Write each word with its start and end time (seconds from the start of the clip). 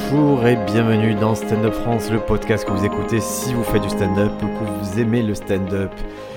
Bonjour 0.00 0.46
et 0.46 0.56
bienvenue 0.56 1.14
dans 1.14 1.34
Stand 1.34 1.64
Up 1.64 1.74
France, 1.74 2.10
le 2.10 2.20
podcast 2.20 2.64
que 2.64 2.70
vous 2.70 2.84
écoutez 2.84 3.20
si 3.20 3.52
vous 3.52 3.64
faites 3.64 3.82
du 3.82 3.90
stand-up 3.90 4.30
ou 4.42 4.46
que 4.46 4.70
vous 4.70 5.00
aimez 5.00 5.22
le 5.22 5.34
stand-up. 5.34 5.90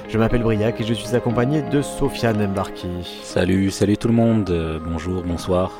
Je 0.09 0.17
m'appelle 0.17 0.41
Briac 0.41 0.81
et 0.81 0.83
je 0.83 0.93
suis 0.93 1.15
accompagné 1.15 1.61
de 1.61 1.81
Sofiane 1.81 2.41
Embarki. 2.41 3.21
Salut, 3.23 3.69
salut 3.69 3.97
tout 3.97 4.07
le 4.07 4.13
monde, 4.13 4.49
euh, 4.49 4.79
bonjour, 4.83 5.21
bonsoir. 5.23 5.71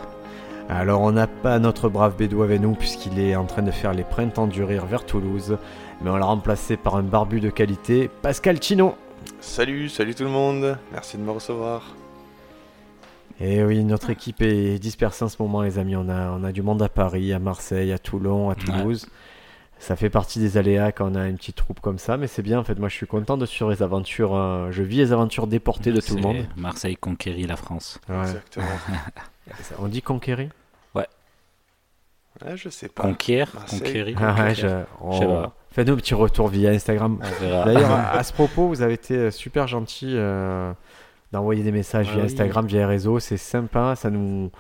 Alors 0.70 1.02
on 1.02 1.12
n'a 1.12 1.28
pas 1.28 1.60
notre 1.60 1.90
brave 1.90 2.16
Bédou 2.16 2.44
avec 2.44 2.62
nous 2.62 2.76
puisqu'il 2.76 3.20
est 3.20 3.36
en 3.36 3.46
train 3.46 3.64
de 3.64 3.72
faire 3.72 3.94
les 3.94 4.04
printemps 4.04 4.48
du 4.48 4.64
rire 4.64 4.86
vers 4.86 5.06
Toulouse, 5.06 5.58
mais 6.02 6.12
on 6.12 6.18
l'a 6.18 6.26
remplacé 6.26 6.78
par 6.78 6.96
un 6.96 7.04
barbu 7.04 7.42
de 7.42 7.50
qualité, 7.50 8.10
Pascal 8.22 8.62
Chino. 8.62 8.96
Salut, 9.40 9.90
salut 9.90 10.14
tout 10.16 10.24
le 10.24 10.30
monde, 10.30 10.78
merci 10.94 11.18
de 11.18 11.24
me 11.24 11.32
recevoir. 11.32 11.96
Et 13.42 13.64
oui, 13.64 13.84
notre 13.84 14.10
équipe 14.12 14.42
est 14.42 14.78
dispersée 14.78 15.24
en 15.26 15.30
ce 15.30 15.42
moment 15.42 15.62
les 15.64 15.80
amis, 15.80 15.96
on 15.96 16.08
a, 16.10 16.30
on 16.32 16.44
a 16.44 16.52
du 16.52 16.62
monde 16.62 16.82
à 16.84 16.90
Paris, 16.90 17.34
à 17.34 17.40
Marseille, 17.40 17.92
à 17.92 17.98
Toulon, 17.98 18.50
à 18.52 18.56
Toulouse. 18.56 19.08
Ça 19.80 19.96
fait 19.96 20.12
partie 20.12 20.38
des 20.40 20.58
aléas 20.58 20.92
quand 20.92 21.12
on 21.12 21.16
a 21.16 21.28
une 21.28 21.38
petite 21.38 21.56
troupe 21.56 21.80
comme 21.80 21.98
ça, 21.98 22.16
mais 22.18 22.28
c'est 22.28 22.44
bien 22.44 22.60
en 22.60 22.64
fait. 22.64 22.78
Moi, 22.78 22.88
je 22.88 22.94
suis 22.94 23.08
content 23.08 23.38
de 23.38 23.48
suivre 23.48 23.72
les 23.72 23.82
aventures. 23.82 24.36
euh, 24.36 24.70
je 24.70 24.84
vis 24.84 24.98
les 24.98 25.12
aventures 25.12 25.48
déportées 25.48 25.92
de 25.92 26.00
tout 26.02 26.16
le 26.18 26.22
monde. 26.22 26.46
Marseille 26.56 26.96
conquérit 26.96 27.48
la 27.48 27.56
France. 27.56 28.00
Ouais. 28.08 28.22
Exactement. 28.22 28.66
On 29.80 29.88
dit 29.88 30.04
conquérir? 30.04 30.50
Ah, 32.46 32.56
je 32.56 32.70
sais 32.70 32.88
pas. 32.88 33.04
Conquiert, 33.04 33.50
Marseille. 33.54 33.80
conquérir. 33.82 34.18
Ah 34.20 34.34
ouais, 34.34 34.50
conquérir. 34.56 34.56
je- 34.56 35.06
on- 35.06 35.20
pas. 35.42 35.56
Faites-nous 35.72 35.94
un 35.94 35.98
petit 35.98 36.14
retour 36.16 36.48
via 36.48 36.72
Instagram. 36.72 37.20
On 37.22 37.44
verra. 37.44 37.66
D'ailleurs, 37.66 37.92
à 38.14 38.24
ce 38.24 38.34
propos, 38.34 38.68
vous 38.68 38.82
avez 38.82 38.94
été 38.94 39.30
super 39.32 39.68
gentil 39.68 40.14
euh, 40.16 40.72
d'envoyer 41.32 41.64
des 41.64 41.72
messages 41.72 42.08
Ah 42.10 42.14
via 42.14 42.20
oui. 42.22 42.26
Instagram, 42.28 42.66
via 42.68 42.80
les 42.80 42.86
réseaux. 42.86 43.20
C'est 43.20 43.38
sympa. 43.38 43.96
Ça 43.96 44.10
nous. 44.10 44.52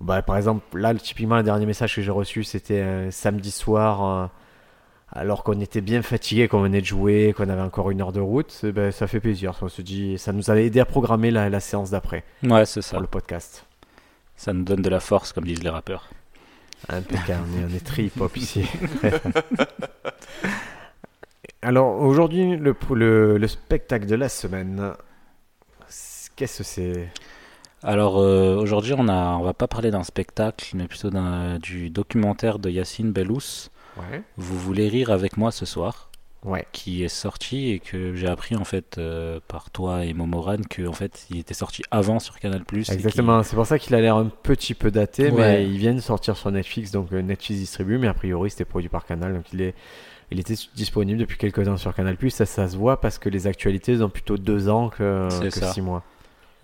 Bah, 0.00 0.22
par 0.22 0.36
exemple, 0.36 0.78
là, 0.78 0.94
typiquement, 0.94 1.36
le 1.36 1.42
dernier 1.42 1.66
message 1.66 1.94
que 1.96 2.02
j'ai 2.02 2.10
reçu, 2.10 2.44
c'était 2.44 2.82
un 2.82 3.10
samedi 3.10 3.50
soir, 3.50 4.04
euh, 4.04 4.26
alors 5.10 5.42
qu'on 5.42 5.58
était 5.60 5.80
bien 5.80 6.02
fatigué, 6.02 6.48
qu'on 6.48 6.60
venait 6.60 6.82
de 6.82 6.86
jouer, 6.86 7.34
qu'on 7.36 7.48
avait 7.48 7.62
encore 7.62 7.90
une 7.90 8.02
heure 8.02 8.12
de 8.12 8.20
route. 8.20 8.60
Eh 8.62 8.72
ben, 8.72 8.92
ça 8.92 9.06
fait 9.06 9.20
plaisir. 9.20 9.54
On 9.62 9.68
se 9.68 9.80
dit, 9.82 10.18
ça 10.18 10.32
nous 10.32 10.50
avait 10.50 10.66
aidé 10.66 10.80
à 10.80 10.84
programmer 10.84 11.30
la, 11.30 11.48
la 11.48 11.60
séance 11.60 11.90
d'après 11.90 12.24
ouais, 12.42 12.66
c'est 12.66 12.82
ça. 12.82 12.92
pour 12.92 13.00
le 13.00 13.06
podcast. 13.06 13.64
Ça 14.36 14.52
nous 14.52 14.64
donne 14.64 14.82
de 14.82 14.90
la 14.90 15.00
force, 15.00 15.32
comme 15.32 15.44
disent 15.44 15.62
les 15.62 15.70
rappeurs. 15.70 16.08
Impeccable, 16.90 17.40
on 17.54 17.60
est, 17.60 17.72
on 17.72 17.74
est 17.74 17.84
très 17.84 18.04
hip-hop 18.04 18.36
ici. 18.36 18.68
Alors 21.62 22.00
aujourd'hui, 22.00 22.56
le, 22.56 22.74
le, 22.90 23.38
le 23.38 23.46
spectacle 23.48 24.06
de 24.06 24.14
la 24.14 24.28
semaine, 24.28 24.92
qu'est-ce 26.36 26.58
que 26.58 26.64
c'est? 26.64 27.08
Alors 27.82 28.18
euh, 28.18 28.56
aujourd'hui, 28.56 28.94
on 28.96 29.08
a, 29.08 29.36
on 29.36 29.42
va 29.42 29.54
pas 29.54 29.68
parler 29.68 29.90
d'un 29.90 30.02
spectacle, 30.02 30.70
mais 30.74 30.86
plutôt 30.86 31.10
du 31.60 31.90
documentaire 31.90 32.58
de 32.58 32.70
Yacine 32.70 33.12
Bellous. 33.12 33.68
Ouais. 33.96 34.22
Vous 34.36 34.58
voulez 34.58 34.88
rire 34.88 35.10
avec 35.10 35.36
moi 35.36 35.50
ce 35.50 35.64
soir, 35.66 36.10
Ouais. 36.44 36.66
qui 36.72 37.02
est 37.02 37.08
sorti 37.08 37.70
et 37.70 37.80
que 37.80 38.14
j'ai 38.14 38.28
appris 38.28 38.54
en 38.56 38.64
fait 38.64 38.98
euh, 38.98 39.40
par 39.48 39.70
toi 39.70 40.04
et 40.04 40.12
Momoran 40.12 40.58
que 40.68 40.86
en 40.86 40.92
fait 40.92 41.26
il 41.30 41.38
était 41.38 41.54
sorti 41.54 41.82
avant 41.90 42.18
sur 42.18 42.38
Canal+. 42.38 42.62
Exactement, 42.72 43.42
c'est 43.42 43.56
pour 43.56 43.66
ça 43.66 43.78
qu'il 43.78 43.94
a 43.94 44.00
l'air 44.00 44.16
un 44.16 44.26
petit 44.26 44.74
peu 44.74 44.90
daté, 44.90 45.30
mais 45.30 45.36
Ouais. 45.40 45.64
il 45.66 45.78
vient 45.78 45.94
de 45.94 46.00
sortir 46.00 46.36
sur 46.36 46.50
Netflix, 46.52 46.90
donc 46.92 47.12
euh, 47.12 47.20
Netflix 47.22 47.60
distribue, 47.60 47.98
mais 47.98 48.06
a 48.08 48.14
priori 48.14 48.50
c'était 48.50 48.64
produit 48.64 48.88
par 48.88 49.04
Canal, 49.06 49.34
donc 49.34 49.52
il 49.52 49.60
est... 49.62 49.74
Il 50.32 50.40
était 50.40 50.54
disponible 50.74 51.20
depuis 51.20 51.38
quelques 51.38 51.64
temps 51.64 51.76
sur 51.76 51.94
Canal+, 51.94 52.16
ça, 52.30 52.46
ça 52.46 52.66
se 52.68 52.76
voit 52.76 53.00
parce 53.00 53.16
que 53.16 53.28
les 53.28 53.46
actualités 53.46 54.02
ont 54.02 54.08
plutôt 54.08 54.36
deux 54.36 54.68
ans 54.68 54.88
que, 54.88 55.28
que 55.40 55.50
six 55.50 55.80
mois. 55.80 56.02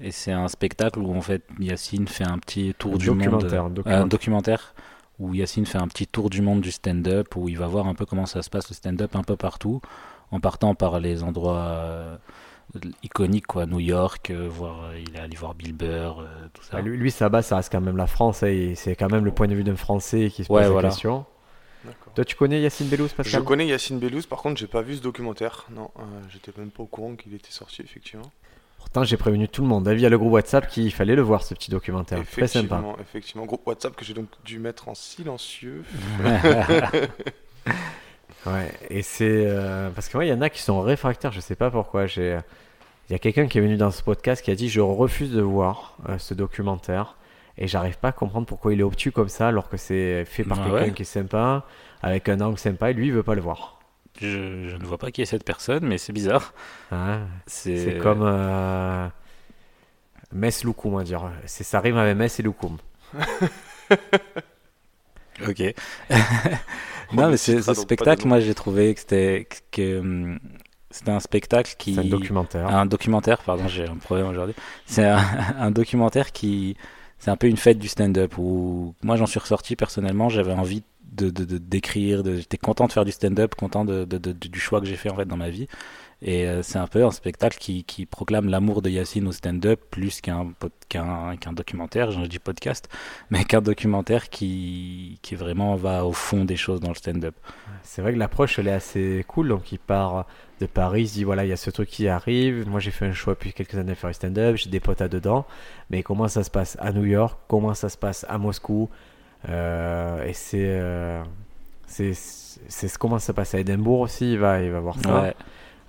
Et 0.02 0.10
c'est 0.10 0.32
un 0.32 0.48
spectacle 0.48 0.98
où 0.98 1.14
en 1.16 1.20
fait 1.22 1.42
Yacine 1.60 2.08
fait 2.08 2.24
un 2.26 2.38
petit 2.38 2.74
tour 2.76 2.94
Un 2.94 2.96
du 2.98 3.10
monde. 3.10 3.18
documentaire, 3.20 3.62
un 3.62 3.66
euh, 3.66 3.70
documentaire. 3.70 4.02
un 4.02 4.06
documentaire 4.06 4.74
où 5.18 5.34
Yacine 5.34 5.66
fait 5.66 5.78
un 5.78 5.86
petit 5.88 6.06
tour 6.06 6.28
du 6.30 6.42
monde 6.42 6.60
du 6.60 6.72
stand-up, 6.72 7.36
où 7.36 7.48
il 7.48 7.56
va 7.58 7.68
voir 7.68 7.86
un 7.86 7.94
peu 7.94 8.04
comment 8.04 8.26
ça 8.26 8.42
se 8.42 8.50
passe 8.50 8.68
le 8.68 8.74
stand-up 8.74 9.14
un 9.14 9.22
peu 9.22 9.36
partout, 9.36 9.80
en 10.32 10.40
partant 10.40 10.74
par 10.74 10.98
les 10.98 11.22
endroits 11.22 11.60
euh, 11.60 12.16
iconiques, 13.04 13.46
quoi, 13.46 13.66
New 13.66 13.78
York, 13.78 14.30
euh, 14.30 14.48
voir, 14.50 14.84
euh, 14.86 14.98
il 14.98 15.14
est 15.14 15.20
allé 15.20 15.36
voir 15.36 15.54
Bill 15.54 15.74
Burr, 15.74 16.20
euh, 16.20 16.26
tout 16.52 16.62
ça. 16.64 16.78
Ah, 16.78 16.80
lui, 16.80 16.96
lui, 16.96 17.10
sa 17.12 17.28
base, 17.28 17.46
ça 17.46 17.56
reste 17.56 17.70
quand 17.70 17.80
même 17.80 17.96
la 17.96 18.06
France, 18.08 18.42
hein, 18.42 18.48
et 18.48 18.74
c'est 18.74 18.96
quand 18.96 19.10
même 19.12 19.24
le 19.24 19.30
point 19.32 19.46
de 19.46 19.54
vue 19.54 19.62
d'un 19.64 19.76
Français 19.76 20.30
qui 20.34 20.42
se 20.42 20.48
pose 20.48 20.56
Ouais, 20.56 20.62
la 20.62 20.70
voilà. 20.70 20.88
question. 20.88 21.24
Toi, 22.14 22.24
tu 22.24 22.36
connais 22.36 22.60
Yacine 22.60 22.88
Bellous, 22.88 23.08
Je 23.08 23.14
Pascal 23.14 23.44
connais 23.44 23.66
Yacine 23.66 23.98
Bellous, 23.98 24.22
par 24.28 24.40
contre, 24.42 24.58
j'ai 24.60 24.66
pas 24.66 24.82
vu 24.82 24.96
ce 24.96 25.02
documentaire. 25.02 25.66
Non, 25.74 25.90
euh, 25.98 26.02
j'étais 26.30 26.52
même 26.58 26.70
pas 26.70 26.82
au 26.82 26.86
courant 26.86 27.14
qu'il 27.16 27.34
était 27.34 27.50
sorti, 27.50 27.82
effectivement. 27.82 28.30
Pourtant, 28.92 29.04
j'ai 29.06 29.16
prévenu 29.16 29.48
tout 29.48 29.62
le 29.62 29.68
monde 29.68 29.88
via 29.88 30.10
le 30.10 30.18
groupe 30.18 30.32
WhatsApp 30.32 30.68
qu'il 30.68 30.92
fallait 30.92 31.14
le 31.16 31.22
voir, 31.22 31.42
ce 31.44 31.54
petit 31.54 31.70
documentaire. 31.70 32.18
Très 32.30 32.46
sympa. 32.46 32.76
Effectivement, 32.76 32.96
effectivement. 33.00 33.46
Groupe 33.46 33.66
WhatsApp 33.66 33.96
que 33.96 34.04
j'ai 34.04 34.12
donc 34.12 34.28
dû 34.44 34.58
mettre 34.58 34.88
en 34.88 34.94
silencieux. 34.94 35.82
Ouais, 38.44 38.72
et 38.90 39.02
c'est. 39.02 39.44
euh, 39.46 39.88
parce 39.90 40.08
que 40.08 40.16
moi, 40.16 40.24
il 40.24 40.28
y 40.28 40.32
en 40.32 40.40
a 40.40 40.50
qui 40.50 40.60
sont 40.60 40.80
réfractaires, 40.80 41.30
je 41.30 41.38
sais 41.40 41.54
pas 41.54 41.70
pourquoi. 41.70 42.06
J'ai. 42.06 42.38
Il 43.08 43.12
y 43.12 43.14
a 43.14 43.18
quelqu'un 43.20 43.46
qui 43.46 43.58
est 43.58 43.60
venu 43.60 43.76
dans 43.76 43.92
ce 43.92 44.02
podcast 44.02 44.42
qui 44.44 44.50
a 44.50 44.56
dit 44.56 44.68
Je 44.68 44.80
refuse 44.80 45.30
de 45.30 45.40
voir 45.40 45.96
euh, 46.08 46.18
ce 46.18 46.34
documentaire. 46.34 47.14
Et 47.56 47.68
j'arrive 47.68 47.98
pas 47.98 48.08
à 48.08 48.12
comprendre 48.12 48.46
pourquoi 48.46 48.72
il 48.72 48.80
est 48.80 48.82
obtus 48.82 49.12
comme 49.12 49.28
ça, 49.28 49.46
alors 49.48 49.68
que 49.68 49.76
c'est 49.76 50.24
fait 50.24 50.42
par 50.42 50.58
Ah 50.60 50.64
quelqu'un 50.64 50.84
ouais. 50.86 50.92
qui 50.92 51.02
est 51.02 51.04
sympa, 51.04 51.64
avec 52.02 52.28
un 52.28 52.40
angle 52.40 52.58
sympa, 52.58 52.90
et 52.90 52.94
lui, 52.94 53.06
il 53.08 53.12
veut 53.12 53.22
pas 53.22 53.34
le 53.36 53.42
voir. 53.42 53.78
Je, 54.30 54.68
je 54.68 54.76
ne 54.76 54.84
vois 54.84 54.98
pas 54.98 55.10
qui 55.10 55.22
est 55.22 55.26
cette 55.26 55.44
personne, 55.44 55.84
mais 55.84 55.98
c'est 55.98 56.12
bizarre. 56.12 56.54
Hein, 56.90 57.20
C'est 57.46 57.98
comme. 57.98 58.22
Euh... 58.22 59.08
Mess 60.32 60.64
Loukoum, 60.64 60.94
on 60.94 60.98
va 60.98 61.04
dire. 61.04 61.30
C'est, 61.46 61.64
ça 61.64 61.80
rime 61.80 61.96
avec 61.98 62.16
Mess 62.16 62.40
et 62.40 62.42
Loukoum. 62.42 62.78
Ok. 65.48 65.62
On 67.12 67.16
non, 67.16 67.30
mais 67.30 67.36
ce 67.36 67.60
spectacle, 67.74 68.26
moi 68.26 68.40
j'ai 68.40 68.54
trouvé 68.54 68.94
que 68.94 69.00
c'était 69.00 69.48
que, 69.70 70.36
c'était 70.90 71.10
un 71.10 71.20
spectacle 71.20 71.74
qui 71.78 71.94
C'est 71.94 72.00
un 72.00 72.04
documentaire. 72.04 72.68
Un 72.68 72.86
documentaire, 72.86 73.38
pardon, 73.38 73.66
j'ai 73.68 73.88
un 73.88 73.96
problème 73.96 74.28
aujourd'hui. 74.28 74.54
C'est 74.86 75.04
un, 75.04 75.24
un 75.58 75.70
documentaire 75.70 76.32
qui. 76.32 76.76
C'est 77.18 77.30
un 77.30 77.36
peu 77.36 77.46
une 77.46 77.56
fête 77.56 77.78
du 77.78 77.86
stand-up 77.86 78.36
où 78.36 78.94
moi 79.02 79.14
j'en 79.16 79.26
suis 79.26 79.38
ressorti 79.38 79.76
personnellement, 79.76 80.28
j'avais 80.28 80.52
envie 80.52 80.82
de, 81.12 81.30
d'écrire, 81.58 82.22
j'étais 82.24 82.58
content 82.58 82.86
de 82.86 82.92
faire 82.92 83.04
du 83.04 83.12
stand-up, 83.12 83.54
content 83.54 83.84
du 83.84 84.60
choix 84.60 84.80
que 84.80 84.86
j'ai 84.86 84.96
fait 84.96 85.10
en 85.10 85.16
fait 85.16 85.26
dans 85.26 85.36
ma 85.36 85.50
vie. 85.50 85.68
Et 86.24 86.46
euh, 86.46 86.62
c'est 86.62 86.78
un 86.78 86.86
peu 86.86 87.04
un 87.04 87.10
spectacle 87.10 87.58
qui, 87.58 88.06
proclame 88.06 88.48
l'amour 88.48 88.80
de 88.80 88.88
Yacine 88.88 89.26
au 89.26 89.32
stand-up 89.32 89.80
plus 89.90 90.20
qu'un, 90.20 90.52
qu'un, 90.88 91.36
qu'un 91.36 91.52
documentaire, 91.52 92.12
j'en 92.12 92.26
dis 92.26 92.38
podcast, 92.38 92.88
mais 93.30 93.44
qu'un 93.44 93.60
documentaire 93.60 94.30
qui, 94.30 95.18
qui 95.22 95.34
vraiment 95.34 95.74
va 95.74 96.06
au 96.06 96.12
fond 96.12 96.44
des 96.44 96.54
choses 96.54 96.78
dans 96.78 96.90
le 96.90 96.94
stand-up. 96.94 97.34
C'est 97.82 98.02
vrai 98.02 98.12
que 98.12 98.18
l'approche 98.18 98.60
elle 98.60 98.68
est 98.68 98.72
assez 98.72 99.24
cool. 99.26 99.48
Donc 99.48 99.72
il 99.72 99.80
part 99.80 100.26
de 100.60 100.66
Paris, 100.66 101.02
il 101.02 101.08
se 101.08 101.14
dit 101.14 101.24
voilà, 101.24 101.44
il 101.44 101.48
y 101.48 101.52
a 101.52 101.56
ce 101.56 101.70
truc 101.70 101.88
qui 101.88 102.06
arrive. 102.06 102.68
Moi 102.68 102.78
j'ai 102.78 102.92
fait 102.92 103.06
un 103.06 103.12
choix 103.12 103.34
depuis 103.34 103.52
quelques 103.52 103.74
années 103.74 103.94
de 103.94 103.98
faire 103.98 104.10
du 104.10 104.14
stand-up, 104.14 104.54
j'ai 104.56 104.70
des 104.70 104.80
potes 104.80 105.02
à 105.02 105.08
dedans. 105.08 105.44
Mais 105.90 106.04
comment 106.04 106.28
ça 106.28 106.44
se 106.44 106.50
passe 106.50 106.76
à 106.80 106.92
New 106.92 107.04
York? 107.04 107.36
Comment 107.48 107.74
ça 107.74 107.88
se 107.88 107.96
passe 107.96 108.24
à 108.28 108.38
Moscou? 108.38 108.88
Et 109.48 110.32
c'est. 110.32 110.66
euh, 110.68 111.22
c'est 111.86 112.12
c'est 112.14 112.88
ce- 112.88 112.98
comment 112.98 113.18
ça 113.18 113.28
se 113.28 113.32
passe 113.32 113.54
à 113.54 113.58
Édimbourg 113.60 114.00
aussi, 114.00 114.32
il 114.32 114.38
va, 114.38 114.62
il 114.62 114.70
va 114.70 114.80
voir 114.80 114.98
ça. 115.00 115.22
Ouais. 115.22 115.34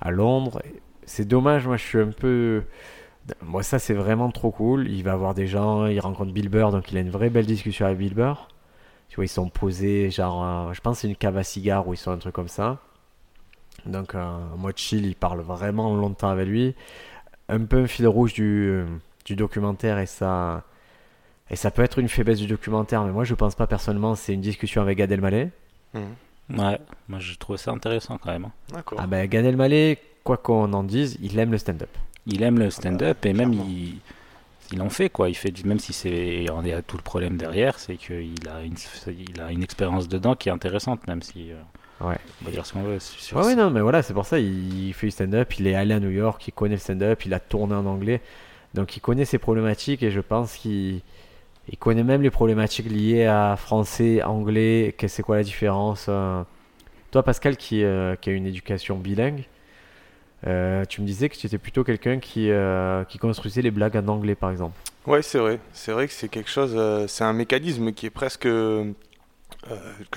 À 0.01 0.11
Londres. 0.11 0.61
C'est 1.05 1.25
dommage, 1.27 1.67
moi 1.67 1.77
je 1.77 1.83
suis 1.83 1.99
un 1.99 2.11
peu. 2.11 2.63
Moi 3.41 3.63
ça 3.63 3.79
c'est 3.79 3.93
vraiment 3.93 4.31
trop 4.31 4.51
cool. 4.51 4.87
Il 4.89 5.03
va 5.03 5.15
voir 5.15 5.33
des 5.33 5.47
gens, 5.47 5.85
il 5.85 5.99
rencontre 5.99 6.33
Bill 6.33 6.49
Burr, 6.49 6.71
donc 6.71 6.91
il 6.91 6.97
a 6.97 7.01
une 7.01 7.09
vraie 7.11 7.29
belle 7.29 7.45
discussion 7.45 7.85
avec 7.85 7.97
Bill 7.99 8.13
Burr. 8.15 8.47
Tu 9.09 9.17
vois, 9.17 9.25
ils 9.25 9.29
sont 9.29 9.47
posés, 9.49 10.09
genre, 10.09 10.43
euh, 10.43 10.73
je 10.73 10.81
pense 10.81 10.99
c'est 10.99 11.07
une 11.07 11.15
cave 11.15 11.37
à 11.37 11.43
cigares 11.43 11.87
ou 11.87 11.93
ils 11.93 11.97
sont 11.97 12.11
un 12.11 12.17
truc 12.17 12.33
comme 12.33 12.47
ça. 12.47 12.79
Donc, 13.85 14.15
euh, 14.15 14.37
mode 14.57 14.77
chill, 14.77 15.05
il 15.05 15.15
parle 15.15 15.41
vraiment 15.41 15.93
longtemps 15.95 16.29
avec 16.29 16.47
lui. 16.47 16.73
Un 17.49 17.63
peu 17.65 17.83
un 17.83 17.87
fil 17.87 18.07
rouge 18.07 18.33
du, 18.33 18.69
euh, 18.69 18.85
du 19.25 19.35
documentaire 19.35 19.99
et 19.99 20.06
ça, 20.07 20.63
et 21.50 21.56
ça 21.56 21.72
peut 21.72 21.84
être 21.84 22.00
une 22.00 22.10
faiblesse 22.10 22.40
du 22.40 22.48
documentaire, 22.48 23.04
mais 23.04 23.12
moi 23.12 23.24
je 23.24 23.34
pense 23.36 23.56
pas 23.56 23.68
personnellement. 23.68 24.16
C'est 24.16 24.34
une 24.34 24.42
discussion 24.42 24.81
avec 24.81 24.98
Gad 24.98 25.12
Elmaleh. 25.12 25.50
Mhm. 25.94 26.60
Ouais, 26.60 26.80
moi 27.07 27.19
je 27.19 27.36
trouve 27.36 27.57
ça 27.57 27.72
intéressant 27.72 28.18
quand 28.18 28.31
même. 28.31 28.45
hein. 28.45 28.51
D'accord. 28.74 29.00
Ah 29.01 29.07
ben 29.07 29.25
Gad 29.28 29.45
Elmaleh, 29.45 29.98
quoi 30.24 30.38
qu'on 30.38 30.72
en 30.74 30.84
dise, 30.84 31.18
il 31.22 31.38
aime 31.40 31.51
le 31.51 31.57
stand-up. 31.57 31.90
Il 32.25 32.42
aime 32.44 32.60
le 32.60 32.69
stand-up 32.69 33.25
et 33.25 33.34
même 33.34 33.54
il, 33.54 33.98
il 34.72 34.81
en 34.81 34.90
fait 34.90 35.10
quoi. 35.10 35.30
Il 35.30 35.36
fait 35.36 35.63
même 35.66 35.80
si 35.80 35.94
c'est 35.94 36.45
on 36.51 36.63
est 36.66 36.74
à 36.74 36.81
tout 36.81 36.98
le 36.98 37.04
problème 37.04 37.38
derrière, 37.38 37.78
c'est 37.80 37.95
qu'il 37.98 38.34
a 38.50 38.62
une, 38.62 38.75
il 39.07 39.42
a 39.42 39.51
une 39.51 39.63
expérience 39.63 40.07
dedans 40.07 40.36
qui 40.36 40.50
est 40.50 40.51
intéressante, 40.51 41.06
même 41.07 41.22
si 41.22 41.51
euh, 41.51 41.56
Ouais. 42.01 42.18
on 42.42 42.45
va 42.45 42.51
dire 42.51 42.66
ce 42.66 42.74
qu'on 42.74 42.81
veut 42.81 43.00
sur 43.00 43.38
Ouais, 43.38 43.45
ouais, 43.45 43.56
non, 43.56 43.69
mais 43.69 43.80
voilà, 43.80 44.01
c'est 44.01 44.13
pour 44.13 44.25
ça, 44.25 44.38
il 44.40 44.94
fait 44.94 45.07
du 45.07 45.12
stand-up, 45.12 45.54
il 45.60 45.68
est 45.68 45.75
allé 45.75 45.94
à 45.94 46.00
New 46.01 46.10
York, 46.10 46.45
il 46.48 46.51
connaît 46.51 46.75
le 46.75 46.80
stand-up, 46.81 47.24
il 47.25 47.34
a 47.34 47.40
tourné 47.40 47.75
en 47.75 47.86
anglais, 47.86 48.19
donc 48.74 48.98
il 48.98 49.00
connaît 49.00 49.24
ses 49.25 49.38
problématiques 49.38 50.04
et 50.04 50.12
je 50.12 50.19
pense 50.19 50.56
qu'il 50.56 51.01
il 51.69 51.77
connaît 51.77 52.04
même 52.04 52.21
les 52.21 52.30
problématiques 52.30 52.89
liées 52.89 53.25
à 53.25 53.56
français, 53.56 54.21
anglais, 54.24 54.94
que 54.98 55.07
c'est 55.07 55.24
quoi 55.24 55.38
la 55.38 55.44
différence. 55.44 56.07
euh. 56.10 56.44
Toi, 57.12 57.24
Pascal, 57.24 57.57
qui, 57.57 57.83
euh, 57.83 58.15
qui 58.15 58.30
a 58.30 58.33
une 58.33 58.48
éducation 58.48 58.98
bilingue, 58.98 59.45
euh, 60.45 60.83
tu 60.86 61.01
me 61.01 61.06
disais 61.06 61.30
que 61.30 61.38
tu 61.38 61.48
étais 61.48 61.57
plutôt 61.57 61.83
quelqu'un 61.83 62.19
qui, 62.19 62.50
construisait 63.21 63.62
les 63.62 63.71
blagues 63.71 63.95
en 63.95 64.07
anglais, 64.07 64.36
par 64.36 64.51
exemple. 64.51 64.77
Ouais, 65.06 65.21
c'est 65.21 65.38
vrai. 65.38 65.60
C'est 65.74 65.92
vrai 65.92 66.07
que 66.07 66.13
c'est 66.13 66.27
quelque 66.27 66.50
chose. 66.50 66.77
c'est 67.07 67.24
un 67.24 67.33
mécanisme 67.33 67.94
qui 67.94 68.07
est 68.07 68.09
presque. 68.09 68.42
que 68.42 68.94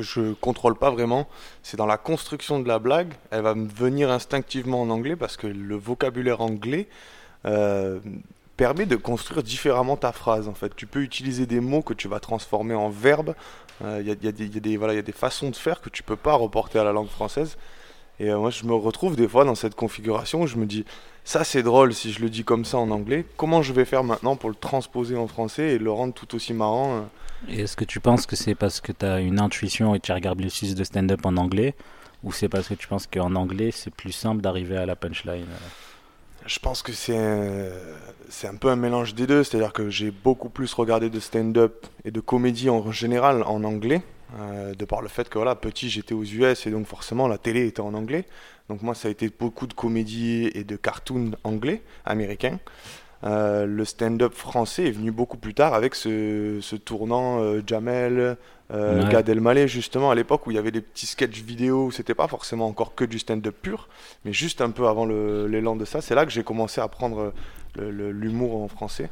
je 0.00 0.32
contrôle 0.34 0.76
pas 0.76 0.90
vraiment. 0.90 1.28
C'est 1.62 1.76
dans 1.76 1.86
la 1.86 1.98
construction 1.98 2.58
de 2.58 2.66
la 2.66 2.80
blague. 2.80 3.12
Elle 3.30 3.42
va 3.42 3.54
me 3.54 3.68
venir 3.68 4.10
instinctivement 4.10 4.82
en 4.82 4.90
anglais 4.90 5.14
parce 5.14 5.36
que 5.36 5.46
le 5.46 5.76
vocabulaire 5.76 6.40
anglais 6.40 6.88
permet 8.56 8.86
de 8.86 8.96
construire 8.96 9.42
différemment 9.42 9.96
ta 9.96 10.12
phrase. 10.12 10.48
En 10.48 10.54
fait, 10.54 10.74
tu 10.74 10.86
peux 10.86 11.02
utiliser 11.02 11.46
des 11.46 11.60
mots 11.60 11.82
que 11.82 11.94
tu 11.94 12.08
vas 12.08 12.20
transformer 12.20 12.74
en 12.74 12.88
verbes. 12.88 13.34
Il 13.82 14.06
y, 14.06 14.10
a, 14.10 14.14
y, 14.14 14.74
a 14.74 14.78
voilà, 14.78 14.94
y 14.94 14.98
a 14.98 15.02
des 15.02 15.12
façons 15.12 15.50
de 15.50 15.56
faire 15.56 15.82
que 15.82 15.90
tu 15.90 16.02
peux 16.02 16.16
pas 16.16 16.34
reporter 16.34 16.78
à 16.78 16.84
la 16.84 16.92
langue 16.92 17.08
française. 17.08 17.58
Et 18.18 18.32
moi, 18.32 18.48
je 18.48 18.64
me 18.64 18.72
retrouve 18.72 19.16
des 19.16 19.28
fois 19.28 19.44
dans 19.44 19.54
cette 19.54 19.74
configuration 19.74 20.42
où 20.42 20.46
je 20.46 20.56
me 20.56 20.64
dis, 20.64 20.86
ça 21.24 21.44
c'est 21.44 21.62
drôle 21.62 21.92
si 21.92 22.12
je 22.12 22.20
le 22.20 22.30
dis 22.30 22.44
comme 22.44 22.64
ça 22.64 22.78
en 22.78 22.90
anglais. 22.90 23.26
Comment 23.36 23.60
je 23.60 23.74
vais 23.74 23.84
faire 23.84 24.04
maintenant 24.04 24.36
pour 24.36 24.48
le 24.48 24.56
transposer 24.56 25.16
en 25.16 25.26
français 25.26 25.72
et 25.72 25.78
le 25.78 25.90
rendre 25.92 26.14
tout 26.14 26.34
aussi 26.34 26.54
marrant 26.54 27.06
et 27.48 27.60
est-ce 27.60 27.76
que 27.76 27.84
tu 27.84 28.00
penses 28.00 28.26
que 28.26 28.36
c'est 28.36 28.54
parce 28.54 28.80
que 28.80 28.92
tu 28.92 29.04
as 29.04 29.20
une 29.20 29.38
intuition 29.40 29.94
et 29.94 30.00
tu 30.00 30.12
regardes 30.12 30.40
le 30.40 30.74
de 30.74 30.84
stand-up 30.84 31.24
en 31.24 31.36
anglais 31.36 31.74
ou 32.22 32.32
c'est 32.32 32.48
parce 32.48 32.68
que 32.68 32.74
tu 32.74 32.88
penses 32.88 33.06
qu'en 33.06 33.34
anglais 33.34 33.70
c'est 33.72 33.92
plus 33.92 34.12
simple 34.12 34.40
d'arriver 34.40 34.76
à 34.76 34.86
la 34.86 34.96
punchline 34.96 35.42
euh? 35.42 35.68
Je 36.46 36.58
pense 36.60 36.82
que 36.82 36.92
c'est 36.92 37.18
c'est 38.28 38.46
un 38.46 38.54
peu 38.54 38.68
un 38.68 38.76
mélange 38.76 39.14
des 39.14 39.26
deux, 39.26 39.44
c'est-à-dire 39.44 39.72
que 39.72 39.90
j'ai 39.90 40.10
beaucoup 40.10 40.48
plus 40.48 40.72
regardé 40.74 41.10
de 41.10 41.20
stand-up 41.20 41.86
et 42.04 42.10
de 42.10 42.20
comédie 42.20 42.70
en 42.70 42.90
général 42.92 43.42
en 43.44 43.64
anglais, 43.64 44.02
euh, 44.38 44.74
de 44.74 44.84
par 44.84 45.02
le 45.02 45.08
fait 45.08 45.28
que 45.28 45.38
voilà, 45.38 45.54
petit 45.54 45.88
j'étais 45.88 46.14
aux 46.14 46.24
US 46.24 46.66
et 46.66 46.70
donc 46.70 46.86
forcément 46.86 47.28
la 47.28 47.38
télé 47.38 47.66
était 47.66 47.80
en 47.80 47.94
anglais. 47.94 48.24
Donc 48.68 48.82
moi 48.82 48.94
ça 48.94 49.08
a 49.08 49.10
été 49.10 49.28
beaucoup 49.28 49.66
de 49.66 49.74
comédie 49.74 50.50
et 50.54 50.64
de 50.64 50.76
cartoons 50.76 51.32
anglais, 51.44 51.82
américains. 52.04 52.58
Euh, 53.24 53.66
le 53.66 53.84
stand-up 53.84 54.34
français 54.34 54.86
est 54.86 54.90
venu 54.92 55.10
beaucoup 55.10 55.38
plus 55.38 55.54
tard 55.54 55.74
avec 55.74 55.94
ce, 55.94 56.58
ce 56.60 56.76
tournant 56.76 57.40
euh, 57.40 57.62
Jamel, 57.66 58.36
euh, 58.72 59.08
Gad 59.08 59.28
Elmaleh 59.28 59.68
justement 59.68 60.10
à 60.10 60.14
l'époque 60.14 60.46
où 60.46 60.50
il 60.50 60.54
y 60.54 60.58
avait 60.58 60.70
des 60.70 60.80
petits 60.80 61.06
sketchs 61.06 61.40
vidéo 61.40 61.86
où 61.86 61.90
c'était 61.90 62.14
pas 62.14 62.28
forcément 62.28 62.66
encore 62.66 62.94
que 62.94 63.04
du 63.04 63.18
stand-up 63.18 63.54
pur, 63.60 63.88
mais 64.24 64.32
juste 64.32 64.60
un 64.60 64.70
peu 64.70 64.88
avant 64.88 65.06
l'élan 65.06 65.76
de 65.76 65.84
ça. 65.84 66.00
C'est 66.00 66.14
là 66.14 66.26
que 66.26 66.32
j'ai 66.32 66.42
commencé 66.42 66.80
à 66.80 66.88
prendre 66.88 67.32
l'humour 67.76 68.62
en 68.62 68.68
français. 68.68 69.10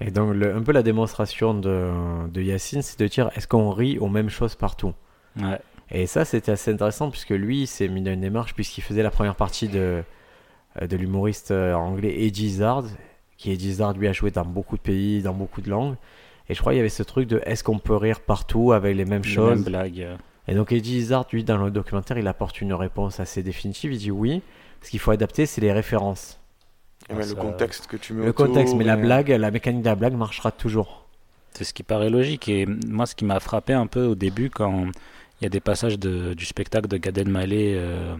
Et, 0.00 0.10
donc 0.10 0.34
un 0.42 0.62
peu 0.62 0.72
la 0.72 0.82
démonstration 0.82 1.54
de, 1.54 2.28
de 2.28 2.42
Yacine, 2.42 2.82
c'est 2.82 2.98
de 2.98 3.06
dire 3.06 3.30
est-ce 3.36 3.46
qu'on 3.46 3.70
rit 3.70 3.98
aux 3.98 4.08
mêmes 4.08 4.30
choses 4.30 4.54
partout? 4.54 4.92
Ouais. 5.40 5.60
Et 5.90 6.06
ça 6.06 6.24
c'était 6.24 6.52
assez 6.52 6.72
intéressant 6.72 7.10
puisque 7.10 7.30
lui 7.30 7.66
s'est 7.66 7.88
mis 7.88 8.02
dans 8.02 8.12
une 8.12 8.22
démarche 8.22 8.54
puisqu'il 8.54 8.82
faisait 8.82 9.02
la 9.02 9.10
première 9.10 9.36
partie 9.36 9.68
de 9.68 10.02
euh, 10.82 10.86
de 10.86 10.96
l'humoriste 10.96 11.50
euh, 11.50 11.74
anglais 11.74 12.24
Eddie 12.24 12.46
Izzard, 12.46 12.84
qui 13.36 13.50
Eddie 13.50 13.68
Izzard 13.68 13.94
lui 13.94 14.08
a 14.08 14.12
joué 14.12 14.30
dans 14.30 14.44
beaucoup 14.44 14.76
de 14.76 14.82
pays, 14.82 15.22
dans 15.22 15.32
beaucoup 15.32 15.60
de 15.60 15.70
langues. 15.70 15.96
Et 16.48 16.54
je 16.54 16.60
crois 16.60 16.72
qu'il 16.72 16.78
y 16.78 16.80
avait 16.80 16.88
ce 16.88 17.02
truc 17.02 17.28
de 17.28 17.40
est-ce 17.44 17.64
qu'on 17.64 17.78
peut 17.78 17.96
rire 17.96 18.20
partout 18.20 18.72
avec 18.72 18.96
les 18.96 19.04
mêmes 19.04 19.24
choses 19.24 19.64
blagues. 19.64 20.06
Et 20.48 20.54
donc 20.54 20.72
Eddie 20.72 20.98
Izzard, 20.98 21.26
lui, 21.32 21.42
dans 21.42 21.56
le 21.56 21.70
documentaire, 21.70 22.18
il 22.18 22.28
apporte 22.28 22.60
une 22.60 22.72
réponse 22.72 23.18
assez 23.18 23.42
définitive. 23.42 23.92
Il 23.92 23.98
dit 23.98 24.10
oui, 24.10 24.42
ce 24.82 24.90
qu'il 24.90 25.00
faut 25.00 25.10
adapter, 25.10 25.46
c'est 25.46 25.60
les 25.60 25.72
références. 25.72 26.40
le 27.10 27.34
contexte 27.34 27.88
que 27.88 27.96
tu 27.96 28.12
mets 28.12 28.26
Le 28.26 28.32
contexte, 28.32 28.74
mais 28.74 28.84
la 28.84 28.96
blague, 28.96 29.30
la 29.30 29.50
mécanique 29.50 29.82
de 29.82 29.88
la 29.88 29.96
blague 29.96 30.14
marchera 30.14 30.52
toujours. 30.52 31.06
C'est 31.52 31.64
ce 31.64 31.74
qui 31.74 31.82
paraît 31.82 32.10
logique. 32.10 32.48
Et 32.48 32.66
moi, 32.66 33.06
ce 33.06 33.14
qui 33.14 33.24
m'a 33.24 33.40
frappé 33.40 33.72
un 33.72 33.86
peu 33.86 34.04
au 34.04 34.14
début, 34.14 34.50
quand 34.50 34.86
il 35.40 35.44
y 35.44 35.46
a 35.46 35.50
des 35.50 35.60
passages 35.60 35.98
de, 35.98 36.34
du 36.34 36.44
spectacle 36.44 36.86
de 36.86 36.96
Gad 36.96 37.18
Elmaleh 37.18 37.74
euh, 37.76 38.14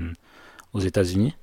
aux 0.73 0.81
États-Unis, 0.81 1.37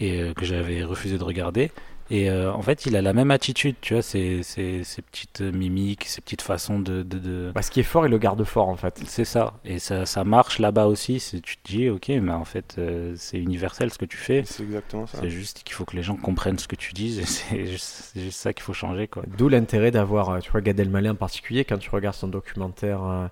et 0.00 0.20
euh, 0.20 0.32
que 0.32 0.44
j'avais 0.44 0.82
refusé 0.84 1.18
de 1.18 1.24
regarder. 1.24 1.70
Et 2.10 2.28
euh, 2.28 2.52
en 2.52 2.60
fait, 2.60 2.84
il 2.84 2.96
a 2.96 3.02
la 3.02 3.14
même 3.14 3.30
attitude, 3.30 3.76
tu 3.80 3.94
vois, 3.94 4.02
ces, 4.02 4.42
ces, 4.42 4.82
petites 5.10 5.40
mimiques, 5.40 6.04
ces 6.04 6.20
petites 6.20 6.42
façons 6.42 6.78
de. 6.78 7.02
de, 7.02 7.18
de... 7.18 7.52
Bah, 7.54 7.62
ce 7.62 7.70
qui 7.70 7.80
est 7.80 7.84
fort, 7.84 8.06
il 8.06 8.10
le 8.10 8.18
garde 8.18 8.44
fort, 8.44 8.68
en 8.68 8.76
fait. 8.76 9.00
C'est 9.06 9.24
ça. 9.24 9.54
Et 9.64 9.78
ça, 9.78 10.04
ça 10.04 10.22
marche 10.22 10.58
là-bas 10.58 10.86
aussi. 10.86 11.22
Tu 11.42 11.56
te 11.56 11.66
dis, 11.66 11.88
ok, 11.88 12.08
mais 12.08 12.32
en 12.32 12.44
fait, 12.44 12.76
euh, 12.78 13.14
c'est 13.16 13.38
universel 13.38 13.90
ce 13.90 13.96
que 13.96 14.04
tu 14.04 14.18
fais. 14.18 14.42
C'est 14.44 14.64
exactement 14.64 15.06
ça. 15.06 15.18
C'est 15.20 15.30
juste 15.30 15.62
qu'il 15.64 15.74
faut 15.74 15.86
que 15.86 15.96
les 15.96 16.02
gens 16.02 16.16
comprennent 16.16 16.58
ce 16.58 16.68
que 16.68 16.76
tu 16.76 16.92
dis. 16.92 17.20
Et 17.20 17.24
c'est 17.24 17.64
juste, 17.66 18.12
juste, 18.14 18.38
ça 18.38 18.52
qu'il 18.52 18.62
faut 18.62 18.74
changer, 18.74 19.08
quoi. 19.08 19.22
D'où 19.38 19.48
l'intérêt 19.48 19.90
d'avoir, 19.90 20.40
tu 20.40 20.50
vois, 20.50 20.60
Gad 20.60 20.78
Elmaleh 20.78 21.10
en 21.10 21.14
particulier, 21.14 21.64
quand 21.64 21.78
tu 21.78 21.88
regardes 21.88 22.16
son 22.16 22.28
documentaire 22.28 23.02
euh, 23.02 23.28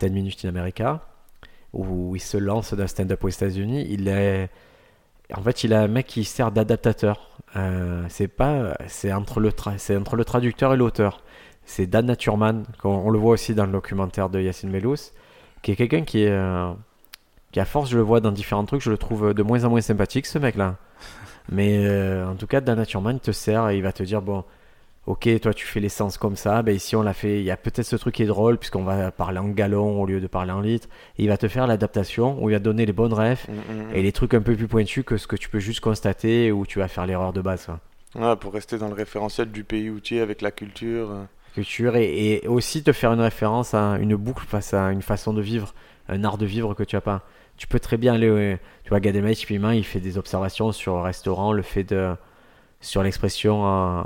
10 0.00 0.10
Minutes 0.10 0.44
in 0.44 0.48
America, 0.48 1.02
où 1.72 2.16
il 2.16 2.20
se 2.20 2.36
lance 2.36 2.74
d'un 2.74 2.86
stand-up 2.88 3.22
aux 3.22 3.28
États-Unis, 3.28 3.86
il 3.88 4.08
est 4.08 4.48
en 5.34 5.42
fait, 5.42 5.64
il 5.64 5.74
a 5.74 5.82
un 5.82 5.88
mec 5.88 6.06
qui 6.06 6.24
sert 6.24 6.50
d'adaptateur. 6.50 7.30
Euh, 7.56 8.04
c'est 8.08 8.28
pas, 8.28 8.74
c'est 8.86 9.12
entre 9.12 9.40
le 9.40 9.50
c'est 9.76 9.96
entre 9.96 10.16
le 10.16 10.24
traducteur 10.24 10.74
et 10.74 10.76
l'auteur. 10.76 11.22
C'est 11.64 11.86
Dan 11.86 12.06
Naturman, 12.06 12.64
on, 12.82 13.10
le 13.10 13.18
voit 13.18 13.32
aussi 13.32 13.54
dans 13.54 13.66
le 13.66 13.72
documentaire 13.72 14.30
de 14.30 14.40
Yacine 14.40 14.70
Mellous, 14.70 15.12
qui 15.62 15.72
est 15.72 15.76
quelqu'un 15.76 16.02
qui 16.02 16.22
est, 16.22 16.30
euh, 16.30 16.72
qui 17.52 17.60
à 17.60 17.66
force, 17.66 17.90
je 17.90 17.96
le 17.98 18.02
vois 18.02 18.20
dans 18.20 18.32
différents 18.32 18.64
trucs, 18.64 18.80
je 18.80 18.90
le 18.90 18.96
trouve 18.96 19.34
de 19.34 19.42
moins 19.42 19.64
en 19.64 19.70
moins 19.70 19.82
sympathique, 19.82 20.24
ce 20.24 20.38
mec-là. 20.38 20.76
Mais 21.50 21.86
euh, 21.86 22.26
en 22.26 22.36
tout 22.36 22.46
cas, 22.46 22.62
Dan 22.62 22.78
Naturman 22.78 23.20
te 23.20 23.32
sert 23.32 23.68
et 23.68 23.76
il 23.76 23.82
va 23.82 23.92
te 23.92 24.02
dire 24.02 24.22
bon, 24.22 24.44
ok, 25.08 25.40
toi 25.40 25.54
tu 25.54 25.66
fais 25.66 25.80
l'essence 25.80 26.18
comme 26.18 26.36
ça, 26.36 26.62
ben 26.62 26.74
ici 26.74 26.94
on 26.94 27.02
l'a 27.02 27.14
fait, 27.14 27.38
il 27.38 27.44
y 27.44 27.50
a 27.50 27.56
peut-être 27.56 27.86
ce 27.86 27.96
truc 27.96 28.14
qui 28.14 28.22
est 28.22 28.26
drôle 28.26 28.58
puisqu'on 28.58 28.84
va 28.84 29.10
parler 29.10 29.38
en 29.38 29.48
gallon 29.48 30.02
au 30.02 30.04
lieu 30.04 30.20
de 30.20 30.26
parler 30.26 30.52
en 30.52 30.60
litre, 30.60 30.86
et 31.16 31.22
il 31.22 31.28
va 31.28 31.38
te 31.38 31.48
faire 31.48 31.66
l'adaptation 31.66 32.42
où 32.42 32.50
il 32.50 32.52
va 32.52 32.58
donner 32.58 32.84
les 32.84 32.92
bonnes 32.92 33.14
refs 33.14 33.48
mm, 33.48 33.52
mm, 33.52 33.56
mm. 33.56 33.94
et 33.94 34.02
les 34.02 34.12
trucs 34.12 34.34
un 34.34 34.42
peu 34.42 34.54
plus 34.54 34.68
pointus 34.68 35.04
que 35.04 35.16
ce 35.16 35.26
que 35.26 35.36
tu 35.36 35.48
peux 35.48 35.60
juste 35.60 35.80
constater 35.80 36.52
où 36.52 36.66
tu 36.66 36.78
vas 36.78 36.88
faire 36.88 37.06
l'erreur 37.06 37.32
de 37.32 37.40
base. 37.40 37.68
Ouais, 38.14 38.36
pour 38.36 38.52
rester 38.52 38.76
dans 38.76 38.88
le 38.88 38.94
référentiel 38.94 39.50
du 39.50 39.64
pays 39.64 39.88
où 39.88 39.98
tu 39.98 40.16
es 40.16 40.20
avec 40.20 40.42
la 40.42 40.50
culture. 40.50 41.10
Euh. 41.10 41.24
Culture 41.54 41.96
et, 41.96 42.46
aussi 42.46 42.82
te 42.82 42.92
faire 42.92 43.12
une 43.12 43.20
référence 43.20 43.72
à 43.72 43.96
une 43.98 44.14
boucle 44.14 44.44
face 44.46 44.74
à 44.74 44.92
une 44.92 45.02
façon 45.02 45.32
de 45.32 45.40
vivre, 45.40 45.74
un 46.08 46.22
art 46.22 46.36
de 46.36 46.44
vivre 46.44 46.74
que 46.74 46.82
tu 46.82 46.96
as 46.96 47.00
pas. 47.00 47.22
Tu 47.56 47.66
peux 47.66 47.80
très 47.80 47.96
bien 47.96 48.14
aller, 48.14 48.58
tu 48.84 48.90
vois, 48.90 49.00
Gad 49.00 49.16
typiquement, 49.34 49.70
il 49.70 49.84
fait 49.84 50.00
des 50.00 50.18
observations 50.18 50.70
sur 50.70 50.96
le 50.96 51.02
restaurant, 51.02 51.52
le 51.52 51.62
fait 51.62 51.82
de, 51.82 52.14
sur 52.80 53.02
l'expression 53.02 54.04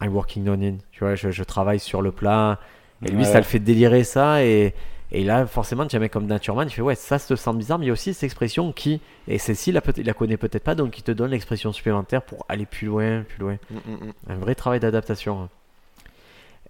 I'm 0.00 0.14
working 0.14 0.48
on 0.48 0.60
it. 0.60 0.80
Tu 0.92 1.00
vois, 1.00 1.14
je, 1.14 1.42
travaille 1.42 1.80
sur 1.80 2.02
le 2.02 2.12
plat. 2.12 2.58
Et 3.04 3.10
lui, 3.10 3.24
ça 3.24 3.38
le 3.38 3.44
fait 3.44 3.58
délirer 3.58 4.04
ça. 4.04 4.44
Et, 4.44 4.74
et 5.10 5.24
là, 5.24 5.46
forcément, 5.46 5.86
tu 5.86 5.96
as 5.96 5.98
un 5.98 6.00
mec 6.00 6.12
comme 6.12 6.26
Naturman, 6.26 6.68
il 6.68 6.70
fait 6.70 6.82
Ouais, 6.82 6.94
ça 6.94 7.18
se 7.18 7.34
sent 7.34 7.54
bizarre, 7.54 7.78
mais 7.78 7.86
il 7.86 7.88
y 7.88 7.90
a 7.90 7.92
aussi 7.92 8.12
cette 8.12 8.24
expression 8.24 8.72
qui. 8.72 9.00
Et 9.26 9.38
celle-ci, 9.38 9.70
il 9.70 10.04
la 10.04 10.14
connaît 10.14 10.36
peut-être 10.36 10.64
pas, 10.64 10.74
donc 10.74 10.98
il 10.98 11.02
te 11.02 11.12
donne 11.12 11.30
l'expression 11.30 11.72
supplémentaire 11.72 12.22
pour 12.22 12.44
aller 12.48 12.66
plus 12.66 12.86
loin, 12.86 13.22
plus 13.22 13.38
loin. 13.38 13.58
Mm, 13.70 13.76
mm, 13.76 14.06
mm. 14.06 14.12
Un 14.28 14.36
vrai 14.36 14.54
travail 14.54 14.80
d'adaptation. 14.80 15.48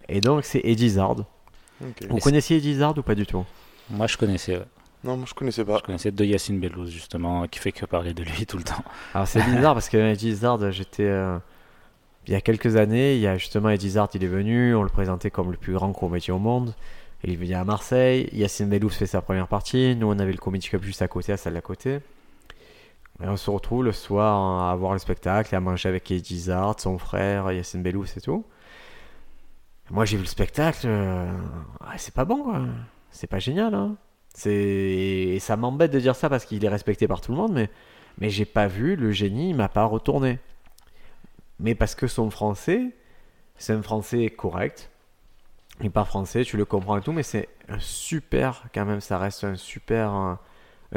Et 0.09 0.21
donc, 0.21 0.45
c'est 0.45 0.61
Eddie 0.65 0.91
Zard. 0.91 1.17
Vous 2.09 2.19
connaissiez 2.19 2.57
Eddie 2.57 2.75
Zard 2.75 2.97
ou 2.97 3.03
pas 3.03 3.15
du 3.15 3.27
tout? 3.27 3.45
Moi, 3.91 4.07
je 4.07 4.17
connaissais, 4.17 4.61
Non, 5.05 5.17
moi 5.17 5.27
je 5.29 5.35
connaissais 5.35 5.65
pas. 5.65 5.79
Je 5.79 5.83
connaissais 5.83 6.11
de 6.11 6.25
Yacine 6.25 6.61
Bellouz, 6.61 6.91
justement, 6.91 7.47
qui 7.47 7.59
fait 7.59 7.73
que 7.73 7.87
parler 7.87 8.15
de 8.15 8.23
lui 8.23 8.47
tout 8.47 8.59
le 8.59 8.65
temps. 8.65 8.85
Alors 9.15 9.27
c'est 9.27 9.43
bizarre 9.43 9.75
parce 9.75 9.89
que 9.89 9.97
Eddie 9.97 10.35
Zard, 10.35 10.71
j'étais. 10.71 11.05
Euh, 11.05 11.39
il 12.29 12.33
y 12.33 12.35
a 12.35 12.43
quelques 12.43 12.77
années, 12.77 13.15
il 13.15 13.21
y 13.21 13.27
a 13.27 13.39
justement 13.39 13.71
Eddie 13.71 13.91
Zart, 13.91 14.11
il 14.13 14.23
est 14.23 14.29
venu, 14.29 14.75
on 14.75 14.83
le 14.83 14.91
présentait 14.91 15.31
comme 15.31 15.51
le 15.51 15.57
plus 15.57 15.73
grand 15.73 15.95
comédien 15.95 16.35
au 16.35 16.39
monde. 16.39 16.75
il 17.25 17.37
vient 17.39 17.63
à 17.63 17.65
Marseille. 17.65 18.29
Yacine 18.33 18.69
Mellous 18.69 18.91
fait 18.91 19.07
sa 19.07 19.23
première 19.23 19.49
partie. 19.49 19.97
Nous, 19.97 20.07
on 20.07 20.19
avait 20.19 20.33
le 20.33 20.39
Comedy 20.39 20.69
Cup 20.69 20.83
juste 20.83 21.01
à 21.01 21.09
côté, 21.09 21.33
à 21.33 21.39
celle 21.39 21.55
d'à 21.55 21.63
côté. 21.63 22.01
Et 23.23 23.27
on 23.27 23.39
se 23.39 23.51
retrouve 23.51 23.83
le 23.83 23.93
soir 23.93 24.69
à 24.71 24.77
voir 24.77 24.93
le 24.93 24.99
spectacle 24.99 25.55
à 25.55 25.61
manger 25.61 25.89
avec 25.89 26.11
Eddie 26.11 26.39
Zart, 26.39 26.79
son 26.79 26.99
frère, 26.99 27.51
Yacine 27.51 27.83
Bellous 27.83 28.05
et 28.15 28.21
tout. 28.21 28.45
Moi, 29.91 30.05
j'ai 30.05 30.19
vu 30.19 30.25
le 30.25 30.29
spectacle. 30.29 30.85
Euh, 30.85 31.33
c'est 31.97 32.13
pas 32.13 32.27
bon, 32.27 32.43
quoi. 32.43 32.61
C'est 33.11 33.27
pas 33.27 33.39
génial, 33.39 33.73
hein. 33.73 33.97
Et 34.45 35.39
ça 35.41 35.57
m'embête 35.57 35.93
de 35.93 35.99
dire 35.99 36.15
ça 36.15 36.29
parce 36.29 36.45
qu'il 36.45 36.63
est 36.63 36.69
respecté 36.69 37.09
par 37.09 37.23
tout 37.23 37.33
le 37.33 37.39
monde, 37.39 37.53
mais, 37.55 37.71
mais 38.19 38.29
j'ai 38.29 38.45
pas 38.45 38.67
vu 38.67 38.97
le 38.97 39.13
génie, 39.13 39.51
il 39.51 39.57
m'a 39.57 39.71
pas 39.71 39.87
retourné 39.87 40.39
mais 41.61 41.75
parce 41.75 41.95
que 41.95 42.07
son 42.07 42.31
français, 42.31 42.93
c'est 43.57 43.73
un 43.73 43.83
français 43.83 44.31
correct. 44.31 44.91
Il 45.81 45.91
parle 45.91 46.07
français, 46.07 46.45
tu 46.45 46.57
le 46.57 46.65
comprends 46.65 46.97
et 46.97 47.03
tout, 47.03 47.13
mais 47.13 47.23
c'est 47.23 47.49
un 47.69 47.79
super, 47.79 48.65
quand 48.75 48.85
même, 48.85 49.01
ça 49.01 49.19
reste 49.19 49.45
un 49.45 49.57
super, 49.57 50.11
un, 50.11 50.39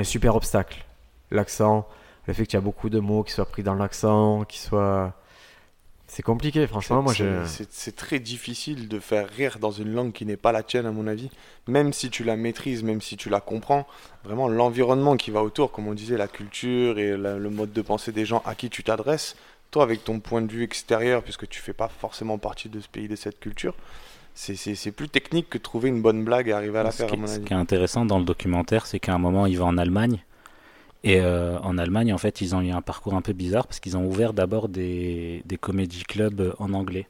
super 0.04 0.36
obstacle. 0.36 0.86
L'accent, 1.30 1.88
le 2.28 2.34
fait 2.34 2.46
qu'il 2.46 2.56
y 2.56 2.58
a 2.58 2.62
beaucoup 2.62 2.90
de 2.90 3.00
mots 3.00 3.24
qui 3.24 3.32
soient 3.32 3.46
pris 3.46 3.64
dans 3.64 3.76
l'accent, 3.76 4.44
qui 4.44 4.60
soient. 4.60 5.14
C'est 6.08 6.24
compliqué, 6.24 6.68
franchement. 6.68 7.02
Moi, 7.02 7.14
c'est 7.46 7.96
très 7.96 8.20
difficile 8.20 8.90
de 8.90 9.00
faire 9.00 9.30
rire 9.30 9.60
dans 9.60 9.72
une 9.72 9.94
langue 9.94 10.12
qui 10.12 10.26
n'est 10.26 10.36
pas 10.36 10.52
la 10.52 10.62
tienne, 10.62 10.86
à 10.86 10.92
mon 10.92 11.08
avis. 11.08 11.30
Même 11.68 11.94
si 11.94 12.10
tu 12.10 12.26
la 12.26 12.36
maîtrises, 12.36 12.84
même 12.84 13.02
si 13.02 13.16
tu 13.16 13.30
la 13.30 13.40
comprends, 13.40 13.88
vraiment 14.26 14.50
l'environnement 14.50 15.16
qui 15.16 15.32
va 15.32 15.42
autour, 15.42 15.72
comme 15.72 15.88
on 15.88 15.94
disait, 15.94 16.18
la 16.18 16.28
culture 16.28 17.00
et 17.00 17.16
le 17.16 17.50
mode 17.50 17.72
de 17.72 17.82
pensée 17.82 18.12
des 18.12 18.26
gens 18.26 18.42
à 18.46 18.56
qui 18.56 18.70
tu 18.70 18.84
t'adresses, 18.84 19.38
toi, 19.72 19.84
avec 19.84 20.04
ton 20.04 20.20
point 20.20 20.42
de 20.42 20.52
vue 20.52 20.64
extérieur, 20.64 21.24
puisque 21.24 21.48
tu 21.48 21.62
fais 21.62 21.74
pas 21.74 21.88
forcément 21.88 22.38
partie 22.38 22.70
de 22.70 22.80
ce 22.80 22.88
pays, 22.88 23.08
de 23.08 23.16
cette 23.16 23.40
culture, 23.40 23.74
c'est 24.34 24.92
plus 24.92 25.10
technique 25.10 25.50
que 25.50 25.58
de 25.58 25.64
trouver 25.64 25.90
une 25.90 26.02
bonne 26.02 26.24
blague 26.24 26.50
et 26.50 26.52
arriver 26.52 26.80
à 26.80 26.84
la 26.84 26.92
faire. 26.92 27.08
Qui, 27.08 27.18
ce 27.26 27.40
qui 27.40 27.54
est 27.54 27.56
intéressant 27.56 28.06
dans 28.06 28.20
le 28.20 28.26
documentaire, 28.26 28.86
c'est 28.86 29.00
qu'à 29.00 29.14
un 29.14 29.18
moment, 29.18 29.46
il 29.46 29.58
va 29.58 29.66
en 29.66 29.78
Allemagne. 29.78 30.24
Et 31.04 31.20
euh, 31.20 31.58
en 31.60 31.78
Allemagne, 31.78 32.14
en 32.14 32.18
fait, 32.18 32.42
ils 32.42 32.54
ont 32.54 32.62
eu 32.62 32.72
un 32.72 32.82
parcours 32.82 33.16
un 33.16 33.22
peu 33.22 33.34
bizarre 33.34 33.66
parce 33.66 33.80
qu'ils 33.80 33.98
ont 33.98 34.06
ouvert 34.06 34.34
d'abord 34.34 34.70
des, 34.70 35.42
des 35.46 35.58
comédie 35.58 36.04
clubs 36.04 36.54
en 36.60 36.74
anglais. 36.74 37.08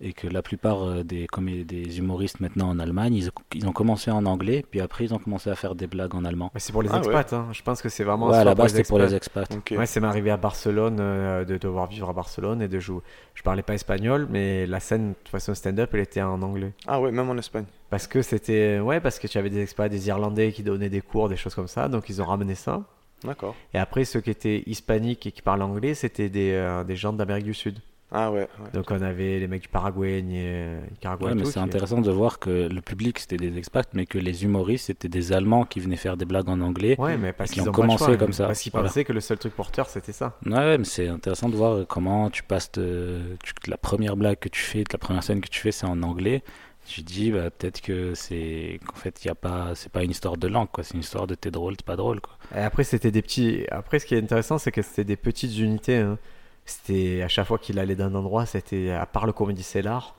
Et 0.00 0.12
que 0.12 0.28
la 0.28 0.42
plupart 0.42 0.82
euh, 0.82 1.02
des, 1.02 1.26
des 1.64 1.98
humoristes 1.98 2.40
maintenant 2.40 2.68
en 2.68 2.78
Allemagne, 2.78 3.14
ils, 3.14 3.30
ils 3.54 3.66
ont 3.66 3.72
commencé 3.72 4.10
en 4.10 4.24
anglais, 4.26 4.64
puis 4.70 4.80
après 4.80 5.04
ils 5.04 5.14
ont 5.14 5.18
commencé 5.18 5.50
à 5.50 5.56
faire 5.56 5.74
des 5.74 5.86
blagues 5.86 6.14
en 6.14 6.24
allemand. 6.24 6.50
Mais 6.54 6.60
c'est 6.60 6.72
pour 6.72 6.82
les 6.82 6.88
Ah 6.92 6.98
expats, 6.98 7.32
hein. 7.32 7.48
je 7.52 7.62
pense 7.62 7.82
que 7.82 7.88
c'est 7.88 8.04
vraiment 8.04 8.28
Ouais, 8.28 8.36
à 8.36 8.44
la 8.44 8.54
base 8.54 8.72
c'était 8.72 8.86
pour 8.86 8.98
les 8.98 9.14
expats. 9.14 9.48
Ouais, 9.70 9.86
c'est 9.86 10.00
m'arrivé 10.00 10.30
à 10.30 10.36
Barcelone 10.36 10.98
euh, 11.00 11.44
de 11.44 11.56
devoir 11.56 11.88
vivre 11.88 12.08
à 12.08 12.12
Barcelone 12.12 12.62
et 12.62 12.68
de 12.68 12.78
jouer. 12.78 13.00
Je 13.34 13.42
parlais 13.42 13.62
pas 13.62 13.74
espagnol, 13.74 14.28
mais 14.30 14.66
la 14.66 14.80
scène, 14.80 15.10
de 15.10 15.14
toute 15.14 15.28
façon, 15.28 15.54
stand-up, 15.54 15.90
elle 15.94 16.00
était 16.00 16.22
en 16.22 16.42
anglais. 16.42 16.72
Ah 16.86 17.00
ouais, 17.00 17.10
même 17.12 17.28
en 17.30 17.36
Espagne. 17.36 17.64
Parce 17.90 18.06
que 18.06 18.22
c'était. 18.22 18.80
Ouais, 18.80 19.00
parce 19.00 19.18
que 19.18 19.26
tu 19.26 19.38
avais 19.38 19.50
des 19.50 19.62
expats, 19.62 19.90
des 19.90 20.08
Irlandais 20.08 20.52
qui 20.52 20.62
donnaient 20.62 20.90
des 20.90 21.00
cours, 21.00 21.28
des 21.28 21.36
choses 21.36 21.54
comme 21.54 21.68
ça, 21.68 21.88
donc 21.88 22.08
ils 22.08 22.20
ont 22.22 22.24
ramené 22.26 22.54
ça. 22.54 22.82
D'accord. 23.24 23.56
Et 23.74 23.78
après, 23.78 24.04
ceux 24.04 24.20
qui 24.20 24.30
étaient 24.30 24.62
hispaniques 24.66 25.26
et 25.26 25.32
qui 25.32 25.42
parlent 25.42 25.62
anglais, 25.62 25.94
c'était 25.94 26.28
des, 26.28 26.52
euh, 26.52 26.84
des 26.84 26.94
gens 26.94 27.12
d'Amérique 27.12 27.44
du 27.44 27.54
Sud. 27.54 27.80
Ah 28.10 28.30
ouais. 28.32 28.48
ouais. 28.60 28.70
Donc 28.72 28.90
on 28.90 29.02
avait 29.02 29.38
les 29.38 29.46
mecs 29.48 29.62
du 29.62 29.68
Paraguay, 29.68 30.22
Ni- 30.22 30.40
euh, 30.42 30.80
Nicaragua 30.92 31.28
Ouais, 31.28 31.34
mais 31.34 31.44
c'est 31.44 31.58
intéressant 31.60 32.00
de 32.00 32.10
voir 32.10 32.38
que 32.38 32.66
le 32.68 32.80
public 32.80 33.18
c'était 33.18 33.36
des 33.36 33.58
expats, 33.58 33.86
mais 33.92 34.06
que 34.06 34.16
les 34.18 34.44
humoristes 34.44 34.86
c'était 34.86 35.08
des 35.10 35.32
Allemands 35.32 35.64
qui 35.64 35.80
venaient 35.80 35.96
faire 35.96 36.16
des 36.16 36.24
blagues 36.24 36.48
en 36.48 36.60
anglais. 36.60 36.96
Ouais, 36.98 37.18
mais 37.18 37.32
parce 37.34 37.50
qui 37.50 37.60
qu'ils 37.60 37.68
ont 37.68 37.72
commencé 37.72 38.04
choix, 38.06 38.16
comme 38.16 38.32
ça. 38.32 38.46
Parce 38.46 38.60
qu'ils 38.60 38.72
Voilà. 38.72 38.88
pensaient 38.88 39.04
que 39.04 39.12
le 39.12 39.20
seul 39.20 39.36
truc 39.38 39.54
porteur, 39.54 39.88
c'était 39.90 40.12
ça. 40.12 40.38
Ouais, 40.46 40.52
ouais, 40.54 40.78
mais 40.78 40.84
c'est 40.84 41.08
intéressant 41.08 41.50
de 41.50 41.56
voir 41.56 41.86
comment 41.86 42.30
tu 42.30 42.42
passes 42.42 42.72
de, 42.72 43.20
tu- 43.44 43.52
la 43.70 43.76
première 43.76 44.16
blague 44.16 44.38
que 44.38 44.48
tu 44.48 44.60
fais, 44.62 44.84
la 44.90 44.98
première 44.98 45.22
scène 45.22 45.40
que 45.42 45.48
tu 45.48 45.60
fais, 45.60 45.72
c'est 45.72 45.86
en 45.86 46.02
anglais. 46.02 46.42
Tu 46.86 47.02
te 47.02 47.06
dis, 47.12 47.30
bah, 47.30 47.50
peut-être 47.50 47.82
que 47.82 48.14
c'est, 48.14 48.80
qu'en 48.86 48.96
fait, 48.96 49.22
il 49.22 49.28
y 49.28 49.30
a 49.30 49.34
pas, 49.34 49.72
c'est 49.74 49.92
pas 49.92 50.02
une 50.02 50.10
histoire 50.10 50.38
de 50.38 50.48
langue, 50.48 50.68
quoi. 50.72 50.82
C'est 50.82 50.94
une 50.94 51.00
histoire 51.00 51.26
de 51.26 51.34
t'es 51.34 51.50
drôle, 51.50 51.76
t'es 51.76 51.84
pas 51.84 51.96
drôle, 51.96 52.22
quoi. 52.22 52.38
Et 52.56 52.60
après, 52.62 52.82
c'était 52.84 53.10
des 53.10 53.20
petits. 53.20 53.66
Après, 53.70 53.98
ce 53.98 54.06
qui 54.06 54.14
est 54.14 54.22
intéressant, 54.22 54.56
c'est 54.56 54.72
que 54.72 54.80
c'était 54.80 55.04
des 55.04 55.16
petites 55.16 55.58
unités. 55.58 55.98
hein. 55.98 56.16
C'était 56.70 57.22
à 57.22 57.28
chaque 57.28 57.46
fois 57.46 57.58
qu'il 57.58 57.78
allait 57.78 57.96
d'un 57.96 58.14
endroit, 58.14 58.46
c'était 58.46 58.90
à 58.90 59.06
part 59.06 59.26
le 59.26 59.32
Comedy 59.32 59.62
Cellar, 59.62 60.14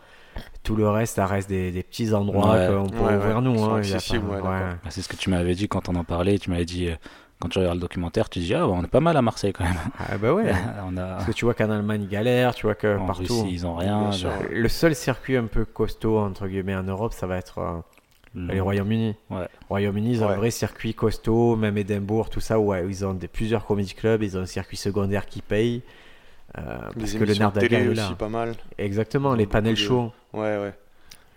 tout 0.63 0.75
le 0.75 0.87
reste, 0.89 1.15
ça 1.15 1.25
reste 1.25 1.49
des, 1.49 1.71
des 1.71 1.83
petits 1.83 2.13
endroits 2.13 2.53
Ouais. 2.53 2.67
qu'on 2.67 2.89
peut 2.89 2.97
Ouais, 2.97 3.15
ouvrir 3.15 3.35
ouais, 3.37 3.41
nous. 3.41 3.63
hein, 3.63 3.81
il 3.83 3.89
y 3.89 3.93
a 3.93 3.95
accessibles, 3.97 4.27
pas- 4.27 4.33
ouais, 4.35 4.41
d'accord. 4.41 4.75
Bah, 4.83 4.89
c'est 4.89 5.01
ce 5.01 5.09
que 5.09 5.15
tu 5.15 5.29
m'avais 5.29 5.55
dit 5.55 5.67
quand 5.67 5.89
on 5.89 5.95
en 5.95 6.03
parlait. 6.03 6.37
Tu 6.39 6.49
m'avais 6.49 6.65
dit, 6.65 6.87
euh, 6.87 6.95
quand 7.39 7.49
tu 7.49 7.59
regardes 7.59 7.75
le 7.75 7.81
documentaire, 7.81 8.29
tu 8.29 8.39
dis, 8.39 8.53
ah, 8.53 8.61
bah, 8.61 8.73
on 8.73 8.83
est 8.83 8.87
pas 8.87 8.99
mal 8.99 9.15
à 9.17 9.21
Marseille 9.21 9.53
quand 9.53 9.63
même. 9.63 9.77
Ah 9.99 10.17
bah 10.17 10.33
ouais. 10.33 10.51
on 10.87 10.97
a, 10.97 11.05
Parce 11.15 11.25
que 11.25 11.31
tu 11.33 11.45
vois 11.45 11.53
qu'en 11.53 11.69
Allemagne, 11.69 12.03
ils 12.03 12.09
galèrent, 12.09 12.53
tu 12.55 12.65
vois 12.65 12.75
que 12.75 12.97
en 12.97 13.05
partout. 13.05 13.21
Russie, 13.41 13.47
ils 13.51 13.65
ont 13.67 13.75
rien. 13.75 14.11
Genre, 14.11 14.33
Le 14.51 14.67
seul 14.69 14.95
circuit 14.95 15.37
un 15.37 15.45
peu 15.45 15.65
costaud, 15.65 16.17
entre 16.19 16.47
guillemets, 16.47 16.75
en 16.75 16.83
Europe, 16.83 17.13
ça 17.13 17.27
va 17.27 17.37
être 17.37 17.57
euh, 17.59 17.79
le- 18.35 18.53
les 18.53 18.59
Royaumes-Unis. 18.59 19.15
Ouais. 19.29 19.47
Royaume-Uni, 19.69 20.11
ils 20.11 20.23
ont 20.23 20.27
Ouais. 20.27 20.33
un 20.33 20.37
vrai 20.37 20.51
circuit 20.51 20.93
costaud, 20.93 21.55
même 21.55 21.77
Édimbourg, 21.77 22.29
tout 22.29 22.39
ça, 22.39 22.59
où 22.59 22.67
ouais, 22.67 22.85
ils 22.87 23.05
ont 23.05 23.13
des, 23.13 23.27
plusieurs 23.27 23.65
comedy 23.65 23.93
clubs, 23.93 24.21
ils 24.23 24.37
ont 24.37 24.41
un 24.41 24.45
circuit 24.45 24.77
secondaire 24.77 25.25
qui 25.25 25.41
paye. 25.41 25.81
Euh, 26.57 26.79
parce 26.97 27.13
Les 27.13 27.19
que 27.19 27.23
le 27.23 27.29
émissions 27.29 27.43
nerf 27.45 27.51
de 27.53 27.59
télé 27.59 27.75
est 27.77 27.93
là. 27.93 28.05
aussi, 28.07 28.15
pas 28.15 28.29
mal. 28.29 28.55
Exactement, 28.77 29.33
les 29.35 29.45
panels 29.45 29.75
de- 29.75 29.79
shows. 29.79 30.11
Ouais, 30.33 30.57
ouais. 30.57 30.73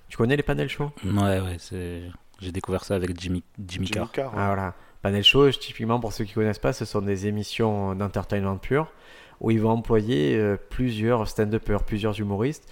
Tu 0.09 0.16
connais 0.16 0.37
les 0.37 0.42
panels 0.42 0.69
shows 0.69 0.90
Ouais, 1.04 1.40
ouais, 1.40 1.57
c'est, 1.59 2.02
j'ai 2.40 2.52
découvert 2.52 2.85
ça 2.85 2.95
avec 2.97 3.19
Jimmy, 3.21 3.42
Jimmy 3.59 3.87
Jimmy 3.87 3.90
Carr. 3.90 4.12
Carr, 4.12 4.26
ouais. 4.35 4.38
Ah 4.40 4.47
voilà. 4.49 4.75
Panel 5.02 5.25
show, 5.25 5.50
typiquement 5.50 5.99
pour 5.99 6.12
ceux 6.12 6.25
qui 6.25 6.33
connaissent 6.35 6.59
pas, 6.61 6.73
ce 6.73 6.85
sont 6.85 7.02
des 7.02 7.26
émissions 7.26 7.95
d'entertainment 7.95 8.57
pur 8.57 8.92
où 9.40 9.50
ils 9.50 9.61
vont 9.61 9.71
employer 9.71 10.37
euh, 10.37 10.57
plusieurs 10.71 11.26
stand-uppers, 11.26 11.83
plusieurs 11.85 12.19
humoristes. 12.21 12.69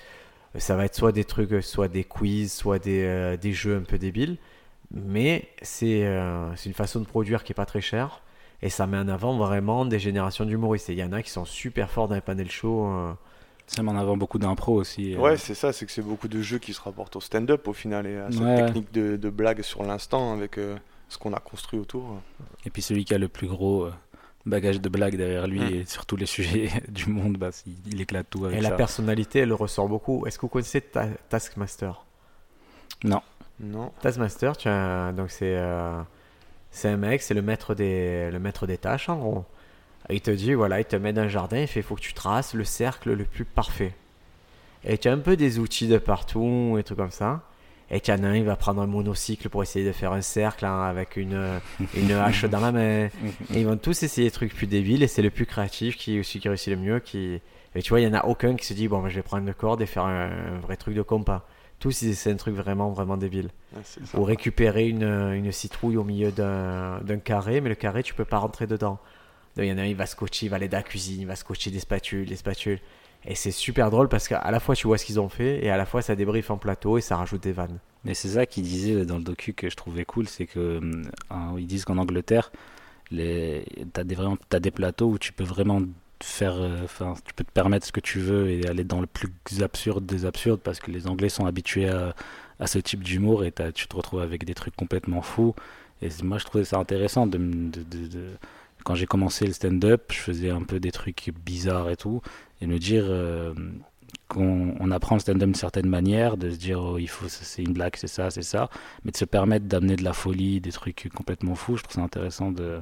Ça 0.56 0.76
va 0.76 0.85
être 0.85 0.94
soit 0.94 1.11
des 1.12 1.25
trucs, 1.25 1.62
soit 1.64 1.88
des 1.88 2.04
quiz, 2.04 2.52
soit 2.52 2.78
des, 2.78 3.02
euh, 3.04 3.37
des 3.37 3.52
jeux 3.52 3.76
un 3.76 3.82
peu 3.82 3.99
débiles. 3.99 4.37
Mais 4.92 5.49
c'est 5.62 6.04
euh, 6.06 6.54
c'est 6.56 6.68
une 6.68 6.75
façon 6.75 7.00
de 7.00 7.04
produire 7.06 7.42
qui 7.44 7.52
est 7.52 7.54
pas 7.54 7.66
très 7.66 7.80
chère. 7.80 8.20
Et 8.62 8.69
ça 8.71 8.87
met 8.87 8.99
en 8.99 9.09
avant 9.09 9.37
vraiment 9.37 9.85
des 9.87 9.99
générations 9.99 10.45
d'humoristes. 10.45 10.90
Et 10.90 10.93
il 10.93 10.99
y 10.99 11.05
en 11.05 11.12
a 11.12 11.23
qui 11.23 11.31
sont 11.31 11.45
super 11.45 11.90
forts 11.90 12.09
dans 12.09 12.14
les 12.14 12.21
panel 12.21 12.50
shows. 12.50 12.87
euh. 12.87 13.12
Ça 13.67 13.83
met 13.83 13.90
en 13.90 13.97
avant 13.97 14.17
beaucoup 14.17 14.38
d'impro 14.38 14.75
aussi. 14.75 15.14
euh. 15.14 15.19
Ouais, 15.19 15.37
c'est 15.37 15.55
ça, 15.55 15.73
c'est 15.73 15.87
que 15.87 15.93
c'est 15.93 16.02
beaucoup 16.02 16.29
de 16.29 16.43
jeux 16.43 16.59
qui 16.59 16.73
se 16.75 16.81
rapportent 16.81 17.17
au 17.17 17.21
stand-up 17.21 17.69
au 17.69 17.73
final 17.73 18.07
et 18.07 18.19
à 18.19 18.31
cette 18.31 18.40
Ouais. 18.40 18.64
technique 18.67 18.93
de, 18.93 19.17
de 19.17 19.31
blague 19.31 19.62
sur 19.62 19.83
l'instant 19.85 20.33
avec 20.35 20.59
euh, 20.59 20.76
ce 21.09 21.17
qu'on 21.19 21.33
a 21.33 21.38
construit 21.40 21.79
autour. 21.79 22.17
Et 22.67 22.71
puis 22.71 22.83
celui 22.83 23.05
qui 23.05 23.14
a 23.14 23.19
le 23.19 23.29
plus 23.29 23.47
gros 23.47 23.85
euh, 23.85 23.93
bagage 24.45 24.81
de 24.81 24.88
blagues 24.88 25.17
derrière 25.17 25.47
lui 25.47 25.61
Mm. 25.61 25.75
et 25.75 25.85
sur 25.87 26.05
tous 26.05 26.17
les 26.17 26.26
sujets 26.37 26.69
du 26.88 27.09
monde, 27.09 27.37
bah, 27.38 27.50
il, 27.67 27.75
il 27.95 28.00
éclate 28.00 28.26
tout 28.29 28.45
avec 28.45 28.59
Et 28.59 28.62
ça. 28.62 28.71
la 28.71 28.76
personnalité, 28.76 29.38
elle 29.38 29.52
ressort 29.52 29.88
beaucoup. 29.88 30.26
Est-ce 30.26 30.37
que 30.37 30.43
vous 30.43 30.49
connaissez 30.49 30.81
Ta- 30.81 31.07
Taskmaster? 31.29 32.05
Non. 33.05 33.23
Non. 33.61 33.93
Taskmaster, 34.00 34.57
tu 34.57 34.69
as, 34.69 35.12
donc 35.12 35.31
c'est 35.31 35.55
euh, 35.57 36.00
c'est 36.71 36.89
un 36.89 36.97
mec, 36.97 37.23
c'est 37.23 37.35
le 37.35 37.43
maître 37.43 37.75
des 37.75 38.31
le 38.31 38.39
maître 38.39 38.67
des 38.67 38.79
tâches 38.79 39.09
en 39.09 39.17
gros. 39.19 39.45
Il 40.09 40.21
te 40.21 40.31
dit 40.31 40.55
voilà, 40.55 40.81
il 40.81 40.85
te 40.85 40.97
met 40.97 41.12
dans 41.12 41.23
un 41.23 41.29
jardin, 41.29 41.59
il 41.59 41.67
fait 41.67 41.83
faut 41.83 41.95
que 41.95 42.00
tu 42.00 42.15
traces 42.15 42.55
le 42.55 42.65
cercle 42.65 43.12
le 43.12 43.25
plus 43.25 43.45
parfait. 43.45 43.95
Et 44.85 44.99
tu 44.99 45.09
as 45.09 45.12
un 45.12 45.19
peu 45.19 45.37
des 45.37 45.59
outils 45.59 45.89
de 45.89 45.99
partout 45.99 46.77
et 46.79 46.83
trucs 46.83 46.99
comme 46.99 47.11
ça. 47.11 47.43
Et 47.93 48.00
tu 48.00 48.12
en 48.12 48.23
as 48.23 48.29
un, 48.29 48.37
il 48.37 48.45
va 48.45 48.55
prendre 48.55 48.81
un 48.81 48.87
monocycle 48.87 49.49
pour 49.49 49.62
essayer 49.62 49.85
de 49.85 49.93
faire 49.93 50.12
un 50.12 50.21
cercle 50.21 50.65
hein, 50.65 50.83
avec 50.83 51.17
une 51.17 51.61
une 51.97 52.12
hache 52.12 52.45
dans 52.45 52.61
la 52.61 52.73
main. 52.73 53.07
Et 53.53 53.61
ils 53.61 53.67
vont 53.67 53.77
tous 53.77 54.03
essayer 54.03 54.29
des 54.29 54.33
trucs 54.33 54.55
plus 54.55 54.69
débiles 54.69 55.03
et 55.03 55.09
c'est 55.09 55.23
le 55.23 55.31
plus 55.31 55.47
créatif 55.47 55.97
qui 55.97 56.21
aussi 56.21 56.39
qui 56.39 56.49
réussit 56.49 56.73
le 56.73 56.79
mieux. 56.79 57.00
Qui... 57.00 57.41
Et 57.75 57.83
tu 57.83 57.91
vois, 57.91 58.00
il 58.00 58.05
y 58.05 58.07
en 58.07 58.15
a 58.15 58.25
aucun 58.27 58.55
qui 58.55 58.65
se 58.65 58.75
dit 58.75 58.89
bon, 58.89 59.03
ben, 59.03 59.09
je 59.09 59.17
vais 59.17 59.23
prendre 59.23 59.47
une 59.47 59.55
corde 59.55 59.83
et 59.83 59.87
faire 59.87 60.05
un, 60.05 60.31
un 60.31 60.59
vrai 60.61 60.77
truc 60.77 60.95
de 60.95 61.03
compas. 61.03 61.47
Tous, 61.81 62.03
ils 62.03 62.11
essaient 62.11 62.31
un 62.31 62.37
truc 62.37 62.55
vraiment, 62.55 62.91
vraiment 62.91 63.17
débile 63.17 63.49
ça. 63.83 64.01
pour 64.13 64.29
récupérer 64.29 64.89
une, 64.89 65.03
une 65.03 65.51
citrouille 65.51 65.97
au 65.97 66.05
milieu 66.05 66.31
d'un 66.31 67.01
d'un 67.01 67.19
carré, 67.19 67.61
mais 67.61 67.71
le 67.71 67.75
carré, 67.75 68.03
tu 68.03 68.15
peux 68.15 68.25
pas 68.25 68.39
rentrer 68.39 68.67
dedans. 68.67 68.99
Donc, 69.57 69.65
il 69.65 69.69
y 69.69 69.73
en 69.73 69.79
a 69.79 69.83
un, 69.83 69.87
il 69.87 69.97
va 69.97 70.07
scotcher, 70.07 70.47
il 70.47 70.49
va 70.51 70.57
aller 70.57 70.69
dans 70.69 70.77
la 70.77 70.83
cuisine, 70.83 71.23
il 71.23 71.27
va 71.27 71.37
scotcher 71.37 71.71
des 71.71 71.81
spatules, 71.81 72.27
des 72.27 72.37
spatules. 72.37 72.81
Et 73.25 73.35
c'est 73.35 73.51
super 73.51 73.91
drôle 73.91 74.09
parce 74.09 74.29
qu'à 74.29 74.51
la 74.51 74.61
fois, 74.61 74.75
tu 74.75 74.87
vois 74.87 74.97
ce 74.97 75.05
qu'ils 75.05 75.21
ont 75.21 75.29
fait, 75.29 75.65
et 75.65 75.71
à 75.71 75.77
la 75.77 75.85
fois, 75.87 76.01
ça 76.03 76.17
débriefe 76.17 76.51
en 76.51 76.57
plateau 76.59 76.97
et 76.99 77.01
ça 77.01 77.17
rajoute 77.17 77.43
des 77.43 77.53
vannes. 77.53 77.79
Mais 78.05 78.15
c'est 78.15 78.29
ça 78.29 78.47
qu'il 78.47 78.63
disait 78.63 79.05
dans 79.05 79.19
le 79.19 79.25
docu 79.25 79.53
que 79.53 79.69
je 79.69 79.77
trouvais 79.77 80.05
cool, 80.05 80.27
c'est 80.27 80.47
que 80.47 80.81
hein, 81.31 81.55
ils 81.59 81.67
disent 81.67 81.85
qu'en 81.85 81.99
Angleterre, 81.99 82.51
les... 83.11 83.65
t'as 83.93 84.05
des 84.05 84.15
vraiment 84.15 84.39
t'as 84.49 84.61
des 84.61 84.71
plateaux 84.71 85.09
où 85.09 85.19
tu 85.19 85.33
peux 85.33 85.45
vraiment 85.45 85.83
faire, 86.23 86.55
euh, 86.57 86.85
enfin, 86.85 87.15
tu 87.25 87.35
peux 87.35 87.45
te 87.45 87.53
permettre 87.53 87.87
ce 87.87 87.93
que 87.93 88.00
tu 88.00 88.19
veux 88.21 88.50
et 88.50 88.67
aller 88.67 88.85
dans 88.85 89.00
le 89.00 89.07
plus 89.07 89.31
absurde 89.62 90.05
des 90.07 90.27
absurdes 90.27 90.61
parce 90.61 90.81
que 90.81 90.91
les 90.91 91.07
Anglais 91.07 91.29
sont 91.29 91.47
habitués 91.47 91.89
à, 91.89 92.15
à 92.59 92.67
ce 92.67 92.79
type 92.79 93.03
d'humour 93.03 93.45
et 93.45 93.53
tu 93.75 93.89
te 93.89 93.97
retrouves 93.97 94.21
avec 94.21 94.45
des 94.45 94.55
trucs 94.55 94.77
complètement 94.77 95.23
fous. 95.23 95.55
Et 96.03 96.09
moi, 96.23 96.39
je 96.39 96.45
trouvais 96.45 96.65
ça 96.65 96.79
intéressant 96.79 97.29
quand 98.85 98.95
j'ai 98.95 99.07
commencé 99.07 99.47
le 99.47 99.53
stand-up, 99.53 100.12
je 100.12 100.19
faisais 100.19 100.50
un 100.50 100.62
peu 100.62 100.81
des 100.81 100.91
trucs 100.91 101.31
bizarres 101.45 101.91
et 101.91 101.97
tout, 101.97 102.23
et 102.61 102.67
me 102.67 102.79
dire 102.79 103.05
euh, 103.07 103.53
qu'on 104.29 104.75
on 104.81 104.91
apprend 104.91 105.17
le 105.17 105.21
stand-up 105.21 105.47
d'une 105.47 105.55
certaine 105.55 105.89
manière, 105.89 106.37
de 106.37 106.50
se 106.50 106.57
dire 106.57 106.81
oh, 106.83 106.99
il 106.99 107.09
faut 107.09 107.29
c'est 107.29 107.62
une 107.62 107.73
blague, 107.73 107.97
c'est 107.97 108.07
ça, 108.07 108.31
c'est 108.31 108.43
ça, 108.43 108.71
mais 109.05 109.11
de 109.12 109.17
se 109.17 109.25
permettre 109.25 109.67
d'amener 109.67 109.97
de 109.97 110.05
la 110.05 110.12
folie, 110.12 110.61
des 110.61 110.73
trucs 110.73 111.09
complètement 111.15 111.55
fous, 111.55 111.77
je 111.77 111.83
trouve 111.83 111.97
ça 111.97 112.03
intéressant 112.03 112.50
de. 112.50 112.81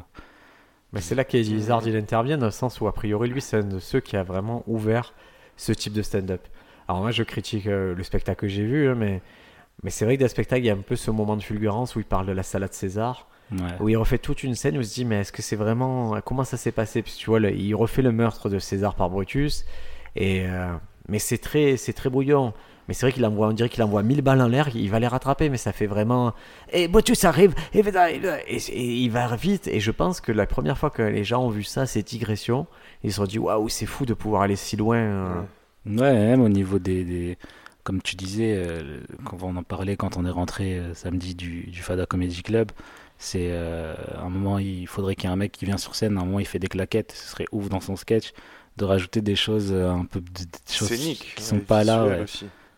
Mais 0.92 1.00
c'est 1.00 1.14
là 1.14 1.25
qu'Eddie 1.25 1.54
Izzard, 1.57 1.87
il 1.87 1.97
intervient 1.97 2.38
dans 2.38 2.47
le 2.47 2.52
sens 2.52 2.80
où, 2.80 2.87
a 2.88 2.92
priori, 2.95 3.28
lui, 3.28 3.40
c'est 3.42 3.59
un 3.59 3.62
de 3.62 3.78
ceux 3.78 4.00
qui 4.00 4.16
a 4.16 4.23
vraiment 4.23 4.62
ouvert 4.66 5.12
ce 5.57 5.73
type 5.73 5.92
de 5.92 6.02
stand-up. 6.02 6.40
Alors, 6.88 7.02
moi, 7.02 7.11
je 7.11 7.23
critique 7.23 7.66
euh, 7.66 7.95
le 7.95 8.02
spectacle 8.02 8.40
que 8.40 8.49
j'ai 8.49 8.64
vu, 8.64 8.88
hein, 8.88 8.95
mais, 8.95 9.21
mais 9.83 9.90
c'est 9.90 10.04
vrai 10.07 10.14
que 10.16 10.21
dans 10.21 10.25
le 10.25 10.30
spectacle, 10.30 10.62
il 10.62 10.66
y 10.66 10.71
a 10.71 10.75
un 10.75 10.78
peu 10.78 10.97
ce 10.97 11.11
moment 11.11 11.37
de 11.37 11.42
fulgurance 11.42 11.95
où 11.95 11.99
il 12.00 12.07
parle 12.07 12.26
de 12.26 12.33
la 12.33 12.42
salade 12.42 12.73
César. 12.73 13.26
Ouais. 13.50 13.59
où 13.80 13.88
il 13.88 13.97
refait 13.97 14.18
toute 14.18 14.42
une 14.42 14.54
scène 14.54 14.76
où 14.76 14.83
il 14.83 14.87
se 14.87 14.92
dit 14.95 15.07
mais 15.07 15.21
est-ce 15.21 15.33
que 15.33 15.40
c'est 15.40 15.57
vraiment 15.57 16.21
comment 16.21 16.45
ça 16.45 16.59
s'est 16.59 16.71
passé? 16.71 17.02
Que 17.02 17.09
tu 17.09 17.30
vois 17.30 17.40
le- 17.40 17.50
il 17.54 17.75
refait 17.75 18.02
le 18.02 18.12
meurtre 18.12 18.50
de 18.50 18.59
César 18.59 18.95
par 18.95 19.09
Brutus 19.09 19.64
et 20.16 20.45
euh, 20.47 20.75
mais 21.09 21.18
c'est 21.18 21.38
très 21.38 21.78
c'est 21.78 21.95
très 21.95 22.11
brouillon 22.11 22.52
mais 22.88 22.95
c'est 22.95 23.07
vrai 23.07 23.12
qu'il 23.12 23.25
envoie 23.26 23.49
on 23.49 23.52
dirait 23.52 23.68
qu'il 23.68 23.83
envoie 23.83 24.02
1000 24.02 24.23
balles 24.23 24.40
en 24.40 24.49
l'air 24.49 24.68
il 24.75 24.90
va 24.90 24.99
les 24.99 25.07
rattraper 25.07 25.49
mais 25.50 25.59
ça 25.59 25.73
fait 25.73 25.87
vraiment 25.87 26.33
et 26.73 26.88
Brutus 26.88 27.23
arrive 27.25 27.54
et, 27.75 27.83
et- 28.49 28.57
et 28.57 28.83
il 29.04 29.11
va 29.11 29.37
vite 29.37 29.68
et 29.68 29.78
je 29.80 29.90
pense 29.90 30.21
que 30.21 30.33
la 30.33 30.47
première 30.47 30.78
fois 30.78 30.90
que 30.90 31.02
les 31.02 31.25
gens 31.25 31.45
ont 31.45 31.50
vu 31.50 31.62
ça 31.64 31.87
ces 31.87 32.02
digressions 32.02 32.66
ils 33.04 33.11
se 33.11 33.16
sont 33.16 33.25
dit 33.25 33.38
waouh 33.38 33.68
c'est 33.68 33.87
fou 33.87 34.07
de 34.07 34.14
pouvoir 34.14 34.42
aller 34.42 34.57
si 34.57 34.76
loin 34.76 34.97
euh. 34.99 35.40
Ouais, 35.87 36.12
même 36.12 36.42
au 36.42 36.49
niveau 36.49 36.78
des, 36.78 37.04
des- 37.04 37.38
comme 37.85 38.02
tu 38.02 38.16
disais, 38.16 38.52
euh, 38.57 39.00
quand 39.25 39.42
on 39.42 39.57
en 39.57 39.62
parlait 39.62 39.97
quand 39.97 40.18
on 40.18 40.26
est 40.26 40.30
rentré 40.30 40.78
euh, 40.78 40.92
samedi 40.92 41.35
du, 41.35 41.62
du 41.71 41.80
Fada 41.80 42.04
Comedy 42.04 42.42
Club, 42.42 42.71
c'est 43.16 43.49
euh, 43.52 43.95
un 44.23 44.28
moment 44.28 44.59
il 44.59 44.87
faudrait 44.87 45.14
qu'il 45.14 45.25
y 45.25 45.26
ait 45.28 45.33
un 45.33 45.37
mec 45.37 45.52
qui 45.52 45.64
vient 45.64 45.78
sur 45.78 45.95
scène, 45.95 46.18
un 46.18 46.25
moment 46.26 46.40
il 46.40 46.45
fait 46.47 46.59
des 46.59 46.66
claquettes, 46.68 47.12
ce 47.12 47.30
serait 47.30 47.47
ouf 47.50 47.71
dans 47.71 47.80
son 47.80 47.97
sketch 47.97 48.33
de 48.76 48.85
rajouter 48.85 49.23
des 49.23 49.37
choses 49.37 49.71
euh, 49.73 49.88
un 49.90 50.04
peu 50.04 50.21
des 50.21 50.45
choses 50.71 50.88
Scénique. 50.88 51.33
qui 51.37 51.42
sont 51.42 51.57
ouais, 51.57 51.62
pas 51.62 51.83
là, 51.85 52.04
ouais. 52.04 52.25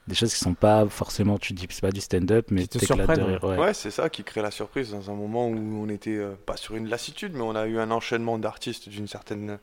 Des 0.08 0.14
choses 0.14 0.32
qui 0.32 0.38
sont 0.40 0.54
pas 0.54 0.86
forcément 0.88 1.38
tu 1.38 1.52
dis 1.52 1.66
c'est 1.70 1.80
pas 1.82 1.92
du 1.92 2.00
stand-up 2.00 2.46
mais 2.50 2.62
Qui 2.62 2.68
te 2.68 2.78
t'éclates 2.78 2.98
de 2.98 3.04
surprennent, 3.04 3.22
rire, 3.24 3.44
ouais. 3.44 3.58
Ouais, 3.58 3.74
c'est 3.74 3.90
ça 3.90 4.08
qui 4.08 4.24
crée 4.24 4.42
la 4.42 4.50
surprise 4.50 4.90
dans 4.90 5.10
un 5.10 5.14
moment 5.14 5.46
où 5.48 5.82
on 5.84 5.88
était 5.88 6.16
euh, 6.16 6.34
pas 6.46 6.56
sur 6.56 6.74
une 6.74 6.88
lassitude, 6.88 7.32
mais 7.34 7.42
on 7.42 7.54
a 7.54 7.66
eu 7.66 7.78
un 7.78 7.90
enchaînement 7.90 8.38
d'artistes 8.38 8.88
d'une 8.88 9.06
certaine 9.06 9.58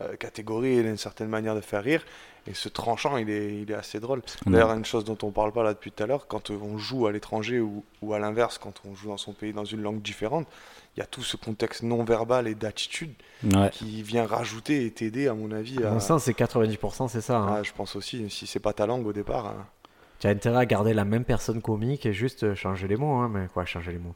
euh, 0.00 0.16
catégorie 0.16 0.78
et 0.78 0.82
d'une 0.82 0.96
certaine 0.96 1.28
manière 1.28 1.54
de 1.54 1.60
faire 1.60 1.82
rire. 1.82 2.04
Et 2.46 2.54
ce 2.54 2.70
tranchant, 2.70 3.18
il 3.18 3.28
est, 3.28 3.54
il 3.60 3.70
est 3.70 3.74
assez 3.74 4.00
drôle. 4.00 4.22
D'ailleurs, 4.46 4.72
une 4.72 4.84
chose 4.86 5.04
dont 5.04 5.18
on 5.22 5.30
parle 5.30 5.52
pas 5.52 5.62
là 5.62 5.74
depuis 5.74 5.92
tout 5.92 6.02
à 6.02 6.06
l'heure, 6.06 6.26
quand 6.26 6.50
euh, 6.50 6.58
on 6.62 6.78
joue 6.78 7.06
à 7.06 7.12
l'étranger 7.12 7.60
ou, 7.60 7.84
ou 8.00 8.14
à 8.14 8.18
l'inverse, 8.18 8.56
quand 8.56 8.80
on 8.88 8.94
joue 8.94 9.08
dans 9.08 9.18
son 9.18 9.34
pays 9.34 9.52
dans 9.52 9.66
une 9.66 9.82
langue 9.82 10.00
différente, 10.00 10.46
il 10.96 11.00
y 11.00 11.02
a 11.02 11.06
tout 11.06 11.22
ce 11.22 11.36
contexte 11.36 11.82
non 11.82 12.02
verbal 12.04 12.48
et 12.48 12.54
d'attitude 12.54 13.12
ouais. 13.44 13.68
qui 13.72 14.02
vient 14.02 14.24
rajouter 14.26 14.86
et 14.86 14.90
t'aider, 14.90 15.28
à 15.28 15.34
mon 15.34 15.50
avis. 15.52 15.84
à 15.84 15.88
À... 15.88 15.92
mon 15.92 16.00
sens 16.00 16.22
c'est 16.24 16.32
90% 16.38 17.08
c'est 17.08 17.20
ça 17.20 17.36
hein. 17.38 17.56
Ah, 17.58 17.62
je 17.62 17.72
pense 17.72 17.94
aussi, 17.94 18.30
si 18.30 18.46
c'est 18.46 18.58
pas 18.60 18.72
ta 18.72 18.86
langue 18.86 19.06
au 19.06 19.12
départ. 19.12 19.46
hein. 19.48 19.66
Tu 20.20 20.26
as 20.28 20.30
intérêt 20.30 20.58
à 20.58 20.66
garder 20.66 20.94
la 20.94 21.04
même 21.04 21.24
personne 21.24 21.60
comique 21.60 22.06
et 22.06 22.12
juste 22.12 22.54
changer 22.54 22.86
les 22.86 22.96
mots. 22.96 23.16
Hein, 23.16 23.30
mais 23.32 23.48
quoi, 23.52 23.64
changer 23.64 23.92
les 23.92 23.98
mots 23.98 24.14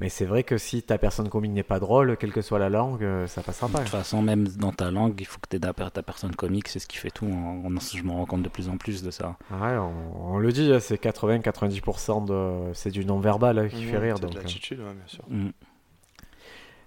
mais 0.00 0.08
c'est 0.08 0.24
vrai 0.24 0.44
que 0.44 0.56
si 0.56 0.82
ta 0.82 0.96
personne 0.96 1.28
comique 1.28 1.52
n'est 1.52 1.62
pas 1.62 1.78
drôle, 1.78 2.16
quelle 2.16 2.32
que 2.32 2.40
soit 2.40 2.58
la 2.58 2.70
langue, 2.70 3.04
euh, 3.04 3.26
ça 3.26 3.42
passera 3.42 3.68
pas. 3.68 3.78
De 3.80 3.84
toute 3.84 3.92
façon, 3.92 4.22
même 4.22 4.48
dans 4.48 4.72
ta 4.72 4.90
langue, 4.90 5.20
il 5.20 5.26
faut 5.26 5.38
que 5.38 5.48
tu 5.50 5.56
aies 5.56 5.90
ta 5.90 6.02
personne 6.02 6.34
comique, 6.34 6.68
c'est 6.68 6.78
ce 6.78 6.86
qui 6.86 6.96
fait 6.96 7.10
tout. 7.10 7.26
je 7.26 8.02
me 8.02 8.10
rends 8.10 8.24
compte 8.24 8.42
de 8.42 8.48
plus 8.48 8.70
en 8.70 8.78
plus 8.78 9.02
de 9.02 9.10
ça. 9.10 9.36
Ouais, 9.50 9.76
on, 10.16 10.38
le 10.38 10.52
dit, 10.52 10.72
hein, 10.72 10.80
c'est 10.80 11.00
80-90% 11.00 12.24
de... 12.24 12.72
c'est 12.72 12.90
du 12.90 13.04
non-verbal 13.04 13.58
hein, 13.58 13.68
qui 13.68 13.84
fait 13.84 13.98
rire. 13.98 14.16
C'est 14.18 14.26
de 14.26 14.34
euh. 14.34 14.40
l'attitude, 14.40 14.78
bien 14.78 14.94
sûr. 15.06 15.24
Mm. 15.28 15.50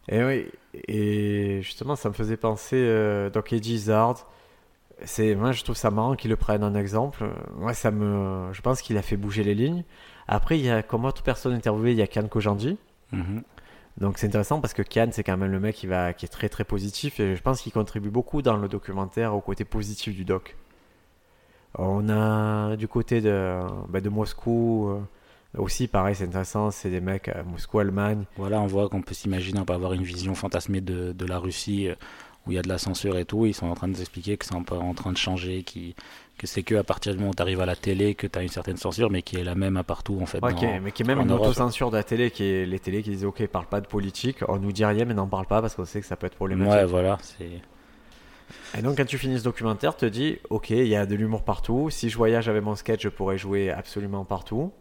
Et 0.10 0.24
oui, 0.24 0.48
et 0.88 1.62
justement, 1.62 1.95
ça 1.95 2.10
me 2.10 2.13
faisait 2.13 2.36
penser, 2.36 2.77
euh, 2.77 3.29
donc 3.29 3.53
Eddie 3.53 3.91
c'est, 5.04 5.36
moi 5.36 5.52
je 5.52 5.64
trouve 5.64 5.76
ça 5.76 5.92
marrant 5.92 6.16
qu'il 6.16 6.30
le 6.30 6.38
prenne 6.38 6.64
en 6.64 6.76
exemple. 6.76 7.26
Moi, 7.58 7.74
ça 7.74 7.92
me, 7.92 8.52
je 8.54 8.62
pense 8.62 8.82
qu'il 8.82 8.98
a 8.98 9.02
fait 9.02 9.18
bouger 9.18 9.44
les 9.44 9.56
lignes. 9.56 9.84
Après, 10.28 10.58
il 10.58 10.66
y 10.66 10.70
a 10.70 10.82
comme 10.84 11.06
autre 11.06 11.24
personne 11.24 11.54
interviewée, 11.54 11.92
il 11.92 11.98
y 11.98 12.02
a 12.02 12.08
Kian 12.08 12.28
Kojandi. 12.28 12.78
Mhm. 13.12 13.44
Donc 13.98 14.18
c'est 14.18 14.28
intéressant 14.28 14.60
parce 14.60 14.74
que 14.74 14.82
Kian, 14.82 15.10
c'est 15.12 15.24
quand 15.24 15.38
même 15.38 15.52
le 15.52 15.60
mec 15.60 15.76
qui, 15.76 15.88
va, 15.88 16.14
qui 16.14 16.26
est 16.26 16.30
très 16.30 16.50
très 16.50 16.64
positif 16.64 17.20
et 17.20 17.36
je 17.36 17.42
pense 17.42 17.62
qu'il 17.62 17.72
contribue 17.72 18.10
beaucoup 18.10 18.42
dans 18.42 18.58
le 18.58 18.68
documentaire 18.68 19.36
au 19.36 19.42
côté 19.42 19.66
positif 19.66 20.16
du 20.16 20.26
doc. 20.26 20.56
On 21.78 22.10
a 22.10 22.76
du 22.76 22.88
côté 22.88 23.22
de, 23.22 23.60
bah, 23.90 24.02
de 24.02 24.10
Moscou 24.10 24.90
euh, 24.90 25.00
aussi, 25.58 25.88
pareil, 25.88 26.16
c'est 26.16 26.26
intéressant, 26.26 26.72
c'est 26.72 26.90
des 26.90 27.02
mecs 27.02 27.30
à 27.30 27.44
Moscou, 27.44 27.80
Allemagne. 27.80 28.26
Voilà, 28.38 28.60
on 28.62 28.68
voit 28.68 28.90
qu'on 28.90 29.02
peut 29.02 29.14
s'imaginer, 29.14 29.60
on 29.60 29.66
peut 29.66 29.74
avoir 29.74 29.94
une 29.94 30.04
vision 30.04 30.34
fantasmée 30.34 30.82
de, 30.82 31.12
de 31.14 31.26
la 31.26 31.38
Russie 31.38 31.90
euh, 31.90 31.96
où 32.46 32.52
il 32.52 32.56
y 32.56 32.58
a 32.58 32.62
de 32.62 32.70
la 32.70 32.78
censure 32.78 33.18
et 33.18 33.26
tout. 33.26 33.46
Ils 33.46 33.54
sont 33.54 33.68
en 33.68 33.76
train 33.76 33.88
de 33.88 33.94
nous 33.94 34.02
expliquer 34.02 34.38
que 34.38 34.46
c'est 34.46 34.56
en 34.56 34.94
train 34.94 35.12
de 35.12 35.18
changer, 35.18 35.64
qui 35.64 35.96
que 36.38 36.48
c'est 36.48 36.64
que 36.64 36.76
à 36.76 36.84
partir 36.84 37.14
du 37.14 37.20
moment 37.20 37.32
où 37.32 37.36
tu 37.36 37.42
arrives 37.42 37.62
à 37.62 37.66
la 37.66 37.76
télé 37.76 38.16
que 38.16 38.28
tu 38.28 38.40
as 38.40 38.42
une 38.42 38.50
certaine 38.50 38.78
censure, 38.78 39.10
mais 39.10 39.22
qui 39.22 39.38
est 39.38 39.44
la 39.44 39.56
même 39.56 39.78
à 39.78 39.84
partout 39.84 40.20
en 40.22 40.26
fait. 40.26 40.40
mais 40.82 40.92
qui 40.92 41.04
est 41.04 41.06
même 41.06 41.22
une 41.22 41.32
auto-censure 41.32 41.92
de 41.92 41.98
la 41.98 42.04
télé, 42.04 42.32
qui 42.32 42.44
est 42.44 42.66
les 42.66 42.80
télés 42.80 43.04
qui 43.04 43.12
disent 43.12 43.26
ok, 43.26 43.46
parle 43.48 43.68
pas 43.68 43.82
de 43.82 43.88
politique, 43.88 44.38
on 44.48 44.58
nous 44.58 44.72
dit 44.72 44.86
rien, 44.86 45.06
mais 45.06 45.14
n'en 45.14 45.28
parle 45.28 45.46
pas 45.46 45.62
parce 45.62 45.76
qu'on 45.76 45.86
sait 45.86 46.02
que 46.02 46.08
ça 46.08 46.16
peut 46.16 46.28
être 46.28 46.36
problématique. 46.36 46.74
Ouais, 46.74 46.86
voilà. 46.86 47.18
C'est... 47.22 47.62
Et 48.78 48.82
donc 48.82 48.98
quand 48.98 49.06
tu 49.06 49.18
finis 49.18 49.40
ce 49.40 49.44
documentaire, 49.44 49.96
tu 49.96 50.06
te 50.06 50.06
dis 50.06 50.40
ok, 50.50 50.72
il 50.72 50.88
y 50.88 50.96
a 50.96 51.06
de 51.06 51.16
l'humour 51.16 51.44
partout. 51.44 51.90
Si 51.90 52.10
je 52.10 52.18
voyage 52.18 52.50
avec 52.50 52.64
mon 52.64 52.76
sketch, 52.76 53.04
je 53.04 53.10
pourrais 53.10 53.38
jouer 53.38 53.70
absolument 53.70 54.26
partout. 54.26 54.72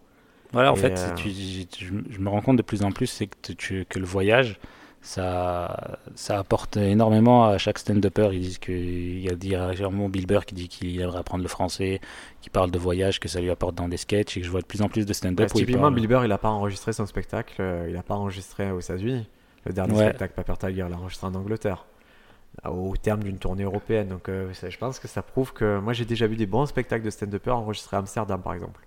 Voilà, 0.53 0.71
en 0.71 0.77
fait, 0.77 0.99
euh, 0.99 1.17
je, 1.17 2.19
me 2.19 2.29
rends 2.29 2.43
compte 2.43 2.59
de 2.59 2.63
plus 2.63 2.83
en 2.83 2.93
plus 2.93 3.07
c'est 3.07 3.27
que, 3.27 3.53
tu, 3.55 3.87
que 3.89 3.99
le 3.99 4.05
voyage, 4.05 4.61
ça, 5.03 5.99
ça 6.15 6.39
apporte 6.39 6.77
énormément 6.77 7.45
à 7.45 7.59
chaque 7.59 7.79
stand-upper. 7.79 8.31
Ils 8.33 8.41
disent 8.41 8.59
qu'il 8.59 9.21
y 9.21 9.29
a 9.29 9.35
directement 9.35 10.09
Bill 10.09 10.27
Burr 10.27 10.45
qui 10.47 10.55
dit 10.55 10.69
qu'il 10.69 11.01
aimerait 11.01 11.19
apprendre 11.19 11.43
le 11.43 11.49
français, 11.49 12.01
qui 12.41 12.51
parle 12.51 12.71
de 12.71 12.79
voyage, 12.79 13.19
que 13.19 13.29
ça 13.29 13.41
lui 13.41 13.51
apporte 13.51 13.75
dans 13.75 13.89
des 13.89 13.97
sketchs 13.97 14.37
et 14.37 14.41
que 14.41 14.47
je 14.47 14.51
vois 14.51 14.61
de 14.61 14.67
plus 14.67 14.81
en 14.81 14.89
plus 14.89 15.05
de 15.05 15.13
stand-up. 15.13 15.51
typiquement, 15.53 15.91
Bill 15.91 16.07
Burr, 16.07 16.25
il 16.25 16.29
n'a 16.29 16.39
pas 16.39 16.51
enregistré 16.51 16.93
son 16.93 17.07
spectacle, 17.07 17.57
euh, 17.61 17.87
il 17.89 17.95
n'a 17.95 18.05
pas 18.05 18.15
enregistré 18.15 18.71
aux 18.71 18.79
États-Unis. 18.79 19.27
Le 19.67 19.73
dernier 19.73 19.97
spectacle, 19.97 20.35
Paper 20.35 20.55
Tiger, 20.59 20.85
il 20.87 20.91
l'a 20.91 20.97
enregistré 20.97 21.27
en 21.27 21.35
Angleterre, 21.35 21.85
au 22.65 22.95
terme 22.97 23.25
d'une 23.25 23.39
tournée 23.39 23.65
européenne. 23.65 24.09
Donc 24.09 24.29
euh, 24.29 24.53
je 24.53 24.79
pense 24.79 25.01
que 25.01 25.09
ça 25.09 25.23
prouve 25.23 25.53
que 25.53 25.81
moi 25.81 25.93
j'ai 25.93 26.05
déjà 26.05 26.29
vu 26.29 26.37
des 26.37 26.47
bons 26.47 26.67
spectacles 26.67 27.05
de 27.05 27.11
stand-upper 27.11 27.51
enregistrés 27.51 27.97
à 27.97 28.01
Amsterdam 28.01 28.41
par 28.41 28.55
exemple. 28.55 28.81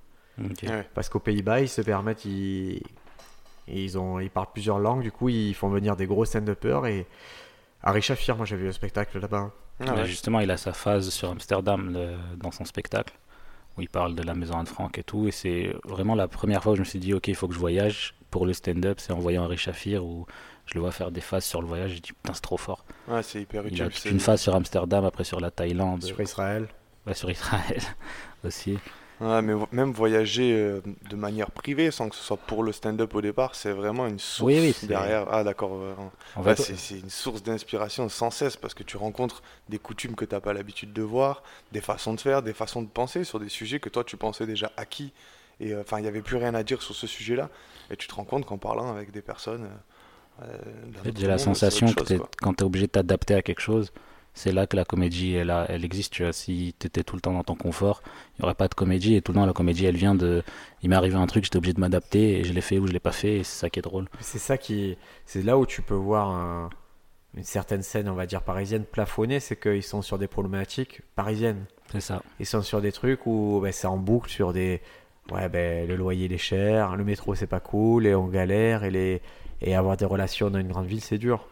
Parce 0.93 1.07
qu'aux 1.07 1.19
Pays-Bas, 1.19 1.61
ils 1.61 1.69
se 1.69 1.81
permettent, 1.81 2.25
ils 2.25 2.81
ils, 3.67 3.97
ont, 3.97 4.19
ils 4.19 4.29
parlent 4.29 4.51
plusieurs 4.53 4.79
langues, 4.79 5.01
du 5.01 5.11
coup, 5.11 5.29
ils 5.29 5.53
font 5.53 5.69
venir 5.69 5.95
des 5.95 6.05
gros 6.05 6.25
stand-uppers. 6.25 6.85
Et 6.87 7.07
Harry 7.83 8.01
Shafir, 8.01 8.35
moi 8.35 8.45
j'ai 8.45 8.55
vu 8.55 8.65
le 8.65 8.71
spectacle 8.71 9.19
là-bas. 9.19 9.51
Ah 9.85 10.05
justement, 10.05 10.39
il 10.39 10.49
a 10.51 10.57
sa 10.57 10.73
phase 10.73 11.09
sur 11.09 11.29
Amsterdam 11.29 11.97
dans 12.37 12.51
son 12.51 12.63
spectacle, 12.63 13.13
où 13.77 13.81
il 13.81 13.89
parle 13.89 14.15
de 14.15 14.23
la 14.23 14.33
maison 14.33 14.57
Anne 14.57 14.67
Frank 14.67 14.97
et 14.97 15.03
tout. 15.03 15.27
Et 15.27 15.31
c'est 15.31 15.75
vraiment 15.83 16.15
la 16.15 16.27
première 16.27 16.63
fois 16.63 16.73
où 16.73 16.75
je 16.75 16.81
me 16.81 16.85
suis 16.85 16.99
dit, 16.99 17.13
ok, 17.13 17.27
il 17.27 17.35
faut 17.35 17.47
que 17.47 17.53
je 17.53 17.59
voyage 17.59 18.15
pour 18.31 18.45
le 18.45 18.53
stand-up. 18.53 18.99
C'est 18.99 19.11
en 19.11 19.19
voyant 19.19 19.43
Harry 19.43 19.57
Shafir 19.57 20.05
où 20.05 20.25
je 20.65 20.75
le 20.75 20.79
vois 20.79 20.91
faire 20.91 21.11
des 21.11 21.21
phases 21.21 21.45
sur 21.45 21.61
le 21.61 21.67
voyage. 21.67 21.91
J'ai 21.91 21.99
dit, 21.99 22.13
putain, 22.13 22.33
c'est 22.33 22.41
trop 22.41 22.57
fort. 22.57 22.85
Ouais, 23.07 23.21
c'est 23.21 23.41
hyper 23.41 23.65
utile. 23.65 23.77
Il 23.77 24.07
a 24.07 24.11
une 24.11 24.19
phase 24.19 24.41
sur 24.41 24.55
Amsterdam, 24.55 25.03
après 25.03 25.23
sur 25.23 25.39
la 25.39 25.51
Thaïlande. 25.51 26.03
Sur 26.03 26.21
Israël. 26.21 26.67
Ouais, 27.05 27.13
sur 27.13 27.29
Israël 27.29 27.81
aussi. 28.45 28.79
Ouais, 29.25 29.41
mais 29.41 29.53
même 29.71 29.91
voyager 29.91 30.53
euh, 30.53 30.81
de 31.09 31.15
manière 31.15 31.49
privée, 31.49 31.89
sans 31.89 32.09
que 32.09 32.15
ce 32.15 32.21
soit 32.21 32.37
pour 32.37 32.61
le 32.61 32.71
stand-up 32.71 33.15
au 33.15 33.21
départ, 33.21 33.55
c'est 33.55 33.71
vraiment 33.71 34.05
une 34.05 34.19
source 34.19 34.53
oui, 34.53 34.75
derrière. 34.83 35.25
Ah, 35.31 35.43
d'accord. 35.43 35.79
En 36.35 36.43
fait, 36.43 36.55
c'est 36.55 36.99
une 36.99 37.09
source 37.09 37.41
d'inspiration 37.41 38.07
sans 38.07 38.29
cesse 38.29 38.55
parce 38.55 38.73
que 38.73 38.83
tu 38.83 38.97
rencontres 38.97 39.41
des 39.69 39.79
coutumes 39.79 40.15
que 40.15 40.25
tu 40.25 40.35
n'as 40.35 40.41
pas 40.41 40.53
l'habitude 40.53 40.93
de 40.93 41.01
voir, 41.01 41.41
des 41.71 41.81
façons 41.81 42.13
de 42.13 42.21
faire, 42.21 42.43
des 42.43 42.53
façons 42.53 42.81
de 42.81 42.87
penser 42.87 43.23
sur 43.23 43.39
des 43.39 43.49
sujets 43.49 43.79
que 43.79 43.89
toi 43.89 44.03
tu 44.03 44.15
pensais 44.15 44.45
déjà 44.45 44.71
acquis. 44.77 45.11
Et 45.59 45.73
euh, 45.73 45.81
enfin, 45.81 45.99
il 45.99 46.03
n'y 46.03 46.07
avait 46.07 46.21
plus 46.21 46.37
rien 46.37 46.53
à 46.53 46.63
dire 46.63 46.81
sur 46.81 46.95
ce 46.95 47.07
sujet-là. 47.07 47.49
Et 47.89 47.95
tu 47.95 48.07
te 48.07 48.13
rends 48.13 48.25
compte 48.25 48.45
qu'en 48.45 48.57
parlant 48.57 48.95
avec 48.95 49.11
des 49.11 49.21
personnes. 49.21 49.67
Euh, 50.41 50.57
j'ai 51.15 51.27
la 51.27 51.37
sensation 51.37 51.87
que 51.93 52.19
quand 52.37 52.53
tu 52.55 52.63
es 52.63 52.65
obligé 52.65 52.87
de 52.87 52.91
t'adapter 52.91 53.35
à 53.35 53.41
quelque 53.41 53.61
chose, 53.61 53.91
c'est 54.35 54.51
là 54.51 54.67
que 54.67 54.75
la 54.75 54.85
comédie 54.85 55.33
elle, 55.33 55.51
elle 55.69 55.83
existe. 55.83 56.13
Tu 56.13 56.23
vois, 56.23 56.33
si 56.33 56.75
tu 56.77 56.87
étais 56.87 57.03
tout 57.03 57.15
le 57.15 57.21
temps 57.21 57.33
dans 57.33 57.43
ton 57.43 57.55
confort, 57.55 58.01
il 58.05 58.41
n'y 58.41 58.45
aurait 58.45 58.53
pas 58.53 58.67
de 58.67 58.75
comédie. 58.75 59.15
Et 59.15 59.21
tout 59.21 59.31
le 59.31 59.39
temps, 59.39 59.45
la 59.45 59.53
comédie, 59.53 59.85
elle 59.85 59.95
vient 59.95 60.13
de. 60.13 60.43
Il 60.83 60.89
m'est 60.89 60.95
arrivé 60.95 61.15
un 61.15 61.25
truc, 61.25 61.45
j'étais 61.45 61.57
obligé 61.57 61.73
de 61.73 61.79
m'adapter, 61.79 62.39
et 62.39 62.43
je 62.43 62.53
l'ai 62.53 62.61
fait 62.61 62.77
ou 62.77 62.85
je 62.85 62.91
l'ai 62.91 62.99
pas 62.99 63.13
fait, 63.13 63.37
et 63.37 63.43
c'est 63.43 63.59
ça 63.61 63.69
qui 63.69 63.79
est 63.79 63.81
drôle. 63.81 64.07
C'est 64.19 64.37
ça 64.37 64.57
qui. 64.57 64.97
C'est 65.25 65.41
là 65.41 65.57
où 65.57 65.65
tu 65.65 65.81
peux 65.81 65.95
voir 65.95 66.69
une 67.35 67.43
certaine 67.43 67.81
scène, 67.81 68.09
on 68.09 68.13
va 68.13 68.25
dire 68.25 68.43
parisienne, 68.43 68.83
plafonnée, 68.83 69.39
c'est 69.39 69.59
qu'ils 69.59 69.83
sont 69.83 70.01
sur 70.01 70.17
des 70.17 70.27
problématiques 70.27 71.01
parisiennes. 71.15 71.65
C'est 71.91 72.01
ça. 72.01 72.21
Ils 72.39 72.45
sont 72.45 72.61
sur 72.61 72.81
des 72.81 72.91
trucs 72.91 73.25
où 73.25 73.61
ben, 73.63 73.71
c'est 73.71 73.87
en 73.87 73.97
boucle 73.97 74.29
sur 74.29 74.53
des. 74.53 74.81
Ouais, 75.31 75.49
ben, 75.49 75.87
le 75.87 75.95
loyer 75.95 76.25
il 76.25 76.33
est 76.33 76.37
cher, 76.37 76.95
le 76.95 77.03
métro 77.03 77.35
c'est 77.35 77.47
pas 77.47 77.59
cool, 77.59 78.05
et 78.05 78.13
on 78.13 78.27
galère, 78.27 78.83
et, 78.83 78.91
les... 78.91 79.21
et 79.61 79.75
avoir 79.75 79.97
des 79.97 80.05
relations 80.05 80.51
dans 80.51 80.59
une 80.59 80.67
grande 80.67 80.85
ville 80.85 81.01
c'est 81.01 81.17
dur. 81.17 81.47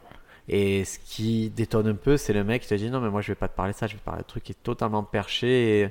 Et 0.49 0.83
ce 0.83 0.99
qui 0.99 1.49
détonne 1.49 1.87
un 1.87 1.95
peu, 1.95 2.17
c'est 2.17 2.33
le 2.33 2.43
mec 2.43 2.63
qui 2.63 2.67
te 2.67 2.75
dit 2.75 2.89
non, 2.89 2.99
mais 2.99 3.09
moi 3.09 3.21
je 3.21 3.29
vais 3.29 3.35
pas 3.35 3.47
te 3.47 3.55
parler 3.55 3.73
de 3.73 3.77
ça, 3.77 3.87
je 3.87 3.93
vais 3.93 3.99
te 3.99 4.03
parler 4.03 4.23
de 4.23 4.27
truc 4.27 4.43
qui 4.43 4.51
est 4.51 4.63
totalement 4.63 5.03
perché. 5.03 5.81
Et... 5.81 5.89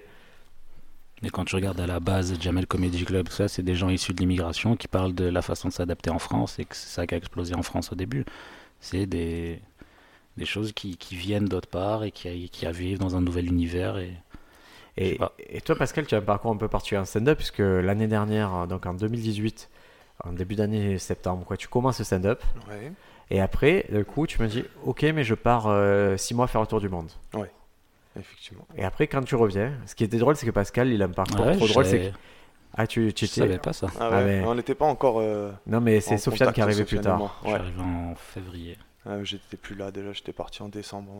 Mais 1.23 1.31
quand 1.31 1.45
tu 1.45 1.55
regardes 1.55 1.81
à 1.81 1.87
la 1.87 2.01
base 2.01 2.39
Jamel 2.41 2.67
Comedy 2.67 3.05
Club, 3.05 3.29
ça, 3.29 3.49
c'est 3.49 3.63
des 3.63 3.75
gens 3.75 3.89
issus 3.89 4.13
de 4.13 4.21
l'immigration 4.21 4.77
qui 4.77 4.89
parlent 4.89 5.15
de 5.15 5.25
la 5.25 5.41
façon 5.41 5.69
de 5.69 5.73
s'adapter 5.73 6.11
en 6.11 6.19
France 6.19 6.59
et 6.59 6.65
que 6.65 6.77
c'est 6.77 6.89
ça 6.89 7.07
qui 7.07 7.15
a 7.15 7.19
explosé 7.19 7.55
en 7.55 7.63
France 7.63 7.93
au 7.93 7.95
début. 7.95 8.25
C'est 8.81 9.07
des, 9.07 9.61
des 10.37 10.45
choses 10.45 10.73
qui, 10.73 10.97
qui 10.97 11.17
viennent 11.17 11.47
d'autre 11.47 11.69
part 11.69 12.05
et 12.05 12.11
qui, 12.11 12.49
qui 12.51 12.67
vivent 12.73 12.99
dans 12.99 13.17
un 13.17 13.21
nouvel 13.21 13.47
univers. 13.47 13.99
Et, 13.99 14.13
et, 14.97 15.19
et, 15.49 15.61
toi, 15.61 15.77
Pascal, 15.77 16.07
tu 16.07 16.15
as 16.15 16.19
un 16.19 16.23
parcours 16.23 16.51
un 16.51 16.57
peu 16.57 16.69
particulier 16.69 17.01
en 17.01 17.05
stand-up, 17.05 17.39
puisque 17.39 17.61
l'année 17.61 18.09
dernière, 18.09 18.67
donc 18.67 18.85
en 18.85 18.93
2018, 18.93 19.71
en 20.25 20.33
début 20.33 20.57
d'année 20.57 20.99
septembre, 20.99 21.47
quoi, 21.47 21.57
tu 21.57 21.69
commences 21.69 22.01
le 22.01 22.05
stand-up. 22.05 22.43
Ouais. 22.69 22.93
Et 23.33 23.41
après, 23.41 23.87
du 23.91 24.05
coup, 24.05 24.27
tu 24.27 24.43
me 24.43 24.47
dis, 24.47 24.63
ok, 24.85 25.05
mais 25.15 25.25
je 25.25 25.35
pars 25.35 25.63
6 25.63 25.69
euh, 25.71 26.37
mois 26.37 26.47
faire 26.47 26.61
le 26.61 26.67
tour 26.67 26.83
du 26.83 26.91
monde. 26.91 27.11
Oui, 27.33 27.47
effectivement. 28.15 28.67
Et 28.77 28.85
après, 28.85 29.07
quand 29.07 29.23
tu 29.23 29.37
reviens, 29.37 29.73
ce 29.87 29.95
qui 29.95 30.05
était 30.05 30.19
drôle, 30.19 30.37
c'est 30.37 30.45
que 30.45 30.51
Pascal, 30.51 30.91
il 30.91 31.01
a 31.01 31.07
un 31.07 31.09
parcours 31.09 31.51
trop 31.57 31.67
drôle. 31.67 31.87
C'est 31.87 32.13
Ah, 32.77 32.87
tu, 32.87 33.15
tu 33.15 33.25
je 33.25 33.31
savais 33.31 33.57
pas 33.57 33.73
ça. 33.73 33.87
Ah, 33.99 34.11
ah 34.13 34.23
ouais. 34.23 34.43
On 34.47 34.55
n'était 34.55 34.75
pas 34.75 34.85
encore. 34.85 35.19
Euh, 35.19 35.51
non, 35.67 35.81
mais 35.81 36.03
c'est 36.03 36.19
Sofiane 36.19 36.53
qui 36.53 36.61
est 36.61 36.63
arrivé 36.63 36.85
plus 36.85 37.01
tard. 37.01 37.41
Je 37.43 37.49
suis 37.49 37.57
arrivé 37.57 37.81
en 37.81 38.15
février. 38.15 38.77
Ah, 39.07 39.25
j'étais 39.25 39.57
plus 39.57 39.77
là 39.77 39.91
déjà, 39.91 40.13
j'étais 40.13 40.35
parti 40.35 40.63
en 40.63 40.69
décembre. 40.69 41.11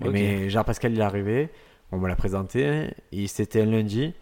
Moi. 0.00 0.10
Mais 0.10 0.48
genre, 0.48 0.64
Pascal, 0.64 0.92
il 0.92 1.00
est 1.00 1.02
arrivé, 1.02 1.50
on 1.92 1.98
me 1.98 2.08
l'a 2.08 2.16
présenté, 2.16 2.94
c'était 3.26 3.60
un 3.60 3.66
lundi. 3.66 4.14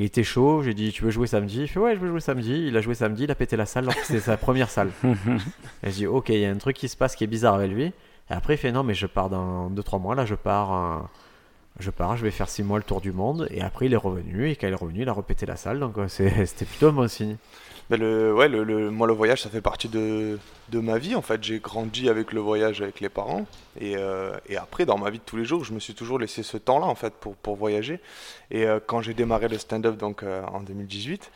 Il 0.00 0.06
était 0.06 0.24
chaud, 0.24 0.62
j'ai 0.62 0.72
dit 0.72 0.92
tu 0.92 1.04
veux 1.04 1.10
jouer 1.10 1.26
samedi? 1.26 1.60
Il 1.60 1.68
fait 1.68 1.78
ouais 1.78 1.94
je 1.94 2.00
veux 2.00 2.08
jouer 2.08 2.20
samedi. 2.20 2.64
Il 2.68 2.74
a 2.74 2.80
joué 2.80 2.94
samedi, 2.94 3.24
il 3.24 3.30
a 3.30 3.34
pété 3.34 3.54
la 3.54 3.66
salle 3.66 3.84
alors 3.84 3.94
que 3.94 4.06
c'était 4.06 4.20
sa 4.20 4.38
première 4.38 4.70
salle. 4.70 4.90
et 5.04 5.90
je 5.90 5.90
dis 5.90 6.06
ok 6.06 6.30
il 6.30 6.38
y 6.38 6.46
a 6.46 6.50
un 6.50 6.56
truc 6.56 6.74
qui 6.74 6.88
se 6.88 6.96
passe 6.96 7.14
qui 7.14 7.24
est 7.24 7.26
bizarre 7.26 7.52
avec 7.52 7.70
lui. 7.70 7.84
Et 7.84 7.92
après 8.30 8.54
il 8.54 8.56
fait 8.56 8.72
non 8.72 8.82
mais 8.82 8.94
je 8.94 9.06
pars 9.06 9.28
dans 9.28 9.68
2-3 9.68 10.00
mois 10.00 10.14
là 10.14 10.24
je 10.24 10.34
pars, 10.34 10.72
euh, 10.72 11.02
je 11.80 11.90
pars, 11.90 12.16
je 12.16 12.22
vais 12.22 12.30
faire 12.30 12.48
6 12.48 12.62
mois 12.62 12.78
le 12.78 12.84
tour 12.84 13.02
du 13.02 13.12
monde. 13.12 13.46
Et 13.50 13.60
après 13.60 13.86
il 13.86 13.92
est 13.92 13.98
revenu 13.98 14.48
et 14.48 14.56
quand 14.56 14.68
il 14.68 14.72
est 14.72 14.74
revenu 14.74 15.02
il 15.02 15.08
a 15.10 15.12
repété 15.12 15.44
la 15.44 15.56
salle 15.56 15.80
donc 15.80 15.98
euh, 15.98 16.08
c'était 16.08 16.64
plutôt 16.64 16.88
un 16.88 16.92
bon 16.92 17.06
signe 17.06 17.36
le, 17.96 18.32
ouais, 18.32 18.48
le, 18.48 18.90
moi, 18.90 19.06
le 19.06 19.12
voyage, 19.12 19.42
ça 19.42 19.50
fait 19.50 19.60
partie 19.60 19.88
de, 19.88 20.38
de 20.68 20.78
ma 20.78 20.98
vie. 20.98 21.14
En 21.16 21.22
fait, 21.22 21.42
j'ai 21.42 21.58
grandi 21.58 22.08
avec 22.08 22.32
le 22.32 22.40
voyage 22.40 22.80
avec 22.82 23.00
les 23.00 23.08
parents. 23.08 23.46
Et, 23.80 23.96
euh, 23.96 24.36
et, 24.48 24.56
après, 24.56 24.86
dans 24.86 24.96
ma 24.98 25.10
vie 25.10 25.18
de 25.18 25.24
tous 25.24 25.36
les 25.36 25.44
jours, 25.44 25.64
je 25.64 25.72
me 25.72 25.80
suis 25.80 25.94
toujours 25.94 26.18
laissé 26.18 26.42
ce 26.42 26.56
temps-là, 26.56 26.86
en 26.86 26.94
fait, 26.94 27.12
pour, 27.14 27.34
pour 27.36 27.56
voyager. 27.56 28.00
Et 28.50 28.64
euh, 28.64 28.78
quand 28.84 29.00
j'ai 29.02 29.14
démarré 29.14 29.48
le 29.48 29.58
stand-up, 29.58 29.96
donc 29.96 30.22
euh, 30.22 30.44
en 30.44 30.60
2018, 30.60 31.32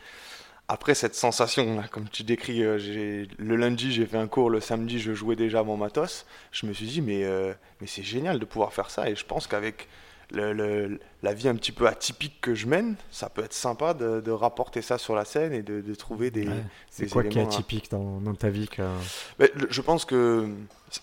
après 0.67 0.95
cette 0.95 1.15
sensation, 1.15 1.83
comme 1.91 2.07
tu 2.09 2.23
décris, 2.23 2.59
le 2.61 3.55
lundi, 3.55 3.91
j'ai 3.91 4.05
fait 4.05 4.17
un 4.17 4.27
cours, 4.27 4.49
le 4.49 4.59
samedi, 4.59 4.99
je 4.99 5.13
jouais 5.13 5.35
déjà 5.35 5.61
mon 5.61 5.77
matos. 5.77 6.25
Je 6.51 6.65
me 6.65 6.73
suis 6.73 6.87
dit, 6.87 7.01
mais, 7.01 7.23
mais 7.81 7.87
c'est 7.87 8.01
génial 8.01 8.39
de 8.39 8.45
pouvoir 8.45 8.73
faire 8.73 8.89
ça. 8.89 9.07
Et 9.07 9.15
je 9.15 9.25
pense 9.25 9.45
qu'avec 9.45 9.87
le, 10.31 10.99
la 11.23 11.33
vie 11.33 11.47
un 11.47 11.55
petit 11.55 11.71
peu 11.71 11.87
atypique 11.87 12.39
que 12.41 12.55
je 12.55 12.67
mène, 12.67 12.95
ça 13.11 13.29
peut 13.29 13.43
être 13.43 13.53
sympa 13.53 13.93
de, 13.93 14.31
rapporter 14.31 14.81
ça 14.81 14.97
sur 14.97 15.15
la 15.15 15.25
scène 15.25 15.53
et 15.53 15.61
de, 15.61 15.95
trouver 15.95 16.31
des. 16.31 16.47
c'est 16.89 17.09
quoi 17.09 17.23
qui 17.23 17.39
est 17.39 17.43
atypique 17.43 17.89
dans, 17.91 18.19
dans, 18.19 18.35
ta 18.35 18.49
vie 18.49 18.67
que... 18.67 18.83
Je 19.69 19.81
pense 19.81 20.05
que 20.05 20.49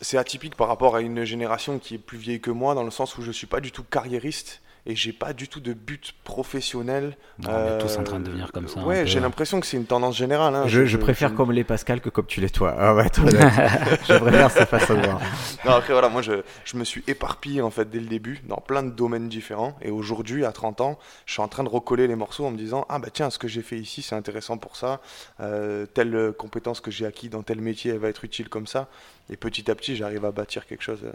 c'est 0.01 0.19
atypique 0.19 0.57
par 0.57 0.69
rapport 0.69 0.97
à 0.97 1.01
une 1.01 1.25
génération 1.25 1.79
qui 1.79 1.95
est 1.95 1.99
plus 1.99 2.19
vieille 2.19 2.41
que 2.41 2.51
moi, 2.51 2.75
dans 2.75 2.85
le 2.85 2.91
sens 2.91 3.17
où 3.19 3.23
je 3.23 3.29
ne 3.29 3.33
suis 3.33 3.47
pas 3.47 3.61
du 3.61 3.73
tout 3.73 3.85
carriériste 3.85 4.61
et 4.85 4.97
j'ai 4.97 5.13
pas 5.13 5.33
du 5.33 5.47
tout 5.49 5.61
de 5.61 5.73
but 5.73 6.13
professionnel. 6.25 7.17
on 7.47 7.49
est 7.49 7.79
tous 7.79 7.97
en 7.99 8.03
train 8.05 8.19
de 8.19 8.25
devenir 8.25 8.51
comme 8.51 8.67
ça. 8.69 8.81
Ouais, 8.81 9.07
j'ai 9.07 9.21
l'impression 9.21 9.61
que 9.61 9.67
c'est 9.67 9.77
une 9.77 9.87
tendance 9.87 10.17
générale. 10.17 10.55
hein. 10.57 10.65
Je, 10.67 10.87
je 10.87 10.97
préfère 10.97 11.35
comme 11.35 11.53
les 11.53 11.63
Pascal 11.65 12.01
que 12.01 12.09
comme 12.09 12.27
tu 12.27 12.41
l'es 12.41 12.51
toi. 12.51 12.75
Ah 12.77 12.95
ouais, 12.95 13.09
toi, 13.09 13.25
je 13.31 14.19
préfère 14.19 14.51
cette 14.51 14.69
façon 14.69 14.95
de 14.95 15.01
voir. 15.03 15.21
Non, 15.65 15.73
après, 15.73 15.93
voilà, 15.93 16.09
moi, 16.09 16.23
je, 16.23 16.43
je 16.65 16.77
me 16.77 16.83
suis 16.83 17.05
éparpillé, 17.07 17.63
en 17.63 17.71
fait, 17.71 17.89
dès 17.89 18.01
le 18.01 18.07
début, 18.07 18.41
dans 18.49 18.57
plein 18.57 18.83
de 18.83 18.91
domaines 18.91 19.29
différents. 19.29 19.77
Et 19.83 19.91
aujourd'hui, 19.91 20.45
à 20.45 20.51
30 20.51 20.81
ans, 20.81 20.99
je 21.27 21.35
suis 21.35 21.43
en 21.43 21.47
train 21.47 21.63
de 21.63 21.69
recoller 21.69 22.09
les 22.09 22.17
morceaux 22.17 22.45
en 22.45 22.51
me 22.51 22.57
disant 22.59 22.85
Ah, 22.89 22.99
bah 22.99 23.09
tiens, 23.13 23.31
ce 23.31 23.39
que 23.39 23.47
j'ai 23.47 23.63
fait 23.63 23.79
ici, 23.79 24.03
c'est 24.03 24.17
intéressant 24.17 24.59
pour 24.59 24.75
ça. 24.77 25.01
Euh, 25.41 25.87
telle 25.87 26.15
euh, 26.17 26.33
compétence 26.33 26.81
que 26.81 26.91
j'ai 26.91 27.07
acquis 27.07 27.29
dans 27.29 27.43
tel 27.45 27.61
métier, 27.61 27.93
elle 27.93 27.99
va 27.99 28.09
être 28.09 28.25
utile 28.25 28.49
comme 28.49 28.67
ça. 28.67 28.89
Et 29.31 29.37
petit 29.37 29.71
à 29.71 29.77
petit, 29.77 29.95
j'arrive 29.95 30.25
à 30.25 30.33
bâtir 30.33 30.67
quelque 30.67 30.83
chose 30.83 31.01
euh, 31.05 31.13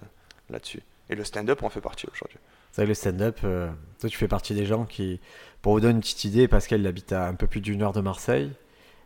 là-dessus. 0.49 0.79
Et 1.09 1.15
le 1.15 1.25
stand-up 1.25 1.61
en 1.63 1.69
fait 1.69 1.81
partie 1.81 2.07
aujourd'hui. 2.13 2.37
C'est 2.77 2.83
vrai 2.83 2.89
le 2.89 2.93
stand-up, 2.93 3.39
euh, 3.43 3.71
toi 3.99 4.07
tu 4.07 4.15
fais 4.15 4.27
partie 4.27 4.53
des 4.53 4.67
gens 4.67 4.85
qui, 4.85 5.19
pour 5.63 5.73
vous 5.73 5.79
donner 5.79 5.95
une 5.95 5.99
petite 5.99 6.25
idée, 6.25 6.47
Pascal 6.47 6.81
il 6.81 6.85
habite 6.85 7.11
à 7.11 7.27
un 7.27 7.33
peu 7.33 7.47
plus 7.47 7.59
d'une 7.59 7.81
heure 7.81 7.91
de 7.91 8.01
Marseille. 8.01 8.51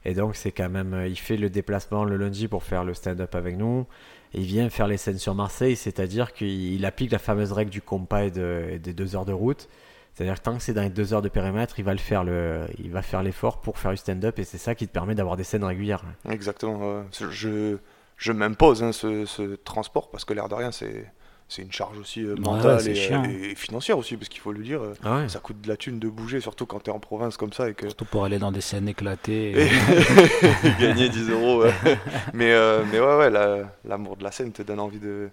Et 0.03 0.13
donc 0.13 0.35
c'est 0.35 0.51
quand 0.51 0.67
même, 0.67 0.93
euh, 0.93 1.07
il 1.07 1.17
fait 1.17 1.37
le 1.37 1.49
déplacement 1.49 2.03
le 2.03 2.17
lundi 2.17 2.49
pour 2.49 2.63
faire 2.65 2.83
le 2.83 2.93
stand-up 2.93 3.33
avec 3.33 3.55
nous. 3.55 3.85
Il 4.33 4.43
vient 4.43 4.69
faire 4.69 4.87
les 4.87 4.97
scènes 4.97 5.19
sur 5.19 5.35
Marseille, 5.35 5.77
c'est-à-dire 5.77 6.33
qu'il 6.33 6.49
il 6.73 6.85
applique 6.85 7.13
la 7.13 7.17
fameuse 7.17 7.53
règle 7.53 7.71
du 7.71 7.81
compas 7.81 8.23
et, 8.25 8.31
de- 8.31 8.65
et 8.71 8.77
des 8.77 8.91
deux 8.91 9.15
heures 9.15 9.23
de 9.23 9.31
route. 9.31 9.69
C'est-à-dire 10.15 10.35
que 10.35 10.41
tant 10.43 10.57
que 10.57 10.61
c'est 10.61 10.73
dans 10.73 10.81
les 10.81 10.89
deux 10.89 11.13
heures 11.13 11.21
de 11.21 11.29
périmètre, 11.29 11.79
il 11.79 11.85
va 11.85 11.93
le 11.93 11.97
faire 11.99 12.25
il 12.77 12.91
va 12.91 13.01
faire 13.01 13.23
l'effort 13.23 13.61
pour 13.61 13.77
faire 13.77 13.91
du 13.91 13.97
stand-up 13.97 14.37
et 14.37 14.43
c'est 14.43 14.57
ça 14.57 14.75
qui 14.75 14.85
te 14.85 14.91
permet 14.91 15.15
d'avoir 15.15 15.37
des 15.37 15.45
scènes 15.45 15.63
régulières. 15.63 16.03
Exactement. 16.29 17.05
Je, 17.29 18.31
m'impose 18.33 18.83
hein, 18.83 18.91
ce 18.91 19.55
transport 19.55 20.09
parce 20.11 20.25
que 20.25 20.33
l'air 20.33 20.49
de 20.49 20.55
rien, 20.55 20.73
c'est. 20.73 21.05
C'est 21.53 21.63
une 21.63 21.71
charge 21.73 21.97
aussi 21.99 22.23
euh, 22.23 22.35
Ouais, 22.35 22.39
mentale 22.39 22.79
c'est 22.79 22.91
et, 22.95 23.55
financière 23.55 23.97
aussi, 23.97 24.15
parce 24.15 24.29
qu'il 24.29 24.39
faut 24.39 24.53
le 24.53 24.63
dire, 24.63 24.81
euh, 24.81 24.93
Ah 25.03 25.17
ouais. 25.17 25.27
ça 25.27 25.39
coûte 25.39 25.59
de 25.59 25.67
la 25.67 25.75
thune 25.75 25.99
de 25.99 26.07
bouger, 26.07 26.39
surtout 26.39 26.65
quand 26.65 26.79
tu 26.79 26.89
es 26.89 26.93
en 26.93 26.99
province 26.99 27.35
comme 27.35 27.51
ça 27.51 27.67
et 27.69 27.73
que 27.73 27.87
Surtout 27.87 28.05
pour 28.05 28.23
aller 28.23 28.39
dans 28.39 28.53
des 28.53 28.61
scènes 28.61 28.87
éclatées. 28.87 29.51
Et 29.51 29.65
et- 29.65 29.69
gagner 30.79 31.09
10 31.09 31.29
euros. 31.29 31.63
ouais. 31.63 31.73
mais, 32.33 32.51
euh, 32.53 32.85
mais 32.89 33.01
ouais, 33.01 33.17
ouais, 33.17 33.29
la- 33.29 33.69
l'amour 33.83 34.15
de 34.15 34.23
la 34.23 34.31
scène 34.31 34.53
te 34.53 34.61
donne 34.61 34.79
envie 34.79 34.99
de, 34.99 35.29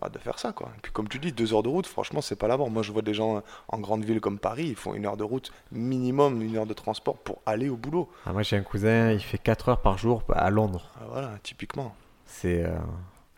bah, 0.00 0.08
de 0.08 0.18
faire 0.18 0.38
ça. 0.38 0.52
Quoi. 0.52 0.70
Et 0.76 0.80
puis 0.80 0.90
comme 0.90 1.06
tu 1.06 1.18
dis, 1.18 1.32
deux 1.32 1.52
heures 1.52 1.62
de 1.62 1.68
route, 1.68 1.86
franchement, 1.86 2.22
c'est 2.22 2.36
pas 2.36 2.48
la 2.48 2.56
mort. 2.56 2.70
Moi, 2.70 2.82
je 2.82 2.90
vois 2.90 3.02
des 3.02 3.12
gens 3.12 3.42
en 3.68 3.78
grande 3.78 4.06
ville 4.06 4.20
comme 4.22 4.38
Paris, 4.38 4.68
ils 4.68 4.74
font 4.76 4.94
une 4.94 5.04
heure 5.04 5.18
de 5.18 5.24
route, 5.24 5.52
minimum 5.70 6.40
une 6.40 6.56
heure 6.56 6.64
de 6.66 6.72
transport 6.72 7.18
pour 7.18 7.42
aller 7.44 7.68
au 7.68 7.76
boulot. 7.76 8.08
Ah, 8.24 8.32
moi 8.32 8.42
j'ai 8.42 8.56
un 8.56 8.62
cousin, 8.62 9.12
il 9.12 9.20
fait 9.20 9.36
4 9.36 9.68
heures 9.68 9.82
par 9.82 9.98
jour 9.98 10.22
à 10.34 10.48
Londres. 10.48 10.92
Ah, 10.98 11.04
voilà, 11.10 11.30
typiquement. 11.42 11.94
C'est 12.24 12.64
euh, 12.64 12.70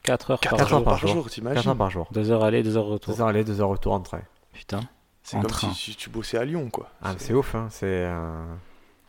4 0.03 0.31
heures 0.33 0.41
4 0.41 0.51
par 0.57 0.61
heures 0.61 0.63
heures 0.63 0.69
jour. 0.79 0.85
par 0.85 0.93
par 0.95 0.99
jour. 1.01 1.11
jour, 1.11 1.25
4 1.25 1.33
t'imagines 1.35 1.69
heures 1.71 1.77
par 1.77 1.91
jour. 1.91 2.09
2 2.13 2.31
heures 2.31 2.45
aller, 2.45 2.63
2 2.63 2.77
heures 2.77 2.87
retour. 2.87 3.15
2 3.15 3.21
heures 3.21 3.29
aller, 3.29 3.45
2 3.45 3.61
heures 3.61 3.69
retour 3.69 3.93
en 3.93 4.01
train. 4.01 4.23
Putain. 4.53 4.81
C'est 5.23 5.37
comme 5.39 5.51
train. 5.51 5.73
si, 5.73 5.91
si 5.93 5.97
tu 5.97 6.09
bossais 6.11 6.39
à 6.39 6.45
Lyon, 6.45 6.71
quoi. 6.71 6.89
Ah, 7.03 7.15
c'est 7.19 7.35
ouf, 7.35 7.55
hein. 7.55 7.69
C'est 7.71 7.87
euh, 7.87 8.45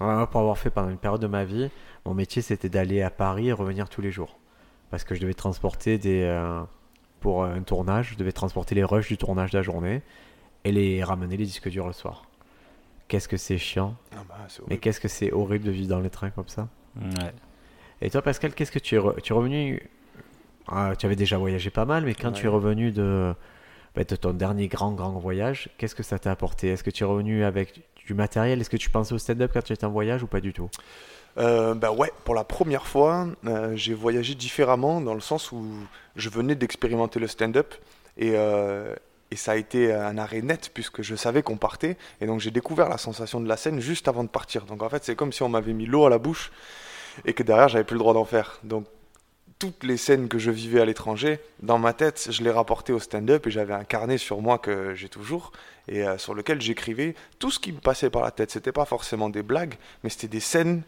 ouais, 0.02 0.28
pour 0.28 0.42
avoir 0.42 0.58
fait 0.58 0.70
pendant 0.70 0.90
une 0.90 0.98
période 0.98 1.22
de 1.22 1.28
ma 1.28 1.46
vie, 1.46 1.70
mon 2.06 2.14
métier 2.14 2.42
c'était 2.42 2.70
d'aller 2.70 3.02
à 3.02 3.10
Paris 3.10 3.48
et 3.48 3.54
revenir 3.54 3.88
tous 3.90 4.02
les 4.02 4.12
jours, 4.12 4.38
parce 4.90 5.04
que 5.04 5.16
je 5.16 5.22
devais 5.22 5.34
transporter 5.34 5.98
des 5.98 6.24
euh, 6.24 6.62
pour 7.22 7.46
un 7.46 7.62
tournage, 7.64 8.10
je 8.12 8.16
devais 8.18 8.32
transporter 8.34 8.76
les 8.76 8.84
rushs 8.84 9.08
du 9.08 9.18
tournage 9.18 9.52
de 9.52 9.58
la 9.58 9.64
journée 9.64 10.02
et 10.66 10.72
les 10.72 11.04
ramener 11.04 11.38
les 11.38 11.46
disques 11.46 11.70
durs 11.70 11.88
le 11.88 11.94
soir. 11.94 12.26
Qu'est-ce 13.08 13.28
que 13.28 13.38
c'est 13.38 13.58
chiant, 13.58 13.96
Ah 14.14 14.18
bah, 14.28 14.36
c'est 14.48 14.60
mais 14.60 14.66
horrible. 14.66 14.80
qu'est-ce 14.82 15.00
que 15.00 15.08
c'est 15.08 15.32
horrible 15.32 15.66
de 15.66 15.72
vivre 15.72 15.90
dans 15.90 16.00
les 16.00 16.10
trains 16.10 16.30
comme 16.30 16.48
ça. 16.50 16.68
Ouais. 17.00 17.32
Et 18.02 18.10
toi, 18.10 18.22
Pascal, 18.22 18.54
qu'est-ce 18.54 18.72
que 18.72 18.80
tu 18.80 18.96
es, 18.96 19.00
re- 19.00 19.20
tu 19.22 19.34
es 19.34 19.36
revenu 19.36 19.90
Ah, 20.68 20.94
Tu 20.98 21.06
avais 21.06 21.16
déjà 21.16 21.38
voyagé 21.38 21.70
pas 21.70 21.86
mal, 21.86 22.06
mais 22.06 22.14
quand 22.14 22.32
tu 22.32 22.46
es 22.46 22.50
revenu 22.50 22.92
de, 22.92 23.34
bah, 23.96 24.04
de 24.04 24.16
ton 24.16 24.34
dernier 24.34 24.68
grand, 24.68 24.92
grand 24.92 25.20
voyage, 25.20 25.70
qu'est-ce 25.78 25.96
que 25.96 26.04
ça 26.04 26.20
t'a 26.20 26.32
apporté? 26.32 26.70
Est-ce 26.70 26.84
que 26.84 26.92
tu 26.92 27.04
es 27.04 27.08
revenu 27.08 27.44
avec 27.44 27.82
du 28.06 28.14
matériel? 28.14 28.62
Est-ce 28.62 28.70
que 28.70 28.78
tu 28.78 28.90
pensais 28.90 29.14
au 29.14 29.18
stand-up 29.18 29.52
quand 29.54 29.64
tu 29.64 29.74
étais 29.74 29.86
en 29.86 29.92
voyage 29.92 30.24
ou 30.24 30.28
pas 30.28 30.40
du 30.40 30.54
tout? 30.54 30.70
Euh, 31.38 31.74
bah 31.74 31.92
ouais, 31.92 32.12
pour 32.26 32.36
la 32.36 32.44
première 32.44 32.88
fois, 32.88 33.28
euh, 33.46 33.74
j'ai 33.76 33.94
voyagé 33.94 34.36
différemment 34.36 35.00
dans 35.02 35.14
le 35.14 35.22
sens 35.22 35.52
où 35.52 35.66
je 36.16 36.30
venais 36.30 36.56
d'expérimenter 36.56 37.20
le 37.20 37.28
stand-up 37.28 37.74
et, 38.18 38.34
euh, 38.36 38.94
et 39.32 39.38
ça 39.38 39.54
a 39.54 39.56
été 39.56 39.94
un 39.94 40.18
arrêt 40.18 40.42
net 40.42 40.72
puisque 40.74 41.02
je 41.02 41.16
savais 41.16 41.42
qu'on 41.42 41.56
partait 41.56 41.98
et 42.20 42.26
donc 42.26 42.42
j'ai 42.42 42.52
découvert 42.52 42.90
la 42.90 42.98
sensation 42.98 43.40
de 43.40 43.48
la 43.48 43.56
scène 43.56 43.80
juste 43.80 44.10
avant 44.10 44.26
de 44.26 44.30
partir. 44.30 44.66
Donc 44.66 44.84
en 44.84 44.90
fait, 44.90 45.06
c'est 45.06 45.16
comme 45.16 45.32
si 45.32 45.42
on 45.42 45.50
m'avait 45.50 45.74
mis 45.74 45.86
l'eau 45.86 46.06
à 46.06 46.10
la 46.10 46.18
bouche 46.18 46.52
et 47.24 47.32
que 47.34 47.44
derrière, 47.44 47.70
j'avais 47.70 47.86
plus 47.86 47.96
le 47.96 48.00
droit 48.00 48.14
d'en 48.14 48.26
faire. 48.26 48.60
Donc 48.64 48.86
toutes 49.62 49.84
les 49.84 49.98
scènes 49.98 50.28
que 50.28 50.40
je 50.40 50.50
vivais 50.50 50.82
à 50.82 50.86
l'étranger, 50.86 51.40
dans 51.62 51.78
ma 51.78 51.94
tête, 51.94 52.30
je 52.32 52.42
les 52.42 52.50
rapportais 52.50 52.94
au 52.94 53.00
stand-up 53.00 53.46
et 53.46 53.52
j'avais 53.52 53.76
un 53.76 53.84
carnet 53.84 54.18
sur 54.18 54.42
moi 54.42 54.58
que 54.58 54.96
j'ai 54.96 55.08
toujours 55.08 55.52
et 55.88 56.04
euh, 56.04 56.18
sur 56.18 56.34
lequel 56.34 56.60
j'écrivais 56.60 57.14
tout 57.38 57.52
ce 57.52 57.60
qui 57.60 57.72
me 57.72 57.78
passait 57.78 58.10
par 58.10 58.24
la 58.24 58.32
tête. 58.32 58.50
C'était 58.50 58.72
pas 58.72 58.86
forcément 58.86 59.30
des 59.30 59.44
blagues, 59.44 59.76
mais 60.04 60.10
c'était 60.10 60.28
des 60.28 60.40
scènes 60.40 60.82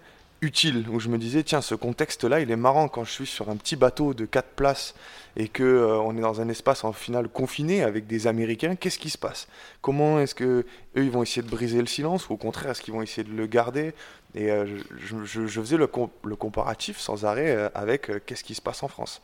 utiles 0.43 0.85
où 0.89 0.99
je 0.99 1.09
me 1.09 1.17
disais 1.17 1.43
tiens 1.43 1.61
ce 1.61 1.75
contexte 1.75 2.23
là 2.23 2.39
il 2.39 2.51
est 2.51 2.57
marrant 2.57 2.87
quand 2.87 3.03
je 3.03 3.11
suis 3.11 3.25
sur 3.25 3.49
un 3.49 3.55
petit 3.55 3.75
bateau 3.75 4.13
de 4.13 4.25
4 4.25 4.49
places 4.49 4.93
et 5.35 5.47
que 5.47 5.63
euh, 5.63 5.97
on 5.99 6.15
est 6.17 6.21
dans 6.21 6.41
un 6.41 6.49
espace 6.49 6.83
en 6.83 6.93
finale 6.93 7.27
confiné 7.27 7.81
avec 7.81 8.05
des 8.05 8.27
américains. 8.27 8.75
Qu'est-ce 8.75 8.99
qui 8.99 9.09
se 9.09 9.17
passe? 9.17 9.47
Comment 9.81 10.19
est-ce 10.19 10.35
que 10.35 10.65
eux 10.95 11.03
ils 11.03 11.09
vont 11.09 11.23
essayer 11.23 11.41
de 11.41 11.49
briser 11.49 11.79
le 11.79 11.87
silence 11.87 12.29
ou 12.29 12.33
au 12.33 12.37
contraire 12.37 12.71
est-ce 12.71 12.81
qu'ils 12.81 12.93
vont 12.93 13.01
essayer 13.01 13.23
de 13.23 13.33
le 13.33 13.47
garder? 13.47 13.93
Et 14.35 14.51
euh, 14.51 14.65
je, 14.97 15.47
faisais 15.47 15.77
le, 15.77 15.89
le 16.23 16.35
comparatif 16.35 16.99
sans 16.99 17.25
arrêt 17.25 17.55
euh, 17.55 17.69
avec 17.73 18.11
qu'est-ce 18.25 18.43
qui 18.43 18.55
se 18.55 18.61
passe 18.61 18.83
en 18.83 18.87
France. 18.87 19.21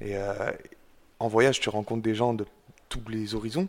Et 0.00 0.16
en 1.20 1.28
voyage 1.28 1.60
tu 1.60 1.68
rencontres 1.68 2.02
des 2.02 2.14
gens 2.14 2.34
de 2.34 2.44
tous 2.88 3.02
les 3.08 3.34
horizons. 3.34 3.68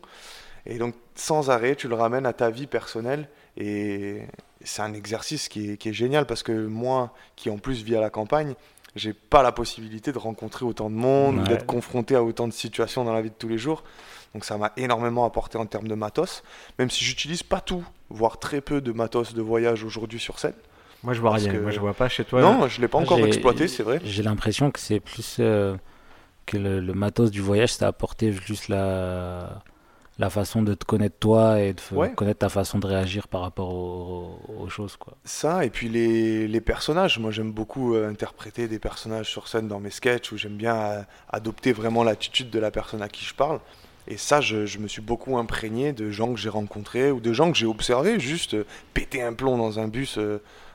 Et 0.66 0.78
donc 0.78 0.96
sans 1.16 1.50
arrêt 1.50 1.76
tu 1.76 1.88
le 1.88 1.96
ramènes 1.96 2.26
à 2.26 2.34
ta 2.34 2.50
vie 2.50 2.66
personnelle 2.66 3.28
et 3.58 4.22
c'est 4.64 4.82
un 4.82 4.94
exercice 4.94 5.50
qui 5.50 5.72
est, 5.72 5.78
qui 5.78 5.90
est 5.90 5.94
génial 5.94 6.26
parce 6.26 6.44
que 6.44 6.52
moi, 6.68 7.14
qui 7.36 7.50
en 7.50 7.58
plus 7.58 7.84
vis 7.84 7.96
à 7.96 8.02
la 8.02 8.10
campagne, 8.10 8.54
j'ai 8.96 9.14
pas 9.14 9.42
la 9.44 9.52
possibilité 9.52 10.12
de 10.12 10.18
rencontrer 10.20 10.66
autant 10.66 10.90
de 10.90 10.96
monde, 10.96 11.40
Ouais. 11.40 11.48
d'être 11.48 11.66
confronté 11.66 12.16
à 12.16 12.24
autant 12.24 12.48
de 12.48 12.54
situations 12.54 13.04
dans 13.04 13.14
la 13.14 13.22
vie 13.22 13.30
de 13.30 13.36
tous 13.38 13.48
les 13.48 13.58
jours. 13.58 13.84
Donc 14.34 14.46
ça 14.46 14.58
m'a 14.58 14.72
énormément 14.78 15.26
apporté 15.26 15.58
en 15.58 15.66
termes 15.66 15.88
de 15.88 15.96
matos, 15.96 16.44
même 16.80 16.90
si 16.90 17.04
j'utilise 17.04 17.44
pas 17.44 17.60
tout, 17.62 17.84
voire 18.10 18.38
très 18.40 18.62
peu 18.62 18.82
de 18.82 18.92
matos 18.92 19.34
de 19.34 19.42
voyage 19.42 19.84
aujourd'hui 19.84 20.20
sur 20.20 20.40
scène. 20.40 20.54
Moi, 21.04 21.14
je 21.14 21.22
vois 21.22 21.34
rien. 21.34 21.52
que- 21.52 21.58
Moi, 21.58 21.72
je 21.72 21.80
vois 21.80 21.94
pas 21.94 22.08
chez 22.08 22.24
toi. 22.24 22.42
non, 22.42 22.68
je 22.68 22.80
l'ai 22.82 22.88
pas 22.88 22.98
encore 22.98 23.20
exploité, 23.26 23.68
c'est 23.68 23.84
vrai. 23.84 24.00
J'ai 24.06 24.24
l'impression 24.24 24.72
que 24.72 24.80
c'est 24.80 25.00
plus 25.00 25.38
euh, 25.40 25.76
que 26.46 26.58
le, 26.58 26.80
le 26.80 26.94
matos 26.94 27.30
du 27.30 27.42
voyage, 27.42 27.74
ça 27.74 27.86
a 27.86 27.90
apporté 27.90 28.32
juste 28.32 28.70
la, 28.70 29.62
la 30.20 30.30
façon 30.30 30.62
de 30.62 30.74
te 30.76 30.86
connaître 30.86 31.16
toi 31.20 31.60
et 31.60 31.74
de 31.74 31.82
Ouais. 31.92 32.12
connaître 32.14 32.40
ta 32.40 32.50
façon 32.50 32.78
de 32.80 32.86
réagir 32.88 33.28
par 33.28 33.42
rapport 33.42 33.74
aux, 33.74 34.40
aux 34.60 34.70
choses. 34.70 34.96
Quoi. 34.96 35.16
Ça, 35.26 35.66
et 35.66 35.70
puis 35.70 35.90
les, 35.90 36.48
les 36.48 36.62
personnages. 36.62 37.18
Moi, 37.20 37.32
j'aime 37.32 37.52
beaucoup 37.52 37.96
euh, 37.96 38.10
interpréter 38.10 38.68
des 38.68 38.80
personnages 38.80 39.30
sur 39.30 39.48
scène 39.48 39.68
dans 39.68 39.80
mes 39.80 39.90
sketchs 39.90 40.32
où 40.32 40.38
j'aime 40.38 40.56
bien 40.56 40.76
euh, 40.76 41.02
adopter 41.30 41.74
vraiment 41.74 42.04
l'attitude 42.04 42.50
de 42.52 42.60
la 42.60 42.70
personne 42.72 43.02
à 43.02 43.10
qui 43.10 43.26
je 43.26 43.34
parle. 43.34 43.60
Et 44.08 44.18
ça, 44.18 44.40
je, 44.42 44.66
je 44.66 44.80
me 44.80 44.88
suis 44.88 45.02
beaucoup 45.02 45.38
imprégné 45.38 45.94
de 45.94 46.12
gens 46.12 46.34
que 46.34 46.40
j'ai 46.40 46.50
rencontrés 46.50 47.10
ou 47.12 47.20
de 47.20 47.34
gens 47.34 47.52
que 47.52 47.58
j'ai 47.58 47.66
observés 47.66 48.20
juste 48.20 48.54
euh, 48.54 48.66
péter 48.94 49.22
un 49.24 49.34
plomb 49.34 49.58
dans 49.58 49.80
un 49.80 49.88
bus 49.88 50.20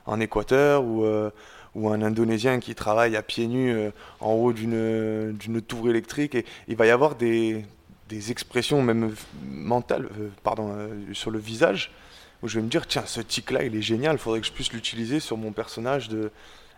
en 0.06 0.18
Équateur 0.20 0.82
ou, 0.84 1.04
ou 1.74 1.88
un 1.90 2.00
Indonésien 2.02 2.58
qui 2.60 2.74
travaille 2.74 3.14
à 3.16 3.22
pieds 3.22 3.46
nus 3.46 3.70
euh, 3.70 3.90
en 4.20 4.32
haut 4.32 4.52
d'une 4.54 5.32
d'une 5.32 5.60
tour 5.60 5.90
électrique. 5.90 6.34
Et 6.34 6.44
il 6.66 6.76
va 6.76 6.86
y 6.86 6.90
avoir 6.90 7.14
des, 7.14 7.64
des 8.08 8.30
expressions 8.30 8.82
même 8.82 9.14
mentales, 9.44 10.08
euh, 10.18 10.28
pardon, 10.42 10.72
euh, 10.72 10.88
sur 11.12 11.30
le 11.30 11.38
visage 11.38 11.92
où 12.42 12.48
je 12.48 12.58
vais 12.58 12.64
me 12.64 12.70
dire 12.70 12.86
tiens 12.86 13.04
ce 13.04 13.20
tic 13.20 13.50
là 13.50 13.64
il 13.64 13.74
est 13.74 13.82
génial 13.82 14.14
il 14.14 14.18
faudrait 14.18 14.40
que 14.40 14.46
je 14.46 14.52
puisse 14.52 14.72
l'utiliser 14.72 15.18
sur 15.18 15.36
mon 15.36 15.52
personnage 15.52 16.08
de 16.08 16.30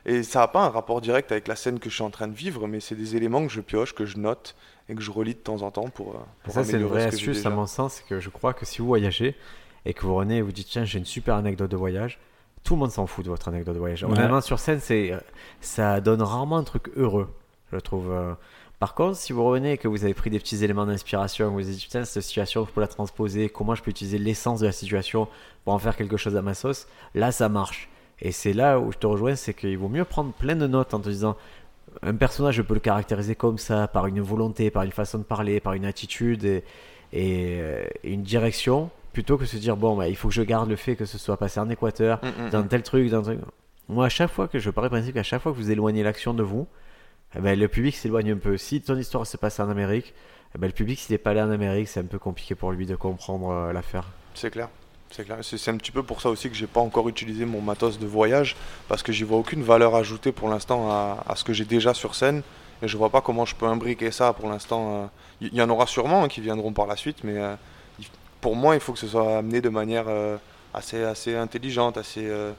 et 0.07 0.23
ça 0.23 0.40
n'a 0.40 0.49
pas 0.49 0.64
un 0.64 0.71
rapport 0.71 1.03
direct 1.03 1.31
avec 1.33 1.49
la 1.49 1.57
scène 1.57 1.79
que 1.79 1.90
je 1.90 1.97
suis 1.97 2.03
en 2.03 2.09
train 2.09 2.29
de 2.29 2.35
vivre 2.35 2.66
mais 2.66 2.81
c'est 2.81 2.95
des 2.95 3.14
éléments 3.14 3.47
que 3.47 3.53
je 3.53 3.61
pioche 3.61 3.95
que 3.95 4.07
je 4.07 4.16
note 4.16 4.55
et 4.90 4.95
que 4.95 5.01
je 5.03 5.11
relis 5.11 5.35
de 5.35 5.38
temps 5.38 5.62
en 5.62 5.71
temps 5.71 5.88
pour, 5.88 6.11
euh, 6.11 6.19
pour 6.43 6.53
Ça, 6.53 6.64
c'est 6.64 6.73
une 6.73 6.77
améliorer 6.77 7.01
vraie 7.03 7.11
ce 7.11 7.16
astuce, 7.16 7.47
à 7.47 7.51
mon 7.51 7.66
sens, 7.66 7.95
c'est 7.95 8.07
que 8.07 8.19
je 8.19 8.29
crois 8.29 8.53
que 8.53 8.66
si 8.66 8.79
vous 8.79 8.87
voyagez 8.87 9.37
et 9.87 9.95
que 9.95 10.03
vous 10.03 10.14
revenez 10.14 10.38
et 10.38 10.43
vous 10.43 10.51
dites 10.51 10.66
tiens, 10.69 10.85
j'ai 10.85 10.99
une 10.99 11.05
super 11.05 11.37
anecdote 11.37 11.71
de 11.71 11.77
voyage, 11.77 12.19
tout 12.64 12.75
le 12.75 12.81
monde 12.81 12.90
s'en 12.90 13.07
fout 13.07 13.25
de 13.25 13.31
votre 13.31 13.49
anecdote 13.49 13.75
de 13.75 13.79
voyage. 13.79 14.03
Ouais. 14.03 14.11
Honnêtement, 14.11 14.40
sur 14.40 14.59
scène, 14.59 14.81
c'est, 14.81 15.12
ça 15.61 16.01
donne 16.01 16.21
rarement 16.23 16.59
un 16.59 16.64
truc 16.64 16.90
heureux, 16.97 17.33
je 17.73 17.79
trouve. 17.79 18.12
Par 18.81 18.95
contre, 18.95 19.16
si 19.19 19.35
vous 19.35 19.45
revenez 19.45 19.73
et 19.73 19.79
que 19.79 19.88
vous 19.88 20.05
avez 20.05 20.14
pris 20.14 20.31
des 20.31 20.38
petits 20.38 20.64
éléments 20.64 20.87
d'inspiration, 20.87 21.51
vous 21.51 21.57
vous 21.57 21.61
dites 21.61 21.83
putain, 21.83 22.07
cette 22.07 22.23
situation, 22.23 22.64
je 22.64 22.73
peux 22.73 22.81
la 22.81 22.87
transposer, 22.87 23.51
comment 23.51 23.75
je 23.75 23.83
peux 23.83 23.90
utiliser 23.90 24.16
l'essence 24.16 24.61
de 24.61 24.66
la 24.66 24.73
situation 24.73 25.29
pour 25.64 25.75
en 25.75 25.79
faire 25.79 25.95
quelque 25.97 26.16
chose 26.16 26.35
à 26.35 26.40
ma 26.40 26.55
sauce, 26.55 26.88
là, 27.14 27.31
ça 27.31 27.51
marche. 27.51 27.90
Et 28.23 28.33
c'est 28.33 28.55
là 28.55 28.81
où 28.81 28.90
je 28.90 28.97
te 28.97 29.07
rejoins, 29.07 29.37
c'est 29.37 29.53
qu'il 29.53 29.77
vaut 29.77 29.88
mieux 29.88 30.07
prendre 30.07 30.33
plein 30.33 30.57
de 30.57 30.66
notes 30.66 30.95
en 30.95 31.01
te 31.01 31.11
disant 31.11 31.37
un 32.03 32.14
personnage, 32.14 32.55
je 32.55 32.62
peux 32.62 32.73
le 32.73 32.81
caractériser 32.81 33.35
comme 33.35 33.59
ça, 33.59 33.87
par 33.87 34.07
une 34.07 34.23
volonté, 34.23 34.71
par 34.71 34.85
une 34.85 34.93
façon 34.93 35.19
de 35.19 35.25
parler, 35.25 35.61
par 35.61 35.75
une 35.75 35.85
attitude 35.85 36.45
et, 36.45 36.64
et, 37.12 37.59
euh, 37.61 37.85
et 38.03 38.12
une 38.12 38.23
direction, 38.23 38.88
plutôt 39.12 39.37
que 39.37 39.45
se 39.45 39.59
dire, 39.59 39.77
bon, 39.77 39.95
bah, 39.95 40.09
il 40.09 40.16
faut 40.16 40.29
que 40.29 40.35
je 40.35 40.43
garde 40.43 40.71
le 40.71 40.77
fait 40.77 40.97
que 40.97 41.05
ce 41.05 41.19
soit 41.19 41.37
passé 41.37 41.61
en 41.61 41.69
Équateur, 41.69 42.21
Mm, 42.23 42.47
mm, 42.47 42.51
dans 42.51 42.62
mm. 42.62 42.69
tel 42.69 42.83
truc, 42.83 43.11
dans 43.11 43.19
un 43.19 43.23
truc. 43.23 43.40
Moi, 43.90 44.07
à 44.07 44.09
chaque 44.09 44.31
fois 44.31 44.49
que 44.49 44.59
je 44.59 44.71
parais 44.71 44.88
principe 44.88 45.14
qu'à 45.14 45.23
chaque 45.23 45.43
fois 45.43 45.53
que 45.53 45.57
vous 45.59 45.71
éloignez 45.71 46.03
l'action 46.03 46.33
de 46.33 46.43
vous, 46.43 46.66
eh 47.37 47.40
ben, 47.40 47.59
le 47.59 47.69
public 47.69 47.97
s'éloigne 47.97 48.33
un 48.33 48.37
peu. 48.37 48.57
Si 48.57 48.81
ton 48.81 48.97
histoire 48.97 49.27
se 49.27 49.37
passe 49.37 49.61
en 49.61 49.69
Amérique, 49.69 50.14
eh 50.55 50.59
ben, 50.59 50.66
le 50.66 50.73
public, 50.73 50.99
s'il 50.99 51.14
n'est 51.14 51.19
pas 51.19 51.31
allé 51.31 51.43
en 51.43 51.51
Amérique, 51.51 51.88
c'est 51.88 52.01
un 52.01 52.05
peu 52.05 52.19
compliqué 52.19 52.55
pour 52.55 52.73
lui 52.73 52.87
de 52.87 52.97
comprendre 52.97 53.51
euh, 53.51 53.73
l'affaire. 53.73 54.07
C'est 54.35 54.51
clair. 54.51 54.69
C'est 55.11 55.25
clair. 55.25 55.38
C'est 55.43 55.71
un 55.71 55.77
petit 55.77 55.90
peu 55.90 56.03
pour 56.03 56.21
ça 56.21 56.31
aussi 56.31 56.49
que 56.49 56.55
j'ai 56.55 56.69
pas 56.69 56.81
encore 56.81 57.09
utilisé 57.09 57.45
mon 57.45 57.61
matos 57.61 57.99
de 57.99 58.07
voyage 58.07 58.57
parce 58.88 59.03
que 59.03 59.11
j'y 59.11 59.25
vois 59.25 59.38
aucune 59.38 59.62
valeur 59.62 59.97
ajoutée 59.97 60.31
pour 60.31 60.49
l'instant 60.49 60.88
à, 60.90 61.35
ce 61.35 61.43
que 61.43 61.53
j'ai 61.53 61.64
déjà 61.64 61.95
sur 61.95 62.14
scène 62.14 62.43
et 62.81 62.87
je 62.87 62.97
vois 62.97 63.11
pas 63.11 63.21
comment 63.21 63.45
je 63.45 63.57
peux 63.57 63.66
imbriquer 63.66 64.12
ça 64.12 64.33
pour 64.33 64.49
l'instant. 64.49 65.11
Il 65.40 65.53
y, 65.53 65.57
y 65.57 65.62
en 65.62 65.69
aura 65.69 65.88
sûrement 65.88 66.23
hein, 66.23 66.29
qui 66.29 66.40
viendront 66.40 66.73
par 66.73 66.87
la 66.87 66.95
suite, 66.95 67.25
mais 67.25 67.38
euh, 67.38 67.57
pour 68.40 68.57
moi 68.57 68.75
il 68.75 68.81
faut 68.81 68.93
que 68.93 68.99
ce 68.99 69.09
soit 69.09 69.38
amené 69.38 69.61
de 69.61 69.69
manière 69.69 70.05
euh, 70.09 70.37
assez 70.75 71.03
assez 71.03 71.37
intelligente, 71.37 71.97
assez 71.99 72.27
euh, 72.27 72.53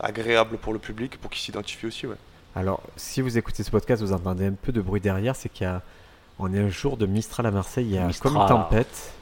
agréable 0.00 0.56
pour 0.58 0.72
le 0.72 0.78
public 0.78 1.20
pour 1.20 1.30
qu'il 1.30 1.40
s'identifie 1.40 1.86
aussi. 1.86 2.06
Ouais. 2.06 2.16
Alors, 2.58 2.82
si 2.96 3.20
vous 3.20 3.38
écoutez 3.38 3.62
ce 3.62 3.70
podcast, 3.70 4.02
vous 4.02 4.12
entendez 4.12 4.46
un 4.46 4.52
peu 4.52 4.72
de 4.72 4.80
bruit 4.80 5.00
derrière, 5.00 5.36
c'est 5.36 5.48
qu'il 5.48 5.64
y 5.64 5.70
a, 5.70 5.80
on 6.40 6.52
est 6.52 6.58
un 6.58 6.68
jour 6.68 6.96
de 6.96 7.06
Mistral 7.06 7.46
à 7.46 7.52
Marseille, 7.52 7.86
il 7.86 7.92
y 7.94 7.98
a 7.98 8.04
Mistral. 8.06 8.32
comme 8.32 8.42
une 8.42 8.48
tempête. 8.48 9.12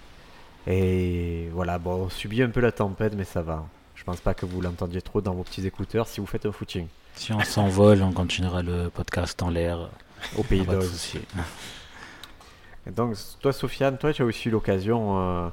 Et 0.67 1.51
voilà, 1.53 1.79
bon, 1.79 2.05
on 2.05 2.09
subit 2.09 2.43
un 2.43 2.49
peu 2.49 2.61
la 2.61 2.73
tempête, 2.73 3.13
mais 3.15 3.25
ça 3.25 3.43
va. 3.43 3.67
Je 3.95 4.05
pense 4.05 4.21
pas 4.21 4.33
que 4.33 4.47
vous 4.47 4.63
l'entendiez 4.63 5.03
trop 5.03 5.21
dans 5.21 5.35
vos 5.35 5.43
petits 5.43 5.67
écouteurs 5.67 6.09
si 6.09 6.21
vous 6.21 6.27
faites 6.27 6.47
un 6.47 6.53
footing 6.53 6.87
Si 7.15 7.31
on 7.35 7.41
s'envole, 7.41 8.03
on 8.03 8.13
continuera 8.13 8.63
le 8.63 8.89
podcast 8.89 9.43
en 9.43 9.51
l'air. 9.51 9.91
au 10.39 10.43
pays 10.43 10.63
Pas 10.65 10.73
de 10.73 10.79
d'Oz. 10.81 10.91
souci. 10.91 11.19
Donc, 12.87 13.17
toi, 13.43 13.53
Sofiane, 13.53 13.99
toi, 13.99 14.15
tu 14.15 14.23
as 14.23 14.25
aussi 14.25 14.49
eu 14.49 14.51
l'occasion, 14.51 15.19
euh, 15.21 15.47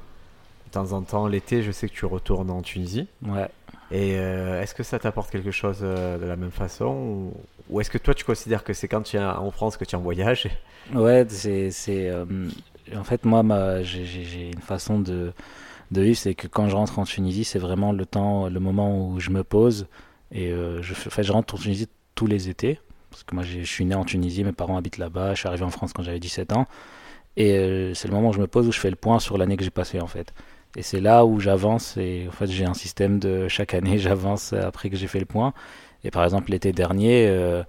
de 0.66 0.70
temps 0.70 0.92
en 0.92 1.02
temps, 1.02 1.26
l'été, 1.26 1.62
je 1.62 1.70
sais 1.70 1.88
que 1.88 1.94
tu 1.94 2.06
retournes 2.06 2.50
en 2.50 2.62
Tunisie. 2.62 3.08
Ouais. 3.26 3.48
Et 3.90 4.16
euh, 4.18 4.62
est-ce 4.62 4.74
que 4.74 4.82
ça 4.82 4.98
t'apporte 4.98 5.30
quelque 5.30 5.50
chose 5.50 5.80
euh, 5.82 6.16
de 6.16 6.24
la 6.24 6.36
même 6.36 6.50
façon 6.50 6.86
Ou, 6.86 7.34
ou 7.70 7.80
est-ce 7.80 7.90
que 7.90 7.98
toi, 7.98 8.14
tu 8.14 8.24
considères 8.24 8.64
que 8.64 8.72
c'est 8.72 8.88
quand 8.88 9.02
tu 9.02 9.16
es 9.16 9.24
en 9.24 9.50
France 9.50 9.76
que 9.76 9.84
tu 9.84 9.94
es 9.94 9.98
en 9.98 10.02
voyage 10.02 10.48
Ouais, 10.92 11.26
c'est, 11.28 11.70
euh, 11.88 12.24
en 12.94 13.04
fait, 13.04 13.24
moi, 13.24 13.42
j'ai, 13.82 14.50
une 14.52 14.60
façon 14.60 15.00
de, 15.00 15.32
de 15.90 16.00
vivre, 16.02 16.18
c'est 16.18 16.34
que 16.34 16.46
quand 16.46 16.68
je 16.68 16.76
rentre 16.76 16.98
en 16.98 17.04
Tunisie, 17.04 17.44
c'est 17.44 17.58
vraiment 17.58 17.92
le 17.92 18.04
temps, 18.04 18.48
le 18.48 18.60
moment 18.60 19.08
où 19.08 19.18
je 19.18 19.30
me 19.30 19.42
pose. 19.44 19.86
Et 20.30 20.50
euh, 20.50 20.82
je, 20.82 20.94
je 20.94 21.32
rentre 21.32 21.54
en 21.54 21.58
Tunisie 21.58 21.88
tous 22.14 22.26
les 22.26 22.48
étés. 22.48 22.80
Parce 23.10 23.22
que 23.22 23.34
moi, 23.34 23.44
je 23.44 23.60
suis 23.60 23.84
né 23.84 23.94
en 23.94 24.04
Tunisie, 24.04 24.44
mes 24.44 24.52
parents 24.52 24.76
habitent 24.76 24.98
là-bas. 24.98 25.34
Je 25.34 25.40
suis 25.40 25.48
arrivé 25.48 25.64
en 25.64 25.70
France 25.70 25.92
quand 25.92 26.02
j'avais 26.02 26.20
17 26.20 26.52
ans. 26.52 26.66
Et 27.36 27.52
euh, 27.58 27.94
c'est 27.94 28.08
le 28.08 28.14
moment 28.14 28.28
où 28.28 28.32
je 28.32 28.40
me 28.40 28.46
pose, 28.46 28.68
où 28.68 28.72
je 28.72 28.80
fais 28.80 28.90
le 28.90 28.96
point 28.96 29.18
sur 29.20 29.38
l'année 29.38 29.56
que 29.56 29.64
j'ai 29.64 29.70
passée, 29.70 30.00
en 30.00 30.06
fait. 30.06 30.34
Et 30.76 30.82
c'est 30.82 31.00
là 31.00 31.24
où 31.24 31.40
j'avance. 31.40 31.96
Et 31.96 32.26
en 32.28 32.32
fait, 32.32 32.48
j'ai 32.48 32.66
un 32.66 32.74
système 32.74 33.18
de 33.18 33.48
chaque 33.48 33.72
année, 33.72 33.98
j'avance 34.00 34.52
après 34.52 34.90
que 34.90 34.96
j'ai 34.96 35.06
fait 35.06 35.20
le 35.20 35.26
point. 35.26 35.54
Et 36.04 36.10
par 36.10 36.24
exemple, 36.24 36.50
l'été 36.50 36.72
dernier, 36.72 37.26
euh, 37.28 37.62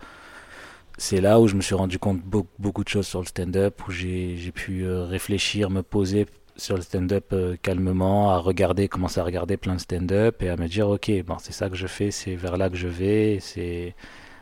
c'est 0.98 1.22
là 1.22 1.40
où 1.40 1.48
je 1.48 1.56
me 1.56 1.62
suis 1.62 1.76
rendu 1.76 2.00
compte 2.00 2.22
beaucoup, 2.22 2.84
de 2.84 2.90
choses 2.90 3.08
sur 3.08 3.22
le 3.22 3.26
stand-up, 3.26 3.82
où 3.88 3.92
j'ai 3.92 4.52
pu 4.54 4.84
euh, 4.84 5.06
réfléchir, 5.06 5.70
me 5.70 5.82
poser 5.82 6.28
sur 6.58 6.76
le 6.76 6.82
stand-up 6.82 7.26
euh, 7.34 7.56
calmement, 7.62 8.32
à 8.32 8.38
regarder, 8.38 8.88
commencer 8.88 9.20
à 9.20 9.24
regarder 9.24 9.58
plein 9.58 9.76
de 9.76 9.82
stand-up 9.82 10.42
et 10.42 10.50
à 10.50 10.58
me 10.58 10.68
dire, 10.68 10.90
ok, 10.90 11.12
bon, 11.26 11.38
c'est 11.40 11.54
ça 11.54 11.70
que 11.70 11.76
je 11.76 11.88
fais, 11.88 12.12
c'est 12.12 12.36
vers 12.36 12.58
là 12.58 12.70
que 12.70 12.78
je 12.78 12.88
vais. 12.88 13.40
C'est 13.42 13.96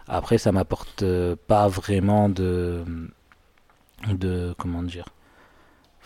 Après, 0.08 0.38
ça 0.38 0.52
m'apporte 0.52 1.04
pas 1.48 1.68
vraiment 1.68 2.30
de. 2.30 2.84
de. 4.08 4.54
comment 4.58 4.84
dire 4.84 5.06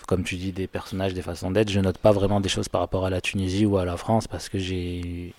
comme 0.07 0.23
tu 0.23 0.37
dis, 0.37 0.53
des 0.53 0.67
personnages, 0.67 1.13
des 1.13 1.21
façons 1.21 1.51
d'être. 1.51 1.69
Je 1.69 1.79
note 1.81 1.97
pas 1.97 2.13
vraiment 2.13 2.39
des 2.39 2.49
choses 2.49 2.69
par 2.69 2.81
rapport 2.81 3.05
à 3.05 3.09
la 3.09 3.21
Tunisie 3.21 3.65
ou 3.65 3.77
à 3.77 3.85
la 3.85 3.97
France 3.97 4.27
parce 4.27 4.49
que 4.49 4.57
j'ai. 4.57 5.33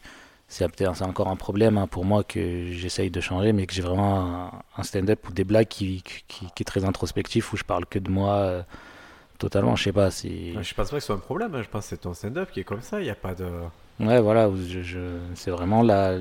C'est 0.51 0.65
encore 1.03 1.29
un 1.29 1.37
problème 1.37 1.77
hein, 1.79 1.87
pour 1.87 2.05
moi 2.07 2.25
que 2.25 2.73
j'essaye 2.73 3.11
de 3.11 3.21
changer, 3.21 3.53
mais 3.53 3.67
que 3.67 3.75
j'ai 3.75 3.83
vraiment 3.83 4.21
un, 4.47 4.51
un 4.79 4.83
stand-up 4.83 5.29
ou 5.29 5.33
des 5.33 5.45
blagues 5.45 5.69
qui, 5.69 6.03
qui, 6.03 6.47
qui 6.55 6.63
est 6.63 6.65
très 6.65 6.85
introspectif 6.87 7.53
où 7.53 7.57
je 7.57 7.65
parle 7.65 7.85
que 7.85 7.99
de 7.99 8.11
moi 8.11 8.33
euh, 8.37 8.63
totalement. 9.39 9.77
Je 9.77 9.85
sais 9.85 9.93
pas 9.93 10.11
si. 10.11 10.55
Je 10.55 10.75
pense 10.75 10.89
pas 10.91 10.97
que 10.97 11.01
ce 11.01 11.07
soit 11.07 11.17
un 11.17 11.19
problème, 11.19 11.55
hein. 11.55 11.63
je 11.63 11.69
pense 11.69 11.85
que 11.85 11.89
c'est 11.91 11.99
ton 11.99 12.15
stand-up 12.15 12.51
qui 12.51 12.61
est 12.61 12.65
comme 12.65 12.81
ça, 12.81 13.01
il 13.01 13.05
n'y 13.05 13.11
a 13.11 13.15
pas 13.15 13.35
de... 13.35 13.47
Ouais, 14.01 14.21
voilà, 14.21 14.49
où 14.49 14.57
je, 14.57 14.81
je- 14.81 15.19
c'est 15.35 15.51
vraiment 15.51 15.83
la, 15.83 16.17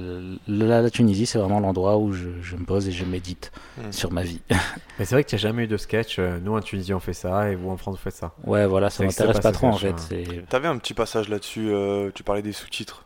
la, 0.47 0.81
la 0.81 0.89
Tunisie, 0.89 1.27
c'est 1.27 1.37
vraiment 1.37 1.59
l'endroit 1.59 1.97
où 1.97 2.11
je, 2.11 2.27
je 2.41 2.55
me 2.55 2.65
pose 2.65 2.87
et 2.87 2.91
je 2.91 3.05
médite 3.05 3.51
Mm. 3.77 3.91
sur 3.91 4.11
ma 4.11 4.23
vie. 4.23 4.41
Mais 4.97 5.05
c'est 5.05 5.13
vrai 5.13 5.23
que 5.23 5.29
tu 5.29 5.35
n'as 5.35 5.39
jamais 5.39 5.65
eu 5.65 5.67
de 5.67 5.77
sketch, 5.77 6.17
euh, 6.17 6.39
nous 6.41 6.55
en 6.57 6.59
Tunisie 6.61 6.93
on 6.95 6.99
fait 6.99 7.13
ça 7.13 7.51
et 7.51 7.55
vous 7.55 7.69
en 7.69 7.77
France 7.77 7.95
vous 7.97 8.01
faites 8.01 8.15
ça. 8.15 8.33
Ouais, 8.45 8.65
voilà, 8.65 8.89
ça 8.89 8.97
c'est 8.97 9.03
m'intéresse 9.05 9.37
pas 9.37 9.41
pas 9.43 9.51
trop 9.51 9.67
en 9.67 9.73
fait. 9.77 9.93
C'est... 9.99 10.47
T'avais 10.49 10.67
un 10.67 10.77
petit 10.79 10.95
passage 10.95 11.29
là-dessus. 11.29 11.69
euh, 11.69 12.09
tu 12.15 12.23
parlais 12.23 12.41
des 12.41 12.51
sous-titres. 12.51 13.05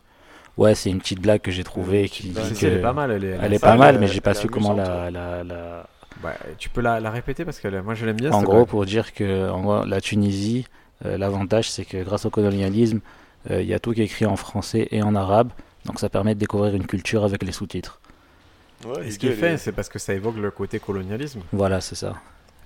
Ouais, 0.57 0.75
c'est 0.75 0.89
une 0.89 0.99
petite 0.99 1.21
blague 1.21 1.41
que 1.41 1.51
j'ai 1.51 1.63
trouvée 1.63 2.09
qui 2.09 2.23
dit 2.29 2.55
si, 2.55 2.65
elle 2.65 2.73
est 2.73 2.77
que- 2.77 2.81
pas 2.83 2.93
mal, 2.93 3.11
elle 3.11 3.23
est, 3.23 3.37
Elle 3.41 3.53
est 3.53 3.59
pas 3.59 3.75
mal, 3.77 3.95
est- 3.95 3.99
mais 3.99 4.07
j'ai 4.07 4.21
pas 4.21 4.33
su 4.33 4.47
comment 4.47 4.73
la, 4.73 5.09
la, 5.09 5.43
la- 5.43 5.87
Ouais, 6.23 6.33
tu 6.59 6.69
peux 6.69 6.81
la, 6.81 6.99
la 6.99 7.09
répéter 7.09 7.45
parce 7.45 7.59
que 7.59 7.81
moi 7.81 7.95
je 7.95 8.05
l'aime 8.05 8.17
bien. 8.17 8.31
En 8.31 8.43
gros, 8.43 8.65
pour 8.65 8.85
dire 8.85 9.13
que 9.13 9.49
en 9.49 9.61
gros, 9.61 9.85
la 9.85 10.01
Tunisie, 10.01 10.67
euh, 11.05 11.17
l'avantage 11.17 11.69
c'est 11.71 11.85
que 11.85 12.03
grâce 12.03 12.25
au 12.25 12.29
colonialisme, 12.29 12.99
euh, 13.49 13.61
il 13.61 13.67
y 13.67 13.73
a 13.73 13.79
tout 13.79 13.93
qui 13.93 14.01
est 14.01 14.05
écrit 14.05 14.25
en 14.25 14.35
français 14.35 14.87
et 14.91 15.01
en 15.01 15.15
arabe, 15.15 15.49
donc 15.85 15.99
ça 15.99 16.09
permet 16.09 16.35
de 16.35 16.39
découvrir 16.39 16.75
une 16.75 16.85
culture 16.85 17.23
avec 17.23 17.41
les 17.43 17.51
sous-titres. 17.53 17.99
Ouais, 18.85 19.07
Et 19.07 19.11
ce 19.11 19.17
qui 19.19 19.27
est 19.27 19.31
fait, 19.31 19.57
c'est 19.57 19.71
parce 19.71 19.89
que 19.89 19.99
ça 19.99 20.13
évoque 20.13 20.37
le 20.37 20.51
côté 20.51 20.79
colonialisme. 20.79 21.41
Voilà, 21.53 21.81
c'est 21.81 21.95
ça. 21.95 22.15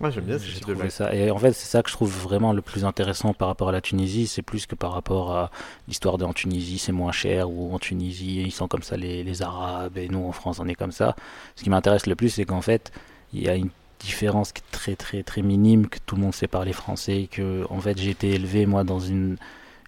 Moi 0.02 0.10
j'aime 0.10 0.26
bien 0.26 0.38
ce 0.38 0.46
J'ai 0.46 0.60
trouvé 0.60 0.90
ça. 0.90 1.14
Et 1.16 1.32
en 1.32 1.38
fait, 1.38 1.54
c'est 1.54 1.68
ça 1.68 1.82
que 1.82 1.90
je 1.90 1.96
trouve 1.96 2.12
vraiment 2.12 2.52
le 2.52 2.62
plus 2.62 2.84
intéressant 2.84 3.34
par 3.34 3.48
rapport 3.48 3.70
à 3.70 3.72
la 3.72 3.82
Tunisie. 3.82 4.28
C'est 4.28 4.42
plus 4.42 4.66
que 4.66 4.76
par 4.76 4.92
rapport 4.92 5.36
à 5.36 5.52
l'histoire 5.88 6.18
de 6.18 6.26
en 6.26 6.34
Tunisie, 6.34 6.80
c'est 6.80 6.92
moins 6.92 7.14
cher, 7.14 7.50
ou 7.50 7.74
en 7.74 7.80
Tunisie, 7.80 8.42
ils 8.42 8.52
sont 8.52 8.68
comme 8.68 8.84
ça 8.84 8.98
les, 8.98 9.24
les 9.24 9.42
Arabes, 9.42 9.98
et 9.98 10.10
nous 10.10 10.26
en 10.26 10.34
France, 10.34 10.60
on 10.60 10.68
est 10.68 10.76
comme 10.76 10.92
ça. 10.92 11.16
Ce 11.56 11.64
qui 11.64 11.70
m'intéresse 11.70 12.08
le 12.08 12.16
plus, 12.16 12.30
c'est 12.30 12.46
qu'en 12.46 12.62
fait, 12.62 12.92
il 13.34 13.42
y 13.42 13.48
a 13.50 13.56
une 13.56 13.70
différence 14.00 14.52
qui 14.52 14.62
est 14.62 14.72
très, 14.72 14.96
très, 14.96 15.24
très 15.24 15.42
minime, 15.42 15.88
que 15.88 16.00
tout 16.06 16.16
le 16.16 16.22
monde 16.22 16.34
sait 16.34 16.48
parler 16.48 16.74
français, 16.74 17.30
que 17.32 17.66
en 17.70 17.80
fait, 17.80 17.98
j'ai 17.98 18.10
été 18.10 18.32
élevé, 18.32 18.66
moi, 18.66 18.84
dans 18.84 19.00
une. 19.00 19.38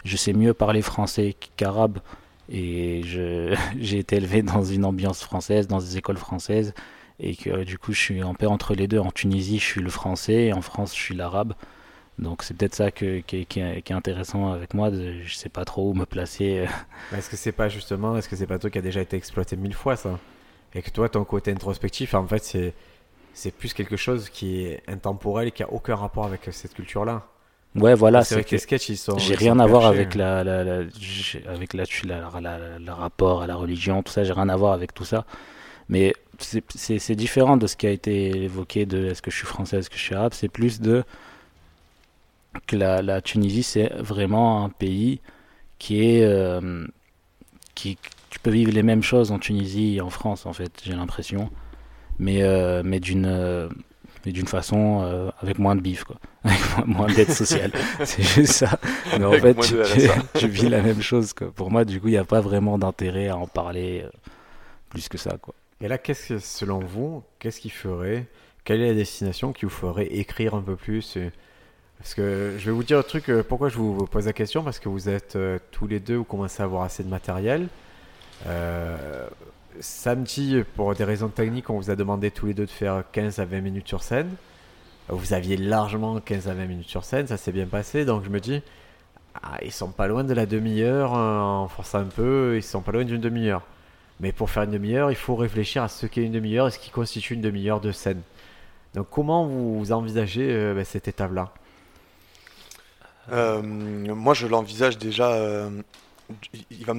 Je 0.04 0.16
sais 0.16 0.32
mieux 0.32 0.54
parler 0.54 0.80
français 0.80 1.36
qu'arabe. 1.56 1.98
Et 2.50 3.02
je, 3.04 3.54
j'ai 3.78 3.98
été 3.98 4.16
élevé 4.16 4.42
dans 4.42 4.64
une 4.64 4.86
ambiance 4.86 5.20
française, 5.20 5.66
dans 5.68 5.80
des 5.80 5.98
écoles 5.98 6.16
françaises 6.16 6.72
et 7.20 7.34
que 7.36 7.50
euh, 7.50 7.64
du 7.64 7.78
coup 7.78 7.92
je 7.92 8.00
suis 8.00 8.22
en 8.22 8.34
paix 8.34 8.46
entre 8.46 8.74
les 8.74 8.86
deux. 8.88 8.98
En 8.98 9.10
Tunisie, 9.10 9.58
je 9.58 9.64
suis 9.64 9.80
le 9.82 9.90
français 9.90 10.46
et 10.46 10.52
en 10.52 10.60
France, 10.62 10.94
je 10.94 11.00
suis 11.00 11.14
l'arabe. 11.14 11.54
Donc 12.18 12.42
c'est 12.42 12.54
peut-être 12.56 12.74
ça 12.74 12.90
que, 12.90 13.20
qui, 13.20 13.36
est, 13.38 13.44
qui 13.44 13.60
est- 13.60 13.82
qui 13.82 13.92
est 13.92 13.96
intéressant 13.96 14.52
avec 14.52 14.74
moi. 14.74 14.90
De, 14.90 15.22
je 15.24 15.34
sais 15.34 15.48
pas 15.48 15.64
trop 15.64 15.88
où 15.90 15.94
me 15.94 16.04
placer. 16.04 16.66
euh. 17.12 17.16
Est-ce 17.16 17.30
que 17.30 17.36
c'est 17.36 17.52
pas 17.52 17.68
justement, 17.68 18.16
est-ce 18.16 18.28
que 18.28 18.34
c'est 18.36 18.46
pas 18.46 18.58
toi 18.58 18.70
qui 18.70 18.78
a 18.78 18.82
déjà 18.82 19.00
été 19.00 19.16
exploité 19.16 19.56
mille 19.56 19.74
fois 19.74 19.94
ça 19.96 20.18
Et 20.74 20.82
que 20.82 20.90
toi 20.90 21.08
ton 21.08 21.24
côté 21.24 21.52
introspectif, 21.52 22.14
en 22.14 22.26
fait 22.26 22.42
c'est 22.44 22.74
c'est 23.34 23.52
plus 23.52 23.72
quelque 23.72 23.96
chose 23.96 24.30
qui 24.30 24.62
est 24.64 24.82
intemporel 24.88 25.48
et 25.48 25.50
qui 25.52 25.62
a 25.62 25.72
aucun 25.72 25.94
rapport 25.94 26.24
avec 26.26 26.48
cette 26.50 26.74
culture-là. 26.74 27.24
Ouais, 27.76 27.94
voilà. 27.94 28.24
c'est 28.24 28.34
vrai 28.34 28.42
que 28.42 28.48
que 28.50 28.54
les 28.56 28.58
sketchs 28.58 28.88
ils 28.88 28.96
sont. 28.96 29.16
j'ai 29.18 29.36
rien 29.36 29.52
sont 29.52 29.60
à 29.60 29.66
voir 29.66 29.84
avec 29.86 30.16
la, 30.16 30.42
la, 30.42 30.64
la- 30.64 30.84
avec 31.46 31.72
la- 31.74 31.84
le 32.80 32.90
rapport 32.90 33.42
à 33.42 33.46
la 33.46 33.54
religion, 33.54 34.02
tout 34.02 34.10
ça. 34.12 34.24
J'ai 34.24 34.32
rien 34.32 34.48
à 34.48 34.56
voir 34.56 34.72
avec 34.72 34.92
tout 34.92 35.04
ça. 35.04 35.24
Mais 35.88 36.14
c'est- 36.38 37.14
différent 37.14 37.56
de 37.56 37.66
ce 37.66 37.76
qui 37.76 37.86
a 37.86 37.90
été 37.90 38.42
évoqué 38.44 38.86
de 38.86 39.06
est-ce 39.06 39.22
que 39.22 39.30
je 39.30 39.36
suis 39.36 39.46
français, 39.46 39.78
est-ce 39.78 39.90
que 39.90 39.96
je 39.96 40.02
suis 40.02 40.14
arabe. 40.14 40.32
C'est 40.34 40.48
plus 40.48 40.80
de 40.80 41.04
que 42.66 42.76
la, 42.76 43.02
la 43.02 43.20
Tunisie, 43.20 43.62
c'est 43.62 43.92
vraiment 43.94 44.64
un 44.64 44.68
pays 44.70 45.20
qui 45.78 46.02
est 46.04 46.22
euh, 46.24 46.86
qui 47.74 47.98
tu 48.30 48.38
peux 48.40 48.50
vivre 48.50 48.72
les 48.72 48.82
mêmes 48.82 49.02
choses 49.02 49.30
en 49.32 49.38
Tunisie 49.38 49.96
et 49.96 50.00
en 50.00 50.10
France 50.10 50.46
en 50.46 50.52
fait 50.52 50.72
j'ai 50.84 50.94
l'impression. 50.94 51.50
Mais 52.18 52.42
euh, 52.42 52.82
mais 52.84 53.00
d'une 53.00 53.26
euh, 53.26 53.68
mais 54.26 54.32
d'une 54.32 54.46
façon 54.48 55.02
euh, 55.04 55.30
avec 55.40 55.58
moins 55.58 55.76
de 55.76 55.80
bif 55.80 56.04
quoi. 56.04 56.16
Avec 56.44 56.86
moins, 56.86 57.08
d'aide 57.08 57.30
sociale. 57.30 57.72
C'est 58.04 58.22
juste 58.22 58.52
ça. 58.54 58.78
Mais 59.18 59.24
en 59.24 59.32
Avec 59.32 59.62
fait 59.62 60.14
tu, 60.38 60.48
vis 60.48 60.68
la 60.68 60.82
même 60.82 61.02
chose 61.02 61.32
quoi. 61.32 61.50
pour 61.52 61.70
moi 61.70 61.84
du 61.84 62.00
coup 62.00 62.08
il 62.08 62.12
n'y 62.12 62.16
a 62.16 62.24
pas 62.24 62.40
vraiment 62.40 62.78
d'intérêt 62.78 63.28
à 63.28 63.36
en 63.36 63.46
parler 63.46 64.04
plus 64.88 65.08
que 65.08 65.18
ça 65.18 65.36
quoi 65.40 65.54
Et 65.80 65.88
là, 65.88 65.98
qu'est-ce 65.98 66.28
que 66.34 66.38
selon 66.38 66.80
vous, 66.80 67.22
qu'est-ce 67.38 67.60
qui 67.60 67.70
ferait 67.70 68.26
Quelle 68.64 68.80
est 68.80 68.88
la 68.88 68.94
destination 68.94 69.52
qui 69.52 69.64
vous 69.64 69.70
ferait 69.70 70.06
écrire 70.06 70.54
un 70.54 70.62
peu 70.62 70.76
plus 70.76 71.16
Parce 71.98 72.14
que 72.14 72.56
je 72.58 72.64
vais 72.66 72.72
vous 72.72 72.82
dire 72.84 72.98
un 72.98 73.02
truc. 73.02 73.28
euh, 73.28 73.42
Pourquoi 73.42 73.68
je 73.68 73.76
vous 73.78 74.06
pose 74.06 74.26
la 74.26 74.32
question? 74.32 74.62
Parce 74.64 74.78
que 74.80 74.88
vous 74.88 75.08
êtes 75.08 75.36
euh, 75.36 75.58
tous 75.70 75.86
les 75.86 76.00
deux, 76.00 76.16
vous 76.16 76.24
commencez 76.24 76.62
à 76.62 76.64
avoir 76.66 76.82
assez 76.82 77.04
de 77.04 77.08
matériel. 77.08 77.68
Euh, 78.46 79.28
samedi, 79.80 80.62
pour 80.76 80.94
des 80.94 81.04
raisons 81.04 81.28
techniques, 81.28 81.70
on 81.70 81.78
vous 81.78 81.90
a 81.90 81.96
demandé 81.96 82.30
tous 82.30 82.46
les 82.46 82.54
deux 82.54 82.66
de 82.66 82.70
faire 82.70 83.04
15 83.12 83.38
à 83.40 83.44
20 83.44 83.60
minutes 83.60 83.88
sur 83.88 84.02
scène. 84.02 84.30
Vous 85.08 85.32
aviez 85.32 85.56
largement 85.56 86.20
15 86.20 86.48
à 86.48 86.54
20 86.54 86.66
minutes 86.66 86.88
sur 86.88 87.04
scène, 87.04 87.26
ça 87.28 87.36
s'est 87.36 87.52
bien 87.52 87.66
passé. 87.66 88.04
Donc 88.04 88.24
je 88.24 88.30
me 88.30 88.40
dis, 88.40 88.62
ah, 89.42 89.58
ils 89.64 89.72
sont 89.72 89.90
pas 89.92 90.08
loin 90.08 90.24
de 90.24 90.34
la 90.34 90.46
demi-heure, 90.46 91.14
hein, 91.14 91.62
en 91.64 91.68
forçant 91.68 92.00
un 92.00 92.04
peu, 92.04 92.54
ils 92.56 92.62
sont 92.62 92.82
pas 92.82 92.92
loin 92.92 93.04
d'une 93.04 93.20
demi-heure. 93.20 93.62
Mais 94.20 94.32
pour 94.32 94.50
faire 94.50 94.64
une 94.64 94.72
demi-heure, 94.72 95.10
il 95.10 95.16
faut 95.16 95.36
réfléchir 95.36 95.82
à 95.82 95.88
ce 95.88 96.06
qu'est 96.06 96.22
une 96.22 96.32
demi-heure 96.32 96.68
et 96.68 96.70
ce 96.70 96.78
qui 96.78 96.90
constitue 96.90 97.34
une 97.34 97.40
demi-heure 97.40 97.80
de 97.80 97.92
scène. 97.92 98.22
Donc 98.94 99.08
comment 99.10 99.46
vous 99.46 99.92
envisagez 99.92 100.50
euh, 100.50 100.74
ben, 100.74 100.84
cette 100.84 101.08
étape-là? 101.08 101.52
Euh, 103.30 103.62
moi, 103.62 104.34
je 104.34 104.46
l'envisage 104.46 104.98
déjà. 104.98 105.30
euh, 105.32 105.70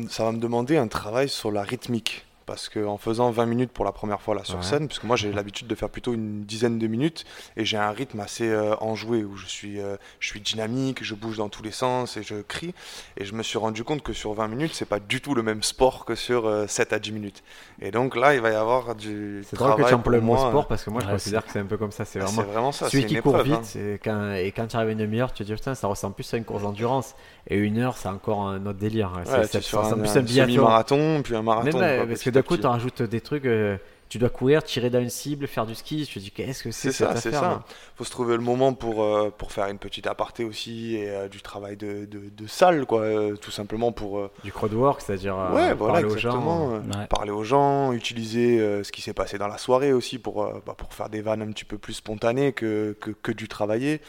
ça 0.10 0.24
va 0.24 0.32
me 0.32 0.40
demander 0.40 0.78
un 0.78 0.88
travail 0.88 1.28
sur 1.28 1.52
la 1.52 1.64
rythmique. 1.64 2.26
Parce 2.50 2.68
qu'en 2.68 2.98
faisant 2.98 3.30
20 3.30 3.46
minutes 3.46 3.72
pour 3.72 3.86
la 3.86 3.92
première 3.92 4.22
fois 4.24 4.34
là 4.34 4.44
sur 4.44 4.58
Ouais. 4.58 4.64
scène, 4.64 4.88
puisque 4.88 5.04
moi 5.04 5.16
j'ai 5.16 5.32
l'habitude 5.32 5.68
de 5.68 5.76
faire 5.76 5.90
plutôt 5.90 6.14
une 6.16 6.42
dizaine 6.46 6.80
de 6.80 6.88
minutes 6.88 7.24
et 7.58 7.64
j'ai 7.64 7.78
un 7.78 7.92
rythme 7.92 8.20
assez 8.22 8.50
euh, 8.50 8.74
enjoué 8.82 9.24
où 9.24 9.36
je 9.38 9.46
suis, 9.46 9.80
euh, 9.80 9.98
je 10.20 10.28
suis 10.30 10.42
dynamique, 10.42 11.04
je 11.04 11.14
bouge 11.14 11.38
dans 11.38 11.48
tous 11.50 11.62
les 11.62 11.70
sens 11.72 12.18
et 12.18 12.24
je 12.24 12.42
crie. 12.42 12.74
Et 13.18 13.26
je 13.26 13.36
me 13.36 13.44
suis 13.44 13.60
rendu 13.60 13.84
compte 13.84 14.02
que 14.02 14.14
sur 14.14 14.34
20 14.34 14.48
minutes, 14.48 14.72
c'est 14.74 14.88
pas 14.90 15.00
du 15.00 15.22
tout 15.22 15.36
le 15.36 15.44
même 15.44 15.62
sport 15.62 16.06
que 16.06 16.16
sur 16.16 16.48
euh, 16.48 16.66
7 16.66 16.92
à 16.92 16.98
10 16.98 17.12
minutes. 17.12 17.44
Et 17.82 17.92
donc 17.92 18.16
là, 18.16 18.34
il 18.34 18.42
va 18.42 18.50
y 18.50 18.56
avoir 18.56 18.96
du 18.96 19.44
C'est 19.46 19.56
drôle 19.56 19.76
que 19.76 19.88
tu 19.88 19.94
emploies 19.94 20.14
le 20.14 20.22
mot 20.22 20.36
sport 20.38 20.68
parce 20.68 20.84
que 20.84 20.90
moi 20.90 21.02
je 21.02 21.06
Ouais, 21.06 21.14
considère 21.14 21.46
que 21.46 21.52
c'est 21.52 21.60
un 21.60 21.66
peu 21.66 21.78
comme 21.78 21.92
ça. 21.92 22.04
C'est 22.04 22.20
Ah, 22.20 22.24
vraiment 22.26 22.42
C'est 22.42 22.48
vraiment 22.52 22.72
ça. 22.72 22.90
celui 22.90 23.06
qui 23.06 23.18
court 23.20 23.34
épreuve, 23.36 23.46
vite. 23.46 23.56
hein. 23.58 23.62
c'est 23.64 24.00
Quand, 24.04 24.34
et 24.34 24.52
quand 24.52 24.66
tu 24.66 24.76
arrives 24.76 24.90
à 24.90 24.92
une 24.94 24.98
demi-heure, 24.98 25.32
tu 25.32 25.44
te 25.44 25.48
dis 25.48 25.54
putain, 25.54 25.76
ça 25.76 25.88
ressemble 25.88 26.16
plus 26.16 26.34
à 26.34 26.38
une 26.38 26.46
course 26.46 26.64
d'endurance. 26.64 27.14
Et 27.50 27.58
une 27.58 27.80
heure, 27.80 27.98
c'est 27.98 28.10
encore 28.10 28.42
un 28.48 28.64
autre 28.68 28.78
délire. 28.80 29.12
C'est- 29.26 29.32
Ouais, 29.32 29.48
ça 29.48 29.58
un, 29.58 29.62
plus 29.62 29.76
un 29.78 30.02
un 30.04 30.06
semi-marathon, 30.28 31.22
puis 31.24 31.36
un 31.36 31.42
marathon. 31.42 31.80
Même, 31.80 31.98
quoi, 31.98 32.08
parce 32.08 32.24
que 32.24 32.30
d'un 32.30 32.42
coup, 32.44 32.58
tu 32.58 32.68
rajoutes 32.68 33.02
des 33.02 33.22
trucs. 33.22 33.46
euh, 33.46 33.78
tu 34.08 34.18
dois 34.18 34.30
courir, 34.30 34.64
tirer 34.64 34.90
dans 34.90 35.00
une 35.02 35.10
cible, 35.12 35.46
faire 35.48 35.68
du 35.68 35.76
ski. 35.76 36.04
Je 36.04 36.14
te 36.16 36.18
dis, 36.18 36.32
qu'est-ce 36.32 36.64
que 36.64 36.72
c'est 36.72 36.92
C'est 36.92 37.06
ça, 37.06 37.16
c'est 37.16 37.32
ça. 37.32 37.42
là 37.42 37.64
faut 37.96 38.04
se 38.04 38.10
trouver 38.10 38.36
le 38.36 38.42
moment 38.42 38.74
pour, 38.74 39.04
euh, 39.04 39.30
pour 39.36 39.52
faire 39.52 39.68
une 39.68 39.78
petite 39.78 40.08
aparté 40.08 40.44
aussi 40.46 40.96
et 40.96 41.10
euh, 41.12 41.28
du 41.28 41.42
travail 41.44 41.78
de, 41.78 42.06
de, 42.06 42.22
de 42.36 42.48
salle, 42.48 42.88
quoi. 42.88 43.02
euh, 43.02 43.36
tout 43.36 43.52
simplement 43.52 43.92
pour 43.92 44.18
euh, 44.18 44.32
Du 44.44 44.52
crowd 44.52 44.74
work, 44.74 45.02
c'est-à-dire 45.02 45.38
euh, 45.38 45.52
ouais, 45.54 45.74
voilà, 45.76 45.94
parler 45.94 46.06
aux 46.06 46.10
gens. 46.18 46.30
exactement, 46.30 46.74
euh, 46.74 46.80
Ouais. 46.80 47.06
parler 47.08 47.30
aux 47.32 47.44
gens, 47.44 47.94
utiliser 47.94 48.60
euh, 48.60 48.84
ce 48.84 48.92
qui 48.92 49.02
s'est 49.04 49.14
passé 49.14 49.38
dans 49.38 49.48
la 49.48 49.60
soirée 49.60 49.94
aussi 49.94 50.18
pour, 50.18 50.44
euh, 50.44 50.60
bah, 50.66 50.74
pour 50.76 50.92
faire 50.96 51.10
des 51.10 51.22
vannes 51.22 51.44
un 51.44 51.52
petit 51.52 51.66
peu 51.66 51.78
plus 51.78 51.94
spontanées 51.94 52.52
que, 52.52 52.98
que, 53.00 53.12
que 53.12 53.32
du 53.32 53.48
travailler. 53.48 54.02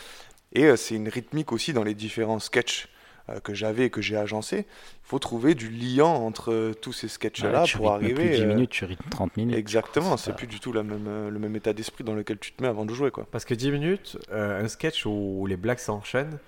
Et 0.54 0.64
euh, 0.64 0.76
c'est 0.76 0.94
une 0.94 1.10
rythmique 1.10 1.52
aussi 1.52 1.74
dans 1.74 1.84
les 1.84 1.94
différents 1.94 2.38
sketchs 2.38 2.88
que 3.38 3.54
j'avais 3.54 3.86
et 3.86 3.90
que 3.90 4.00
j'ai 4.00 4.16
agencés. 4.16 4.66
Il 4.68 5.08
faut 5.08 5.18
trouver 5.20 5.54
du 5.54 5.68
liant 5.70 6.14
entre 6.26 6.52
euh, 6.52 6.74
tous 6.74 6.92
ces 6.92 7.06
sketchs-là 7.08 7.62
Ouais, 7.62 7.68
pour 7.76 7.92
arriver. 7.92 8.14
plus 8.14 8.30
10 8.30 8.40
euh, 8.42 8.46
minutes, 8.46 8.70
tu 8.70 8.84
rythmes 8.84 9.08
30 9.10 9.36
minutes. 9.36 9.56
Exactement, 9.56 10.16
C'est 10.16 10.34
plus 10.34 10.46
du 10.46 10.58
tout 10.58 10.72
la 10.72 10.82
même, 10.82 11.06
euh, 11.06 11.30
le 11.30 11.38
même 11.38 11.54
état 11.54 11.72
d'esprit 11.72 12.02
dans 12.02 12.14
lequel 12.14 12.38
tu 12.38 12.52
te 12.52 12.62
mets 12.62 12.68
avant 12.68 12.84
de 12.84 12.92
jouer. 12.94 13.10
Quoi. 13.10 13.26
Parce 13.30 13.44
que 13.44 13.54
10 13.54 13.70
minutes, 13.70 14.18
euh, 14.32 14.64
un 14.64 14.68
sketch 14.68 15.06
où 15.06 15.46
les 15.46 15.56
blagues 15.56 15.78
s'enchaînent, 15.78 16.38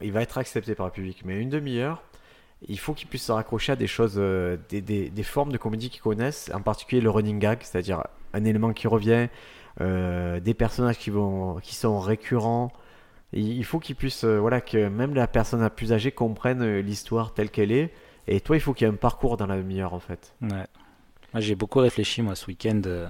il 0.00 0.12
va 0.12 0.22
être 0.22 0.38
accepté 0.38 0.74
par 0.74 0.86
le 0.86 0.92
public. 0.92 1.22
Mais 1.24 1.40
une 1.40 1.50
demi-heure, 1.50 2.02
il 2.68 2.78
faut 2.78 2.94
qu'ils 2.94 3.08
puissent 3.08 3.26
se 3.26 3.32
raccrocher 3.32 3.72
à 3.72 3.76
des 3.76 3.86
choses, 3.86 4.14
euh, 4.16 4.56
des, 4.68 4.80
des- 4.80 5.10
des 5.10 5.22
formes 5.22 5.52
de 5.52 5.58
comédie 5.58 5.90
qu'ils 5.90 6.02
connaissent, 6.02 6.50
en 6.54 6.60
particulier 6.60 7.00
le 7.00 7.10
running 7.10 7.38
gag, 7.38 7.58
c'est-à-dire 7.62 8.02
un 8.32 8.44
élément 8.44 8.72
qui 8.72 8.88
revient, 8.88 9.28
euh, 9.80 10.40
des 10.40 10.54
personnages 10.54 10.98
qui, 10.98 11.10
vont, 11.10 11.56
qui 11.62 11.74
sont 11.74 12.00
récurrents. 12.00 12.72
Il 13.38 13.64
faut 13.64 13.78
qu'ils 13.78 13.96
puissent, 13.96 14.24
euh, 14.24 14.38
voilà, 14.38 14.60
que 14.60 14.88
même 14.88 15.14
la 15.14 15.26
personne 15.26 15.60
la 15.60 15.68
plus 15.70 15.92
âgée 15.92 16.10
comprenne 16.10 16.62
euh, 16.62 16.80
l'histoire 16.80 17.34
telle 17.34 17.50
qu'elle 17.50 17.70
est. 17.70 17.92
Et 18.28 18.40
toi, 18.40 18.56
il 18.56 18.60
faut 18.60 18.72
qu'il 18.72 18.86
y 18.86 18.90
ait 18.90 18.92
un 18.92 18.96
parcours 18.96 19.36
dans 19.36 19.46
la 19.46 19.58
demi-heure, 19.58 19.92
en 19.92 20.00
fait. 20.00 20.34
Ouais. 20.40 20.66
Moi, 21.32 21.40
j'ai 21.40 21.54
beaucoup 21.54 21.80
réfléchi, 21.80 22.22
moi, 22.22 22.34
ce 22.34 22.46
week-end, 22.46 22.80
euh, 22.86 23.06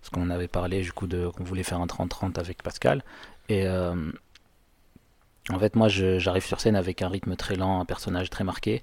parce 0.00 0.10
qu'on 0.10 0.30
avait 0.30 0.48
parlé, 0.48 0.82
du 0.82 0.92
coup, 0.92 1.06
qu'on 1.06 1.44
voulait 1.44 1.62
faire 1.62 1.80
un 1.80 1.86
30-30 1.86 2.38
avec 2.38 2.62
Pascal. 2.62 3.04
Et 3.48 3.68
en 3.68 5.58
fait, 5.58 5.76
moi, 5.76 5.88
j'arrive 5.88 6.44
sur 6.44 6.60
scène 6.60 6.76
avec 6.76 7.02
un 7.02 7.08
rythme 7.08 7.36
très 7.36 7.56
lent, 7.56 7.80
un 7.80 7.84
personnage 7.84 8.30
très 8.30 8.44
marqué. 8.44 8.82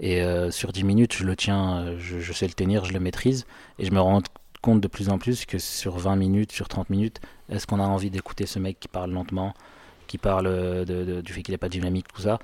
Et 0.00 0.22
sur 0.50 0.72
10 0.72 0.84
minutes, 0.84 1.14
je 1.14 1.24
le 1.24 1.36
tiens, 1.36 1.96
je 1.98 2.32
sais 2.32 2.46
le 2.46 2.54
tenir, 2.54 2.84
je 2.84 2.92
le 2.92 3.00
maîtrise. 3.00 3.46
Et 3.78 3.84
je 3.84 3.92
me 3.92 4.00
rends 4.00 4.22
compte 4.62 4.80
de 4.80 4.88
plus 4.88 5.08
en 5.08 5.18
plus 5.18 5.46
que 5.46 5.58
sur 5.58 5.96
20 5.98 6.16
minutes, 6.16 6.50
sur 6.50 6.66
30 6.66 6.90
minutes, 6.90 7.20
est-ce 7.48 7.66
qu'on 7.66 7.78
a 7.78 7.84
envie 7.84 8.10
d'écouter 8.10 8.46
ce 8.46 8.58
mec 8.58 8.80
qui 8.80 8.88
parle 8.88 9.12
lentement, 9.12 9.54
qui 10.06 10.18
parle 10.18 10.46
euh, 10.46 10.84
de- 10.84 11.04
de- 11.04 11.20
du 11.20 11.32
fait 11.32 11.42
qu'il 11.42 11.52
n'est 11.52 11.58
pas 11.58 11.68
dynamique, 11.68 12.06
tout 12.14 12.22
ça 12.22 12.38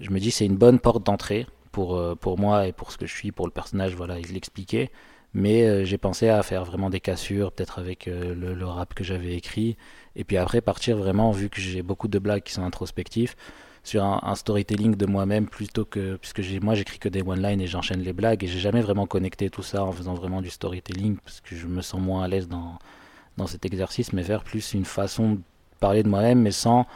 Je 0.00 0.10
me 0.10 0.18
dis, 0.20 0.30
c'est 0.30 0.46
une 0.46 0.56
bonne 0.56 0.78
porte 0.80 1.04
d'entrée 1.04 1.46
pour, 1.70 1.96
euh, 1.96 2.14
pour 2.14 2.38
moi 2.38 2.66
et 2.66 2.72
pour 2.72 2.92
ce 2.92 2.98
que 2.98 3.06
je 3.06 3.14
suis, 3.14 3.32
pour 3.32 3.46
le 3.46 3.52
personnage, 3.52 3.94
voilà, 3.94 4.18
il 4.18 4.32
l'expliquait. 4.32 4.90
Mais 5.34 5.62
euh, 5.62 5.84
j'ai 5.84 5.96
pensé 5.96 6.28
à 6.28 6.42
faire 6.42 6.64
vraiment 6.64 6.90
des 6.90 7.00
cassures, 7.00 7.52
peut-être 7.52 7.78
avec 7.78 8.06
euh, 8.06 8.34
le, 8.34 8.52
le 8.52 8.66
rap 8.66 8.92
que 8.92 9.02
j'avais 9.04 9.34
écrit. 9.34 9.78
Et 10.14 10.24
puis 10.24 10.36
après, 10.36 10.60
partir 10.60 10.96
vraiment, 10.98 11.30
vu 11.30 11.48
que 11.48 11.58
j'ai 11.60 11.82
beaucoup 11.82 12.08
de 12.08 12.18
blagues 12.18 12.42
qui 12.42 12.52
sont 12.52 12.64
introspectifs, 12.64 13.34
sur 13.84 14.04
un, 14.04 14.20
un 14.22 14.34
storytelling 14.34 14.94
de 14.94 15.06
moi-même 15.06 15.46
plutôt 15.48 15.84
que. 15.86 16.16
Puisque 16.16 16.40
moi, 16.62 16.74
j'écris 16.74 16.98
que 16.98 17.08
des 17.08 17.22
one-line 17.22 17.60
et 17.62 17.66
j'enchaîne 17.66 18.00
les 18.02 18.12
blagues. 18.12 18.44
Et 18.44 18.46
j'ai 18.46 18.58
jamais 18.60 18.82
vraiment 18.82 19.06
connecté 19.06 19.48
tout 19.50 19.62
ça 19.62 19.82
en 19.84 19.90
faisant 19.92 20.14
vraiment 20.14 20.42
du 20.42 20.50
storytelling, 20.50 21.16
parce 21.24 21.40
que 21.40 21.56
je 21.56 21.66
me 21.66 21.80
sens 21.80 22.00
moins 22.00 22.22
à 22.24 22.28
l'aise 22.28 22.46
dans, 22.48 22.78
dans 23.38 23.46
cet 23.46 23.64
exercice, 23.64 24.12
mais 24.12 24.22
faire 24.22 24.44
plus 24.44 24.74
une 24.74 24.84
façon 24.84 25.32
de 25.32 25.40
parler 25.82 26.02
de 26.02 26.08
moi-même, 26.08 26.40
mais 26.40 26.52
sans. 26.52 26.86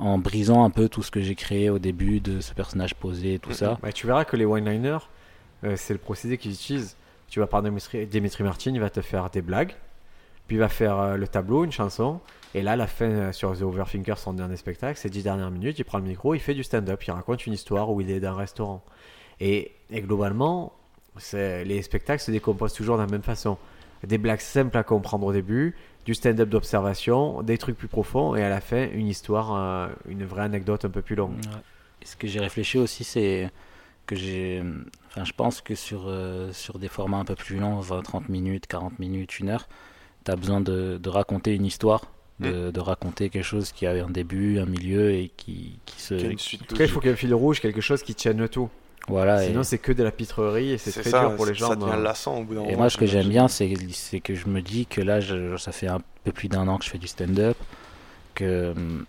en 0.00 0.16
brisant 0.16 0.62
un 0.64 0.70
peu 0.70 0.88
tout 0.88 1.02
ce 1.02 1.10
que 1.10 1.20
j'ai 1.20 1.34
créé 1.34 1.70
au 1.70 1.80
début 1.80 2.20
de 2.20 2.40
ce 2.40 2.54
personnage 2.54 2.94
posé 2.94 3.34
et 3.34 3.38
tout 3.40 3.52
ça. 3.52 3.78
Bah, 3.82 3.90
tu 3.92 4.06
verras 4.06 4.24
que 4.24 4.36
les 4.36 4.44
one-liners, 4.46 4.98
euh, 5.64 5.74
c'est 5.76 5.92
le 5.92 5.98
procédé 5.98 6.38
qu'ils 6.38 6.52
utilisent. 6.52 6.96
Tu 7.28 7.40
vas 7.40 7.48
par 7.48 7.62
Dimitri, 7.64 8.06
Dimitri 8.06 8.44
Martin, 8.44 8.70
il 8.72 8.78
va 8.80 8.90
te 8.90 9.00
faire 9.00 9.28
des 9.28 9.42
blagues, 9.42 9.74
puis 10.46 10.54
il 10.56 10.60
va 10.60 10.68
faire 10.68 10.96
euh, 11.00 11.16
le 11.16 11.26
tableau, 11.26 11.64
une 11.64 11.72
chanson, 11.72 12.20
et 12.54 12.62
là, 12.62 12.76
la 12.76 12.86
fin, 12.86 13.06
euh, 13.10 13.32
sur 13.32 13.58
The 13.58 13.62
Overthinker, 13.62 14.16
son 14.18 14.34
dernier 14.34 14.56
spectacle, 14.56 14.96
ces 15.00 15.10
10 15.10 15.24
dernières 15.24 15.50
minutes, 15.50 15.80
il 15.80 15.84
prend 15.84 15.98
le 15.98 16.04
micro, 16.04 16.32
il 16.32 16.38
fait 16.40 16.54
du 16.54 16.62
stand-up, 16.62 17.02
il 17.04 17.10
raconte 17.10 17.44
une 17.48 17.52
histoire 17.54 17.90
où 17.90 18.00
il 18.00 18.08
est 18.12 18.20
dans 18.20 18.30
un 18.34 18.36
restaurant. 18.36 18.84
Et, 19.40 19.72
et 19.90 20.00
globalement, 20.00 20.72
c'est- 21.16 21.64
les 21.64 21.82
spectacles 21.82 22.22
se 22.22 22.30
décomposent 22.30 22.72
toujours 22.72 22.98
de 22.98 23.02
la 23.02 23.08
même 23.08 23.22
façon. 23.22 23.58
Des 24.06 24.16
blagues 24.18 24.38
simples 24.40 24.78
à 24.78 24.84
comprendre 24.84 25.26
au 25.26 25.32
début, 25.32 25.74
du 26.08 26.14
stand-up 26.14 26.48
d'observation, 26.48 27.42
des 27.42 27.58
trucs 27.58 27.76
plus 27.76 27.86
profonds, 27.86 28.34
et 28.34 28.42
à 28.42 28.48
la 28.48 28.62
fin, 28.62 28.88
une 28.94 29.08
histoire, 29.08 29.54
euh, 29.54 29.88
une 30.08 30.24
vraie 30.24 30.40
anecdote 30.40 30.86
un 30.86 30.88
peu 30.88 31.02
plus 31.02 31.16
longue. 31.16 31.34
Ouais. 31.34 31.60
Et 32.00 32.06
ce 32.06 32.16
que 32.16 32.26
j'ai 32.26 32.40
réfléchi 32.40 32.78
aussi, 32.78 33.04
c'est 33.04 33.50
que 34.06 34.16
j'ai. 34.16 34.64
Enfin, 35.08 35.24
je 35.24 35.34
pense 35.34 35.60
que 35.60 35.74
sur, 35.74 36.04
euh, 36.06 36.50
sur 36.54 36.78
des 36.78 36.88
formats 36.88 37.18
un 37.18 37.26
peu 37.26 37.34
plus 37.34 37.58
longs, 37.58 37.80
20, 37.80 38.00
30 38.00 38.30
minutes, 38.30 38.66
40 38.66 38.98
minutes, 38.98 39.38
une 39.38 39.50
heure, 39.50 39.68
tu 40.24 40.30
as 40.30 40.36
besoin 40.36 40.62
de, 40.62 40.96
de 40.96 41.08
raconter 41.10 41.54
une 41.54 41.66
histoire, 41.66 42.10
de, 42.40 42.70
de 42.70 42.80
raconter 42.80 43.28
quelque 43.28 43.44
chose 43.44 43.72
qui 43.72 43.86
a 43.86 43.90
un 43.90 44.08
début, 44.08 44.60
un 44.60 44.64
milieu 44.64 45.10
et 45.10 45.30
qui, 45.36 45.78
qui 45.84 46.00
se. 46.00 46.14
Qu'il 46.14 46.24
y 46.24 46.28
a 46.28 46.32
une 46.32 46.38
suite 46.38 46.62
En 46.62 46.66
tout 46.68 46.76
cas, 46.76 46.84
il 46.84 46.90
faut 46.90 47.00
qu'il 47.00 47.08
y 47.08 47.10
ait 47.10 47.16
un 47.16 47.18
fil 47.18 47.34
rouge, 47.34 47.60
quelque 47.60 47.82
chose 47.82 48.02
qui 48.02 48.14
tienne 48.14 48.38
le 48.38 48.48
tout. 48.48 48.70
Voilà. 49.08 49.42
et- 49.44 49.48
Sinon, 49.48 49.62
c'est 49.62 49.78
que 49.78 49.92
de 49.92 50.02
la 50.02 50.10
pitrerie 50.12 50.72
et 50.72 50.78
c'est 50.78 50.92
très 50.92 51.10
ça, 51.10 51.20
dur 51.20 51.36
pour 51.36 51.46
les 51.46 51.52
ça 51.54 51.58
gens. 51.58 51.76
devient 51.76 51.92
euh, 51.96 52.02
lassant 52.02 52.38
au 52.38 52.44
bout 52.44 52.54
d'un 52.54 52.60
moment. 52.60 52.72
Et 52.72 52.76
moi, 52.76 52.90
ce 52.90 52.96
que 52.96 53.06
j'aime 53.06 53.28
bien, 53.28 53.48
c'est 53.48 53.72
c'est 53.92 54.20
que 54.20 54.34
je 54.34 54.46
me 54.46 54.60
dis 54.62 54.86
que 54.86 55.00
là, 55.00 55.20
je- 55.20 55.56
ça 55.56 55.72
fait 55.72 55.88
un 55.88 56.00
peu 56.24 56.32
plus 56.32 56.48
d'un 56.48 56.68
an 56.68 56.78
que 56.78 56.84
je 56.84 56.90
fais 56.90 56.98
du 56.98 57.06
stand-up, 57.08 57.56
que 58.34 58.72
hum, 58.76 59.04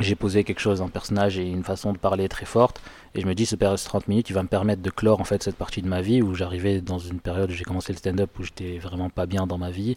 j'ai 0.00 0.16
posé 0.16 0.42
quelque 0.42 0.58
chose, 0.60 0.82
un 0.82 0.88
personnage 0.88 1.38
et 1.38 1.46
une 1.48 1.62
façon 1.62 1.92
de 1.92 1.98
parler 1.98 2.28
très 2.28 2.46
forte, 2.46 2.80
et 3.14 3.20
je 3.20 3.26
me 3.26 3.34
dis, 3.34 3.46
ce 3.46 3.54
période 3.54 3.78
de 3.78 3.84
30 3.84 4.08
minutes, 4.08 4.28
il 4.28 4.32
va 4.32 4.42
me 4.42 4.48
permettre 4.48 4.82
de 4.82 4.90
clore 4.90 5.20
en 5.20 5.24
fait 5.24 5.40
cette 5.44 5.54
partie 5.54 5.82
de 5.82 5.88
ma 5.88 6.00
vie 6.00 6.20
où 6.20 6.34
j'arrivais 6.34 6.80
dans 6.80 6.98
une 6.98 7.20
période 7.20 7.48
où 7.50 7.54
j'ai 7.54 7.62
commencé 7.62 7.92
le 7.92 7.98
stand-up 7.98 8.30
où 8.40 8.42
j'étais 8.42 8.78
vraiment 8.78 9.08
pas 9.08 9.26
bien 9.26 9.46
dans 9.46 9.56
ma 9.58 9.70
vie, 9.70 9.96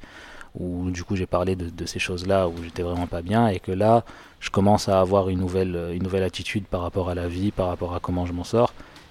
où 0.53 0.91
du 0.91 1.03
coup 1.03 1.15
j'ai 1.15 1.25
parlé 1.25 1.55
de, 1.55 1.69
de 1.69 1.85
ces 1.87 1.97
choses-là 1.97 2.47
où 2.47 2.53
j'étais 2.63 2.83
vraiment 2.83 3.07
pas 3.07 3.23
bien, 3.23 3.47
et 3.47 3.59
que 3.59 3.71
là, 3.71 4.03
je 4.39 4.51
commence 4.51 4.87
à 4.87 4.99
avoir 4.99 5.29
une 5.29 5.39
nouvelle, 5.39 5.89
une 5.95 6.03
nouvelle 6.03 6.21
attitude 6.23 6.65
par 6.65 6.81
rapport 6.81 7.09
à 7.09 7.15
la 7.15 7.27
vie, 7.27 7.49
par 7.49 7.67
rapport 7.67 7.95
à 7.95 7.99
comment 7.99 8.27
je 8.27 8.33
m'en 8.33 8.43
sors 8.43 8.66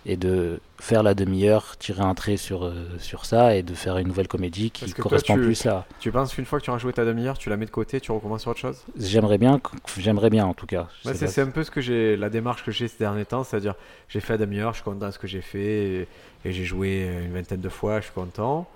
et 0.08 0.16
de 0.16 0.60
faire 0.78 1.02
la 1.02 1.14
demi-heure, 1.14 1.76
tirer 1.78 2.02
un 2.02 2.14
trait 2.14 2.36
sur, 2.36 2.64
euh, 2.64 2.74
sur 2.98 3.24
ça 3.24 3.56
et 3.56 3.62
de 3.64 3.74
faire 3.74 3.98
une 3.98 4.06
nouvelle 4.06 4.28
comédie 4.28 4.70
qui 4.70 4.92
toi, 4.92 5.02
correspond 5.02 5.34
tu- 5.34 5.40
plus 5.40 5.66
à. 5.66 5.84
Tu 5.98 6.12
penses 6.12 6.32
qu'une 6.32 6.44
fois 6.44 6.60
que 6.60 6.64
tu 6.64 6.70
auras 6.70 6.78
joué 6.78 6.92
ta 6.92 7.04
demi-heure, 7.04 7.36
tu 7.38 7.50
la 7.50 7.56
mets 7.56 7.66
de 7.66 7.70
côté, 7.72 8.00
tu 8.00 8.12
recommences 8.12 8.42
sur 8.42 8.52
autre 8.52 8.60
chose? 8.60 8.84
J'aimerais 8.96 9.36
bien, 9.38 9.60
j'aimerais 9.98 10.30
bien 10.30 10.46
en 10.46 10.54
tout 10.54 10.66
cas. 10.66 10.86
Sais 11.02 11.14
c'est, 11.14 11.42
pas. 11.42 11.48
un 11.48 11.50
peu 11.50 11.64
ce 11.64 11.72
que 11.72 11.80
j'ai, 11.80 12.16
la 12.16 12.30
démarche 12.30 12.64
que 12.64 12.70
j'ai 12.70 12.86
ces 12.86 12.98
derniers 12.98 13.24
temps, 13.24 13.42
c'est-à-dire 13.42 13.74
j'ai 14.08 14.20
fait 14.20 14.34
la 14.34 14.38
demi-heure, 14.46 14.72
je 14.72 14.76
suis 14.76 14.84
content 14.84 15.06
de 15.06 15.10
ce 15.10 15.18
que 15.18 15.26
j'ai 15.26 15.42
fait 15.42 15.58
et, 15.88 16.08
et 16.44 16.52
j'ai 16.52 16.64
joué 16.64 17.10
une 17.24 17.32
vingtaine 17.34 17.60
de 17.60 17.68
fois, 17.68 17.98
je 17.98 18.04
suis 18.04 18.14
content. 18.14 18.68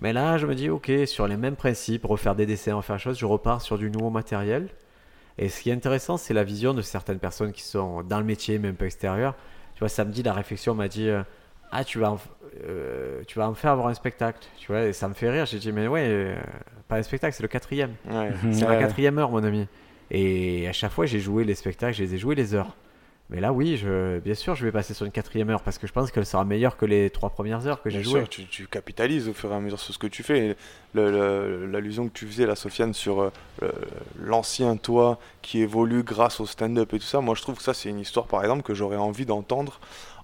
Mais 0.00 0.12
là, 0.12 0.36
je 0.38 0.46
me 0.46 0.54
dis, 0.54 0.68
ok, 0.68 0.92
sur 1.06 1.26
les 1.26 1.36
mêmes 1.36 1.56
principes, 1.56 2.04
refaire 2.04 2.34
des 2.34 2.46
dessins, 2.46 2.74
refaire 2.74 2.96
des 2.96 3.02
choses, 3.02 3.18
je 3.18 3.26
repars 3.26 3.62
sur 3.62 3.78
du 3.78 3.90
nouveau 3.90 4.10
matériel. 4.10 4.68
Et 5.38 5.48
ce 5.48 5.62
qui 5.62 5.70
est 5.70 5.72
intéressant, 5.72 6.16
c'est 6.18 6.34
la 6.34 6.44
vision 6.44 6.74
de 6.74 6.82
certaines 6.82 7.18
personnes 7.18 7.52
qui 7.52 7.62
sont 7.62 8.02
dans 8.02 8.18
le 8.18 8.24
métier, 8.24 8.58
mais 8.58 8.68
un 8.68 8.74
peu 8.74 8.84
extérieures. 8.84 9.34
Tu 9.78 9.82
vois, 9.84 9.88
samedi, 9.88 10.24
la 10.24 10.32
réflexion 10.32 10.74
m'a 10.74 10.88
dit, 10.88 11.08
euh, 11.08 11.22
ah, 11.70 11.84
tu 11.84 12.00
vas, 12.00 12.10
en, 12.10 12.18
euh, 12.66 13.22
tu 13.28 13.38
vas 13.38 13.48
en 13.48 13.54
faire 13.54 13.70
avoir 13.70 13.86
un 13.86 13.94
spectacle. 13.94 14.40
Tu 14.58 14.72
vois, 14.72 14.82
et 14.86 14.92
ça 14.92 15.06
me 15.06 15.14
fait 15.14 15.30
rire. 15.30 15.46
J'ai 15.46 15.60
dit, 15.60 15.70
mais 15.70 15.86
ouais, 15.86 16.04
euh, 16.04 16.34
pas 16.88 16.96
un 16.96 17.02
spectacle, 17.04 17.32
c'est 17.36 17.44
le 17.44 17.48
quatrième. 17.48 17.92
Ouais. 18.10 18.32
C'est 18.50 18.64
Ouais. 18.66 18.74
la 18.74 18.80
quatrième 18.80 19.16
heure, 19.20 19.30
mon 19.30 19.44
ami. 19.44 19.68
Et 20.10 20.66
à 20.66 20.72
chaque 20.72 20.90
fois, 20.90 21.06
j'ai 21.06 21.20
joué 21.20 21.44
les 21.44 21.54
spectacles, 21.54 21.94
je 21.96 22.02
les 22.02 22.14
ai 22.16 22.18
joués 22.18 22.34
les 22.34 22.54
heures. 22.56 22.74
Mais 23.30 23.40
là, 23.40 23.52
oui, 23.52 23.76
je, 23.76 24.20
bien 24.20 24.32
sûr, 24.34 24.54
je 24.54 24.64
vais 24.64 24.72
passer 24.72 24.94
sur 24.94 25.04
une 25.04 25.12
quatrième 25.12 25.50
heure 25.50 25.62
parce 25.62 25.76
que 25.76 25.86
je 25.86 25.92
pense 25.92 26.10
qu'elle 26.10 26.24
sera 26.24 26.44
meilleure 26.46 26.78
que 26.78 26.86
les 26.86 27.10
trois 27.10 27.28
premières 27.28 27.66
heures 27.66 27.82
que 27.82 27.90
j'ai 27.90 27.98
Bien 28.00 28.10
jouées. 28.10 28.20
sûr, 28.20 28.28
tu, 28.30 28.46
tu 28.46 28.66
capitalises 28.66 29.28
au 29.28 29.34
fur 29.34 29.52
et 29.52 29.54
à 29.54 29.60
mesure 29.60 29.78
sur 29.78 29.92
ce 29.92 29.98
que 29.98 30.06
tu 30.06 30.22
fais. 30.22 30.56
L'allusion 30.94 32.08
que 32.08 32.12
tu 32.14 32.26
faisais, 32.26 32.46
la 32.46 32.56
Sofiane, 32.56 32.94
sur 32.94 33.20
euh, 33.20 33.30
l'ancien 34.18 34.76
toi 34.76 35.18
qui 35.42 35.60
évolue 35.60 36.02
grâce 36.02 36.40
au 36.40 36.46
stand-up 36.46 36.92
et 36.94 36.98
tout 36.98 37.04
ça, 37.04 37.20
moi 37.20 37.34
je 37.34 37.42
trouve 37.42 37.56
que 37.56 37.62
ça 37.62 37.74
c'est 37.74 37.88
une 37.90 38.00
histoire 38.00 38.26
par 38.26 38.40
exemple 38.42 38.62
que 38.62 38.74
j'aurais 38.74 38.96
envie 38.96 39.26
d'entendre 39.26 39.78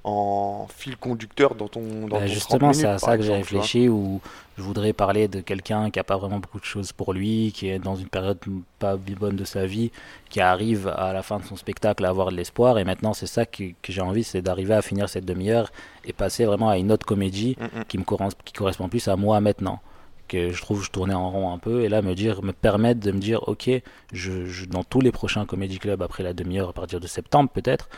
en 0.05 0.67
fil 0.75 0.97
conducteur 0.99 1.55
dans 1.55 1.69
ton 1.69 2.09
dans 2.09 2.21
Bah, 2.21 2.21
ton 2.21 2.27
justement, 2.27 2.59
30 2.59 2.75
c'est 2.75 2.87
à 2.87 2.99
ça 2.99 3.17
que 3.17 3.23
j'ai 3.23 3.33
réfléchi, 3.35 3.89
où 3.89 4.21
je 4.59 4.63
voudrais 4.63 4.93
parler 4.93 5.29
de 5.29 5.41
quelqu'un 5.41 5.91
qui 5.91 5.99
a 5.99 6.05
pas 6.05 6.17
vraiment 6.19 6.39
beaucoup 6.39 6.61
de 6.61 6.65
choses 6.65 6.93
pour 6.93 7.13
lui, 7.15 7.53
qui 7.55 7.69
est 7.69 7.79
dans 7.79 7.97
une 7.97 8.09
période 8.09 8.39
pas 8.79 8.97
bonne 8.97 9.37
de 9.37 9.45
sa 9.45 9.67
vie, 9.67 9.91
qui 10.29 10.41
arrive 10.41 10.89
à 10.89 11.13
la 11.15 11.23
fin 11.23 11.39
de 11.39 11.45
son 11.45 11.57
spectacle 11.57 12.05
à 12.05 12.11
avoir 12.11 12.31
de 12.31 12.37
l'espoir. 12.37 12.79
Et 12.79 12.85
maintenant, 12.85 13.15
c'est 13.15 13.27
ça 13.27 13.47
que, 13.47 13.65
que 13.83 13.93
j'ai 13.93 14.03
envie, 14.03 14.25
c'est 14.25 14.43
d'arriver 14.43 14.75
à 14.75 14.83
finir 14.83 15.09
cette 15.09 15.25
demi-heure 15.25 15.73
et 16.05 16.13
passer 16.13 16.45
vraiment 16.45 16.69
à 16.69 16.77
une 16.79 16.93
autre 16.93 17.07
comédie 17.07 17.57
Mm, 17.59 17.81
mm. 17.81 17.85
qui 17.89 17.99
me 17.99 18.05
correspond, 18.05 18.43
qui 18.45 18.53
correspond 18.53 18.89
plus 18.89 19.09
à 19.09 19.17
moi 19.17 19.41
maintenant. 19.41 19.81
Que 20.29 20.53
je 20.53 20.61
trouve 20.63 20.83
je 20.83 20.91
tournais 20.91 21.13
en 21.15 21.31
rond 21.31 21.53
un 21.53 21.59
peu 21.59 21.83
et 21.83 21.89
là 21.91 22.01
me 22.01 22.15
dire 22.15 22.43
me 22.43 22.53
permettre 22.53 23.01
de 23.01 23.13
me 23.13 23.19
dire 23.19 23.47
ok 23.47 23.69
je, 24.13 24.47
je- 24.47 24.65
dans 24.65 24.83
tous 24.83 25.03
les 25.03 25.13
prochains 25.13 25.45
comédie 25.45 25.79
club 25.79 26.01
après 26.01 26.23
la 26.23 26.33
demi-heure 26.33 26.71
à 26.71 26.73
partir 26.73 26.99
de 26.99 27.07
septembre 27.07 27.51
peut-être 27.51 27.91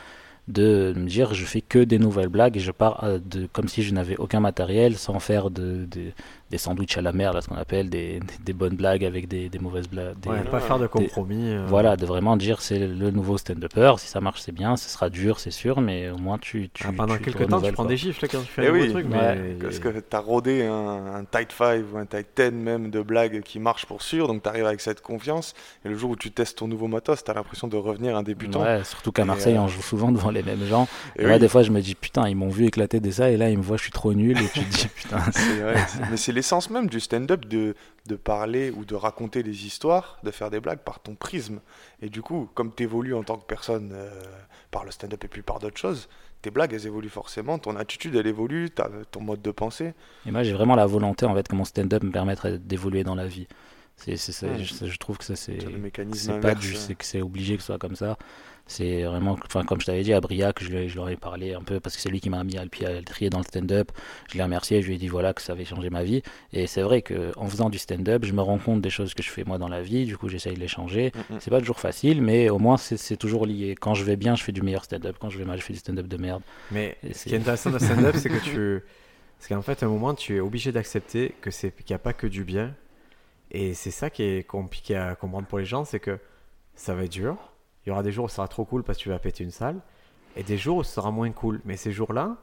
de 0.48 0.92
me 0.96 1.06
dire 1.08 1.34
je 1.34 1.44
fais 1.44 1.60
que 1.60 1.78
des 1.80 1.98
nouvelles 1.98 2.28
blagues 2.28 2.56
et 2.56 2.60
je 2.60 2.70
pars 2.72 3.02
euh, 3.04 3.18
de 3.24 3.46
comme 3.52 3.68
si 3.68 3.82
je 3.82 3.92
n'avais 3.92 4.16
aucun 4.16 4.40
matériel 4.40 4.96
sans 4.96 5.18
faire 5.18 5.50
de, 5.50 5.86
de- 5.86 6.12
des 6.50 6.58
sandwichs 6.58 6.96
à 6.96 7.02
la 7.02 7.12
mer 7.12 7.32
là 7.32 7.40
ce 7.40 7.48
qu'on 7.48 7.56
appelle 7.56 7.90
des, 7.90 8.20
bonnes 8.54 8.76
blagues 8.76 9.04
avec 9.04 9.26
des, 9.28 9.48
des 9.48 9.58
mauvaises 9.58 9.88
blagues 9.88 10.18
des- 10.20 10.28
Ouais, 10.30 10.42
pas 10.44 10.60
faire 10.60 10.78
de 10.78 10.86
compromis. 10.86 11.50
euh. 11.50 11.64
voilà 11.68 11.96
de 11.96 12.06
vraiment 12.06 12.36
dire 12.36 12.60
c'est 12.62 12.78
le 12.78 13.10
nouveau 13.10 13.36
stand-upper 13.36 13.94
si 13.98 14.06
ça 14.08 14.20
marche 14.20 14.40
c'est 14.40 14.52
bien 14.52 14.76
ce 14.76 14.88
sera 14.88 15.10
dur 15.10 15.40
c'est 15.40 15.50
sûr 15.50 15.80
mais 15.80 16.08
au 16.10 16.18
moins 16.18 16.38
tu, 16.38 16.70
tu 16.72 16.84
Ah, 16.86 16.92
pendant 16.96 17.16
tu 17.16 17.22
quelques 17.24 17.48
temps, 17.48 17.60
tu 17.60 17.72
prends 17.72 17.82
quoi. 17.82 17.90
des 17.90 17.96
gifles 17.96 18.26
quand 18.28 18.40
tu 18.40 18.46
fais 18.46 18.64
Eh 18.64 18.68
un 18.68 18.72
oui, 18.72 18.90
truc, 18.92 19.06
ouais. 19.10 19.36
mais 19.36 19.54
Parce 19.60 19.78
que 19.80 19.88
tu 19.88 20.16
as 20.16 20.18
rodé 20.20 20.64
un, 20.64 21.16
un 21.16 21.24
tight 21.24 21.50
5 21.52 21.84
ou 21.92 21.98
un 21.98 22.06
tight 22.06 22.26
10 22.36 22.50
même 22.52 22.90
de 22.90 23.02
blagues 23.02 23.42
qui 23.42 23.58
marche 23.58 23.86
pour 23.86 24.02
sûr, 24.02 24.28
donc 24.28 24.42
tu 24.42 24.48
arrives 24.48 24.66
avec 24.66 24.80
cette 24.80 25.00
confiance. 25.02 25.54
Et 25.84 25.88
le 25.88 25.96
jour 25.96 26.10
où 26.10 26.16
tu 26.16 26.30
testes 26.30 26.58
ton 26.58 26.68
nouveau 26.68 26.86
matos, 26.88 27.24
tu 27.24 27.30
as 27.30 27.34
l'impression 27.34 27.68
de 27.68 27.76
revenir 27.76 28.16
un 28.16 28.22
débutant. 28.22 28.62
Ouais, 28.62 28.84
surtout 28.84 29.12
qu'à 29.12 29.24
Marseille, 29.24 29.56
euh, 29.56 29.60
on 29.62 29.68
joue 29.68 29.82
souvent 29.82 30.12
devant 30.12 30.30
les 30.30 30.42
mêmes 30.42 30.64
gens. 30.64 30.86
Et 31.16 31.22
Et 31.22 31.26
là, 31.26 31.34
oui, 31.34 31.40
des 31.40 31.48
fois, 31.48 31.62
je 31.62 31.70
me 31.70 31.80
dis, 31.80 31.94
putain, 31.94 32.28
ils 32.28 32.36
m'ont 32.36 32.48
vu 32.48 32.66
éclater 32.66 33.00
des 33.00 33.12
ça, 33.12 33.30
et 33.30 33.36
là, 33.36 33.50
ils 33.50 33.58
me 33.58 33.62
voient, 33.62 33.76
je 33.76 33.82
suis 33.82 33.92
trop 33.92 34.12
nul, 34.14 34.36
et 34.40 34.48
tu 34.48 34.60
te 34.60 34.70
dis, 34.76 34.88
putain. 34.94 35.18
c'est 35.32 35.60
vrai, 35.60 35.76
c'est- 35.88 36.10
mais 36.10 36.16
c'est 36.16 36.32
l'essence 36.36 36.70
même 36.70 36.88
du 36.88 37.00
stand-up 37.00 37.46
de, 37.46 37.74
de 38.06 38.14
parler 38.14 38.70
ou 38.70 38.84
de 38.84 38.94
raconter 38.94 39.42
des 39.42 39.66
histoires, 39.66 40.18
de 40.22 40.30
faire 40.30 40.50
des 40.50 40.60
blagues 40.60 40.78
par 40.78 41.00
ton 41.00 41.14
prisme. 41.14 41.60
Et 42.02 42.08
du 42.08 42.22
coup, 42.22 42.48
comme 42.54 42.72
tu 42.72 42.84
évolues 42.84 43.14
en 43.14 43.24
tant 43.24 43.38
que 43.38 43.46
personne 43.46 43.90
euh, 43.92 44.10
par 44.70 44.84
le 44.84 44.90
stand-up 44.90 45.24
et 45.24 45.28
puis 45.28 45.42
par 45.42 45.58
d'autres 45.58 45.78
choses, 45.78 46.08
tes 46.42 46.50
blagues, 46.50 46.74
elles 46.74 46.86
évoluent 46.86 47.08
forcément, 47.08 47.58
ton 47.58 47.74
attitude, 47.74 48.14
elle 48.14 48.26
évolue, 48.26 48.70
ton 49.10 49.20
mode 49.20 49.42
de 49.42 49.50
pensée. 49.50 49.94
Et 50.26 50.30
moi, 50.30 50.42
j'ai 50.42 50.52
vraiment 50.52 50.76
la 50.76 50.86
volonté, 50.86 51.24
en 51.24 51.34
fait, 51.34 51.48
que 51.48 51.56
mon 51.56 51.64
stand-up 51.64 52.02
me 52.02 52.12
permette 52.12 52.46
d'évoluer 52.46 53.02
dans 53.02 53.14
la 53.14 53.26
vie. 53.26 53.48
C'est, 53.96 54.16
c'est, 54.16 54.32
c'est- 54.32 54.46
Ouais. 54.46 54.62
je, 54.62 54.86
je 54.86 54.96
trouve 54.98 55.16
que 55.18 55.24
ça, 55.24 55.36
c'est, 55.36 55.58
C'est 55.58 55.66
le 55.70 56.14
c'est 56.14 56.40
pas 56.40 56.54
du, 56.54 56.74
c'est 56.74 56.94
que 56.94 57.04
c'est 57.04 57.22
obligé 57.22 57.56
que 57.56 57.62
ce 57.62 57.66
soit 57.66 57.78
comme 57.78 57.96
ça. 57.96 58.18
C'est 58.68 59.04
vraiment, 59.04 59.38
enfin, 59.44 59.62
comme 59.64 59.80
je 59.80 59.86
t'avais 59.86 60.02
dit, 60.02 60.12
à 60.12 60.20
Briac, 60.20 60.62
je, 60.62 60.68
lui- 60.70 60.88
je 60.88 60.96
leur 60.96 61.08
ai 61.08 61.16
parlé 61.16 61.54
un 61.54 61.62
peu 61.62 61.78
parce 61.78 61.94
que 61.96 62.02
c'est 62.02 62.08
lui 62.10 62.20
qui 62.20 62.28
m'a 62.30 62.42
mis 62.44 62.58
à 62.58 62.64
le 62.64 62.68
pied 62.68 62.84
à 62.84 62.92
l'étrier 62.92 63.30
dans 63.30 63.38
le 63.38 63.44
stand-up. 63.44 63.92
Je 64.28 64.36
l'ai 64.36 64.42
remercié, 64.42 64.82
je 64.82 64.88
lui 64.88 64.96
ai 64.96 64.98
dit 64.98 65.06
voilà 65.08 65.32
que 65.32 65.40
ça 65.40 65.52
avait 65.52 65.64
changé 65.64 65.88
ma 65.88 66.02
vie. 66.02 66.22
Et 66.52 66.66
c'est 66.66 66.82
vrai 66.82 67.00
que 67.00 67.32
en 67.36 67.48
faisant 67.48 67.70
du 67.70 67.78
stand-up, 67.78 68.24
je 68.24 68.32
me 68.32 68.42
rends 68.42 68.58
compte 68.58 68.82
des 68.82 68.90
choses 68.90 69.14
que 69.14 69.22
je 69.22 69.30
fais 69.30 69.44
moi 69.44 69.56
dans 69.58 69.68
la 69.68 69.82
vie. 69.82 70.04
Du 70.04 70.18
coup, 70.18 70.28
j'essaye 70.28 70.54
de 70.54 70.60
les 70.60 70.68
changer. 70.68 71.12
Mm, 71.30 71.34
mm. 71.34 71.38
C'est 71.40 71.50
pas 71.50 71.60
toujours 71.60 71.78
facile, 71.78 72.20
mais 72.22 72.50
au 72.50 72.58
moins 72.58 72.76
c'est, 72.76 72.96
c'est 72.96 73.16
toujours 73.16 73.46
lié. 73.46 73.76
Quand 73.80 73.94
je 73.94 74.04
vais 74.04 74.16
bien, 74.16 74.34
je 74.34 74.42
fais 74.42 74.52
du 74.52 74.62
meilleur 74.62 74.84
stand-up. 74.84 75.16
Quand 75.20 75.30
je 75.30 75.38
vais 75.38 75.44
mal, 75.44 75.58
je 75.58 75.64
fais 75.64 75.72
du 75.72 75.78
stand-up 75.78 76.06
de 76.08 76.16
merde. 76.16 76.42
Mais 76.72 76.96
Et 77.04 77.14
ce 77.14 77.20
c'est- 77.20 77.28
qui 77.30 77.34
est 77.36 77.38
intéressant 77.38 77.70
de 77.70 77.78
stand-up, 77.78 78.16
c'est 78.18 78.28
que 78.28 78.44
tu. 78.44 78.82
Parce 79.38 79.48
qu'en 79.48 79.62
fait, 79.62 79.82
à 79.82 79.86
un 79.86 79.90
moment, 79.90 80.12
tu 80.14 80.36
es 80.36 80.40
obligé 80.40 80.72
d'accepter 80.72 81.34
que 81.40 81.50
c'est 81.52 81.70
qu'il 81.70 81.92
n'y 81.94 81.96
a 81.96 81.98
pas 82.00 82.14
que 82.14 82.26
du 82.26 82.42
bien. 82.42 82.74
Et 83.56 83.72
c'est 83.72 83.90
ça 83.90 84.10
qui 84.10 84.22
est 84.22 84.46
compliqué 84.46 84.96
à 84.96 85.14
comprendre 85.14 85.46
pour 85.46 85.58
les 85.58 85.64
gens, 85.64 85.86
c'est 85.86 85.98
que 85.98 86.18
ça 86.74 86.94
va 86.94 87.04
être 87.04 87.12
dur. 87.12 87.38
Il 87.84 87.88
y 87.88 87.92
aura 87.92 88.02
des 88.02 88.12
jours 88.12 88.26
où 88.26 88.28
ça 88.28 88.36
sera 88.36 88.48
trop 88.48 88.66
cool 88.66 88.82
parce 88.82 88.98
que 88.98 89.04
tu 89.04 89.08
vas 89.08 89.18
péter 89.18 89.44
une 89.44 89.50
salle. 89.50 89.80
Et 90.36 90.42
des 90.42 90.58
jours 90.58 90.76
où 90.76 90.84
ce 90.84 90.92
sera 90.92 91.10
moins 91.10 91.30
cool. 91.32 91.62
Mais 91.64 91.78
ces 91.78 91.90
jours-là, 91.90 92.36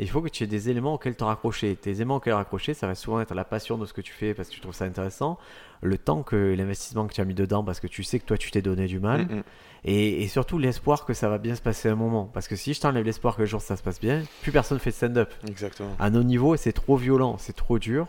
il 0.00 0.10
faut 0.10 0.22
que 0.22 0.28
tu 0.28 0.42
aies 0.42 0.48
des 0.48 0.70
éléments 0.70 0.94
auxquels 0.94 1.14
te 1.14 1.22
raccrocher. 1.22 1.76
Tes 1.76 1.92
éléments 1.92 2.16
auxquels 2.16 2.32
raccrocher, 2.32 2.74
ça 2.74 2.88
va 2.88 2.96
souvent 2.96 3.20
être 3.20 3.32
la 3.32 3.44
passion 3.44 3.78
de 3.78 3.86
ce 3.86 3.92
que 3.92 4.00
tu 4.00 4.12
fais 4.12 4.34
parce 4.34 4.48
que 4.48 4.54
tu 4.54 4.60
trouves 4.60 4.74
ça 4.74 4.86
intéressant. 4.86 5.38
Le 5.82 5.98
temps 5.98 6.24
que 6.24 6.34
l'investissement 6.34 7.06
que 7.06 7.12
tu 7.12 7.20
as 7.20 7.24
mis 7.24 7.34
dedans 7.34 7.62
parce 7.62 7.78
que 7.78 7.86
tu 7.86 8.02
sais 8.02 8.18
que 8.18 8.24
toi, 8.24 8.36
tu 8.36 8.50
t'es 8.50 8.60
donné 8.60 8.88
du 8.88 8.98
mal. 8.98 9.26
Mm. 9.26 9.42
Et, 9.84 10.24
et 10.24 10.26
surtout 10.26 10.58
l'espoir 10.58 11.04
que 11.04 11.14
ça 11.14 11.28
va 11.28 11.38
bien 11.38 11.54
se 11.54 11.62
passer 11.62 11.88
un 11.88 11.94
moment. 11.94 12.24
Parce 12.24 12.48
que 12.48 12.56
si 12.56 12.74
je 12.74 12.80
t'enlève 12.80 13.04
l'espoir 13.04 13.36
que 13.36 13.42
le 13.42 13.46
jour 13.46 13.60
ça 13.60 13.76
se 13.76 13.84
passe 13.84 14.00
bien, 14.00 14.24
plus 14.42 14.50
personne 14.50 14.80
fait 14.80 14.90
de 14.90 14.96
stand-up. 14.96 15.32
Exactement. 15.46 15.94
À 16.00 16.10
nos 16.10 16.24
niveaux, 16.24 16.56
c'est 16.56 16.72
trop 16.72 16.96
violent, 16.96 17.38
c'est 17.38 17.54
trop 17.54 17.78
dur. 17.78 18.08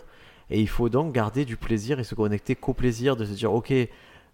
Et 0.49 0.59
il 0.61 0.67
faut 0.69 0.89
donc 0.89 1.13
garder 1.13 1.43
du 1.45 1.57
plaisir 1.57 1.99
et 1.99 2.03
se 2.03 2.13
connecter 2.15 2.55
qu'au 2.55 2.73
plaisir 2.73 3.15
de 3.15 3.25
se 3.25 3.33
dire 3.33 3.53
ok, 3.53 3.73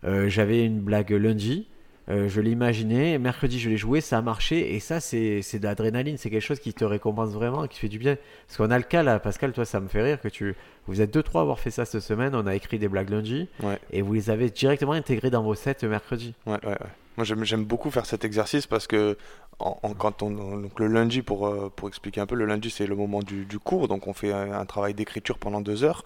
euh, 0.04 0.28
j'avais 0.30 0.66
une 0.66 0.80
blague 0.80 1.12
lundi, 1.12 1.68
euh, 2.10 2.28
je 2.28 2.42
l'ai 2.42 2.50
imaginé, 2.52 3.18
mercredi 3.20 3.60
je 3.60 3.70
l'ai 3.70 3.78
joué, 3.78 4.02
ça 4.02 4.18
a 4.18 4.22
marché. 4.22 4.74
Et 4.76 4.80
ça, 4.80 5.00
c'est 5.00 5.42
c'est 5.42 5.60
de 5.60 5.66
l'adrénaline, 5.66 6.18
c'est 6.18 6.30
quelque 6.30 6.42
chose 6.42 6.60
qui 6.60 6.74
te 6.74 6.84
récompense 6.84 7.30
vraiment, 7.30 7.68
qui 7.68 7.80
fait 7.80 7.88
du 7.88 8.00
bien. 8.00 8.18
Parce 8.48 8.58
qu'on 8.58 8.72
a 8.72 8.78
le 8.78 8.84
cas 8.84 9.04
là, 9.04 9.20
Pascal, 9.20 9.54
toi 9.54 9.64
ça 9.66 9.80
me 9.80 9.88
fait 9.88 10.02
rire 10.02 10.20
que 10.20 10.28
tu. 10.28 10.56
Vous 10.88 11.00
êtes 11.02 11.14
deux, 11.14 11.24
trois 11.24 11.42
à 11.42 11.44
avoir 11.44 11.60
fait 11.60 11.72
ça 11.72 11.86
cette 11.86 12.02
semaine, 12.02 12.34
on 12.36 12.48
a 12.48 12.56
écrit 12.56 12.80
des 12.80 12.88
blagues 12.90 13.10
lundi, 13.12 13.48
Ouais. 13.64 13.80
et 13.92 14.02
vous 14.02 14.14
les 14.14 14.30
avez 14.32 14.50
directement 14.50 14.94
intégrées 14.94 15.30
dans 15.30 15.44
vos 15.44 15.54
sets 15.56 15.78
mercredi. 15.88 16.34
Ouais, 16.48 16.54
ouais, 16.64 16.70
ouais. 16.72 16.78
Moi, 17.18 17.26
j'aime, 17.26 17.64
beaucoup 17.66 17.92
faire 17.92 18.06
cet 18.06 18.24
exercice 18.26 18.68
parce 18.68 18.88
que 18.88 19.18
en, 19.60 19.78
en- 19.84 19.94
quand 19.94 20.24
on, 20.24 20.32
donc 20.58 20.80
le 20.80 20.88
lundi, 20.88 21.22
pour, 21.22 21.48
euh, 21.48 21.72
pour 21.76 21.88
expliquer 21.88 22.22
un 22.22 22.26
peu, 22.26 22.36
le 22.36 22.46
lundi, 22.46 22.70
c'est 22.70 22.88
le 22.88 22.96
moment 22.96 23.20
du, 23.22 23.46
du 23.46 23.60
cours. 23.60 23.88
Donc, 23.88 24.08
on 24.08 24.14
fait 24.14 24.32
un, 24.32 24.54
un 24.54 24.66
travail 24.66 24.94
d'écriture 24.94 25.38
pendant 25.38 25.62
deux 25.62 25.84
heures 25.84 26.04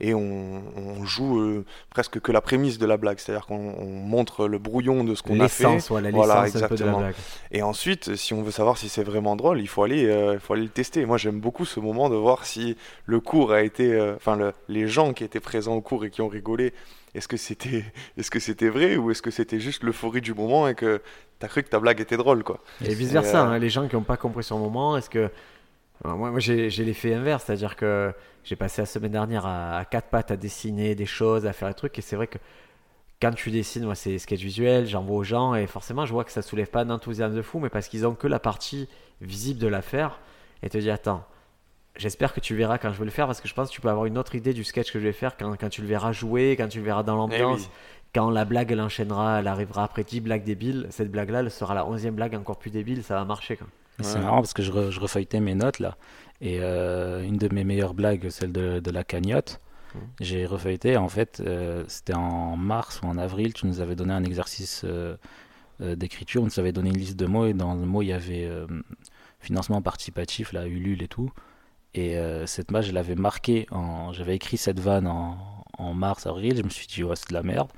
et 0.00 0.14
on, 0.14 0.62
on 0.76 1.04
joue 1.04 1.38
euh, 1.40 1.64
presque 1.90 2.20
que 2.20 2.32
la 2.32 2.40
prémisse 2.40 2.78
de 2.78 2.86
la 2.86 2.96
blague. 2.96 3.18
C'est-à-dire 3.18 3.46
qu'on 3.46 3.74
on 3.78 3.86
montre 3.86 4.48
le 4.48 4.58
brouillon 4.58 5.04
de 5.04 5.14
ce 5.14 5.22
qu'on 5.22 5.40
a 5.40 5.48
fait. 5.48 5.84
Voilà, 6.10 6.42
Voilà, 6.42 6.42
peu 6.68 6.76
de 6.78 6.84
la 6.84 6.94
exactement. 6.94 6.98
blague. 6.98 7.14
Et 7.50 7.62
ensuite, 7.62 8.16
si 8.16 8.34
on 8.34 8.42
veut 8.42 8.50
savoir 8.50 8.78
si 8.78 8.88
c'est 8.88 9.04
vraiment 9.04 9.36
drôle, 9.36 9.60
il 9.60 9.68
faut 9.68 9.82
aller, 9.82 10.06
euh, 10.06 10.38
faut 10.38 10.54
aller 10.54 10.62
le 10.64 10.68
tester. 10.68 11.04
Moi, 11.06 11.18
j'aime 11.18 11.40
beaucoup 11.40 11.64
ce 11.64 11.80
moment 11.80 12.08
de 12.08 12.16
voir 12.16 12.44
si 12.46 12.76
le 13.04 13.20
cours 13.20 13.52
a 13.52 13.62
été, 13.62 13.92
euh, 13.92 14.14
enfin, 14.16 14.36
le- 14.36 14.52
les 14.68 14.88
gens 14.88 15.12
qui 15.12 15.24
étaient 15.24 15.40
présents 15.40 15.74
au 15.74 15.80
cours 15.80 16.04
et 16.04 16.10
qui 16.10 16.22
ont 16.22 16.28
rigolé, 16.28 16.72
est-ce 17.16 17.28
que 17.28 17.36
c'était, 17.36 17.84
est-ce 18.16 18.30
que 18.30 18.40
c'était 18.40 18.68
vrai 18.68 18.96
ou 18.96 19.10
est-ce 19.10 19.22
que 19.22 19.30
c'était 19.30 19.60
juste 19.60 19.82
l'euphorie 19.82 20.20
du 20.20 20.34
moment 20.34 20.68
et 20.68 20.74
que 20.74 21.00
t'as 21.38 21.48
cru 21.48 21.62
que 21.62 21.68
ta 21.68 21.80
blague 21.80 22.00
était 22.00 22.16
drôle, 22.16 22.44
quoi. 22.44 22.60
Et 22.84 22.94
vice 22.94 23.12
versa, 23.12 23.42
euh, 23.42 23.50
hein, 23.50 23.58
les 23.58 23.70
gens 23.70 23.88
qui 23.88 23.96
n'ont 23.96 24.02
pas 24.02 24.16
compris 24.16 24.44
sur 24.44 24.56
le 24.56 24.62
moment, 24.62 24.96
est-ce 24.96 25.10
que. 25.10 25.30
Alors, 26.04 26.18
moi, 26.18 26.30
moi 26.30 26.40
j'ai 26.40 26.68
j'ai 26.68 26.84
l'effet 26.84 27.14
inverse, 27.14 27.44
c'est-à-dire 27.44 27.74
que 27.74 28.12
j'ai 28.44 28.56
passé 28.56 28.82
la 28.82 28.86
semaine 28.86 29.12
dernière 29.12 29.46
à, 29.46 29.78
à 29.78 29.84
quatre 29.84 30.08
pattes 30.08 30.30
à 30.30 30.36
dessiner 30.36 30.94
des 30.94 31.06
choses, 31.06 31.46
à 31.46 31.52
faire 31.52 31.68
des 31.68 31.74
trucs, 31.74 31.98
et 31.98 32.02
c'est 32.02 32.16
vrai 32.16 32.26
que 32.26 32.38
quand 33.20 33.32
tu 33.32 33.50
dessines, 33.50 33.84
moi 33.84 33.94
c'est 33.94 34.18
sketch 34.18 34.40
visuel, 34.40 34.86
j'envoie 34.86 35.16
aux 35.16 35.24
gens, 35.24 35.54
et 35.54 35.66
forcément 35.66 36.04
je 36.04 36.12
vois 36.12 36.24
que 36.24 36.32
ça 36.32 36.42
soulève 36.42 36.68
pas 36.68 36.84
d'enthousiasme 36.84 37.34
de 37.34 37.42
fou, 37.42 37.60
mais 37.60 37.70
parce 37.70 37.88
qu'ils 37.88 38.06
ont 38.06 38.14
que 38.14 38.26
la 38.26 38.38
partie 38.38 38.88
visible 39.22 39.58
de 39.58 39.68
l'affaire, 39.68 40.20
et 40.62 40.68
te 40.68 40.76
dis 40.76 40.90
attends, 40.90 41.26
j'espère 41.96 42.32
que 42.34 42.40
tu 42.40 42.54
verras 42.54 42.78
quand 42.78 42.92
je 42.92 42.98
vais 42.98 43.04
le 43.04 43.10
faire, 43.10 43.26
parce 43.26 43.40
que 43.40 43.48
je 43.48 43.54
pense 43.54 43.68
que 43.68 43.74
tu 43.74 43.80
peux 43.80 43.88
avoir 43.88 44.06
une 44.06 44.18
autre 44.18 44.34
idée 44.34 44.52
du 44.52 44.64
sketch 44.64 44.92
que 44.92 44.98
je 44.98 45.04
vais 45.04 45.12
faire 45.12 45.36
quand, 45.36 45.56
quand 45.58 45.68
tu 45.68 45.80
le 45.82 45.86
verras 45.88 46.12
jouer, 46.12 46.56
quand 46.58 46.68
tu 46.68 46.78
le 46.78 46.84
verras 46.84 47.02
dans 47.02 47.14
Eh 47.14 47.38
l'ambiance. 47.38 47.60
oui. 47.62 47.68
Quand 48.14 48.30
la 48.30 48.44
blague 48.44 48.72
elle 48.72 48.80
enchaînera, 48.80 49.40
elle 49.40 49.46
arrivera 49.48 49.84
après 49.84 50.02
10 50.04 50.20
blagues 50.20 50.44
débiles, 50.44 50.86
cette 50.90 51.10
blague-là, 51.10 51.40
elle 51.40 51.50
sera 51.50 51.74
la 51.74 51.84
11e 51.84 52.12
blague 52.12 52.34
encore 52.34 52.58
plus 52.58 52.70
débile, 52.70 53.02
ça 53.02 53.14
va 53.14 53.24
marcher. 53.24 53.56
Quoi. 53.56 53.66
C'est 54.00 54.16
Ouais. 54.16 54.22
marrant 54.24 54.36
parce 54.36 54.54
que 54.54 54.62
je, 54.62 54.72
re- 54.72 54.90
je 54.90 55.00
refeuilletais 55.00 55.40
mes 55.40 55.54
notes 55.54 55.78
là. 55.80 55.96
Et 56.40 56.58
euh, 56.60 57.22
une 57.22 57.36
de 57.38 57.52
mes 57.52 57.64
meilleures 57.64 57.94
blagues, 57.94 58.28
celle 58.30 58.52
de, 58.52 58.78
de 58.80 58.90
la 58.90 59.04
cagnotte, 59.04 59.60
Mhm. 59.94 60.00
j'ai 60.20 60.46
refeuilleté. 60.46 60.96
En 60.96 61.08
fait, 61.08 61.42
euh, 61.44 61.84
c'était 61.88 62.14
en 62.14 62.56
mars 62.56 63.00
ou 63.02 63.06
en 63.06 63.16
avril, 63.18 63.52
tu 63.54 63.66
nous 63.66 63.80
avais 63.80 63.96
donné 63.96 64.12
un 64.14 64.24
exercice 64.24 64.82
euh, 64.84 65.16
euh, 65.80 65.94
d'écriture. 65.96 66.42
On 66.42 66.46
nous 66.46 66.58
avait 66.60 66.72
donné 66.72 66.90
une 66.90 66.98
liste 66.98 67.16
de 67.18 67.26
mots 67.26 67.46
et 67.46 67.54
dans 67.54 67.74
le 67.74 67.84
mot, 67.86 68.02
il 68.02 68.06
y 68.08 68.12
avait 68.12 68.44
euh, 68.46 68.66
financement 69.40 69.80
participatif, 69.82 70.52
là, 70.52 70.66
Ulule 70.66 71.02
et 71.02 71.08
tout. 71.08 71.30
Et 71.96 72.18
euh, 72.18 72.46
cette 72.46 72.70
page, 72.70 72.86
je 72.86 72.92
l'avais 72.92 73.14
marquée. 73.14 73.66
En... 73.70 74.12
J'avais 74.12 74.36
écrit 74.36 74.58
cette 74.58 74.80
vanne 74.80 75.06
en, 75.06 75.38
en 75.78 75.94
mars, 75.94 76.26
avril. 76.26 76.56
Je 76.58 76.62
me 76.62 76.68
suis 76.68 76.86
dit, 76.86 77.02
ouais, 77.02 77.16
c'est 77.16 77.30
de 77.30 77.34
la 77.34 77.42
merde. 77.42 77.68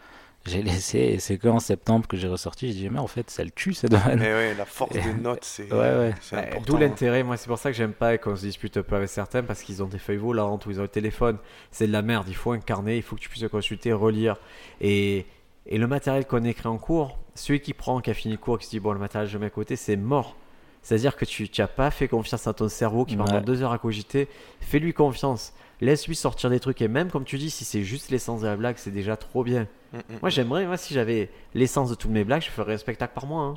J'ai 0.46 0.62
laissé 0.62 0.98
et 0.98 1.18
c'est 1.18 1.36
qu'en 1.36 1.60
septembre 1.60 2.06
que 2.06 2.16
j'ai 2.16 2.26
ressorti. 2.26 2.68
J'ai 2.68 2.74
dit, 2.74 2.90
mais 2.90 2.98
en 2.98 3.06
fait, 3.06 3.30
ça 3.30 3.44
le 3.44 3.50
tue 3.50 3.74
cette 3.74 3.92
vanne. 3.92 4.18
Mais 4.18 4.32
ouais, 4.32 4.54
la 4.54 4.64
force 4.64 4.94
des 4.94 5.14
notes, 5.14 5.44
c'est, 5.44 5.70
Ouais, 5.72 6.14
ouais. 6.32 6.60
D'où 6.66 6.76
l'intérêt, 6.76 7.22
moi 7.22 7.36
c'est 7.36 7.48
pour 7.48 7.58
ça 7.58 7.70
que 7.70 7.76
j'aime 7.76 7.92
pas 7.92 8.16
qu'on 8.18 8.34
se 8.34 8.42
dispute 8.42 8.76
un 8.76 8.82
peu 8.82 8.96
avec 8.96 9.08
certains 9.08 9.42
parce 9.42 9.62
qu'ils 9.62 9.82
ont 9.82 9.88
des 9.88 9.98
feuilles 9.98 10.16
volantes 10.16 10.64
ou 10.66 10.70
ils 10.70 10.78
ont 10.78 10.82
le 10.82 10.88
téléphone. 10.88 11.38
C'est 11.70 11.86
de 11.86 11.92
la 11.92 12.02
merde, 12.02 12.26
il 12.28 12.36
faut 12.36 12.52
incarner, 12.52 12.96
il 12.96 13.02
faut 13.02 13.16
que 13.16 13.20
tu 13.20 13.28
puisses 13.28 13.42
le 13.42 13.48
consulter, 13.48 13.92
relire. 13.92 14.36
Et, 14.80 15.26
et 15.66 15.76
le 15.76 15.86
matériel 15.86 16.26
qu'on 16.26 16.44
écrit 16.44 16.68
en 16.68 16.78
cours, 16.78 17.18
celui 17.34 17.60
qui 17.60 17.74
prend, 17.74 18.00
qui 18.00 18.10
a 18.10 18.14
fini 18.14 18.34
le 18.34 18.38
cours, 18.38 18.58
qui 18.58 18.66
se 18.66 18.70
dit 18.70 18.80
bon 18.80 18.92
le 18.92 18.98
matériel 18.98 19.28
je 19.28 19.34
le 19.34 19.40
mets 19.40 19.46
à 19.46 19.50
côté, 19.50 19.76
c'est 19.76 19.96
mort. 19.96 20.36
C'est-à-dire 20.88 21.16
que 21.16 21.26
tu 21.26 21.46
n'as 21.58 21.66
pas 21.66 21.90
fait 21.90 22.08
confiance 22.08 22.46
à 22.46 22.54
ton 22.54 22.66
cerveau 22.70 23.04
qui 23.04 23.14
Ouais. 23.14 23.22
pendant 23.22 23.42
deux 23.42 23.62
heures 23.62 23.72
à 23.72 23.78
cogiter. 23.78 24.26
Fais-lui 24.62 24.94
confiance. 24.94 25.52
Laisse-lui 25.82 26.16
sortir 26.16 26.48
des 26.48 26.60
trucs. 26.60 26.80
Et 26.80 26.88
même 26.88 27.10
comme 27.10 27.24
tu 27.24 27.36
dis, 27.36 27.50
si 27.50 27.66
c'est 27.66 27.82
juste 27.82 28.10
l'essence 28.10 28.40
de 28.40 28.46
la 28.46 28.56
blague, 28.56 28.76
c'est 28.78 28.90
déjà 28.90 29.14
trop 29.18 29.44
bien. 29.44 29.66
Mm, 29.92 29.96
mm. 29.98 30.02
Moi 30.22 30.30
j'aimerais, 30.30 30.64
moi 30.66 30.78
si 30.78 30.94
j'avais 30.94 31.28
l'essence 31.54 31.90
de 31.90 31.94
toutes 31.94 32.10
mes 32.10 32.24
blagues, 32.24 32.40
je 32.40 32.48
ferais 32.48 32.72
un 32.72 32.78
spectacle 32.78 33.12
par 33.14 33.26
mois. 33.26 33.42
hein. 33.42 33.54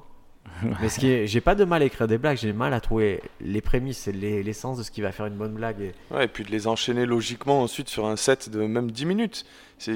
Mais 0.82 0.90
ce 0.90 1.00
qui 1.00 1.10
est, 1.10 1.26
j'ai 1.26 1.40
pas 1.40 1.56
de 1.56 1.64
mal 1.64 1.82
à 1.84 1.86
écrire 1.86 2.08
des 2.10 2.18
blagues, 2.18 2.36
j'ai 2.38 2.52
mal 2.52 2.74
à 2.74 2.82
trouver 2.82 3.22
les 3.40 3.62
prémices 3.62 4.10
et 4.10 4.12
les- 4.12 4.44
l'essence 4.44 4.78
de 4.78 4.84
ce 4.84 4.92
qui 4.92 5.00
va 5.02 5.14
faire 5.14 5.28
une 5.28 5.36
bonne 5.38 5.54
blague. 5.54 5.80
Et... 5.80 5.94
Ouais, 6.14 6.26
et 6.26 6.28
puis 6.28 6.44
de 6.44 6.52
les 6.52 6.68
enchaîner 6.68 7.06
logiquement 7.06 7.62
ensuite 7.62 7.88
sur 7.88 8.08
un 8.08 8.18
set 8.18 8.50
de 8.50 8.60
même 8.66 8.92
10 8.92 9.06
minutes. 9.06 9.46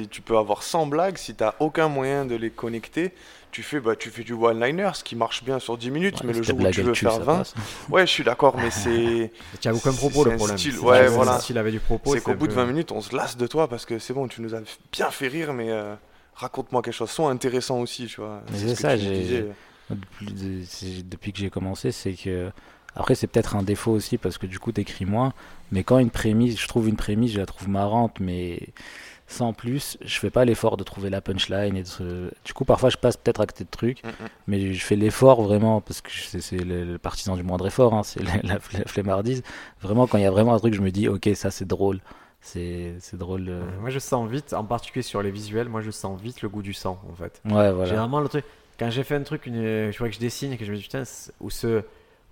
Tu 0.10 0.22
peux 0.22 0.38
avoir 0.38 0.64
100 0.64 0.88
blagues, 0.88 1.18
si 1.18 1.36
t'as 1.36 1.56
aucun 1.60 1.90
moyen 1.90 2.26
de 2.26 2.36
les 2.36 2.50
connecter, 2.50 3.12
tu 3.56 3.64
fais, 3.64 3.80
bah, 3.80 3.95
tu 3.95 4.10
fais 4.10 4.24
du 4.24 4.34
one-liner, 4.34 4.91
ce 4.95 5.03
qui 5.06 5.16
marche 5.16 5.41
bien 5.43 5.60
sur 5.60 5.78
10 5.78 5.89
minutes, 5.89 6.24
mais 6.26 6.34
le 6.34 6.43
jour 6.43 6.60
où 6.60 6.70
tu 6.72 6.82
veux 6.82 6.91
tue, 6.91 7.06
faire 7.06 7.14
ça 7.14 7.20
20, 7.20 7.38
passe. 7.38 7.53
ouais, 7.89 8.06
je 8.06 8.12
suis 8.12 8.24
d'accord, 8.26 8.58
mais 8.58 8.70
c'est, 8.70 9.32
Tu 9.62 9.68
as 9.70 9.74
aucun 9.74 9.93
propos 9.93 10.26
le 10.26 10.36
problème. 10.36 10.58
style, 10.58 10.78
ouais, 10.80 11.08
voilà. 11.08 11.39
S'il 11.39 11.58
avait 11.58 11.72
du 11.72 11.80
propos, 11.80 12.14
c'est 12.14 12.22
qu'au 12.22 12.34
bout 12.34 12.47
de 12.47 12.53
peu- 12.53 12.60
20 12.60 12.66
minutes, 12.66 12.91
on 12.91 12.99
se 12.99 13.16
lasse 13.16 13.38
de 13.38 13.47
toi 13.47 13.70
parce 13.70 13.86
que 13.86 13.97
c'est 13.97 14.14
bon, 14.14 14.28
tu 14.28 14.41
nous 14.41 14.53
as 14.56 14.60
bien 14.91 15.10
fait 15.10 15.30
rire, 15.30 15.53
mais 15.53 15.72
euh, 15.72 15.95
raconte-moi 16.34 16.82
quelque 16.82 16.93
chose, 16.95 17.10
sois 17.10 17.32
intéressant 17.32 17.80
aussi, 17.80 18.08
tu 18.08 18.20
vois. 18.20 18.41
Mais 18.51 18.58
C'est 18.58 18.68
c'est 18.68 18.76
ce 18.76 18.82
ça, 18.82 18.97
j'ai- 18.97 19.41
de- 19.41 19.51
depuis 21.03 21.32
que 21.32 21.39
j'ai 21.39 21.49
commencé, 21.49 21.91
c'est 21.93 22.14
que. 22.14 22.51
Après, 22.97 23.14
c'est 23.14 23.28
peut-être 23.28 23.58
un 23.58 23.64
défaut 23.64 23.91
aussi 23.91 24.18
parce 24.18 24.38
que 24.38 24.45
du 24.47 24.58
coup, 24.58 24.72
t'écris 24.72 25.03
moins. 25.06 25.34
Mais 25.72 25.84
quand 25.84 25.97
une 25.99 26.10
prémisse, 26.12 26.58
je 26.60 26.68
trouve 26.68 26.88
une 26.88 26.95
prémisse, 26.95 27.34
je 27.34 27.39
la 27.39 27.45
trouve 27.45 27.68
marrante, 27.68 28.18
mais 28.22 28.60
sans 29.28 29.53
plus, 29.53 29.97
je 30.05 30.19
fais 30.19 30.30
pas 30.30 30.45
l'effort 30.45 30.78
de 30.78 30.84
trouver 30.84 31.09
la 31.09 31.19
punchline. 31.21 31.76
Et 31.76 31.82
de 31.84 31.88
se- 31.88 32.32
Du 32.45 32.53
coup, 32.53 32.63
parfois, 32.65 32.89
je 32.89 32.97
passe 32.97 33.17
peut-être 33.17 33.41
à 33.41 33.45
côté 33.47 33.63
de 33.63 33.69
trucs, 33.69 34.03
Mm, 34.03 34.09
mm. 34.09 34.28
mais 34.47 34.73
je 34.73 34.84
fais 34.86 34.95
l'effort 34.95 35.41
vraiment 35.41 35.82
parce 35.82 36.01
que 36.01 36.11
c'est 36.11 36.41
c'est 36.41 36.57
le, 36.57 36.84
le 36.86 36.97
partisan 36.99 37.36
du 37.36 37.43
moindre 37.43 37.65
effort, 37.67 37.93
hein, 37.95 38.03
c'est 38.03 38.21
la, 38.23 38.36
la, 38.43 38.53
la 38.73 38.86
flemmardise. 38.86 39.41
Vraiment, 39.82 40.05
quand 40.07 40.17
il 40.19 40.23
y 40.23 40.28
a 40.28 40.32
vraiment 40.32 40.53
un 40.53 40.59
truc, 40.59 40.73
je 40.76 40.82
me 40.82 40.91
dis, 40.91 41.07
ok, 41.07 41.30
ça 41.36 41.49
c'est 41.51 41.65
drôle. 41.67 41.99
C'est 42.41 42.93
c'est 42.99 43.17
drôle. 43.17 43.47
euh, 43.49 43.63
Moi, 43.82 43.89
je 43.89 43.97
sens 43.97 44.30
vite, 44.30 44.53
en 44.53 44.63
particulier 44.63 45.01
sur 45.01 45.23
les 45.23 45.32
visuels, 45.32 45.67
moi, 45.69 45.82
je 45.82 45.89
sens 45.89 46.21
vite 46.21 46.43
le 46.43 46.49
goût 46.49 46.61
du 46.61 46.73
sang, 46.73 47.01
en 47.11 47.15
fait. 47.15 47.41
Ouais, 47.45 47.71
voilà. 47.71 47.86
Généralement, 47.86 48.19
le 48.19 48.30
truc, 48.30 48.45
quand 48.78 48.91
j'ai 48.91 49.03
fait 49.03 49.15
un 49.15 49.23
truc, 49.23 49.47
une, 49.47 49.91
je 49.91 49.97
vois 49.97 50.09
que 50.09 50.13
je 50.13 50.19
dessine 50.19 50.53
et 50.53 50.57
que 50.57 50.65
je 50.65 50.71
me 50.71 50.78
dis, 50.78 50.84
putain, 50.84 51.03
où, 51.41 51.49
ce, 51.49 51.82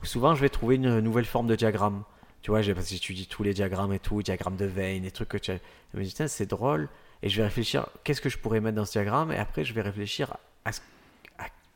où 0.01 0.05
souvent 0.05 0.35
je 0.35 0.41
vais 0.41 0.49
trouver 0.49 0.75
une 0.75 0.99
nouvelle 0.99 1.25
forme 1.25 1.47
de 1.47 1.55
diagramme. 1.55 2.03
Tu 2.43 2.51
vois, 2.51 2.61
j'ai- 2.61 2.75
parce 2.75 2.87
que 2.87 2.93
j'étudie 2.93 3.25
tous 3.27 3.43
les 3.43 3.53
diagrammes 3.55 3.93
et 3.93 3.99
tout, 3.99 4.21
diagrammes 4.21 4.57
de 4.57 4.65
veine, 4.65 5.03
des 5.03 5.11
trucs 5.11 5.29
que 5.29 5.37
tu 5.37 5.51
as. 5.51 5.57
Je 5.93 5.99
me 5.99 6.03
dis, 6.03 6.11
putain, 6.11 6.27
c'est 6.27 6.45
drôle. 6.45 6.89
Et 7.23 7.29
je 7.29 7.37
vais 7.37 7.43
réfléchir, 7.45 7.87
qu'est-ce 8.03 8.21
que 8.21 8.29
je 8.29 8.37
pourrais 8.37 8.59
mettre 8.61 8.75
dans 8.75 8.85
ce 8.85 8.91
diagramme? 8.93 9.31
Et 9.31 9.37
après, 9.37 9.63
je 9.65 9.73
vais 9.73 9.81
réfléchir 9.81 10.37
à 10.65 10.71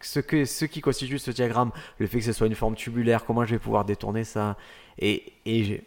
ce, 0.02 0.20
que, 0.20 0.46
ce 0.46 0.66
qui 0.66 0.82
constitue 0.82 1.20
ce 1.20 1.32
diagramme. 1.32 1.72
Le 2.00 2.08
fait 2.08 2.20
que 2.20 2.26
ce 2.26 2.34
soit 2.34 2.48
une 2.48 2.56
forme 2.56 2.76
tubulaire, 2.76 3.26
comment 3.26 3.46
je 3.46 3.52
vais 3.56 3.60
pouvoir 3.60 3.86
détourner 3.86 4.24
ça? 4.26 4.58
Et, 5.00 5.34
et 5.46 5.64
j'ai. 5.64 5.84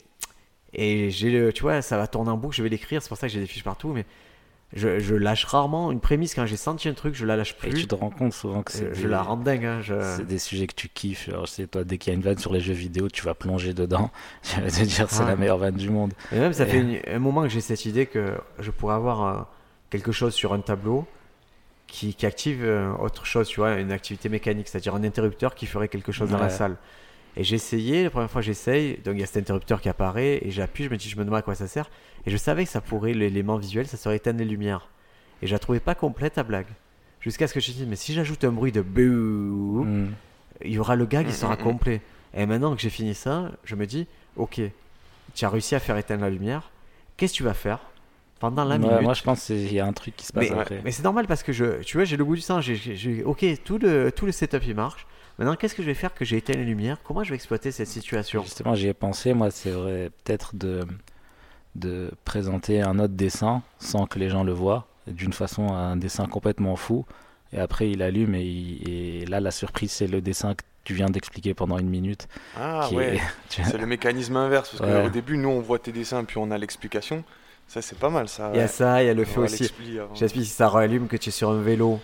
Et 0.72 1.10
j'ai 1.10 1.52
tu 1.52 1.62
vois, 1.62 1.82
ça 1.82 1.96
va 1.98 2.06
tourner 2.06 2.30
en 2.30 2.36
boucle, 2.36 2.54
je 2.56 2.62
vais 2.62 2.68
l'écrire, 2.68 3.02
c'est 3.02 3.08
pour 3.08 3.18
ça 3.18 3.26
que 3.26 3.32
j'ai 3.32 3.40
des 3.40 3.46
fiches 3.46 3.64
partout, 3.64 3.88
mais 3.92 4.06
je, 4.72 5.00
je 5.00 5.14
lâche 5.16 5.44
rarement 5.46 5.90
une 5.90 5.98
prémisse 6.00 6.34
quand 6.34 6.46
j'ai 6.46 6.56
senti 6.56 6.88
un 6.88 6.94
truc, 6.94 7.14
je 7.14 7.26
la 7.26 7.36
lâche 7.36 7.52
Et 7.64 7.68
plus. 7.70 7.80
tu 7.80 7.86
te 7.86 7.94
rends 7.94 8.10
compte 8.10 8.32
souvent 8.32 8.62
que 8.62 8.70
c'est 8.72 8.84
Euh, 8.84 8.94
Je 8.94 9.02
des- 9.02 9.08
la 9.08 9.22
rends 9.22 9.36
dingue. 9.36 9.64
Hein, 9.64 9.80
je... 9.82 9.94
C'est 10.16 10.26
des 10.26 10.38
sujets 10.38 10.66
que 10.68 10.74
tu 10.74 10.88
kiffes. 10.88 11.28
Alors, 11.28 11.48
c'est 11.48 11.66
toi, 11.66 11.82
dès 11.84 11.98
qu'il 11.98 12.12
y 12.12 12.14
a 12.14 12.16
une 12.16 12.22
vanne 12.22 12.38
sur 12.38 12.52
les 12.52 12.60
jeux 12.60 12.72
vidéo, 12.74 13.08
tu 13.08 13.22
vas 13.24 13.34
plonger 13.34 13.74
dedans. 13.74 14.10
Tu 14.42 14.60
vas 14.60 14.70
te 14.70 14.82
dire, 14.84 15.10
c'est 15.10 15.22
Ah. 15.24 15.26
la 15.26 15.36
meilleure 15.36 15.58
vanne 15.58 15.74
du 15.76 15.90
monde. 15.90 16.12
Et 16.32 16.38
même, 16.38 16.52
ça 16.52 16.64
Et- 16.64 16.70
fait 16.70 16.78
une- 16.78 17.00
un 17.06 17.18
moment 17.18 17.42
que 17.42 17.48
j'ai 17.48 17.60
cette 17.60 17.84
idée 17.84 18.06
que 18.06 18.34
je 18.60 18.70
pourrais 18.70 18.94
avoir 18.94 19.24
euh, 19.26 19.42
quelque 19.90 20.12
chose 20.12 20.34
sur 20.34 20.52
un 20.52 20.60
tableau 20.60 21.06
qui, 21.88 22.14
qui 22.14 22.24
active 22.24 22.62
euh, 22.64 22.92
autre 23.00 23.26
chose, 23.26 23.48
tu 23.48 23.58
vois, 23.58 23.74
une 23.80 23.90
activité 23.90 24.28
mécanique, 24.28 24.68
c'est-à-dire 24.68 24.94
un 24.94 25.02
interrupteur 25.02 25.56
qui 25.56 25.66
ferait 25.66 25.88
quelque 25.88 26.12
chose 26.12 26.30
dans 26.30 26.38
la 26.38 26.48
salle. 26.50 26.76
Et 27.36 27.44
j'ai 27.44 27.56
essayé, 27.56 28.04
la 28.04 28.10
première 28.10 28.30
fois 28.30 28.40
j'essaye, 28.42 28.98
donc 29.04 29.14
il 29.14 29.20
y 29.20 29.22
a 29.22 29.26
cet 29.26 29.36
interrupteur 29.38 29.80
qui 29.80 29.88
apparaît, 29.88 30.40
et 30.44 30.50
j'appuie, 30.50 30.84
je 30.84 30.90
me 30.90 30.96
dis, 30.96 31.08
je 31.08 31.16
me 31.16 31.24
demande 31.24 31.38
à 31.38 31.42
quoi 31.42 31.54
ça 31.54 31.66
sert. 31.68 31.88
Et 32.26 32.30
je 32.30 32.36
savais 32.36 32.64
que 32.64 32.70
ça 32.70 32.80
pourrait, 32.80 33.14
l'élément 33.14 33.56
visuel, 33.56 33.86
ça 33.86 33.96
serait 33.96 34.16
éteindre 34.16 34.40
les 34.40 34.44
lumières. 34.44 34.88
Et 35.42 35.46
je 35.46 35.52
la 35.52 35.58
trouvais 35.58 35.80
pas 35.80 35.94
complète, 35.94 36.36
la 36.36 36.42
blague. 36.42 36.66
Jusqu'à 37.20 37.46
ce 37.46 37.54
que 37.54 37.60
je 37.60 37.70
me 37.70 37.76
dis, 37.76 37.86
mais 37.86 37.96
si 37.96 38.12
j'ajoute 38.14 38.42
un 38.44 38.52
bruit 38.52 38.72
de 38.72 38.80
bouh, 38.82 39.84
Mm. 39.84 40.08
il 40.64 40.72
y 40.72 40.78
aura 40.78 40.96
le 40.96 41.06
gag, 41.06 41.26
il 41.28 41.32
sera 41.34 41.54
Mm, 41.54 41.56
mm, 41.56 41.60
mm. 41.60 41.64
complet. 41.64 42.00
Et 42.34 42.46
maintenant 42.46 42.74
que 42.74 42.80
j'ai 42.80 42.90
fini 42.90 43.14
ça, 43.14 43.50
je 43.64 43.74
me 43.76 43.86
dis, 43.86 44.06
ok, 44.36 44.60
tu 45.34 45.44
as 45.44 45.48
réussi 45.48 45.74
à 45.74 45.80
faire 45.80 45.96
éteindre 45.96 46.22
la 46.22 46.30
lumière. 46.30 46.70
Qu'est-ce 47.16 47.32
que 47.32 47.36
tu 47.38 47.42
vas 47.42 47.54
faire 47.54 47.78
pendant 48.38 48.64
la 48.64 48.76
Ouais, 48.76 48.80
minute 48.80 49.02
moi, 49.02 49.14
je 49.14 49.22
pense 49.22 49.46
qu'il 49.46 49.72
y 49.72 49.80
a 49.80 49.86
un 49.86 49.92
truc 49.92 50.16
qui 50.16 50.26
se 50.26 50.32
passe 50.32 50.50
Mais, 50.50 50.58
après. 50.58 50.80
mais 50.84 50.90
c'est 50.92 51.02
normal 51.04 51.26
parce 51.26 51.42
que 51.42 51.52
je, 51.52 51.82
tu 51.82 51.96
vois, 51.98 52.04
j'ai 52.04 52.16
le 52.16 52.24
goût 52.24 52.34
du 52.36 52.40
sang. 52.40 52.60
J'ai- 52.60 53.22
ok, 53.24 53.44
tout 53.64 53.78
le, 53.78 54.10
tout 54.10 54.26
le 54.26 54.32
setup 54.32 54.62
il 54.66 54.74
marche. 54.74 55.06
Maintenant, 55.40 55.56
qu'est-ce 55.56 55.74
que 55.74 55.82
je 55.82 55.86
vais 55.88 55.94
faire 55.94 56.12
que 56.14 56.24
j'ai 56.24 56.36
éteint 56.36 56.52
les 56.52 56.64
lumières? 56.66 56.98
Comment 57.02 57.24
je 57.24 57.30
vais 57.30 57.34
exploiter 57.34 57.72
cette 57.72 57.88
situation? 57.88 58.42
Justement, 58.44 58.74
j'y 58.74 58.88
ai 58.88 58.94
pensé. 58.94 59.32
Moi, 59.32 59.50
c'est 59.50 59.70
vrai, 59.70 60.10
peut-être 60.22 60.54
de, 60.54 60.86
de 61.74 62.10
présenter 62.26 62.82
un 62.82 62.98
autre 62.98 63.14
dessin 63.14 63.62
sans 63.78 64.06
que 64.06 64.18
les 64.18 64.28
gens 64.28 64.44
le 64.44 64.52
voient, 64.52 64.86
d'une 65.06 65.32
façon, 65.32 65.72
un 65.72 65.96
dessin 65.96 66.26
complètement 66.26 66.76
fou. 66.76 67.06
Et 67.54 67.58
après, 67.58 67.90
il 67.90 68.02
allume 68.02 68.34
et, 68.34 68.44
il- 68.44 68.88
et 68.88 69.24
là, 69.26 69.40
la 69.40 69.50
surprise, 69.50 69.90
c'est 69.90 70.06
le 70.06 70.20
dessin 70.20 70.54
que 70.54 70.62
tu 70.84 70.92
viens 70.94 71.08
d'expliquer 71.08 71.54
pendant 71.54 71.78
une 71.78 71.88
minute. 71.88 72.28
Ah 72.56 72.84
qui 72.88 72.96
ouais, 72.96 73.16
est- 73.50 73.62
c'est 73.64 73.78
le 73.78 73.86
mécanisme 73.86 74.36
inverse, 74.36 74.76
parce 74.76 74.90
Ouais. 74.90 75.04
qu'au 75.04 75.08
début, 75.10 75.36
nous, 75.38 75.48
on 75.48 75.60
voit 75.60 75.78
tes 75.78 75.90
dessins, 75.90 76.22
puis 76.24 76.36
on 76.38 76.50
a 76.50 76.58
l'explication. 76.58 77.24
Ça, 77.66 77.80
c'est 77.80 77.98
pas 77.98 78.10
mal, 78.10 78.28
ça. 78.28 78.50
Il 78.52 78.56
y 78.56 78.60
a 78.60 78.62
ouais. 78.64 78.68
ça, 78.68 79.02
il 79.02 79.06
y 79.06 79.08
a 79.08 79.14
le 79.14 79.22
On 79.22 79.24
fait 79.24 79.40
aussi. 79.40 79.70
J'explique 80.14 80.44
si 80.44 80.50
ça 80.50 80.68
rallume 80.68 81.08
que 81.08 81.16
tu 81.16 81.30
es 81.30 81.32
sur 81.32 81.50
un 81.50 81.60
vélo. 81.62 81.98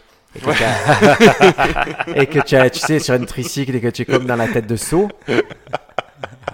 Et 2.15 2.27
que, 2.27 2.39
et 2.39 2.43
tu, 2.43 2.57
as- 2.57 2.71
tu 2.71 2.79
sais, 2.81 2.99
sur 2.99 3.15
une 3.15 3.27
tricycle 3.27 3.75
et 3.77 3.81
que 3.81 3.89
tu 3.89 4.03
es 4.03 4.05
comme 4.05 4.27
dans 4.27 4.37
la 4.37 4.49
tête 4.49 4.67
de 4.67 4.77
saut. 4.77 5.09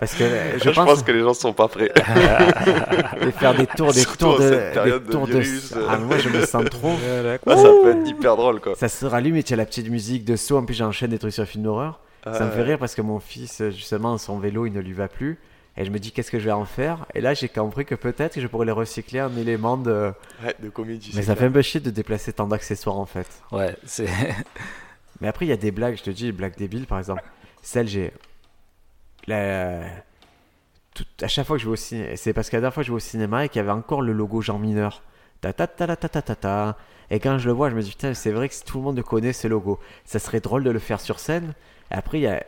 Parce 0.00 0.14
que 0.14 0.24
euh, 0.24 0.58
je, 0.58 0.64
Je, 0.64 0.70
pense, 0.70 0.84
pense 0.86 1.02
que 1.04 1.12
les 1.12 1.20
gens 1.20 1.32
sont 1.34 1.52
pas 1.52 1.68
prêts. 1.68 1.92
de 3.24 3.30
faire 3.30 3.54
des 3.54 3.66
tours, 3.66 3.92
des 3.92 4.00
Surtout 4.00 4.18
tours 4.24 4.38
de, 4.40 4.50
des 4.98 5.10
tours 5.10 5.26
de. 5.28 5.38
virus. 5.38 5.74
Ah, 5.88 5.98
moi, 5.98 6.18
je 6.18 6.28
me 6.28 6.44
sens 6.44 6.64
trop. 6.70 6.94
Là, 7.46 7.56
ça 7.56 7.68
peut 7.82 7.90
être 7.92 8.08
hyper 8.08 8.36
drôle, 8.36 8.60
quoi. 8.60 8.74
Ça 8.74 8.88
se 8.88 9.06
rallume 9.06 9.36
et 9.36 9.42
tu 9.44 9.52
as 9.52 9.56
la 9.56 9.64
petite 9.66 9.88
musique 9.88 10.24
de 10.24 10.34
saut. 10.34 10.56
En 10.56 10.64
plus, 10.64 10.74
j'enchaîne 10.74 11.10
des 11.10 11.18
trucs 11.18 11.34
sur 11.34 11.44
film 11.46 11.64
d'horreur. 11.64 12.00
Ça 12.24 12.44
me 12.44 12.50
fait 12.50 12.62
rire 12.62 12.78
parce 12.78 12.94
que 12.94 13.02
mon 13.02 13.20
fils, 13.20 13.62
justement, 13.70 14.18
son 14.18 14.38
vélo, 14.38 14.66
il 14.66 14.72
ne 14.72 14.80
lui 14.80 14.92
va 14.92 15.06
plus. 15.08 15.38
Et 15.76 15.84
je 15.86 15.90
me 15.90 15.98
dis, 15.98 16.12
qu'est-ce 16.12 16.30
que 16.30 16.38
je 16.38 16.44
vais 16.44 16.52
en 16.52 16.66
faire? 16.66 17.06
Et 17.14 17.20
là, 17.22 17.32
j'ai 17.32 17.48
compris 17.48 17.86
que 17.86 17.94
peut-être 17.94 18.34
que 18.34 18.40
je 18.42 18.46
pourrais 18.46 18.66
les 18.66 18.72
recycler 18.72 19.22
en 19.22 19.34
élément 19.36 19.76
de. 19.78 20.12
Ouais, 20.44 20.54
de 20.62 20.68
comédie. 20.68 21.12
Mais 21.14 21.22
ça 21.22 21.34
fait 21.34 21.46
un 21.46 21.50
peu 21.50 21.62
chier 21.62 21.80
de 21.80 21.90
déplacer 21.90 22.32
tant 22.34 22.46
d'accessoires 22.46 22.98
en 22.98 23.06
fait. 23.06 23.26
Ouais, 23.52 23.74
c'est. 23.86 24.06
Mais 25.20 25.28
après, 25.28 25.46
il 25.46 25.48
y 25.48 25.52
a 25.52 25.56
des 25.56 25.70
blagues, 25.70 25.96
je 25.96 26.02
te 26.02 26.10
dis, 26.10 26.30
blagues 26.32 26.56
débiles 26.56 26.86
par 26.86 26.98
exemple. 26.98 27.22
Celle, 27.62 27.88
j'ai. 27.88 28.12
La... 29.26 29.80
tout- 30.94 31.04
À 31.22 31.28
chaque 31.28 31.46
fois 31.46 31.56
que 31.56 31.62
je 31.62 31.66
vais 31.68 31.72
au 31.72 31.76
cinéma, 31.76 32.16
c'est 32.16 32.32
parce 32.32 32.50
que 32.50 32.56
la 32.56 32.60
dernière 32.60 32.74
fois 32.74 32.82
que 32.82 32.86
je 32.88 32.92
vais 32.92 32.96
au 32.96 33.00
cinéma 33.00 33.44
et 33.44 33.48
qu'il 33.48 33.58
y 33.58 33.60
avait 33.62 33.70
encore 33.70 34.02
le 34.02 34.12
logo 34.12 34.40
Jean 34.42 34.58
Mineur. 34.58 35.02
Ta 35.40 35.52
ta 35.52 35.66
ta 35.66 35.86
ta 35.86 35.96
ta 35.96 36.08
ta 36.08 36.22
ta 36.22 36.34
ta. 36.36 36.76
Et 37.10 37.20
quand 37.20 37.38
je 37.38 37.46
le 37.48 37.52
vois, 37.54 37.68
je 37.70 37.74
me 37.74 37.82
dis, 37.82 37.90
putain, 37.90 38.14
c'est 38.14 38.30
vrai 38.30 38.48
que 38.48 38.54
si 38.54 38.64
tout 38.64 38.78
le 38.78 38.84
monde 38.84 39.00
connaît 39.02 39.32
ce 39.32 39.46
logo, 39.48 39.78
ça 40.04 40.18
serait 40.18 40.40
drôle 40.40 40.64
de 40.64 40.70
le 40.70 40.78
faire 40.78 41.00
sur 41.00 41.18
scène. 41.18 41.54
Et 41.90 41.94
après, 41.94 42.18
il 42.18 42.22
y 42.22 42.26
a, 42.26 42.42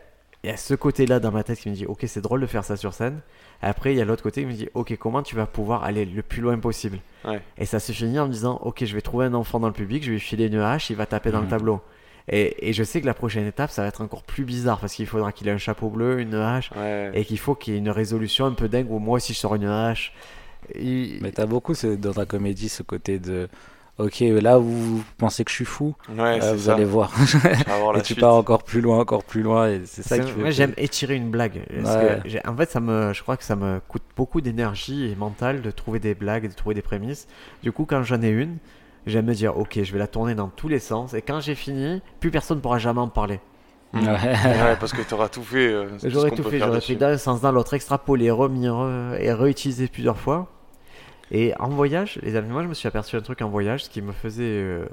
il 0.44 0.50
y 0.50 0.52
a 0.52 0.56
ce 0.56 0.74
côté-là 0.74 1.18
dans 1.20 1.32
ma 1.32 1.42
tête 1.42 1.58
qui 1.58 1.68
me 1.70 1.74
dit, 1.74 1.86
ok, 1.86 2.04
c'est 2.06 2.20
drôle 2.20 2.40
de 2.42 2.46
faire 2.46 2.64
ça 2.64 2.76
sur 2.76 2.92
scène. 2.94 3.20
Et 3.62 3.66
après, 3.66 3.92
il 3.94 3.98
y 3.98 4.00
a 4.00 4.04
l'autre 4.04 4.22
côté 4.22 4.42
qui 4.42 4.46
me 4.46 4.52
dit, 4.52 4.68
ok, 4.74 4.96
comment 4.98 5.22
tu 5.22 5.34
vas 5.34 5.46
pouvoir 5.46 5.82
aller 5.84 6.04
le 6.04 6.22
plus 6.22 6.42
loin 6.42 6.58
possible 6.58 6.98
Ouais. 7.24 7.40
Et 7.58 7.64
ça 7.66 7.80
se 7.80 7.92
finit 7.92 8.18
en 8.18 8.26
me 8.28 8.32
disant, 8.32 8.60
ok, 8.62 8.84
je 8.84 8.94
vais 8.94 9.00
trouver 9.00 9.24
un 9.26 9.34
enfant 9.34 9.58
dans 9.58 9.66
le 9.68 9.72
public, 9.72 10.02
je 10.02 10.08
vais 10.08 10.14
lui 10.14 10.20
filer 10.20 10.46
une 10.46 10.56
hache, 10.60 10.90
il 10.90 10.96
va 10.96 11.06
taper 11.06 11.30
dans 11.30 11.38
le 11.38 11.44
Mhm. 11.44 11.50
tableau. 11.50 11.80
Et, 12.28 12.68
et 12.68 12.72
je 12.72 12.84
sais 12.84 13.00
que 13.00 13.06
la 13.06 13.14
prochaine 13.14 13.46
étape, 13.46 13.70
ça 13.70 13.82
va 13.82 13.88
être 13.88 14.00
encore 14.02 14.22
plus 14.22 14.44
bizarre 14.44 14.78
parce 14.80 14.94
qu'il 14.94 15.06
faudra 15.06 15.32
qu'il 15.32 15.48
ait 15.48 15.50
un 15.52 15.58
chapeau 15.58 15.88
bleu, 15.88 16.20
une 16.20 16.34
hache, 16.34 16.70
Ouais. 16.76 17.10
et 17.14 17.24
qu'il 17.24 17.38
faut 17.38 17.54
qu'il 17.54 17.72
y 17.74 17.76
ait 17.76 17.80
une 17.80 17.90
résolution 17.90 18.46
un 18.46 18.52
peu 18.52 18.68
dingue 18.68 18.90
où 18.90 18.98
moi 18.98 19.16
aussi 19.16 19.32
je 19.34 19.38
sors 19.38 19.54
une 19.54 19.64
hache. 19.66 20.12
Et- 20.74 21.18
Mais 21.20 21.32
t'as 21.32 21.46
beaucoup 21.46 21.74
ce- 21.74 21.88
dans 21.96 22.12
ta 22.14 22.24
comédie 22.26 22.68
ce 22.68 22.82
côté 22.82 23.18
de. 23.18 23.48
Ok, 23.98 24.20
là 24.20 24.58
vous 24.58 25.04
pensez 25.18 25.44
que 25.44 25.50
je 25.52 25.54
suis 25.54 25.64
fou, 25.64 25.94
Ouais, 26.08 26.40
Euh, 26.42 26.54
vous 26.54 26.64
ça. 26.64 26.74
allez 26.74 26.84
voir. 26.84 27.12
Tu 27.14 27.36
voir 27.80 27.96
et 27.96 28.00
tu 28.00 28.06
suite. 28.14 28.20
pars 28.20 28.34
encore 28.34 28.64
plus 28.64 28.80
loin, 28.80 28.98
encore 28.98 29.22
plus 29.22 29.42
loin, 29.42 29.68
et 29.68 29.82
c'est 29.84 30.02
ça 30.02 30.18
que 30.18 30.24
tu 30.24 30.34
moi 30.36 30.50
j'aime 30.50 30.74
étirer 30.76 31.14
une 31.14 31.30
blague. 31.30 31.62
Parce 31.82 31.96
Ouais. 31.96 32.20
que 32.24 32.28
j'ai- 32.28 32.44
en 32.44 32.56
fait, 32.56 32.68
ça 32.70 32.80
me, 32.80 33.12
je 33.12 33.22
crois 33.22 33.36
que 33.36 33.44
ça 33.44 33.54
me 33.54 33.80
coûte 33.86 34.02
beaucoup 34.16 34.40
d'énergie 34.40 35.10
et 35.12 35.14
mentale 35.14 35.62
de 35.62 35.70
trouver 35.70 36.00
des 36.00 36.14
blagues, 36.16 36.48
de 36.48 36.54
trouver 36.54 36.74
des 36.74 36.82
prémices. 36.82 37.28
Du 37.62 37.70
coup, 37.70 37.84
quand 37.88 38.02
j'en 38.02 38.20
ai 38.20 38.30
une, 38.30 38.56
j'aime 39.06 39.26
me 39.26 39.34
dire, 39.34 39.56
ok, 39.56 39.78
je 39.80 39.92
vais 39.92 39.98
la 40.00 40.08
tourner 40.08 40.34
dans 40.34 40.48
tous 40.48 40.66
les 40.66 40.80
sens. 40.80 41.14
Et 41.14 41.22
quand 41.22 41.38
j'ai 41.38 41.54
fini, 41.54 42.02
plus 42.18 42.32
personne 42.32 42.56
ne 42.56 42.62
pourra 42.62 42.78
jamais 42.78 43.00
en 43.00 43.08
parler. 43.08 43.38
Ouais. 43.92 44.00
Ouais, 44.02 44.76
parce 44.80 44.92
que 44.92 45.02
t'auras 45.02 45.28
tout 45.28 45.44
fait. 45.44 45.68
euh, 45.72 45.86
J'aurais 46.02 46.32
tout 46.32 46.42
fait, 46.42 46.58
j'aurais 46.58 46.78
dessus. 46.78 46.94
pris 46.94 46.96
dans 46.96 47.06
un 47.12 47.16
sens, 47.18 47.40
dans 47.42 47.52
l'autre, 47.52 47.74
extrapolé, 47.74 48.28
remis 48.32 48.66
re- 48.66 49.16
et 49.20 49.32
réutilisé 49.32 49.86
plusieurs 49.86 50.16
fois. 50.18 50.48
Et 51.30 51.52
en 51.58 51.68
voyage, 51.68 52.18
les 52.22 52.36
amis, 52.36 52.50
moi 52.50 52.62
je 52.62 52.68
me 52.68 52.74
suis 52.74 52.86
aperçu 52.88 53.16
un 53.16 53.20
truc 53.20 53.40
en 53.42 53.48
voyage, 53.48 53.84
ce 53.84 53.90
qui 53.90 54.02
me 54.02 54.12
faisait 54.12 54.42
euh, 54.44 54.86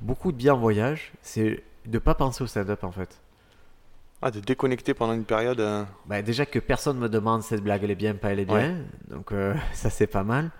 beaucoup 0.00 0.32
de 0.32 0.36
bien 0.36 0.54
en 0.54 0.58
voyage, 0.58 1.12
c'est 1.22 1.62
de 1.86 1.98
pas 1.98 2.14
penser 2.14 2.42
au 2.42 2.46
stand-up 2.46 2.84
en 2.84 2.92
fait. 2.92 3.18
Ah, 4.20 4.30
de 4.32 4.40
déconnecter 4.40 4.94
pendant 4.94 5.12
une 5.12 5.24
période. 5.24 5.60
euh, 5.60 5.84
Bah, 6.06 6.22
déjà 6.22 6.44
que 6.46 6.58
personne 6.58 6.98
me 6.98 7.08
demande 7.08 7.42
cette 7.42 7.62
blague 7.62 7.84
elle 7.84 7.90
est 7.92 7.94
bien, 7.94 8.14
pas 8.14 8.32
elle 8.32 8.40
est 8.40 8.44
bien, 8.44 8.76
donc 9.10 9.30
euh, 9.32 9.54
ça 9.72 9.90
c'est 9.90 10.06
pas 10.08 10.24
mal. 10.24 10.50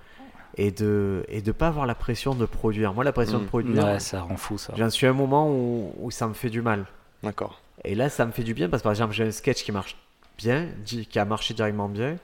Et 0.56 0.70
de 0.70 1.24
et 1.28 1.40
de 1.42 1.52
pas 1.52 1.68
avoir 1.68 1.86
la 1.86 1.94
pression 1.94 2.34
de 2.34 2.44
produire. 2.46 2.92
Moi 2.94 3.04
la 3.04 3.12
pression 3.12 3.38
Mm. 3.38 3.42
de 3.42 3.46
produire, 3.48 3.84
Ouais, 3.84 4.00
ça 4.00 4.22
rend 4.22 4.36
fou 4.36 4.58
ça. 4.58 4.72
j'en 4.76 4.90
suis 4.90 5.06
à 5.06 5.10
un 5.10 5.14
moment 5.14 5.50
où, 5.50 5.92
où 6.00 6.10
ça 6.10 6.26
me 6.28 6.34
fait 6.34 6.50
du 6.50 6.62
mal. 6.62 6.84
D'accord. 7.22 7.60
Et 7.84 7.94
là, 7.94 8.08
ça 8.08 8.26
me 8.26 8.32
fait 8.32 8.42
du 8.42 8.54
bien 8.54 8.68
parce 8.68 8.82
que 8.82 8.84
par 8.84 8.92
exemple, 8.92 9.12
j'ai 9.14 9.24
un 9.24 9.30
sketch 9.30 9.62
qui 9.62 9.70
marche 9.72 9.96
bien, 10.36 10.68
qui 10.84 11.18
a 11.18 11.24
marché 11.24 11.54
directement 11.54 11.88
bien. 11.88 12.16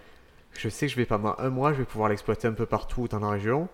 Je 0.59 0.69
sais 0.69 0.87
que 0.87 0.93
je 0.93 0.97
vais 0.97 1.05
pendant 1.05 1.35
un 1.39 1.51
mois, 1.51 1.73
je 1.73 1.79
vais 1.79 1.85
pouvoir 1.85 2.09
l'exploiter 2.09 2.47
un 2.49 2.53
peu 2.53 2.67
partout 2.67 3.09
dans 3.09 3.19
la 3.21 3.31
région 3.31 3.69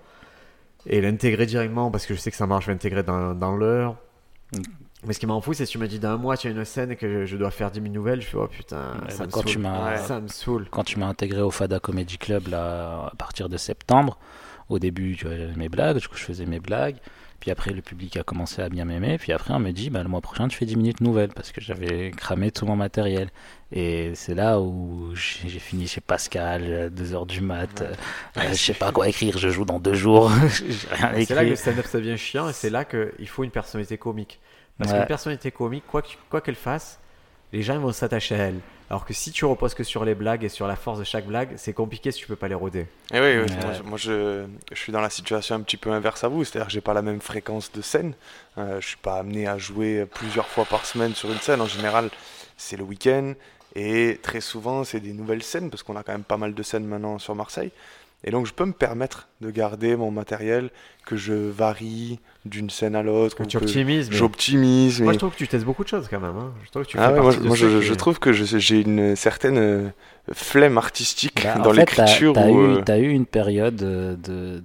et 0.87 1.01
l'intégrer 1.01 1.47
directement 1.47 1.91
parce 1.91 2.07
que 2.07 2.15
je 2.15 2.19
sais 2.21 2.31
que 2.31 2.37
ça 2.37 2.47
marche. 2.47 2.65
Je 2.65 2.71
vais 2.71 2.75
l'intégrer 2.75 3.03
dans, 3.03 3.35
dans 3.35 3.57
l'heure. 3.57 3.97
Mm. 4.55 4.61
Mais 5.07 5.15
ce 5.15 5.19
qui 5.19 5.27
m'en 5.27 5.41
fout, 5.41 5.55
c'est 5.57 5.65
si 5.65 5.73
tu 5.73 5.79
me 5.79 5.89
dis 5.89 5.99
d'un 5.99 6.19
mois, 6.19 6.37
tu 6.37 6.49
as 6.49 6.51
une 6.51 6.65
scène 6.65 6.91
et 6.93 6.97
que 6.97 7.09
je, 7.11 7.25
je 7.27 7.37
dois 7.39 7.51
faire 7.51 7.71
10 7.71 7.81
000 7.81 7.93
nouvelles, 7.95 8.21
je 8.21 8.27
fais 8.27 8.37
oh 8.37 8.47
putain, 8.47 8.93
Ouais, 9.03 9.11
ça, 9.11 9.19
bah, 9.21 9.27
me 9.27 9.31
quand 9.31 9.43
tu 9.45 9.59
m'as- 9.59 9.97
ça 9.97 10.21
me 10.21 10.29
saoule. 10.29 10.67
quand 10.71 10.85
tu 10.85 10.99
m'as 10.99 11.07
intégré 11.07 11.41
au 11.41 11.51
Fada 11.51 11.81
Comedy 11.81 12.19
Club 12.19 12.49
là, 12.49 13.07
à 13.11 13.17
partir 13.17 13.49
de 13.49 13.57
septembre, 13.57 14.19
au 14.69 14.79
début, 14.79 15.17
tu 15.17 15.27
vois, 15.27 15.37
mes 15.57 15.71
blagues, 15.71 15.97
du 15.99 16.07
coup, 16.09 16.17
je 16.17 16.25
faisais 16.25 16.45
mes 16.45 16.61
blagues. 16.61 16.97
Puis 17.41 17.51
après, 17.51 17.71
le 17.73 17.81
public 17.81 18.17
a 18.19 18.23
commencé 18.23 18.61
à 18.61 18.69
bien 18.69 18.85
m'aimer. 18.85 19.17
Puis 19.17 19.33
après, 19.33 19.55
on 19.55 19.59
me 19.59 19.71
dit, 19.71 19.89
bah, 19.89 20.03
le 20.03 20.09
mois 20.11 20.21
prochain, 20.21 20.47
tu 20.49 20.59
fais 20.59 20.67
10 20.67 20.77
minutes 20.77 21.01
nouvelles 21.01 21.31
parce 21.35 21.53
que 21.53 21.61
j'avais 21.63 22.11
cramé 22.11 22.51
tout 22.51 22.67
mon 22.67 22.77
matériel. 22.77 23.29
Et 23.73 24.13
c'est 24.15 24.35
là 24.35 24.61
où 24.61 25.13
j'ai 25.15 25.49
fini 25.59 25.87
chez 25.87 26.01
Pascal, 26.03 26.93
2h 26.95 27.27
du 27.27 27.41
mat. 27.41 27.81
euh, 27.81 27.93
euh, 28.37 28.43
je 28.51 28.55
sais 28.55 28.75
pas 28.75 28.93
quoi 28.93 29.09
écrire, 29.09 29.39
je 29.39 29.49
joue 29.49 29.65
dans 29.65 29.79
deux 29.81 29.95
jours. 29.95 30.31
C'est 30.51 31.31
là 31.31 31.45
que 31.45 31.51
le 31.51 31.57
stand-up 31.57 31.87
ça 31.87 31.99
devient 31.99 32.19
chiant 32.19 32.49
et 32.49 32.53
c'est 32.53 32.71
là 32.71 32.85
qu'il 32.85 33.29
faut 33.29 33.45
une 33.45 33.51
personnalité 33.51 33.97
comique. 33.97 34.39
Parce 34.79 34.93
Ouais. 34.93 34.99
qu'une 34.99 35.07
personnalité 35.07 35.51
comique, 35.51 35.85
quoi 35.87 36.03
que- 36.03 36.09
quoi 36.29 36.41
qu'elle 36.41 36.55
fasse, 36.57 36.99
les 37.53 37.63
gens 37.63 37.79
vont 37.79 37.93
s'attacher 37.93 38.35
à 38.35 38.39
elle. 38.49 38.61
Alors 38.91 39.05
que 39.05 39.15
si 39.15 39.31
tu 39.31 39.45
reposes 39.45 39.75
que 39.75 39.85
sur 39.85 40.05
les 40.05 40.17
blagues 40.17 40.43
et 40.43 40.49
sur 40.49 40.67
la 40.67 40.75
force 40.75 40.99
de 40.99 41.05
chaque 41.05 41.25
blague, 41.27 41.51
c'est 41.57 41.73
compliqué 41.73 42.11
si 42.11 42.19
tu 42.19 42.27
peux 42.27 42.35
pas 42.35 42.49
les 42.49 42.57
roder. 42.57 42.87
Et 43.15 43.21
oui, 43.21 43.37
oui, 43.39 43.39
Ouais. 43.39 43.49
moi, 43.63 43.73
je, 43.73 43.83
moi, 43.85 43.97
je, 43.99 44.47
je 44.73 44.77
suis 44.79 44.91
dans 44.93 45.01
la 45.01 45.11
situation 45.11 45.55
un 45.55 45.61
petit 45.61 45.77
peu 45.77 45.91
inverse 45.93 46.25
à 46.25 46.29
vous, 46.29 46.43
c'est-à-dire 46.45 46.67
que 46.67 46.73
j'ai 46.73 46.81
pas 46.81 46.93
la 46.93 47.03
même 47.03 47.21
fréquence 47.21 47.71
de 47.71 47.83
scène. 47.83 48.15
Euh, 48.59 48.81
je 48.81 48.89
suis 48.89 48.97
pas 48.97 49.15
amené 49.21 49.47
à 49.47 49.59
jouer 49.59 50.07
plusieurs 50.13 50.49
fois 50.49 50.65
par 50.65 50.85
semaine 50.87 51.15
sur 51.15 51.31
une 51.31 51.39
scène. 51.39 51.61
En 51.61 51.67
général, 51.67 52.11
c'est 52.57 52.77
le 52.77 52.83
week-end 52.83 53.35
et 53.77 54.19
très 54.21 54.41
souvent 54.41 54.83
c'est 54.83 54.99
des 54.99 55.13
nouvelles 55.13 55.45
scènes 55.45 55.71
parce 55.71 55.85
qu'on 55.85 55.95
a 55.95 56.03
quand 56.03 56.11
même 56.13 56.25
pas 56.25 56.37
mal 56.37 56.53
de 56.55 56.63
scènes 56.65 56.85
maintenant 56.85 57.21
sur 57.21 57.37
Marseille. 57.37 57.71
Et 58.25 58.31
donc 58.31 58.45
je 58.47 58.53
peux 58.53 58.67
me 58.67 58.73
permettre 58.73 59.29
de 59.41 59.51
garder 59.51 59.97
mon 59.97 60.11
matériel, 60.11 60.71
que 61.07 61.17
je 61.17 61.33
varie 61.33 62.19
d'une 62.45 62.69
scène 62.69 62.95
à 62.95 63.03
l'autre, 63.03 63.35
Que 63.37 63.45
tu 63.45 63.59
que 63.59 63.65
optimises. 63.65 64.11
mais- 64.11 64.17
j'optimise. 64.17 65.01
Moi 65.01 65.09
mais- 65.09 65.15
je 65.15 65.19
trouve 65.19 65.33
que 65.33 65.37
tu 65.39 65.49
testes 65.49 65.65
beaucoup 65.65 65.85
de 65.85 65.89
choses 65.89 66.07
quand 66.09 66.21
même. 66.21 66.37
hein. 66.37 66.53
Je 66.65 66.71
trouve 66.71 66.85
que 66.85 66.89
tu 66.91 66.99
Ah 66.99 67.09
fais 67.09 67.15
ouais, 67.15 67.21
moi, 67.21 67.57
je, 67.57 67.67
qui- 67.79 67.83
je 67.87 67.95
trouve 67.95 68.19
que 68.19 68.33
j'ai 68.33 68.81
une 68.81 69.17
certaine 69.17 69.57
euh, 69.59 69.89
flemme 70.33 70.77
artistique 70.77 71.43
Bah, 71.43 71.59
dans 71.63 71.73
l'écriture. 71.73 72.37
Eu, 72.37 72.77
euh, 72.79 72.83
t'as 72.85 72.99
eu 72.99 73.09
une 73.09 73.25
période 73.27 73.83
euh, 73.83 74.17
de, 74.17 74.63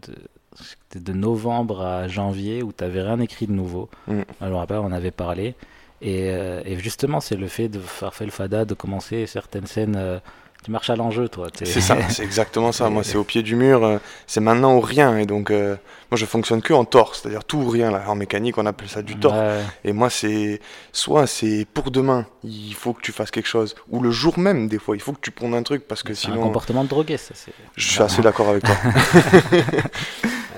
de, 0.93 0.99
de 0.99 1.13
novembre 1.13 1.81
à 1.81 2.07
janvier 2.09 2.61
où 2.61 2.71
t'avais 2.73 3.01
rien 3.01 3.19
écrit 3.19 3.47
de 3.47 3.51
nouveau. 3.53 3.89
Mm. 4.07 4.11
Alors, 4.13 4.25
je 4.41 4.45
me 4.49 4.55
rappelle, 4.55 4.77
on 4.79 4.91
avait 4.91 5.11
parlé. 5.11 5.55
Et, 6.01 6.29
euh, 6.29 6.61
et 6.65 6.77
justement, 6.77 7.21
c'est 7.21 7.35
le 7.37 7.47
fait 7.47 7.69
de 7.69 7.79
faire 7.79 8.13
fait 8.13 8.25
le 8.25 8.31
fada, 8.31 8.65
de 8.65 8.73
commencer 8.73 9.25
certaines 9.27 9.65
scènes. 9.65 9.95
euh, 9.97 10.19
tu 10.65 10.71
marches 10.71 10.89
à 10.89 10.95
l'enjeu, 10.95 11.29
toi. 11.29 11.47
C'est 11.63 11.79
ça, 11.79 11.95
c'est 12.09 12.23
exactement 12.23 12.71
ça. 12.71 12.89
Moi, 12.89 13.03
c'est 13.03 13.17
au 13.17 13.23
pied 13.23 13.43
du 13.43 13.55
mur, 13.55 13.83
euh, 13.85 13.99
c'est 14.25 14.39
maintenant 14.39 14.75
ou 14.75 14.79
rien. 14.81 15.15
Et 15.19 15.27
donc, 15.27 15.51
euh, 15.51 15.75
moi, 16.09 16.17
je 16.17 16.25
fonctionne 16.25 16.63
que 16.63 16.73
en 16.73 16.85
tort, 16.85 17.13
c'est-à-dire 17.13 17.43
tout 17.43 17.59
ou 17.59 17.69
rien. 17.69 17.91
Là. 17.91 18.03
En 18.07 18.15
mécanique, 18.15 18.57
on 18.57 18.65
appelle 18.65 18.89
ça 18.89 19.03
du 19.03 19.15
tort. 19.15 19.33
Ouais. 19.35 19.61
Et 19.83 19.93
moi, 19.93 20.09
c'est 20.09 20.59
soit 20.91 21.27
c'est 21.27 21.67
pour 21.71 21.91
demain, 21.91 22.25
il 22.43 22.73
faut 22.73 22.93
que 22.93 23.01
tu 23.01 23.11
fasses 23.11 23.29
quelque 23.29 23.45
chose, 23.47 23.75
ou 23.89 24.01
le 24.01 24.09
jour 24.09 24.39
même, 24.39 24.67
des 24.67 24.79
fois, 24.79 24.95
il 24.95 25.01
faut 25.03 25.13
que 25.13 25.21
tu 25.21 25.29
prendes 25.29 25.53
un 25.53 25.61
truc 25.61 25.87
parce 25.87 26.01
que 26.01 26.15
C'est 26.15 26.29
un 26.29 26.31
sinon, 26.31 26.41
comportement 26.41 26.83
de 26.83 26.89
drogué, 26.89 27.17
ça. 27.17 27.35
c'est- 27.35 27.53
je 27.75 27.87
suis 27.87 28.01
assez 28.01 28.23
d'accord 28.23 28.49
avec 28.49 28.63
toi. 28.63 28.75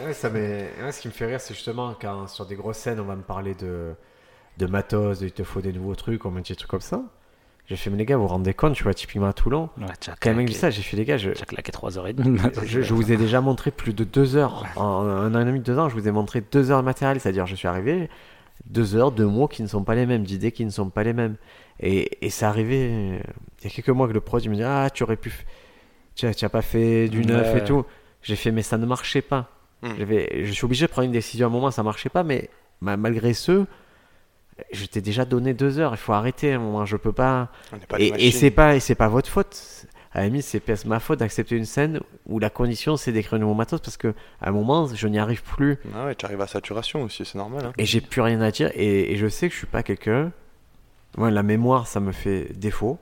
Ouais, 0.05 0.13
ça 0.13 0.29
ouais, 0.29 0.71
ce 0.93 1.01
qui 1.01 1.09
me 1.09 1.13
fait 1.13 1.25
rire, 1.25 1.41
c'est 1.41 1.53
justement 1.53 1.93
quand 1.99 2.27
sur 2.29 2.45
des 2.45 2.55
grosses 2.55 2.77
scènes, 2.77 3.01
on 3.01 3.03
va 3.03 3.17
me 3.17 3.23
parler 3.23 3.55
de, 3.55 3.93
de 4.57 4.65
matos, 4.65 5.19
de 5.19 5.25
il 5.25 5.33
te 5.33 5.43
faut 5.43 5.59
des 5.59 5.73
nouveaux 5.73 5.95
trucs, 5.95 6.23
on 6.25 6.31
me 6.31 6.39
dit 6.39 6.53
des 6.53 6.55
trucs 6.55 6.69
comme 6.71 6.79
ça. 6.79 7.01
J'ai 7.67 7.75
fait, 7.75 7.89
mais 7.89 7.97
les 7.97 8.05
gars, 8.05 8.15
vous 8.15 8.23
vous 8.23 8.27
rendez 8.29 8.53
compte, 8.53 8.75
tu 8.75 8.83
vois, 8.83 8.93
typiquement 8.93 9.27
à 9.27 9.33
Toulon. 9.33 9.69
Ouais, 9.77 9.87
Quand 10.21 10.33
mec 10.33 10.47
dit 10.47 10.53
ça, 10.53 10.69
j'ai 10.69 10.81
fait, 10.81 10.95
les 10.95 11.03
gars, 11.03 11.17
je, 11.17 11.31
t'as 11.31 11.43
claqué 11.45 11.71
3h30. 11.71 12.65
je, 12.65 12.81
je 12.81 12.93
vous 12.93 13.11
ai 13.11 13.17
déjà 13.17 13.41
montré 13.41 13.71
plus 13.71 13.93
de 13.93 14.05
deux 14.05 14.37
heures. 14.37 14.65
En 14.77 15.01
un 15.05 15.35
an 15.35 15.41
et 15.41 15.45
demi, 15.45 15.59
deux 15.59 15.77
ans, 15.77 15.89
je 15.89 15.93
vous 15.95 16.07
ai 16.07 16.11
montré 16.11 16.41
deux 16.49 16.71
heures 16.71 16.79
de 16.79 16.85
matériel. 16.85 17.19
C'est-à-dire, 17.19 17.45
je 17.45 17.55
suis 17.55 17.67
arrivé, 17.67 18.09
deux 18.69 18.95
heures, 18.95 19.11
deux 19.11 19.25
mots 19.27 19.49
qui 19.49 19.63
ne 19.63 19.67
sont 19.67 19.83
pas 19.83 19.95
les 19.95 20.05
mêmes, 20.05 20.23
d'idées 20.23 20.53
qui 20.53 20.63
ne 20.63 20.69
sont 20.69 20.89
pas 20.89 21.03
les 21.03 21.11
mêmes. 21.11 21.35
Et, 21.81 22.25
et 22.25 22.29
c'est 22.29 22.45
arrivé, 22.45 22.89
euh, 22.89 23.19
il 23.59 23.63
y 23.65 23.67
a 23.67 23.69
quelques 23.69 23.89
mois 23.89 24.07
que 24.07 24.13
le 24.13 24.21
prod, 24.21 24.41
il 24.41 24.49
me 24.49 24.55
dit, 24.55 24.63
ah, 24.63 24.89
tu 24.93 25.03
aurais 25.03 25.17
pu. 25.17 25.29
f- 25.29 25.43
Tu 26.15 26.25
as, 26.25 26.33
tu 26.33 26.45
as 26.45 26.49
pas 26.49 26.61
fait 26.61 27.09
du 27.09 27.25
neuf 27.25 27.53
Ouais. 27.53 27.59
et 27.59 27.63
tout. 27.65 27.85
J'ai 28.23 28.37
fait, 28.37 28.51
mais 28.51 28.63
ça 28.63 28.77
ne 28.77 28.85
marchait 28.85 29.21
pas. 29.21 29.51
J'avais- 29.97 30.43
Je 30.45 30.51
suis 30.53 30.63
obligé 30.65 30.85
de 30.87 30.91
prendre 30.91 31.05
une 31.05 31.11
décision 31.11 31.47
à 31.47 31.49
un 31.49 31.53
moment, 31.53 31.69
ça 31.69 31.83
marchait 31.83 32.09
pas, 32.09 32.23
mais 32.23 32.49
ma- 32.81 32.97
malgré 32.97 33.33
ce, 33.33 33.65
je 34.71 34.85
t'ai 34.85 35.01
déjà 35.01 35.25
donné 35.25 35.53
deux 35.53 35.79
heures. 35.79 35.93
Il 35.93 35.97
faut 35.97 36.13
arrêter 36.13 36.53
à 36.53 36.55
un 36.55 36.59
moment, 36.59 36.85
je 36.85 36.97
peux 36.97 37.11
pas. 37.11 37.49
Et, 37.97 38.31
c'est 38.31 38.51
pas, 38.51 38.75
et 38.75 38.79
c'est 38.79 38.95
pas 38.95 39.07
votre 39.07 39.29
faute. 39.29 39.85
À 40.13 40.27
la 40.27 40.41
c'est 40.41 40.85
ma 40.85 40.99
faute 40.99 41.19
d'accepter 41.19 41.55
une 41.55 41.65
scène 41.65 41.99
où 42.25 42.39
la 42.39 42.49
condition 42.49 42.97
c'est 42.97 43.11
d'écrire 43.11 43.35
un 43.35 43.39
nouveau 43.39 43.53
matos 43.53 43.79
parce 43.81 43.97
que 43.97 44.15
à 44.41 44.49
un 44.49 44.51
moment, 44.51 44.87
je 44.87 45.07
n'y 45.07 45.19
arrive 45.19 45.43
plus 45.43 45.77
Ah 45.95 46.05
ouais, 46.05 46.15
tu 46.15 46.25
arrives 46.25 46.41
à 46.41 46.47
saturation 46.47 47.03
aussi, 47.03 47.23
c'est 47.23 47.37
normal. 47.37 47.65
hein. 47.67 47.73
et 47.77 47.85
j'ai 47.85 48.01
plus 48.01 48.21
rien 48.21 48.41
à 48.41 48.49
dire. 48.49 48.71
Et, 48.73 49.13
et 49.13 49.17
je 49.17 49.27
sais 49.27 49.47
que 49.47 49.53
je 49.53 49.59
suis 49.59 49.67
pas 49.67 49.83
quelqu'un. 49.83 50.31
La 51.17 51.43
mémoire, 51.43 51.87
ça 51.87 51.99
me 51.99 52.11
fait 52.11 52.51
défaut. 52.57 52.99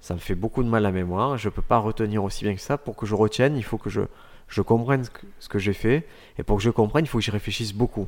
Ça 0.00 0.14
me 0.14 0.18
fait 0.18 0.34
beaucoup 0.34 0.62
de 0.62 0.68
mal 0.68 0.82
la 0.82 0.92
mémoire. 0.92 1.36
Je 1.36 1.48
peux 1.48 1.62
pas 1.62 1.78
retenir 1.78 2.24
aussi 2.24 2.44
bien 2.44 2.54
que 2.54 2.60
ça. 2.60 2.78
Pour 2.78 2.96
que 2.96 3.06
je 3.06 3.14
retienne, 3.14 3.56
il 3.56 3.62
faut 3.64 3.76
que 3.78 3.90
je, 3.90 4.00
je 4.48 4.62
comprenne 4.62 5.04
ce 5.04 5.10
que, 5.10 5.20
ce 5.40 5.48
que 5.48 5.58
j'ai 5.58 5.72
fait. 5.74 6.06
Et 6.38 6.42
pour 6.42 6.56
que 6.56 6.62
je 6.62 6.70
comprenne, 6.70 7.04
il 7.04 7.08
faut 7.08 7.18
que 7.18 7.24
j'y 7.24 7.30
réfléchisse 7.30 7.72
beaucoup. 7.74 8.06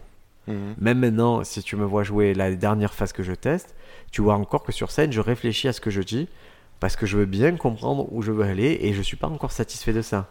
Mhm. 0.49 0.75
Même 0.79 0.99
maintenant, 0.99 1.45
si 1.45 1.63
tu 1.63 1.77
me 1.77 1.85
vois 1.85 2.03
jouer 2.03 2.35
la 2.35 2.51
dernière 2.55 2.95
phase 2.95 3.13
que 3.13 3.23
je 3.23 3.33
teste, 3.33 3.75
tu 4.11 4.23
vois 4.23 4.35
encore 4.35 4.63
que 4.63 4.73
sur 4.73 4.91
scène, 4.91 5.13
je 5.13 5.21
réfléchis 5.21 5.69
à 5.69 5.73
ce 5.73 5.81
que 5.81 5.91
je 5.91 6.03
dis 6.03 6.29
parce 6.81 6.97
que 6.97 7.07
je 7.07 7.17
veux 7.17 7.27
bien 7.27 7.57
comprendre 7.57 8.09
où 8.13 8.23
je 8.23 8.33
veux 8.33 8.45
aller 8.45 8.79
et 8.83 8.93
je 8.93 9.03
suis 9.03 9.17
pas 9.17 9.29
encore 9.29 9.53
satisfait 9.53 9.93
de 9.93 10.03
ça. 10.03 10.29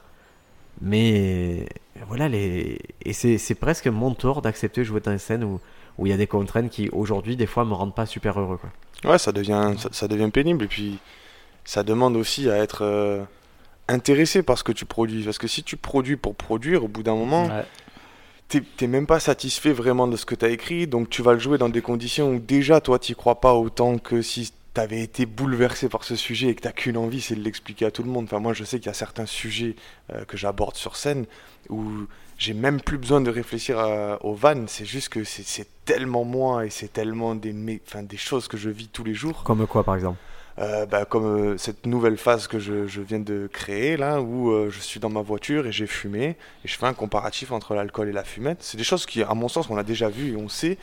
Mais 0.81 1.65
voilà, 2.07 2.27
les... 2.29 2.79
et 3.03 3.13
c'est 3.13 3.37
c'est 3.37 3.55
presque 3.55 3.87
mon 3.87 4.13
tort 4.13 4.41
d'accepter 4.41 4.81
de 4.81 4.85
jouer 4.85 4.99
dans 5.01 5.11
une 5.11 5.17
scène 5.17 5.43
où 5.43 5.59
où 5.97 6.07
il 6.07 6.09
y 6.09 6.13
a 6.13 6.17
des 6.17 6.27
contraintes 6.27 6.69
qui 6.69 6.89
aujourd'hui 6.89 7.35
des 7.35 7.45
fois 7.45 7.65
me 7.65 7.73
rendent 7.73 7.93
pas 7.95 8.05
super 8.05 8.39
heureux 8.39 8.57
quoi. 8.57 8.69
Ouais, 9.09 9.17
ça 9.17 9.31
devient, 9.31 9.73
ça, 9.77 9.89
ça 9.91 10.07
devient 10.07 10.29
pénible. 10.31 10.65
Et 10.65 10.67
puis, 10.67 10.99
ça 11.65 11.83
demande 11.83 12.15
aussi 12.15 12.49
à 12.49 12.57
être 12.57 12.83
euh, 12.83 13.23
intéressé 13.87 14.43
par 14.43 14.57
ce 14.57 14.63
que 14.63 14.71
tu 14.71 14.85
produis. 14.85 15.23
Parce 15.23 15.37
que 15.39 15.47
si 15.47 15.63
tu 15.63 15.75
produis 15.75 16.17
pour 16.17 16.35
produire, 16.35 16.83
au 16.83 16.87
bout 16.87 17.03
d'un 17.03 17.15
moment, 17.15 17.47
Ouais. 17.47 17.65
T'es 18.59 18.87
même 18.87 19.07
pas 19.07 19.19
satisfait 19.19 19.71
vraiment 19.73 20.07
de 20.07 20.17
ce 20.17 20.25
que 20.25 20.35
tu 20.35 20.45
as 20.45 20.49
écrit, 20.49 20.87
donc 20.87 21.09
tu 21.09 21.21
vas 21.21 21.33
le 21.33 21.39
jouer 21.39 21.57
dans 21.57 21.69
des 21.69 21.81
conditions 21.81 22.31
où 22.33 22.39
déjà 22.39 22.81
toi 22.81 22.99
t'y 22.99 23.15
crois 23.15 23.39
pas 23.39 23.53
autant 23.53 23.97
que 23.97 24.21
si 24.21 24.51
t'avais 24.73 25.01
été 25.01 25.25
bouleversé 25.25 25.89
par 25.89 26.03
ce 26.03 26.15
sujet 26.15 26.47
et 26.47 26.55
que 26.55 26.61
t'as 26.61 26.71
qu'une 26.71 26.97
envie, 26.97 27.19
c'est 27.21 27.35
de 27.35 27.41
l'expliquer 27.41 27.85
à 27.85 27.91
tout 27.91 28.03
le 28.03 28.09
monde. 28.09 28.25
Enfin, 28.25 28.39
moi 28.39 28.53
je 28.53 28.63
sais 28.63 28.79
qu'il 28.79 28.87
y 28.87 28.89
a 28.89 28.93
certains 28.93 29.25
sujets 29.25 29.75
euh, 30.13 30.23
que 30.25 30.37
j'aborde 30.37 30.75
sur 30.75 30.95
scène 30.95 31.25
où 31.69 31.85
j'ai 32.37 32.53
même 32.53 32.81
plus 32.81 32.97
besoin 32.97 33.21
de 33.21 33.29
réfléchir 33.29 33.77
à- 33.79 34.23
aux 34.25 34.33
vannes, 34.33 34.65
c'est 34.67 34.85
juste 34.85 35.09
que 35.09 35.23
c'est- 35.23 35.67
tellement 35.85 36.23
moi 36.23 36.65
et 36.65 36.69
c'est 36.69 36.91
tellement 36.93 37.35
des, 37.35 37.53
enfin, 37.85 38.01
des 38.03 38.15
choses 38.17 38.47
que 38.47 38.55
je 38.55 38.69
vis 38.69 38.87
tous 38.87 39.03
les 39.03 39.13
jours. 39.13 39.43
Comme 39.43 39.67
quoi 39.67 39.83
par 39.83 39.95
exemple 39.95 40.17
Euh, 40.59 40.85
bah, 40.85 41.05
comme 41.05 41.25
euh, 41.53 41.57
cette 41.57 41.85
nouvelle 41.85 42.17
phase 42.17 42.47
que 42.47 42.59
je, 42.59 42.85
je 42.85 42.99
viens 43.01 43.19
de 43.19 43.49
créer 43.51 43.95
là 43.95 44.19
où 44.21 44.51
euh, 44.51 44.69
je 44.69 44.79
suis 44.81 44.99
dans 44.99 45.09
ma 45.09 45.21
voiture 45.21 45.65
et 45.65 45.71
j'ai 45.71 45.87
fumé 45.87 46.35
et 46.65 46.67
je 46.67 46.77
fais 46.77 46.85
un 46.87 46.93
comparatif 46.93 47.53
entre 47.53 47.73
l'alcool 47.73 48.09
et 48.09 48.11
la 48.11 48.25
fumette 48.25 48.57
c'est 48.61 48.75
des 48.75 48.83
choses 48.83 49.05
qui 49.05 49.23
à 49.23 49.33
mon 49.33 49.47
sens 49.47 49.69
on 49.69 49.77
a 49.77 49.83
déjà 49.83 50.09
vu 50.09 50.33
et 50.33 50.35
on 50.35 50.49
sait 50.49 50.77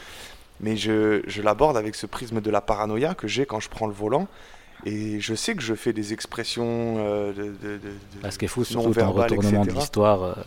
mais 0.61 0.77
je, 0.79 1.21
je 1.27 1.43
l'aborde 1.43 1.77
avec 1.77 1.97
ce 1.97 2.07
prisme 2.07 2.41
de 2.41 2.51
la 2.51 2.63
paranoïa 2.63 3.15
que 3.15 3.29
j'ai 3.29 3.45
quand 3.45 3.61
je 3.61 3.69
prends 3.69 3.87
le 3.87 3.93
volant 3.93 4.27
et 4.87 5.21
je 5.21 5.35
sais 5.35 5.55
que 5.55 5.63
je 5.63 5.75
fais 5.75 5.93
des 5.93 6.15
expressions 6.15 6.95
de, 7.29 7.33
de, 7.35 7.43
de- 7.43 7.79
de- 8.23 8.31
ce 8.31 8.39
qui 8.39 8.47
est 8.47 8.49
fou, 8.49 8.65
surtout 8.65 8.85
ton 8.85 8.89
non-verbales, 8.89 9.31
retournement 9.33 9.65
de 9.65 9.67
etc.. 9.67 9.81
l'histoire. 9.81 10.39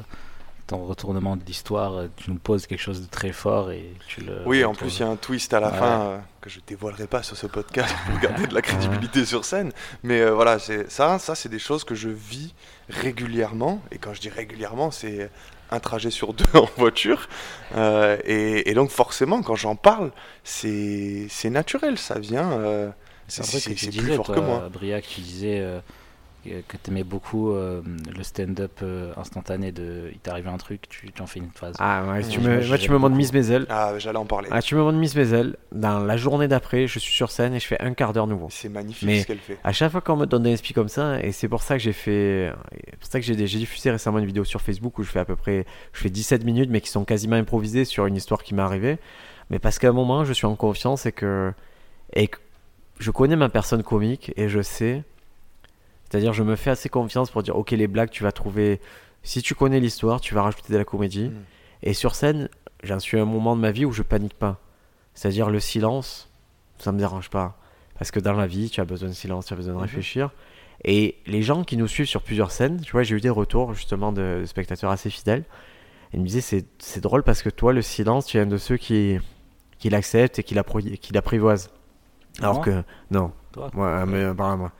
Ton 0.71 0.85
retournement 0.85 1.35
de 1.35 1.43
l'histoire, 1.45 1.93
euh, 1.97 2.07
tu 2.15 2.31
nous 2.31 2.37
poses 2.39 2.65
quelque 2.65 2.79
chose 2.79 3.01
de 3.01 3.07
très 3.09 3.31
fort 3.33 3.71
et 3.71 3.93
tu 4.07 4.21
le. 4.21 4.41
Oui, 4.45 4.63
en 4.63 4.73
plus, 4.73 4.97
il 4.97 5.01
y 5.01 5.03
a 5.03 5.07
un 5.09 5.17
twist 5.17 5.53
à 5.53 5.59
la 5.59 5.69
Ouais. 5.71 5.77
fin 5.77 6.01
euh, 6.01 6.17
que 6.39 6.49
je 6.49 6.59
dévoilerai 6.65 7.07
pas 7.07 7.23
sur 7.23 7.35
ce 7.35 7.45
podcast 7.45 7.93
pour 8.09 8.19
garder 8.19 8.47
de 8.47 8.53
la 8.53 8.61
crédibilité 8.61 9.25
sur 9.25 9.43
scène. 9.45 9.71
Mais 10.03 10.21
euh, 10.21 10.31
voilà, 10.33 10.59
c'est 10.59 10.89
ça, 10.89 11.19
ça 11.19 11.35
c'est 11.35 11.49
des 11.49 11.59
choses 11.59 11.83
que 11.83 11.93
je 11.93 12.07
vis 12.09 12.53
régulièrement. 12.89 13.81
Et 13.91 13.97
quand 13.97 14.13
je 14.13 14.21
dis 14.21 14.29
régulièrement, 14.29 14.91
c'est 14.91 15.29
un 15.71 15.79
trajet 15.81 16.09
sur 16.09 16.33
deux 16.33 16.45
en 16.57 16.67
voiture. 16.77 17.27
Euh, 17.75 18.17
et, 18.25 18.69
et 18.69 18.73
donc, 18.73 18.89
forcément, 18.91 19.41
quand 19.41 19.55
j'en 19.55 19.75
parle, 19.75 20.11
c'est 20.43 21.27
naturel, 21.49 21.97
ça 21.97 22.17
vient. 22.17 22.91
C'est 23.27 23.73
disais, 23.73 24.01
plus 24.01 24.15
fort 24.15 24.25
toi, 24.25 24.35
que 24.35 24.39
moi. 24.41 24.69
Briac, 24.71 25.05
tu 25.07 25.21
disais 25.21 25.63
que 26.43 26.77
tu 26.83 26.89
aimais 26.91 27.03
beaucoup 27.03 27.51
euh, 27.51 27.81
le 28.15 28.23
stand-up 28.23 28.79
euh, 28.81 29.13
instantané. 29.17 29.71
De, 29.71 30.09
il 30.11 30.19
t'est 30.19 30.31
arrivé 30.31 30.49
un 30.49 30.57
truc, 30.57 30.87
tu, 30.89 31.11
tu 31.11 31.21
en 31.21 31.27
fais 31.27 31.39
une 31.39 31.49
phase. 31.53 31.75
Ah 31.79 32.03
ouais, 32.09 32.23
tu 32.23 32.39
me, 32.39 32.67
moi, 32.67 32.77
tu 32.77 32.89
me 32.89 32.95
montres 32.95 33.09
beaucoup. 33.09 33.17
Miss 33.17 33.33
Maisel. 33.33 33.65
Ah, 33.69 33.93
j'allais 33.97 34.17
en 34.17 34.25
parler. 34.25 34.47
Ah, 34.51 34.61
tu 34.61 34.75
me 34.75 34.81
montres 34.81 34.97
Miss 34.97 35.15
Maisel. 35.15 35.55
Dans 35.71 35.99
la 35.99 36.17
journée 36.17 36.47
d'après, 36.47 36.87
je 36.87 36.99
suis 36.99 37.13
sur 37.13 37.31
scène 37.31 37.53
et 37.53 37.59
je 37.59 37.67
fais 37.67 37.79
un 37.81 37.93
quart 37.93 38.13
d'heure 38.13 38.27
nouveau. 38.27 38.47
C'est 38.49 38.69
magnifique 38.69 39.07
Mais- 39.07 39.21
ce 39.21 39.27
qu'elle 39.27 39.39
fait. 39.39 39.57
À 39.63 39.71
chaque 39.71 39.91
fois 39.91 40.01
qu'on 40.01 40.17
me 40.17 40.25
donne 40.25 40.43
des 40.43 40.53
inspi 40.53 40.73
comme 40.73 40.89
ça, 40.89 41.21
et 41.21 41.31
c'est 41.31 41.47
pour 41.47 41.63
ça 41.63 41.75
que 41.77 41.83
j'ai 41.83 41.93
fait. 41.93 42.51
C'est 42.73 42.97
pour 42.97 43.09
ça 43.09 43.19
que 43.19 43.25
j'ai 43.25 43.47
j'ai 43.47 43.57
diffusé 43.59 43.91
récemment 43.91 44.19
une 44.19 44.25
vidéo 44.25 44.43
sur 44.43 44.61
Facebook 44.61 44.97
où 44.99 45.03
je 45.03 45.09
fais 45.11 45.19
à 45.19 45.25
peu 45.25 45.35
près. 45.35 45.65
Je 45.93 45.99
fais 46.01 46.09
17 46.09 46.43
minutes, 46.45 46.69
mais 46.69 46.81
qui 46.81 46.89
sont 46.89 47.05
quasiment 47.05 47.35
improvisées 47.35 47.85
sur 47.85 48.05
une 48.05 48.15
histoire 48.15 48.43
qui 48.43 48.53
m'est 48.55 48.61
arrivée. 48.61 48.97
Mais 49.49 49.59
parce 49.59 49.79
qu'à 49.79 49.89
un 49.89 49.93
moment, 49.93 50.23
je 50.25 50.33
suis 50.33 50.45
en 50.47 50.55
confiance 50.55 51.05
et 51.05 51.11
que. 51.11 51.53
Et 52.13 52.27
que 52.27 52.37
je 52.99 53.09
connais 53.11 53.35
ma 53.35 53.49
personne 53.49 53.83
comique 53.83 54.31
et 54.37 54.47
je 54.49 54.61
sais. 54.61 55.03
C'est-à-dire, 56.11 56.33
je 56.33 56.43
me 56.43 56.57
fais 56.57 56.71
assez 56.71 56.89
confiance 56.89 57.31
pour 57.31 57.41
dire 57.41 57.55
Ok, 57.55 57.71
les 57.71 57.87
blagues, 57.87 58.09
tu 58.09 58.23
vas 58.23 58.33
trouver. 58.33 58.81
Si 59.23 59.41
tu 59.41 59.55
connais 59.55 59.79
l'histoire, 59.79 60.19
tu 60.19 60.33
vas 60.33 60.41
rajouter 60.41 60.73
de 60.73 60.77
la 60.77 60.83
comédie. 60.83 61.29
Mm. 61.29 61.43
Et 61.83 61.93
sur 61.93 62.15
scène, 62.15 62.49
j'en 62.83 62.99
suis 62.99 63.17
à 63.17 63.21
un 63.21 63.25
moment 63.25 63.55
de 63.55 63.61
ma 63.61 63.71
vie 63.71 63.85
où 63.85 63.91
je 63.93 64.03
panique 64.03 64.33
pas. 64.33 64.59
C'est-à-dire, 65.13 65.49
le 65.49 65.59
silence, 65.59 66.29
ça 66.79 66.91
me 66.91 66.97
dérange 66.97 67.29
pas. 67.29 67.57
Parce 67.97 68.11
que 68.11 68.19
dans 68.19 68.33
la 68.33 68.47
vie, 68.47 68.69
tu 68.69 68.81
as 68.81 68.85
besoin 68.85 69.09
de 69.09 69.13
silence, 69.13 69.45
tu 69.45 69.53
as 69.53 69.55
besoin 69.55 69.73
de 69.73 69.77
Mhm. 69.77 69.83
réfléchir. 69.83 70.31
Et 70.83 71.15
les 71.27 71.43
gens 71.43 71.63
qui 71.63 71.77
nous 71.77 71.87
suivent 71.87 72.07
sur 72.07 72.23
plusieurs 72.23 72.51
scènes, 72.51 72.81
tu 72.81 72.91
vois, 72.91 73.03
j'ai 73.03 73.15
eu 73.15 73.21
des 73.21 73.29
retours 73.29 73.73
justement 73.73 74.11
de, 74.11 74.39
de 74.41 74.45
spectateurs 74.45 74.89
assez 74.89 75.09
fidèles. 75.09 75.45
Ils 76.13 76.19
me 76.19 76.25
disaient 76.25 76.65
c'est, 76.79 76.99
drôle 76.99 77.23
parce 77.23 77.41
que 77.41 77.49
toi, 77.49 77.71
le 77.71 77.81
silence, 77.81 78.25
tu 78.25 78.37
es 78.37 78.41
un 78.41 78.47
de 78.47 78.57
ceux 78.57 78.77
qui, 78.77 79.17
qui 79.77 79.89
l'acceptent 79.89 80.39
et 80.39 80.43
qui, 80.43 80.55
l'apprivoisent. 81.13 81.69
Alors 82.41 82.61
que, 82.61 82.83
non, 83.11 83.31
Toi? 83.53 83.69
Moi, 83.73 84.05
mais, 84.07 84.33
moi. 84.33 84.71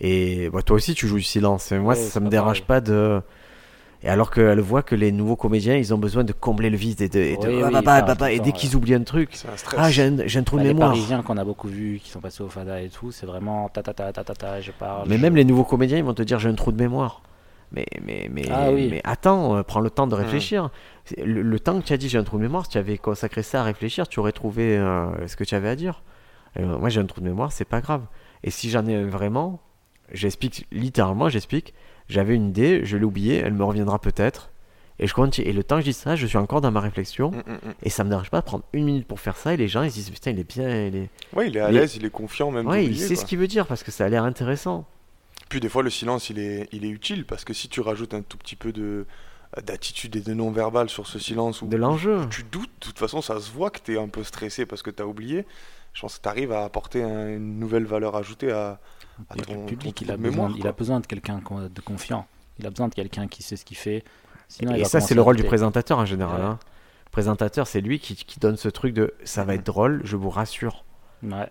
Et 0.00 0.48
bah, 0.50 0.62
toi 0.62 0.76
aussi, 0.76 0.94
tu 0.94 1.06
joues 1.06 1.16
du 1.16 1.22
silence. 1.22 1.72
Et 1.72 1.78
moi, 1.78 1.94
Ouais, 1.94 2.00
ça, 2.00 2.10
c'est 2.14 2.20
me 2.20 2.24
pas 2.26 2.30
dérange 2.30 2.62
pas 2.64 2.80
de. 2.80 3.20
Et 4.02 4.08
alors 4.08 4.30
qu'elle 4.30 4.60
voit 4.60 4.82
que 4.82 4.94
les 4.94 5.12
nouveaux 5.12 5.36
comédiens, 5.36 5.76
ils 5.76 5.92
ont 5.92 5.98
besoin 5.98 6.24
de 6.24 6.32
combler 6.32 6.70
le 6.70 6.76
vide 6.78 7.02
et 7.02 7.08
de. 7.10 7.18
Et, 7.20 7.36
de- 7.36 7.48
Oui, 7.48 7.60
ah, 7.62 7.66
oui, 7.66 7.72
bah, 7.74 7.82
bah, 7.82 8.02
bah, 8.02 8.14
bah, 8.14 8.32
et 8.32 8.40
dès 8.40 8.52
qu'ils 8.52 8.74
oublient 8.74 8.94
un 8.94 9.02
truc, 9.02 9.28
un 9.46 9.50
ah, 9.76 9.90
j'ai 9.90 10.04
un, 10.04 10.16
j'ai 10.26 10.38
un 10.38 10.42
trou 10.42 10.56
de 10.56 10.62
Bah, 10.62 10.68
les 10.68 10.72
mémoire. 10.72 10.90
Parisiens 10.92 11.22
qu'on 11.22 11.36
a 11.36 11.44
beaucoup 11.44 11.68
vus, 11.68 12.00
qui 12.02 12.08
sont 12.10 12.20
passés 12.20 12.42
au 12.42 12.48
Fada 12.48 12.80
et 12.80 12.88
tout, 12.88 13.12
c'est 13.12 13.26
vraiment 13.26 13.68
ta 13.68 13.82
ta 13.82 13.92
ta 13.92 14.10
ta 14.10 14.24
ta 14.24 14.34
ta, 14.34 14.60
je 14.62 14.70
parle. 14.70 15.06
Mais 15.06 15.16
je- 15.18 15.22
même 15.22 15.36
les 15.36 15.44
nouveaux 15.44 15.64
comédiens, 15.64 15.98
ils 15.98 16.04
vont 16.04 16.14
te 16.14 16.22
dire 16.22 16.38
j'ai 16.38 16.48
un 16.48 16.54
trou 16.54 16.72
de 16.72 16.78
mémoire. 16.82 17.20
Mais, 17.72 17.86
mais, 18.04 18.28
mais, 18.32 18.42
Ah 18.50 18.70
oui. 18.72 18.88
mais 18.90 19.00
attends, 19.04 19.56
euh, 19.56 19.62
prends 19.62 19.78
le 19.80 19.90
temps 19.90 20.06
de 20.08 20.14
réfléchir. 20.14 20.70
C'est- 21.04 21.22
Le, 21.22 21.42
le 21.42 21.60
temps 21.60 21.78
que 21.78 21.84
tu 21.86 21.92
as 21.92 21.98
dit 21.98 22.08
j'ai 22.08 22.18
un 22.18 22.24
trou 22.24 22.38
de 22.38 22.42
mémoire, 22.42 22.64
si 22.64 22.72
tu 22.72 22.78
avais 22.78 22.96
consacré 22.98 23.42
ça 23.44 23.60
à 23.60 23.64
réfléchir, 23.64 24.08
tu 24.08 24.18
aurais 24.18 24.32
trouvé 24.32 24.76
euh, 24.78 25.28
ce 25.28 25.36
que 25.36 25.44
tu 25.44 25.54
avais 25.54 25.68
à 25.68 25.76
dire. 25.76 26.02
Euh, 26.58 26.78
moi 26.78 26.88
j'ai 26.88 27.00
un 27.00 27.06
trou 27.06 27.20
de 27.20 27.26
mémoire, 27.26 27.52
c'est 27.52 27.64
pas 27.66 27.80
grave. 27.82 28.02
Et 28.42 28.50
si 28.50 28.70
j'en 28.70 28.84
ai 28.86 28.96
un 28.96 29.06
vraiment, 29.06 29.60
j'explique 30.12 30.66
littéralement, 30.72 31.28
j'explique. 31.28 31.74
J'avais 32.08 32.34
une 32.34 32.48
idée, 32.48 32.84
je 32.84 32.96
l'ai 32.96 33.04
oubliée, 33.04 33.36
elle 33.36 33.52
me 33.54 33.64
reviendra 33.64 33.98
peut-être. 34.00 34.50
Et 34.98 35.06
je 35.06 35.14
continue. 35.14 35.46
Et 35.46 35.52
le 35.52 35.64
temps 35.64 35.76
que 35.76 35.80
je 35.82 35.86
dis 35.86 35.92
ça, 35.94 36.14
je 36.16 36.26
suis 36.26 36.36
encore 36.36 36.60
dans 36.60 36.70
ma 36.70 36.80
réflexion. 36.80 37.30
Mm, 37.30 37.36
mm, 37.36 37.52
mm. 37.52 37.74
Et 37.84 37.88
ça 37.90 38.04
me 38.04 38.10
dérange 38.10 38.28
pas 38.30 38.40
de 38.40 38.44
prendre 38.44 38.64
une 38.74 38.84
minute 38.84 39.06
pour 39.06 39.18
faire 39.20 39.36
ça. 39.36 39.54
Et 39.54 39.56
les 39.56 39.68
gens 39.68 39.82
ils 39.82 39.90
se 39.90 39.94
disent 39.96 40.10
putain, 40.10 40.32
il 40.32 40.38
est 40.40 40.44
bien. 40.56 40.86
Il 40.86 40.96
est... 40.96 41.08
Ouais, 41.32 41.48
il 41.48 41.56
est 41.56 41.60
à 41.60 41.70
l'aise, 41.70 41.96
il 41.96 42.04
est 42.04 42.10
confiant 42.10 42.50
même. 42.50 42.66
Ouais, 42.66 42.84
il 42.84 42.98
sait 42.98 43.14
quoi. 43.14 43.16
ce 43.16 43.24
qu'il 43.24 43.38
veut 43.38 43.46
dire 43.46 43.66
parce 43.66 43.82
que 43.82 43.90
ça 43.90 44.04
a 44.04 44.08
l'air 44.08 44.24
intéressant. 44.24 44.84
Puis 45.48 45.58
des 45.60 45.68
fois, 45.68 45.82
le 45.82 45.90
silence, 45.90 46.28
il 46.30 46.38
est, 46.38 46.68
il 46.72 46.84
est 46.84 46.90
utile 46.90 47.24
parce 47.24 47.44
que 47.44 47.54
si 47.54 47.68
tu 47.68 47.80
rajoutes 47.80 48.12
un 48.14 48.22
tout 48.22 48.36
petit 48.36 48.56
peu 48.56 48.72
de 48.72 49.06
d'attitude 49.64 50.14
et 50.14 50.20
de 50.20 50.32
non-verbal 50.32 50.88
sur 50.88 51.08
ce 51.08 51.18
silence 51.18 51.60
où 51.62 51.66
De 51.66 51.76
l'enjeu. 51.76 52.20
tu 52.30 52.44
doutes, 52.44 52.70
de 52.80 52.86
toute 52.86 52.98
façon, 53.00 53.20
ça 53.20 53.40
se 53.40 53.50
voit 53.50 53.70
que 53.70 53.80
tu 53.82 53.94
es 53.94 53.98
un 53.98 54.06
peu 54.06 54.22
stressé 54.22 54.64
parce 54.64 54.80
que 54.82 54.90
tu 54.90 55.02
as 55.02 55.06
oublié. 55.06 55.44
Je 55.92 56.02
pense 56.02 56.18
que 56.18 56.22
tu 56.22 56.28
arrives 56.28 56.52
à 56.52 56.62
apporter 56.62 57.02
un- 57.02 57.34
une 57.36 57.58
nouvelle 57.58 57.84
valeur 57.84 58.14
ajoutée 58.14 58.52
à, 58.52 58.78
à 59.28 59.36
Et 59.36 59.42
ton, 59.42 59.60
le 59.60 59.66
public, 59.66 59.96
ton 59.96 60.04
il 60.04 60.10
a, 60.10 60.16
besoin, 60.16 60.30
mémoire. 60.30 60.50
il 60.58 60.66
a 60.66 60.72
besoin 60.72 61.00
de 61.00 61.06
quelqu'un 61.06 61.38
de 61.38 61.80
confiant. 61.80 62.26
Il 62.58 62.66
a 62.66 62.70
besoin 62.70 62.88
de 62.88 62.94
quelqu'un 62.94 63.28
qui 63.28 63.42
sait 63.42 63.56
ce 63.56 63.64
qu'il 63.64 63.76
fait. 63.76 64.04
Sinon, 64.48 64.74
Et 64.74 64.84
ça, 64.84 65.00
c'est 65.00 65.14
le 65.14 65.22
rôle 65.22 65.36
du 65.36 65.44
présentateur 65.44 65.98
en 65.98 66.04
général. 66.06 66.40
Ouais. 66.40 66.46
hein. 66.46 66.58
Le 67.06 67.10
présentateur, 67.10 67.66
c'est 67.66 67.80
lui 67.80 67.98
qui, 67.98 68.14
qui 68.16 68.38
donne 68.40 68.56
ce 68.56 68.68
truc 68.68 68.94
de 68.94 69.14
ça 69.24 69.44
va 69.44 69.54
être 69.54 69.66
drôle, 69.66 70.00
je 70.04 70.16
vous 70.16 70.30
rassure. 70.30 70.84
Ouais. 71.22 71.48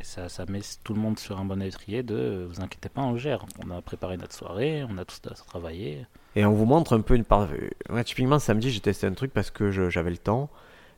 Et 0.00 0.04
ça, 0.04 0.28
ça 0.28 0.44
met 0.46 0.60
tout 0.84 0.92
le 0.94 1.00
monde 1.00 1.18
sur 1.18 1.38
un 1.38 1.44
bon 1.44 1.62
étrier 1.62 2.02
de 2.02 2.46
vous 2.50 2.60
inquiétez 2.60 2.88
pas, 2.88 3.00
on 3.02 3.12
le 3.12 3.18
gère. 3.18 3.46
On 3.66 3.70
a 3.70 3.80
préparé 3.80 4.16
notre 4.16 4.34
soirée, 4.34 4.84
on 4.88 4.98
a 4.98 5.04
tous 5.04 5.20
travaillé. 5.46 6.06
Et 6.34 6.44
on 6.44 6.52
vous 6.52 6.66
montre 6.66 6.94
un 6.96 7.00
peu 7.00 7.14
une 7.14 7.24
part. 7.24 7.48
Ouais, 7.88 8.04
typiquement, 8.04 8.38
samedi, 8.38 8.70
j'ai 8.70 8.80
testé 8.80 9.06
un 9.06 9.14
truc 9.14 9.32
parce 9.32 9.50
que 9.50 9.70
j'avais 9.90 10.10
le 10.10 10.18
temps. 10.18 10.50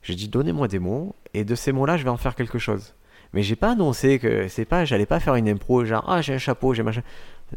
J'ai 0.02 0.14
dit 0.14 0.28
donnez-moi 0.28 0.68
des 0.68 0.78
mots 0.78 1.14
et 1.34 1.44
de 1.44 1.54
ces 1.54 1.72
mots-là, 1.72 1.96
je 1.96 2.04
vais 2.04 2.10
en 2.10 2.16
faire 2.16 2.34
quelque 2.34 2.58
chose. 2.58 2.94
Mais 3.33 3.43
j'ai 3.43 3.57
pas 3.57 3.72
annoncé 3.72 4.18
que 4.18 4.49
c'est 4.49 4.64
pas, 4.64 4.85
j'allais 4.85 5.07
pas 5.07 5.20
faire 5.20 5.35
une 5.35 5.49
impro 5.49 5.85
genre 5.85 6.05
ah 6.09 6.22
j'ai 6.22 6.35
un 6.35 6.39
chapeau, 6.39 6.74
j'ai 6.74 6.83
machin. 6.83 7.03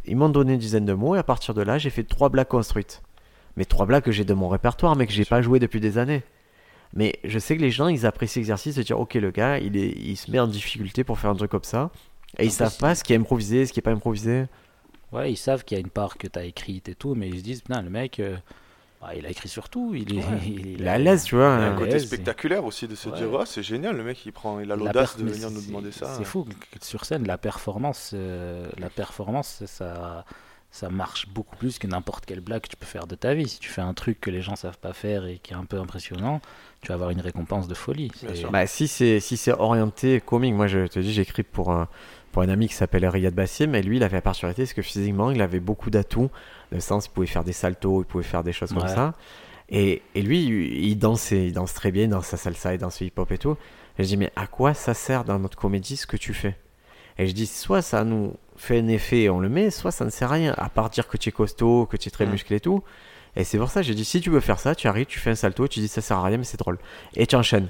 Ils 0.05 0.15
m'ont 0.15 0.29
donné 0.29 0.53
une 0.53 0.59
dizaine 0.59 0.85
de 0.85 0.93
mots 0.93 1.15
et 1.15 1.19
à 1.19 1.23
partir 1.23 1.53
de 1.53 1.61
là, 1.61 1.77
j'ai 1.77 1.89
fait 1.89 2.03
trois 2.03 2.29
blagues 2.29 2.47
construites. 2.47 3.01
Mais 3.57 3.65
trois 3.65 3.85
blagues 3.85 4.03
que 4.03 4.11
j'ai 4.11 4.23
de 4.23 4.33
mon 4.33 4.47
répertoire, 4.47 4.95
mais 4.95 5.05
que 5.07 5.13
j'ai 5.13 5.25
pas 5.25 5.41
joué 5.41 5.59
depuis 5.59 5.79
des 5.79 5.97
années. 5.97 6.23
Mais 6.93 7.19
je 7.23 7.39
sais 7.39 7.55
que 7.55 7.61
les 7.61 7.71
gens, 7.71 7.87
ils 7.87 8.05
apprécient 8.05 8.41
l'exercice 8.41 8.75
de 8.75 8.83
dire 8.83 8.99
ok 8.99 9.15
le 9.15 9.31
gars, 9.31 9.59
il 9.59 9.77
est, 9.77 9.91
il 9.91 10.15
se 10.15 10.29
met 10.31 10.39
en 10.39 10.47
difficulté 10.47 11.03
pour 11.03 11.19
faire 11.19 11.29
un 11.29 11.35
truc 11.35 11.51
comme 11.51 11.63
ça. 11.63 11.91
Et 12.37 12.45
ils 12.45 12.51
savent 12.51 12.77
pas 12.77 12.95
ce 12.95 13.03
qui 13.03 13.13
est 13.13 13.17
improvisé, 13.17 13.65
ce 13.65 13.73
qui 13.73 13.79
est 13.79 13.83
pas 13.83 13.91
improvisé. 13.91 14.45
Ouais, 15.11 15.31
ils 15.31 15.37
savent 15.37 15.65
qu'il 15.65 15.77
y 15.77 15.79
a 15.79 15.81
une 15.81 15.89
part 15.89 16.17
que 16.17 16.27
tu 16.27 16.39
as 16.39 16.45
écrite 16.45 16.87
et 16.87 16.95
tout, 16.95 17.15
mais 17.15 17.27
ils 17.27 17.39
se 17.39 17.43
disent 17.43 17.61
putain, 17.61 17.81
le 17.81 17.89
mec, 17.89 18.19
euh, 18.19 18.37
bah, 19.01 19.09
il 19.15 19.25
a 19.25 19.29
écrit 19.29 19.49
sur 19.49 19.67
tout. 19.69 19.93
Il 19.95 20.13
est, 20.13 20.17
Ouais. 20.19 20.23
il, 20.45 20.67
Il 20.79 20.83
est 20.83 20.87
à 20.87 20.97
l'aise, 20.97 21.23
tu 21.23 21.35
vois. 21.35 21.55
Il 21.59 21.63
y 21.63 21.65
a 21.65 21.71
un 21.71 21.75
côté 21.77 21.99
spectaculaire 21.99 22.63
aussi 22.63 22.87
de 22.87 22.95
se 22.95 23.09
Ouais. 23.09 23.17
dire 23.17 23.27
oh, 23.33 23.43
c'est 23.45 23.63
génial, 23.63 23.97
le 23.97 24.03
mec 24.03 24.25
il 24.25 24.31
prend, 24.31 24.59
il 24.59 24.71
a 24.71 24.75
La 24.75 24.85
l'audace 24.85 25.17
de 25.17 25.25
venir 25.25 25.49
nous 25.51 25.61
demander 25.61 25.91
ça. 25.91 26.13
C'est 26.17 26.23
fou 26.25 26.45
que 26.45 26.85
sur 26.85 27.05
scène, 27.05 27.25
la 27.27 27.37
performance, 27.37 28.11
euh, 28.13 28.69
la 28.77 28.89
performance, 28.89 29.63
ça, 29.65 30.23
ça 30.69 30.89
marche 30.89 31.27
beaucoup 31.27 31.55
plus 31.57 31.79
que 31.79 31.87
n'importe 31.87 32.25
quelle 32.25 32.39
blague 32.39 32.61
que 32.61 32.69
tu 32.69 32.77
peux 32.77 32.85
faire 32.85 33.07
de 33.07 33.15
ta 33.15 33.33
vie. 33.33 33.47
Si 33.49 33.59
tu 33.59 33.69
fais 33.69 33.81
un 33.81 33.93
truc 33.93 34.21
que 34.21 34.29
les 34.29 34.41
gens 34.41 34.55
savent 34.55 34.77
pas 34.77 34.93
faire 34.93 35.25
et 35.25 35.39
qui 35.39 35.51
est 35.53 35.57
un 35.57 35.65
peu 35.65 35.77
impressionnant, 35.79 36.39
tu 36.81 36.87
vas 36.89 36.93
avoir 36.93 37.09
une 37.09 37.19
récompense 37.21 37.67
de 37.67 37.73
folie. 37.73 38.09
Bien 38.21 38.29
C'est- 38.29 38.35
sûr. 38.35 38.51
Bah, 38.51 38.65
si 38.67 38.87
c'est 38.87 39.19
si 39.19 39.35
c'est 39.35 39.51
orienté 39.51 40.21
comique, 40.21 40.53
moi 40.53 40.67
je 40.67 40.87
te 40.87 40.99
dis, 40.99 41.11
j'écris 41.11 41.43
pour 41.43 41.71
un, 41.71 41.89
pour 42.31 42.41
un 42.43 42.49
ami 42.49 42.67
qui 42.67 42.75
s'appelle 42.75 43.05
Riyad 43.05 43.33
Bassim, 43.33 43.73
et 43.75 43.81
lui 43.81 43.97
il 43.97 44.03
avait 44.03 44.17
la 44.17 44.21
particularité, 44.21 44.65
c'est 44.65 44.73
que 44.73 44.81
physiquement 44.81 45.31
il 45.31 45.41
avait 45.41 45.59
beaucoup 45.59 45.89
d'atouts, 45.89 46.29
dans 46.71 46.77
le 46.77 46.79
sens 46.79 47.05
il 47.07 47.09
pouvait 47.09 47.27
faire 47.27 47.43
des 47.43 47.53
saltos, 47.53 48.01
il 48.01 48.05
pouvait 48.05 48.23
faire 48.23 48.43
des 48.43 48.53
choses 48.53 48.71
comme 48.73 48.87
ça. 48.87 49.13
Et, 49.69 50.01
et 50.15 50.21
lui 50.21 50.39
il 50.89 50.95
dansait, 50.95 51.47
il 51.47 51.53
danse 51.53 51.73
très 51.73 51.91
bien, 51.91 52.07
dans 52.07 52.21
sa 52.21 52.37
salsa, 52.37 52.73
il 52.73 52.77
danse 52.79 53.01
hip-hop 53.01 53.31
et 53.31 53.37
tout. 53.37 53.55
Et 53.99 54.03
je 54.03 54.07
dis, 54.07 54.17
mais 54.17 54.31
à 54.35 54.47
quoi 54.47 54.73
ça 54.73 54.93
sert 54.93 55.23
dans 55.25 55.37
notre 55.39 55.57
comédie 55.57 55.97
ce 55.97 56.07
que 56.07 56.17
tu 56.17 56.33
fais? 56.33 56.55
Et 57.17 57.27
je 57.27 57.33
dis, 57.33 57.45
soit 57.45 57.81
ça 57.81 58.03
nous 58.05 58.33
fait 58.55 58.79
un 58.79 58.87
effet 58.87 59.23
et 59.23 59.29
on 59.29 59.39
le 59.41 59.49
met, 59.49 59.69
soit 59.69 59.91
ça 59.91 60.05
ne 60.05 60.09
sert 60.09 60.31
à 60.31 60.35
rien, 60.35 60.55
à 60.57 60.69
part 60.69 60.89
dire 60.89 61.07
que 61.07 61.17
tu 61.17 61.29
es 61.29 61.31
costaud, 61.31 61.85
que 61.85 61.97
tu 61.97 62.07
es 62.07 62.11
très 62.11 62.25
Mm. 62.25 62.31
musclé 62.31 62.55
et 62.57 62.59
tout. 62.61 62.83
Et 63.35 63.43
c'est 63.43 63.57
pour 63.57 63.69
ça 63.69 63.81
j'ai 63.81 63.93
dit, 63.93 64.05
si 64.05 64.19
tu 64.21 64.29
veux 64.29 64.39
faire 64.39 64.59
ça, 64.59 64.75
tu 64.75 64.87
arrives, 64.87 65.05
tu 65.05 65.19
fais 65.19 65.29
un 65.31 65.35
salto, 65.35 65.67
tu 65.67 65.79
dis 65.81 65.87
ça 65.89 66.01
sert 66.01 66.17
à 66.17 66.23
rien, 66.23 66.37
mais 66.37 66.43
c'est 66.45 66.57
drôle. 66.59 66.77
Et 67.15 67.27
tu 67.27 67.35
enchaînes. 67.35 67.67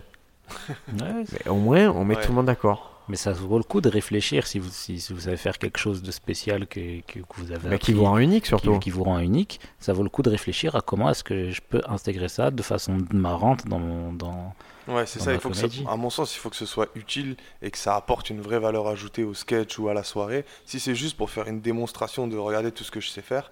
Ouais, 0.70 1.24
Mais 1.34 1.50
au 1.50 1.56
moins, 1.56 1.90
on 1.90 2.04
met 2.06 2.16
Ouais. 2.16 2.22
tout 2.22 2.30
le 2.30 2.36
monde 2.36 2.46
d'accord. 2.48 2.91
Mais 3.08 3.16
ça 3.18 3.34
vaut 3.34 3.58
le 3.58 3.64
coup 3.64 3.82
de 3.82 3.90
réfléchir 3.90 4.48
si 4.48 4.60
vous, 4.60 4.70
si, 4.72 5.00
si 5.02 5.12
vous 5.12 5.22
savez 5.22 5.36
faire 5.38 5.58
quelque 5.58 5.78
chose 5.80 6.02
de 6.02 6.12
spécial 6.12 6.68
que, 6.68 7.02
que, 7.02 7.20
que 7.20 7.36
vous 7.38 7.52
avez 7.52 7.68
Mais 7.70 7.80
qui 7.80 7.94
vous 7.94 8.04
rend 8.06 8.18
unique 8.20 8.44
qui- 8.44 8.50
surtout. 8.50 8.80
qui 8.80 8.90
vous 8.90 9.04
rend 9.04 9.20
unique. 9.20 9.60
Ça 9.80 9.92
vaut 9.94 10.04
le 10.04 10.10
coup 10.10 10.22
de 10.22 10.30
réfléchir 10.30 10.76
à 10.76 10.82
comment 10.82 11.10
est-ce 11.10 11.24
que 11.24 11.52
je 11.52 11.62
peux 11.68 11.82
intégrer 11.88 12.30
ça 12.30 12.52
de 12.52 12.62
façon 12.62 12.98
marrante 13.12 13.66
dans 13.68 13.80
mon. 13.80 14.14
Dans... 14.14 14.54
Ouais, 14.88 15.06
c'est 15.06 15.20
ça. 15.20 15.34
Il 15.34 15.40
faut 15.40 15.50
que 15.50 15.56
ça- 15.58 15.68
à 15.90 15.96
mon 15.98 16.10
sens, 16.10 16.36
il 16.36 16.40
faut 16.40 16.50
que 16.50 16.56
ce 16.56 16.66
soit 16.66 16.88
utile 16.96 17.36
et 17.62 17.70
que 17.72 17.78
ça 17.78 17.96
apporte 17.96 18.30
une 18.30 18.42
vraie 18.42 18.60
valeur 18.60 18.88
ajoutée 18.88 19.24
au 19.24 19.34
sketch 19.34 19.78
ou 19.80 19.90
à 19.90 19.94
la 19.94 20.04
soirée. 20.04 20.46
Si 20.66 20.80
c'est 20.80 20.96
juste 20.96 21.18
pour 21.18 21.30
faire 21.30 21.48
une 21.48 21.60
démonstration 21.62 22.28
de 22.28 22.38
regarder 22.38 22.72
tout 22.72 22.84
ce 22.84 22.92
que 22.92 23.00
je 23.02 23.10
sais 23.10 23.22
faire, 23.22 23.52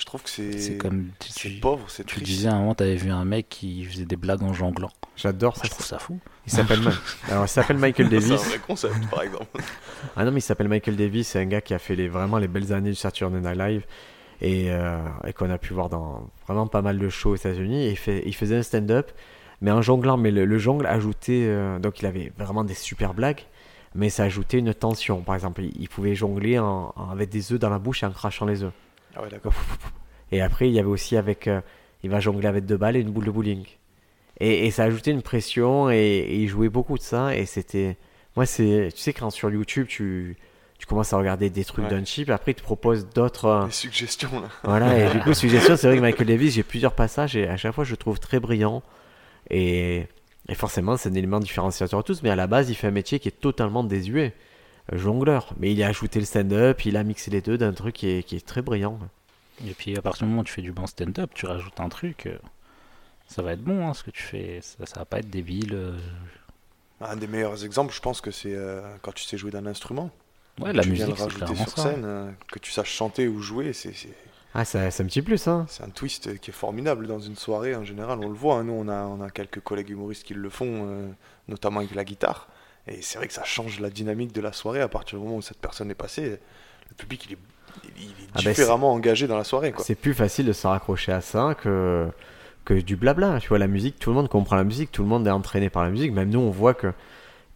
je 0.00 0.06
trouve 0.06 0.22
que 0.22 0.30
c'est 0.30 0.58
C'est 0.58 0.76
comme. 0.78 1.08
Tu, 1.18 1.28
c'est 1.30 1.48
tu- 1.50 1.60
pauvre, 1.60 1.84
c'est 1.88 2.04
tu 2.04 2.20
disais 2.20 2.48
à 2.48 2.54
un 2.54 2.58
moment, 2.60 2.74
tu 2.74 2.82
avais 2.82 2.96
vu 2.96 3.10
un 3.10 3.24
mec 3.24 3.48
qui 3.50 3.84
faisait 3.84 4.06
des 4.06 4.16
blagues 4.16 4.42
en 4.42 4.52
jonglant. 4.54 4.90
J'adore 5.16 5.56
ça. 5.56 5.62
je 5.66 5.70
trouve 5.70 5.84
ça 5.86 5.98
fou. 5.98 6.18
Il 6.46 6.52
s'appelle 6.52 6.80
Alors, 7.30 7.44
il 7.44 7.48
s'appelle 7.48 7.76
Michael 7.76 8.08
C'est 8.08 8.16
un 8.16 8.20
Davis. 8.20 8.46
vrai 8.48 8.58
concept, 8.66 9.10
par 9.10 9.22
exemple. 9.22 9.46
Ah 10.16 10.24
non, 10.24 10.30
mais 10.32 10.38
il 10.38 10.42
s'appelle 10.42 10.68
Michael 10.68 10.96
Davis. 10.96 11.28
C'est 11.28 11.38
un 11.40 11.44
gars 11.46 11.60
qui 11.60 11.74
a 11.74 11.78
fait 11.78 11.94
les, 11.94 12.08
vraiment 12.08 12.38
les 12.38 12.48
belles 12.48 12.72
années 12.72 12.88
du 12.90 12.96
Saturday 12.96 13.38
Night 13.40 13.58
Live 13.58 13.84
et, 14.40 14.70
euh, 14.72 14.98
et 15.26 15.34
qu'on 15.34 15.50
a 15.50 15.58
pu 15.58 15.74
voir 15.74 15.90
dans 15.90 16.30
vraiment 16.46 16.66
pas 16.66 16.80
mal 16.80 16.98
de 16.98 17.08
shows 17.10 17.32
aux 17.32 17.36
États-Unis. 17.36 17.84
Et 17.84 17.90
Il, 17.90 17.96
fait, 17.98 18.22
il 18.24 18.34
faisait 18.34 18.56
un 18.56 18.62
stand-up, 18.62 19.10
mais 19.60 19.70
en 19.70 19.82
jonglant. 19.82 20.16
Mais 20.16 20.30
le, 20.30 20.46
le 20.46 20.58
jongle 20.58 20.86
ajoutait. 20.86 21.44
euh, 21.46 21.78
donc, 21.78 22.00
il 22.00 22.06
avait 22.06 22.32
vraiment 22.38 22.64
des 22.64 22.72
super 22.74 23.12
blagues, 23.12 23.42
mais 23.94 24.08
ça 24.08 24.22
ajoutait 24.22 24.58
une 24.58 24.72
tension. 24.72 25.20
Par 25.20 25.34
exemple, 25.34 25.60
il, 25.62 25.72
il 25.78 25.88
pouvait 25.90 26.14
jongler 26.14 26.58
en- 26.58 26.94
en- 26.96 27.10
avec 27.10 27.28
des 27.28 27.52
œufs 27.52 27.58
dans 27.60 27.68
la 27.70 27.78
bouche 27.78 28.02
et 28.02 28.06
en 28.06 28.10
crachant 28.12 28.46
les 28.46 28.62
œufs. 28.62 28.72
Ah 29.16 29.22
ouais, 29.22 29.28
d'accord. 29.28 29.54
Et 30.32 30.40
après, 30.40 30.68
il 30.68 30.74
y 30.74 30.78
avait 30.78 30.88
aussi 30.88 31.16
avec. 31.16 31.48
euh, 31.48 31.60
il 32.02 32.10
va 32.10 32.20
jongler 32.20 32.46
avec 32.46 32.64
deux 32.66 32.76
balles 32.76 32.96
et 32.96 33.00
une 33.00 33.10
boule 33.10 33.24
de 33.26 33.30
bowling. 33.30 33.64
Et, 34.38 34.66
et 34.66 34.70
ça 34.70 34.84
ajoutait 34.84 35.10
une 35.10 35.22
pression 35.22 35.90
et, 35.90 35.96
et 35.96 36.36
il 36.36 36.48
jouait 36.48 36.68
beaucoup 36.68 36.96
de 36.96 37.02
ça. 37.02 37.34
Et 37.36 37.46
c'était. 37.46 37.96
Moi, 38.36 38.46
c'est. 38.46 38.90
Tu 38.94 39.00
sais, 39.00 39.12
quand 39.12 39.30
sur 39.30 39.50
YouTube, 39.50 39.86
tu, 39.88 40.36
tu 40.78 40.86
commences 40.86 41.12
à 41.12 41.18
regarder 41.18 41.50
des 41.50 41.64
trucs 41.64 41.84
Ouais. 41.84 41.90
d'un 41.90 42.04
chip, 42.04 42.30
après, 42.30 42.52
il 42.52 42.54
te 42.54 42.62
propose 42.62 43.08
d'autres. 43.08 43.44
euh, 43.46 43.66
Les 43.66 43.72
suggestions, 43.72 44.30
là. 44.40 44.48
voilà, 44.64 44.96
et 44.98 45.10
du 45.12 45.20
coup, 45.20 45.34
suggestion, 45.34 45.76
c'est 45.76 45.88
vrai 45.88 45.96
que 45.96 46.02
Michael 46.02 46.28
Davis, 46.28 46.54
j'ai 46.54 46.62
plusieurs 46.62 46.94
passages 46.94 47.36
et 47.36 47.48
à 47.48 47.56
chaque 47.56 47.74
fois, 47.74 47.84
je 47.84 47.90
le 47.90 47.96
trouve 47.96 48.18
très 48.20 48.38
brillant. 48.40 48.82
Et, 49.50 50.06
et 50.48 50.54
forcément, 50.54 50.96
c'est 50.96 51.08
un 51.08 51.14
élément 51.14 51.40
différenciateur 51.40 51.98
à 52.00 52.02
tous, 52.02 52.22
mais 52.22 52.30
à 52.30 52.36
la 52.36 52.46
base, 52.46 52.70
il 52.70 52.74
fait 52.76 52.86
un 52.86 52.92
métier 52.92 53.18
qui 53.18 53.28
est 53.28 53.40
totalement 53.40 53.82
désuet. 53.84 54.32
Jongleur. 54.92 55.52
Mais 55.58 55.72
il 55.72 55.82
a 55.82 55.88
ajouté 55.88 56.18
le 56.18 56.26
stand-up, 56.26 56.84
il 56.84 56.96
a 56.96 57.04
mixé 57.04 57.30
les 57.30 57.40
deux 57.40 57.58
d'un 57.58 57.72
truc 57.72 57.94
qui 57.96 58.08
est, 58.08 58.22
qui 58.22 58.36
est 58.36 58.46
très 58.46 58.62
brillant. 58.62 58.98
Et 59.66 59.74
puis 59.74 59.96
à 59.96 60.02
partir 60.02 60.24
du 60.26 60.30
moment 60.30 60.42
où 60.42 60.44
tu 60.44 60.52
fais 60.52 60.62
du 60.62 60.72
bon 60.72 60.86
stand-up, 60.86 61.30
tu 61.34 61.46
rajoutes 61.46 61.78
un 61.80 61.88
truc, 61.88 62.26
euh, 62.26 62.38
ça 63.28 63.42
va 63.42 63.52
être 63.52 63.62
bon 63.62 63.86
hein, 63.88 63.94
ce 63.94 64.02
que 64.02 64.10
tu 64.10 64.22
fais. 64.22 64.60
Ça, 64.62 64.86
ça 64.86 64.98
va 65.00 65.04
pas 65.04 65.18
être 65.18 65.30
débile. 65.30 65.74
euh. 65.74 65.98
Un 67.02 67.16
des 67.16 67.26
meilleurs 67.26 67.64
exemples, 67.64 67.94
je 67.94 68.00
pense 68.00 68.20
que 68.20 68.30
c'est 68.30 68.54
euh, 68.54 68.80
quand 69.02 69.12
tu 69.12 69.24
sais 69.24 69.36
jouer 69.38 69.50
d'un 69.50 69.66
instrument. 69.66 70.10
Ouais, 70.60 70.72
la 70.72 70.82
tu 70.82 70.90
viens 70.92 71.06
musique, 71.06 71.18
le 71.24 71.30
c'est 71.30 71.38
rajouter 71.44 71.56
sur 71.62 71.68
ça. 71.78 71.82
scène, 71.90 72.34
que 72.52 72.58
tu 72.58 72.70
saches 72.72 72.90
chanter 72.92 73.28
ou 73.28 73.40
jouer, 73.40 73.72
c'est 73.72 73.92
Ah, 74.52 74.64
ça- 74.64 74.90
c'est 74.90 75.02
un 75.02 75.06
petit 75.06 75.22
plus, 75.22 75.46
hein. 75.48 75.64
c'est 75.68 75.84
un 75.84 75.88
twist 75.90 76.38
qui 76.40 76.50
est 76.50 76.54
formidable 76.54 77.06
dans 77.06 77.20
une 77.20 77.36
soirée 77.36 77.74
en 77.74 77.84
général. 77.84 78.18
On 78.22 78.28
le 78.28 78.34
voit, 78.34 78.56
hein, 78.56 78.64
nous 78.64 78.72
on 78.74 78.88
a, 78.88 79.04
on 79.04 79.22
a 79.22 79.30
quelques 79.30 79.60
collègues 79.60 79.90
humoristes 79.90 80.24
qui 80.24 80.34
le 80.34 80.50
font, 80.50 80.86
euh, 80.88 81.08
notamment 81.48 81.80
avec 81.80 81.94
la 81.94 82.04
guitare. 82.04 82.48
Et 82.86 83.02
c'est 83.02 83.18
vrai 83.18 83.26
que 83.26 83.32
ça 83.32 83.44
change 83.44 83.80
la 83.80 83.90
dynamique 83.90 84.32
de 84.32 84.40
la 84.40 84.52
soirée 84.52 84.80
à 84.80 84.88
partir 84.88 85.18
du 85.18 85.24
moment 85.24 85.38
où 85.38 85.42
cette 85.42 85.58
personne 85.58 85.90
est 85.90 85.94
passée. 85.94 86.38
Le 86.88 86.94
public 86.96 87.26
il 87.26 87.32
est, 87.34 87.38
il 87.98 88.02
est 88.04 88.28
Ah 88.34 88.40
ben, 88.42 88.50
différemment 88.50 88.92
engagé 88.92 89.26
dans 89.26 89.36
la 89.36 89.44
soirée. 89.44 89.72
Quoi. 89.72 89.84
C'est 89.84 89.94
plus 89.94 90.14
facile 90.14 90.46
de 90.46 90.52
se 90.52 90.66
raccrocher 90.66 91.12
à 91.12 91.20
ça 91.20 91.54
que, 91.60 92.08
que 92.64 92.74
du 92.74 92.96
blabla. 92.96 93.38
Tu 93.40 93.48
vois, 93.48 93.58
la 93.58 93.68
musique, 93.68 93.98
tout 93.98 94.10
le 94.10 94.16
monde 94.16 94.28
comprend 94.28 94.56
la 94.56 94.64
musique, 94.64 94.90
tout 94.90 95.02
le 95.02 95.08
monde 95.08 95.26
est 95.26 95.30
entraîné 95.30 95.70
par 95.70 95.84
la 95.84 95.90
musique. 95.90 96.12
Même 96.12 96.30
nous, 96.30 96.40
on 96.40 96.50
voit 96.50 96.74
que 96.74 96.92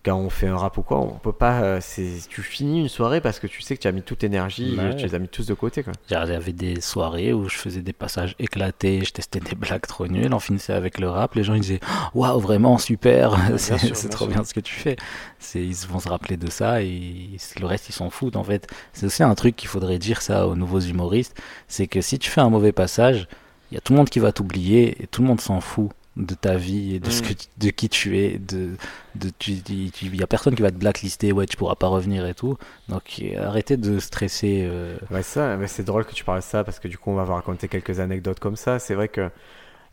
quand 0.04 0.16
on 0.16 0.28
fait 0.30 0.48
un 0.48 0.56
rap 0.56 0.76
ou 0.76 0.82
quoi, 0.82 1.00
on 1.00 1.12
peut 1.18 1.32
pas. 1.32 1.62
euh, 1.62 1.80
tu 2.28 2.42
finis 2.42 2.80
une 2.80 2.88
soirée 2.88 3.20
parce 3.20 3.38
que 3.38 3.46
tu 3.46 3.62
sais 3.62 3.76
que 3.76 3.80
tu 3.82 3.88
as 3.88 3.92
mis 3.92 4.02
toute 4.02 4.22
énergie, 4.24 4.76
Ouais. 4.78 4.94
tu 4.96 5.06
les 5.06 5.14
as 5.14 5.18
mis 5.18 5.28
tous 5.28 5.46
de 5.46 5.54
côté 5.54 5.82
quoi. 5.82 5.92
J'avais 6.08 6.52
des 6.52 6.80
soirées 6.80 7.32
où 7.32 7.48
je 7.48 7.56
faisais 7.56 7.80
des 7.80 7.92
passages 7.92 8.34
éclatés, 8.38 9.02
je 9.04 9.12
testais 9.12 9.40
des 9.40 9.54
blagues 9.54 9.86
trop 9.86 10.06
nulles, 10.06 10.34
on 10.34 10.38
finissait 10.38 10.72
avec 10.74 10.98
le 10.98 11.08
rap, 11.08 11.34
les 11.34 11.42
gens 11.44 11.54
ils 11.54 11.60
disaient 11.62 11.80
waouh 12.14 12.38
vraiment 12.38 12.76
super, 12.78 13.36
c'est 13.56 13.78
sûr, 13.78 13.96
c'est 13.96 14.08
bien 14.08 14.16
trop 14.16 14.24
sûr. 14.26 14.34
bien 14.34 14.44
ce 14.44 14.52
que 14.54 14.60
tu 14.60 14.74
fais. 14.74 14.96
C'est 15.38 15.64
ils 15.64 15.74
vont 15.88 16.00
se 16.00 16.08
rappeler 16.08 16.36
de 16.36 16.50
ça 16.50 16.82
et 16.82 17.36
le 17.58 17.66
reste 17.66 17.88
ils 17.88 17.92
s'en 17.92 18.10
foutent 18.10 18.36
en 18.36 18.44
fait. 18.44 18.66
C'est 18.92 19.06
aussi 19.06 19.22
un 19.22 19.34
truc 19.34 19.56
qu'il 19.56 19.68
faudrait 19.68 19.98
dire 19.98 20.20
ça 20.22 20.46
aux 20.46 20.54
nouveaux 20.56 20.80
humoristes, 20.80 21.40
c'est 21.68 21.86
que 21.86 22.00
si 22.00 22.18
tu 22.18 22.30
fais 22.30 22.40
un 22.40 22.50
mauvais 22.50 22.72
passage, 22.72 23.26
il 23.70 23.74
y 23.74 23.78
a 23.78 23.80
tout 23.80 23.92
le 23.94 23.96
monde 23.98 24.10
qui 24.10 24.18
va 24.18 24.32
t'oublier 24.32 25.02
et 25.02 25.06
tout 25.06 25.22
le 25.22 25.28
monde 25.28 25.40
s'en 25.40 25.60
fout 25.60 25.90
de 26.16 26.34
ta 26.34 26.54
vie 26.56 26.94
et 26.94 27.00
de 27.00 27.10
ce 27.10 27.22
Mm. 27.22 27.26
que 27.26 27.32
de 27.58 27.70
qui 27.70 27.88
tu 27.88 28.18
es 28.18 28.38
de 28.38 28.76
de 29.16 29.30
il 29.46 30.14
y 30.16 30.22
a 30.22 30.26
personne 30.28 30.54
qui 30.54 30.62
va 30.62 30.70
te 30.70 30.76
blacklister 30.76 31.32
ouais 31.32 31.46
tu 31.46 31.56
pourras 31.56 31.74
pas 31.74 31.88
revenir 31.88 32.24
et 32.26 32.34
tout 32.34 32.56
donc 32.88 33.20
arrêtez 33.36 33.76
de 33.76 33.98
stresser 33.98 34.64
euh, 34.68 34.96
Ouais, 35.10 35.22
ça, 35.24 35.56
mais 35.56 35.66
c'est 35.66 35.82
drôle 35.84 36.04
que 36.04 36.14
tu 36.14 36.22
parles 36.24 36.38
de 36.40 36.44
ça 36.44 36.62
parce 36.62 36.78
que 36.78 36.86
du 36.88 36.98
coup, 36.98 37.10
on 37.10 37.14
va 37.14 37.24
vous 37.24 37.34
raconter 37.34 37.66
quelques 37.68 37.98
anecdotes 38.00 38.38
comme 38.40 38.56
ça. 38.56 38.78
C'est 38.78 38.94
vrai 38.94 39.08
que 39.08 39.28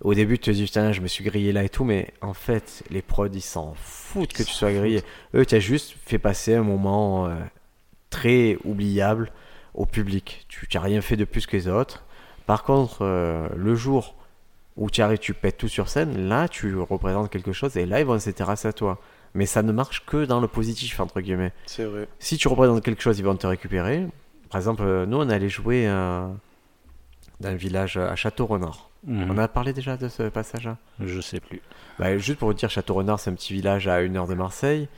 au 0.01 0.13
début, 0.15 0.37
tu 0.39 0.49
te 0.49 0.55
dis, 0.55 0.63
putain, 0.65 0.91
je 0.91 1.01
me 1.01 1.07
suis 1.07 1.23
grillé 1.23 1.51
là 1.51 1.63
et 1.63 1.69
tout, 1.69 1.83
mais 1.83 2.11
en 2.21 2.33
fait, 2.33 2.83
les 2.89 3.01
prods, 3.03 3.27
ils 3.33 3.41
s'en 3.41 3.73
foutent 3.75 4.33
que 4.33 4.41
tu 4.43 4.51
sois 4.51 4.71
grillé. 4.73 5.03
Eux, 5.35 5.45
tu 5.45 5.53
as 5.55 5.59
juste 5.59 5.95
fait 6.05 6.17
passer 6.17 6.55
un 6.55 6.63
moment 6.63 7.27
euh, 7.27 7.35
très 8.09 8.57
oubliable 8.65 9.31
au 9.75 9.85
public. 9.85 10.45
Tu 10.49 10.67
n'as 10.73 10.81
rien 10.81 11.01
fait 11.01 11.17
de 11.17 11.25
plus 11.25 11.45
que 11.45 11.55
les 11.55 11.67
autres. 11.67 12.03
Par 12.47 12.63
contre, 12.63 12.99
euh, 13.01 13.47
le 13.55 13.75
jour 13.75 14.15
où 14.81 14.89
tu 14.89 15.01
arrives, 15.03 15.19
tu 15.19 15.35
pètes 15.35 15.57
tout 15.59 15.67
sur 15.67 15.87
scène, 15.89 16.27
là, 16.27 16.47
tu 16.47 16.75
représentes 16.75 17.29
quelque 17.29 17.51
chose 17.53 17.77
et 17.77 17.85
là, 17.85 17.99
ils 17.99 18.05
vont 18.05 18.17
s'intéresser 18.17 18.67
à 18.67 18.73
toi. 18.73 18.99
Mais 19.35 19.45
ça 19.45 19.61
ne 19.61 19.71
marche 19.71 20.03
que 20.07 20.25
dans 20.25 20.39
le 20.39 20.47
positif, 20.47 20.99
entre 20.99 21.21
guillemets 21.21 21.53
C'est 21.67 21.85
vrai. 21.85 22.07
si 22.17 22.35
tu 22.37 22.47
représentes 22.47 22.83
quelque 22.83 23.01
chose, 23.03 23.19
ils 23.19 23.23
vont 23.23 23.35
te 23.35 23.45
récupérer. 23.45 24.07
Par 24.49 24.59
exemple, 24.59 24.81
euh, 24.83 25.05
nous, 25.05 25.17
on 25.17 25.29
allait 25.29 25.49
jouer 25.49 25.87
euh, 25.87 26.27
dans 27.39 27.49
un 27.49 27.55
village 27.55 27.97
à 27.97 28.15
Château-Renard. 28.15 28.89
mhm. 29.05 29.29
On 29.29 29.37
a 29.37 29.47
parlé 29.47 29.71
déjà 29.71 29.97
de 29.97 30.07
ce 30.09 30.23
passage-là? 30.23 30.77
Je 30.99 31.21
sais 31.21 31.39
plus. 31.39 31.61
Bah, 31.99 32.17
Juste 32.17 32.39
pour 32.39 32.47
vous 32.47 32.55
dire, 32.55 32.71
Château-Renard, 32.71 33.19
c'est 33.19 33.29
un 33.29 33.35
petit 33.35 33.53
village 33.53 33.87
à 33.87 34.01
une 34.01 34.17
heure 34.17 34.27
de 34.27 34.33
Marseille. 34.33 34.89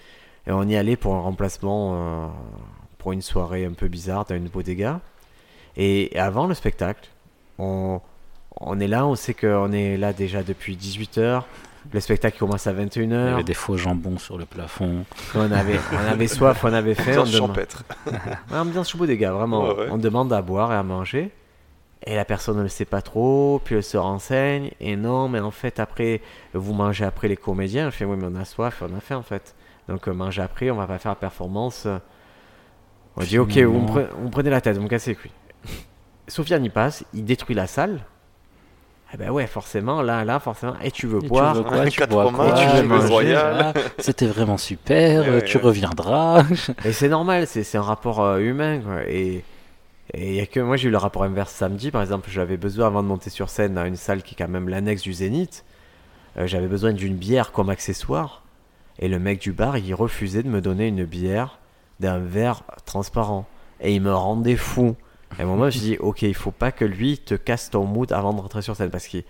Et 0.47 0.51
on 0.53 0.63
y 0.63 0.77
allait 0.77 0.95
pour 0.95 1.13
un 1.13 1.19
remplacement, 1.21 1.93
euh, 1.95 2.27
pour 2.99 3.11
une 3.11 3.21
soirée 3.21 3.65
un 3.65 3.73
peu 3.73 3.89
bizarre 3.89 4.23
dans 4.23 4.35
une 4.35 4.47
bodega. 4.47 5.01
Et 5.75 6.17
avant 6.17 6.47
le 6.47 6.53
spectacle, 6.53 7.09
on, 7.59 7.99
on 8.59 8.79
est 8.79 8.87
là, 8.87 9.05
on 9.05 9.15
sait 9.15 9.33
qu'on 9.33 9.71
est 9.71 9.97
là 9.97 10.13
déjà 10.13 10.43
depuis 10.43 10.75
18h. 10.75 11.43
Le 11.91 11.99
spectacle 11.99 12.37
commence 12.39 12.65
à 12.65 12.71
Il 12.71 12.79
y 12.81 12.85
21h. 12.85 13.33
avait 13.33 13.43
des 13.43 13.53
faux 13.53 13.75
jambons 13.75 14.17
sur 14.17 14.37
le 14.37 14.45
plafond. 14.45 15.03
On 15.35 15.51
avait, 15.51 15.79
on 15.91 16.11
avait 16.11 16.27
soif, 16.27 16.63
on 16.63 16.71
avait 16.73 16.95
faim. 16.95 17.11
on 17.17 17.21
Ambiance 17.21 17.35
champêtre. 17.35 17.83
Ouais, 18.51 18.57
ambiance 18.57 18.89
chou 18.89 19.05
des 19.05 19.17
gars, 19.17 19.33
vraiment. 19.33 19.67
Ouais, 19.67 19.75
ouais. 19.75 19.87
On 19.91 19.97
demande 19.97 20.31
à 20.31 20.41
boire 20.41 20.71
et 20.71 20.75
à 20.75 20.83
manger. 20.83 21.31
Et 22.05 22.15
la 22.15 22.23
personne 22.25 22.57
ne 22.57 22.63
le 22.63 22.69
sait 22.69 22.85
pas 22.85 23.01
trop, 23.01 23.61
puis 23.63 23.75
elle 23.75 23.83
se 23.83 23.97
renseigne. 23.97 24.71
Et 24.79 24.95
non, 24.95 25.27
mais 25.27 25.39
en 25.39 25.51
fait, 25.51 25.79
après, 25.79 26.21
vous 26.53 26.73
mangez 26.73 27.03
après 27.05 27.27
les 27.27 27.37
comédiens. 27.37 27.87
Elle 27.87 27.91
fait, 27.91 28.05
oui, 28.05 28.15
mais 28.17 28.27
on 28.29 28.35
a 28.39 28.45
soif, 28.45 28.81
on 28.81 28.95
a 28.97 28.99
faim 29.01 29.17
en 29.17 29.23
fait. 29.23 29.53
Donc, 29.89 30.07
euh, 30.07 30.13
manger 30.13 30.41
après, 30.41 30.69
on 30.69 30.75
va 30.77 30.87
pas 30.87 30.99
faire 30.99 31.11
la 31.11 31.15
performance. 31.15 31.85
On 33.17 33.21
dit, 33.23 33.37
ok, 33.37 33.57
vous 33.57 33.79
me, 33.79 33.87
vous 33.87 34.25
me 34.25 34.29
prenez 34.31 34.49
la 34.49 34.61
tête, 34.61 34.77
vous 34.77 34.83
me 34.83 34.87
cassez 34.89 35.11
les 35.11 35.15
couilles. 35.15 35.31
Sofiane 36.27 36.63
y 36.63 36.69
passe, 36.69 37.03
il 37.13 37.25
détruit 37.25 37.55
la 37.55 37.67
salle. 37.67 37.99
Eh 39.13 39.17
ben 39.17 39.29
ouais, 39.29 39.45
forcément, 39.45 40.01
là, 40.01 40.25
là, 40.25 40.39
forcément. 40.39 40.73
Et 40.83 40.89
tu 40.89 41.05
veux 41.05 41.19
Et 41.19 41.21
tu 41.23 41.27
boire 41.27 41.53
veux 41.53 41.63
quoi, 41.63 41.85
tu 41.85 41.99
Quatre 41.99 42.09
bois 42.09 42.31
fromages, 42.31 42.67
quoi, 42.67 42.81
tu 42.81 42.87
manger, 42.87 43.35
C'était 43.99 44.25
vraiment 44.25 44.57
super, 44.57 45.27
Ouais, 45.27 45.43
tu 45.43 45.57
ouais. 45.57 45.63
reviendras. 45.63 46.43
Et 46.85 46.91
c'est 46.91 47.09
normal, 47.09 47.45
c'est 47.47 47.63
c'est 47.63 47.77
un 47.77 47.83
rapport 47.83 48.21
euh, 48.21 48.39
humain. 48.39 48.79
Quoi. 48.79 49.03
Et 49.07 49.43
et 50.13 50.35
y 50.35 50.41
a 50.41 50.45
que 50.45 50.59
moi 50.59 50.77
j'ai 50.77 50.89
eu 50.89 50.91
le 50.91 50.97
rapport 50.97 51.23
inverse 51.23 51.51
samedi, 51.53 51.91
par 51.91 52.01
exemple, 52.01 52.29
j'avais 52.31 52.57
besoin 52.57 52.87
avant 52.87 53.03
de 53.03 53.07
monter 53.07 53.29
sur 53.29 53.49
scène 53.49 53.73
dans 53.75 53.85
une 53.85 53.95
salle 53.95 54.21
qui 54.21 54.33
est 54.35 54.37
quand 54.37 54.49
même 54.51 54.67
l'annexe 54.67 55.01
du 55.03 55.13
Zénith, 55.13 55.63
euh, 56.37 56.45
j'avais 56.47 56.67
besoin 56.67 56.91
d'une 56.93 57.15
bière 57.15 57.51
comme 57.51 57.69
accessoire. 57.69 58.43
Et 58.99 59.07
le 59.07 59.17
mec 59.19 59.39
du 59.39 59.53
bar, 59.53 59.77
il 59.77 59.93
refusait 59.95 60.43
de 60.43 60.49
me 60.49 60.61
donner 60.61 60.87
une 60.87 61.05
bière 61.05 61.59
d'un 61.99 62.19
verre 62.19 62.63
transparent. 62.85 63.45
Et 63.81 63.93
il 63.95 64.01
me 64.01 64.13
rendait 64.13 64.55
fou. 64.55 64.95
Et 65.37 65.41
à 65.41 65.45
un 65.45 65.47
moment, 65.47 65.69
je 65.69 65.79
dis, 65.79 65.97
ok, 65.99 66.21
il 66.23 66.33
faut 66.35 66.51
pas 66.51 66.71
que 66.71 66.85
lui 66.85 67.17
te 67.17 67.35
casse 67.35 67.69
ton 67.69 67.85
mood 67.85 68.11
avant 68.11 68.33
de 68.33 68.41
rentrer 68.41 68.61
sur 68.61 68.75
scène. 68.75 68.89
Parce 68.89 69.07
qu'il 69.07 69.23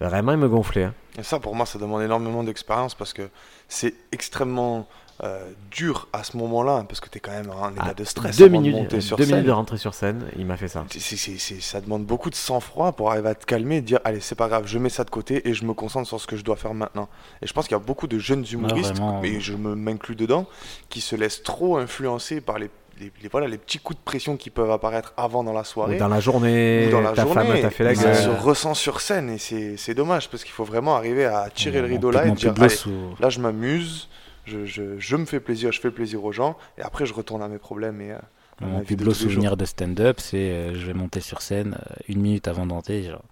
vraiment, 0.00 0.32
il 0.32 0.38
me 0.38 0.48
gonflait. 0.48 0.84
hein. 0.84 0.94
Et 1.18 1.22
ça, 1.22 1.38
pour 1.38 1.54
moi, 1.54 1.66
ça 1.66 1.78
demande 1.78 2.02
énormément 2.02 2.42
d'expérience 2.42 2.94
parce 2.94 3.12
que 3.12 3.28
c'est 3.68 3.94
extrêmement 4.12 4.86
euh, 5.22 5.52
dur 5.70 6.08
à 6.14 6.24
ce 6.24 6.36
moment-là 6.38 6.84
parce 6.88 6.98
que 6.98 7.08
tu 7.08 7.18
es 7.18 7.20
quand 7.20 7.30
même 7.32 7.50
en 7.50 7.70
état 7.72 7.82
Ah, 7.90 7.94
de 7.94 8.02
stress 8.02 8.36
deux 8.38 8.46
avant 8.46 8.60
minutes, 8.60 8.74
de 8.74 8.80
monter 8.82 9.00
sur 9.02 9.16
deux 9.18 9.24
scène. 9.24 9.34
minutes 9.34 9.46
de 9.46 9.52
rentrer 9.52 9.76
sur 9.76 9.92
scène, 9.94 10.24
il 10.36 10.46
m'a 10.46 10.56
fait 10.56 10.68
ça. 10.68 10.84
C'est- 10.90 10.98
c'est- 11.16 11.38
c'est- 11.38 11.60
ça 11.60 11.80
demande 11.82 12.04
beaucoup 12.06 12.30
de 12.30 12.34
sang-froid 12.34 12.92
pour 12.92 13.10
arriver 13.12 13.28
à 13.28 13.34
te 13.34 13.44
calmer 13.44 13.76
et 13.76 13.80
dire 13.82 14.00
allez 14.04 14.20
c'est 14.20 14.34
pas 14.34 14.48
grave 14.48 14.66
je 14.66 14.78
mets 14.78 14.88
ça 14.88 15.04
de 15.04 15.10
côté 15.10 15.46
et 15.48 15.52
je 15.54 15.64
me 15.64 15.74
concentre 15.74 16.08
sur 16.08 16.18
ce 16.20 16.26
que 16.26 16.36
je 16.36 16.42
dois 16.42 16.56
faire 16.56 16.72
maintenant 16.74 17.08
et 17.42 17.46
je 17.46 17.52
pense 17.52 17.68
qu'il 17.68 17.76
y 17.76 17.80
a 17.80 17.84
beaucoup 17.84 18.06
de 18.08 18.18
jeunes 18.18 18.44
humoristes 18.50 18.92
vraiment. 18.96 19.22
et 19.22 19.38
je 19.40 19.54
me 19.54 19.76
m'inclus 19.76 20.16
dedans 20.16 20.46
qui 20.88 21.00
se 21.02 21.14
laissent 21.14 21.42
trop 21.42 21.76
influencer 21.76 22.40
par 22.40 22.58
les, 22.58 22.70
les, 23.00 23.10
les- 23.22 23.28
voilà, 23.28 23.48
les 23.48 23.58
petits 23.58 23.78
coups 23.78 23.98
de 23.98 24.04
pression 24.04 24.36
qui 24.36 24.50
peuvent 24.50 24.70
apparaître 24.70 25.12
avant 25.16 25.42
dans 25.44 25.52
la 25.52 25.60
Ou 25.60 25.64
soirée 25.64 25.96
dans 25.96 26.08
la 26.08 26.20
journée, 26.20 26.86
ou 26.86 26.90
dans 26.90 27.00
la 27.00 27.12
ta 27.12 27.22
journée 27.22 27.46
femme 27.46 27.60
t'a 27.60 27.70
fait 27.70 27.84
la 27.84 27.92
et 27.92 27.94
ça 27.94 28.14
se 28.14 28.28
ressent 28.28 28.74
sur 28.74 29.00
scène 29.00 29.30
et 29.30 29.38
c'est 29.38 29.94
dommage 29.94 30.28
parce 30.28 30.44
qu'il 30.44 30.52
faut 30.52 30.64
vraiment 30.64 30.94
arriver 30.96 31.24
à 31.24 31.48
tirer 31.54 31.80
le 31.80 31.86
rideau 31.88 32.10
là 32.10 32.26
et 32.26 32.30
dire 32.32 32.54
allez, 32.58 32.68
sous- 32.68 33.14
là 33.20 33.28
je 33.28 33.40
m'amuse 33.40 34.08
je, 34.44 34.64
je, 34.66 34.98
je 34.98 35.16
me 35.16 35.24
fais 35.24 35.40
plaisir 35.40 35.70
je 35.72 35.80
fais 35.80 35.90
plaisir 35.90 36.24
aux 36.24 36.32
gens 36.32 36.56
et 36.78 36.82
après 36.82 37.06
je 37.06 37.14
retourne 37.14 37.42
à 37.42 37.48
mes 37.48 37.58
problèmes 37.58 38.00
et 38.00 38.12
euh, 38.12 38.18
à 38.60 38.66
Mon 38.66 38.80
plus 38.80 38.96
beau 38.96 39.12
souvenir 39.14 39.56
de 39.56 39.64
stand-up, 39.64 40.18
c'est 40.20 40.36
euh, 40.50 40.74
je 40.74 40.86
vais 40.86 40.94
monter 40.94 41.20
sur 41.20 41.42
scène 41.42 41.76
euh, 41.90 41.94
une 42.08 42.20
minute 42.20 42.46
avant 42.46 42.66
d'entrer, 42.66 43.02
genre 43.04 43.22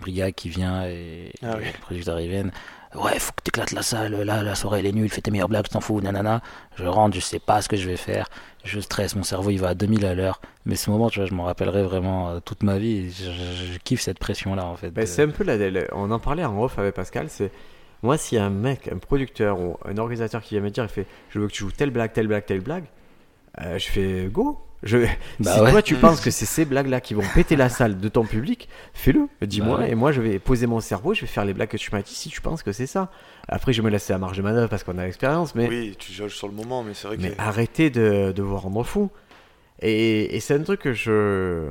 Briga 0.00 0.30
qui 0.32 0.48
vient 0.48 0.84
et, 0.86 1.32
Ah 1.42 1.54
et 1.54 1.56
oui. 1.58 1.64
le 1.74 1.80
producteur. 1.80 2.16
Ouais, 2.94 3.18
faut 3.18 3.32
que 3.32 3.42
t'éclates 3.42 3.72
la 3.72 3.82
salle, 3.82 4.22
là, 4.22 4.42
la 4.42 4.54
soirée 4.54 4.78
elle 4.78 4.86
est 4.86 4.92
nulle, 4.92 5.10
fais 5.10 5.20
tes 5.20 5.30
meilleures 5.30 5.48
blagues, 5.48 5.68
t'en 5.68 5.80
fous, 5.80 6.00
nanana. 6.00 6.40
Je 6.76 6.84
rentre, 6.84 7.14
je 7.16 7.20
sais 7.20 7.40
pas 7.40 7.60
ce 7.60 7.68
que 7.68 7.76
je 7.76 7.86
vais 7.86 7.96
faire, 7.98 8.28
je 8.68 8.80
stresse, 8.80 9.16
mon 9.16 9.22
cerveau 9.24 9.50
il 9.50 9.58
va 9.58 9.68
à 9.68 9.74
2000 9.74 10.04
à 10.06 10.14
l'heure. 10.14 10.40
Mais 10.66 10.76
ce 10.76 10.90
moment, 10.90 11.10
tu 11.10 11.18
vois, 11.18 11.28
je 11.28 11.34
m'en 11.34 11.44
rappellerai 11.44 11.82
vraiment 11.82 12.30
euh, 12.30 12.40
toute 12.40 12.62
ma 12.62 12.78
vie. 12.78 13.10
Je, 13.10 13.24
je- 13.32 13.72
je 13.74 13.78
kiffe 13.78 14.00
cette 14.02 14.18
pression-là 14.18 14.64
en 14.66 14.76
fait. 14.76 14.90
Ben, 14.90 15.02
de- 15.02 15.06
c'est 15.06 15.22
un 15.22 15.28
peu 15.28 15.44
la, 15.44 15.56
la- 15.70 15.84
on 15.92 16.10
en 16.10 16.18
parlait 16.18 16.44
en 16.44 16.60
off 16.62 16.78
avec 16.78 16.94
Pascal. 16.94 17.26
C'est 17.28 17.50
moi 18.02 18.16
s'il 18.18 18.38
y 18.38 18.40
a 18.40 18.44
un 18.44 18.50
mec, 18.50 18.88
un 18.92 18.98
producteur 18.98 19.58
ou 19.60 19.76
un 19.84 19.96
organisateur 19.98 20.40
qui 20.42 20.54
vient 20.54 20.62
me 20.62 20.70
dire, 20.70 20.84
il 20.84 20.88
fait, 20.88 21.06
je 21.30 21.40
veux 21.40 21.48
que 21.48 21.52
tu 21.52 21.60
joues 21.64 21.72
telle 21.72 21.90
blague, 21.90 22.12
telle 22.12 22.28
blague, 22.28 22.46
telle 22.46 22.60
blague. 22.60 22.84
euh, 23.60 23.78
je 23.78 23.88
fais 23.88 24.28
go. 24.30 24.60
Je, 24.84 24.98
Bah 25.40 25.54
si 25.54 25.60
ouais. 25.60 25.70
toi 25.72 25.82
tu 25.82 25.96
penses 25.96 26.20
que 26.20 26.30
c'est 26.30 26.46
ces 26.46 26.64
blagues-là 26.64 27.00
qui 27.00 27.14
vont 27.14 27.24
péter 27.34 27.56
la 27.56 27.68
salle 27.68 27.98
de 27.98 28.08
ton 28.08 28.24
public, 28.24 28.68
fais-le. 28.94 29.26
Dis-moi 29.42 29.76
Bah 29.78 29.82
ouais. 29.84 29.90
et 29.90 29.94
moi 29.96 30.12
je 30.12 30.20
vais 30.20 30.38
poser 30.38 30.66
mon 30.68 30.78
cerveau, 30.80 31.14
je 31.14 31.22
vais 31.22 31.26
faire 31.26 31.44
les 31.44 31.52
blagues 31.54 31.68
que 31.70 31.76
tu 31.76 31.90
m'as 31.92 32.02
dit 32.02 32.14
si 32.14 32.28
tu 32.28 32.40
penses 32.40 32.62
que 32.62 32.70
c'est 32.72 32.86
ça. 32.86 33.10
Après 33.48 33.72
je 33.72 33.82
me 33.82 33.90
laisse 33.90 34.08
la 34.08 34.18
marge 34.18 34.36
de 34.36 34.42
manœuvre 34.42 34.68
parce 34.68 34.84
qu'on 34.84 34.96
a 34.98 35.04
l'expérience, 35.04 35.54
mais 35.56 35.68
oui 35.68 35.96
tu 35.98 36.12
juges 36.12 36.34
sur 36.36 36.46
le 36.48 36.54
moment 36.54 36.84
mais 36.84 36.94
c'est 36.94 37.08
vrai 37.08 37.16
que 37.16 37.22
mais 37.22 37.34
arrêtez 37.38 37.90
de, 37.90 38.30
de 38.30 38.42
vous 38.42 38.56
rendre 38.56 38.84
fou. 38.84 39.10
Et, 39.80 40.36
et 40.36 40.40
c'est 40.40 40.54
un 40.54 40.62
truc 40.62 40.80
que 40.80 40.92
je. 40.92 41.66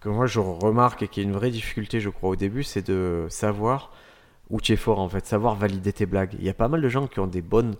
que 0.00 0.08
moi 0.08 0.26
je 0.26 0.40
remarque 0.40 1.02
et 1.02 1.08
qui 1.08 1.20
est 1.20 1.24
une 1.24 1.32
vraie 1.32 1.50
difficulté, 1.50 2.00
je 2.00 2.08
crois, 2.08 2.30
au 2.30 2.36
début, 2.36 2.62
c'est 2.64 2.86
de 2.86 3.26
savoir 3.28 3.92
où 4.50 4.60
tu 4.60 4.72
es 4.72 4.76
fort 4.76 4.98
en 4.98 5.08
fait, 5.08 5.24
savoir 5.26 5.54
valider 5.54 5.92
tes 5.92 6.06
blagues. 6.06 6.34
Il 6.38 6.44
y 6.44 6.48
a 6.48 6.54
pas 6.54 6.68
mal 6.68 6.82
de 6.82 6.88
gens 6.88 7.06
qui 7.06 7.20
ont 7.20 7.26
des 7.26 7.42
bonnes. 7.42 7.76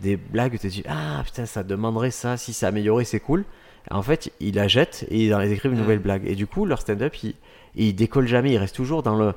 Des 0.00 0.16
blagues, 0.16 0.52
tu 0.52 0.58
te 0.58 0.66
dis, 0.66 0.82
ah 0.88 1.22
putain, 1.24 1.46
ça 1.46 1.62
demanderait 1.62 2.10
ça, 2.10 2.36
si 2.36 2.52
c'est 2.52 2.66
amélioré, 2.66 3.04
c'est 3.04 3.20
cool. 3.20 3.44
En 3.90 4.02
fait, 4.02 4.30
ils 4.40 4.54
la 4.54 4.68
jettent 4.68 5.04
et 5.10 5.24
ils 5.26 5.30
ils 5.44 5.52
écrivent 5.52 5.72
une 5.72 5.78
Mm. 5.78 5.82
nouvelle 5.82 5.98
blague. 6.00 6.22
Et 6.26 6.34
du 6.34 6.46
coup, 6.46 6.66
leur 6.66 6.80
stand-up, 6.80 7.14
il, 7.22 7.34
il 7.74 7.94
décolle 7.94 8.26
jamais, 8.28 8.52
il 8.52 8.58
reste 8.58 8.76
toujours 8.76 9.02
dans 9.02 9.16
le. 9.16 9.32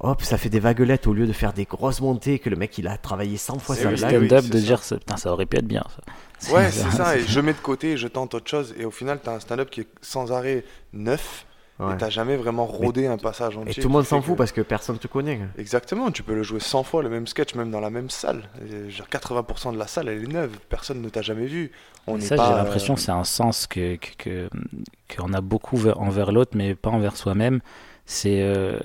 Hop, 0.00 0.22
ça 0.22 0.36
fait 0.36 0.48
des 0.48 0.58
vaguelettes 0.58 1.06
au 1.06 1.12
lieu 1.12 1.26
de 1.28 1.32
faire 1.32 1.52
des 1.52 1.64
grosses 1.64 2.00
montées 2.00 2.40
que 2.40 2.50
le 2.50 2.56
mec 2.56 2.76
il 2.78 2.88
a 2.88 2.96
travaillé 2.96 3.36
100 3.36 3.60
fois 3.60 3.76
sa 3.76 3.90
le 3.90 3.96
blague. 3.96 4.10
stand-up 4.10 4.44
oui, 4.44 4.50
de 4.50 4.58
dire, 4.58 4.78
ça. 4.82 4.88
ça- 4.90 4.98
putain, 4.98 5.16
ça 5.16 5.32
aurait 5.32 5.46
pu 5.46 5.58
être 5.58 5.66
bien 5.66 5.84
ça. 6.40 6.52
Ouais, 6.52 6.70
c'est 6.72 6.90
ça, 6.90 7.16
et 7.16 7.20
je 7.22 7.38
mets 7.40 7.52
de 7.52 7.58
côté, 7.58 7.96
je 7.96 8.08
tente 8.08 8.34
autre 8.34 8.50
chose, 8.50 8.74
et 8.76 8.84
au 8.84 8.90
final, 8.90 9.20
t'as 9.22 9.34
un 9.36 9.40
stand-up 9.40 9.70
qui 9.70 9.82
est 9.82 9.86
sans 10.00 10.32
arrêt 10.32 10.64
neuf, 10.92 11.46
Ouais. 11.86 11.94
et 11.94 11.96
t'as 11.98 12.10
jamais 12.10 12.36
vraiment 12.36 12.66
rodé 12.66 13.06
un 13.06 13.16
passage 13.18 13.56
entier. 13.56 13.72
Et 13.72 13.74
tout 13.74 13.88
le 13.88 13.92
monde 13.92 14.04
s'en 14.04 14.20
fout 14.22 14.34
que- 14.34 14.38
parce 14.38 14.52
que 14.52 14.60
personne 14.60 14.98
te 14.98 15.06
connaît. 15.08 15.36
quoi. 15.38 15.46
Exactement, 15.58 16.10
tu 16.10 16.22
peux 16.22 16.34
le 16.34 16.42
jouer 16.42 16.60
100 16.60 16.82
fois, 16.82 17.02
le 17.02 17.08
même 17.08 17.26
sketch, 17.26 17.54
même 17.54 17.70
dans 17.70 17.80
la 17.80 17.90
même 17.90 18.10
salle. 18.10 18.42
Et 18.70 18.90
genre 18.90 19.08
80% 19.08 19.72
de 19.72 19.78
la 19.78 19.86
salle, 19.86 20.08
elle 20.08 20.22
est 20.24 20.26
neuve, 20.26 20.58
personne 20.68 21.00
ne 21.02 21.08
t'a 21.08 21.22
jamais 21.22 21.46
vu. 21.46 21.72
On 22.06 22.18
ça, 22.20 22.36
j'ai 22.36 22.42
l'impression 22.42 22.94
que 22.94 23.00
c'est 23.00 23.10
un 23.12 23.24
sens 23.24 23.66
que 23.66 23.96
que- 23.96 24.08
que- 24.18 24.48
qu'on 25.16 25.32
a 25.32 25.40
beaucoup 25.40 25.76
ver- 25.76 26.00
envers 26.00 26.32
l'autre, 26.32 26.52
mais 26.56 26.74
pas 26.74 26.90
envers 26.90 27.16
soi-même. 27.16 27.60
C'est 28.06 28.42
euh, 28.42 28.78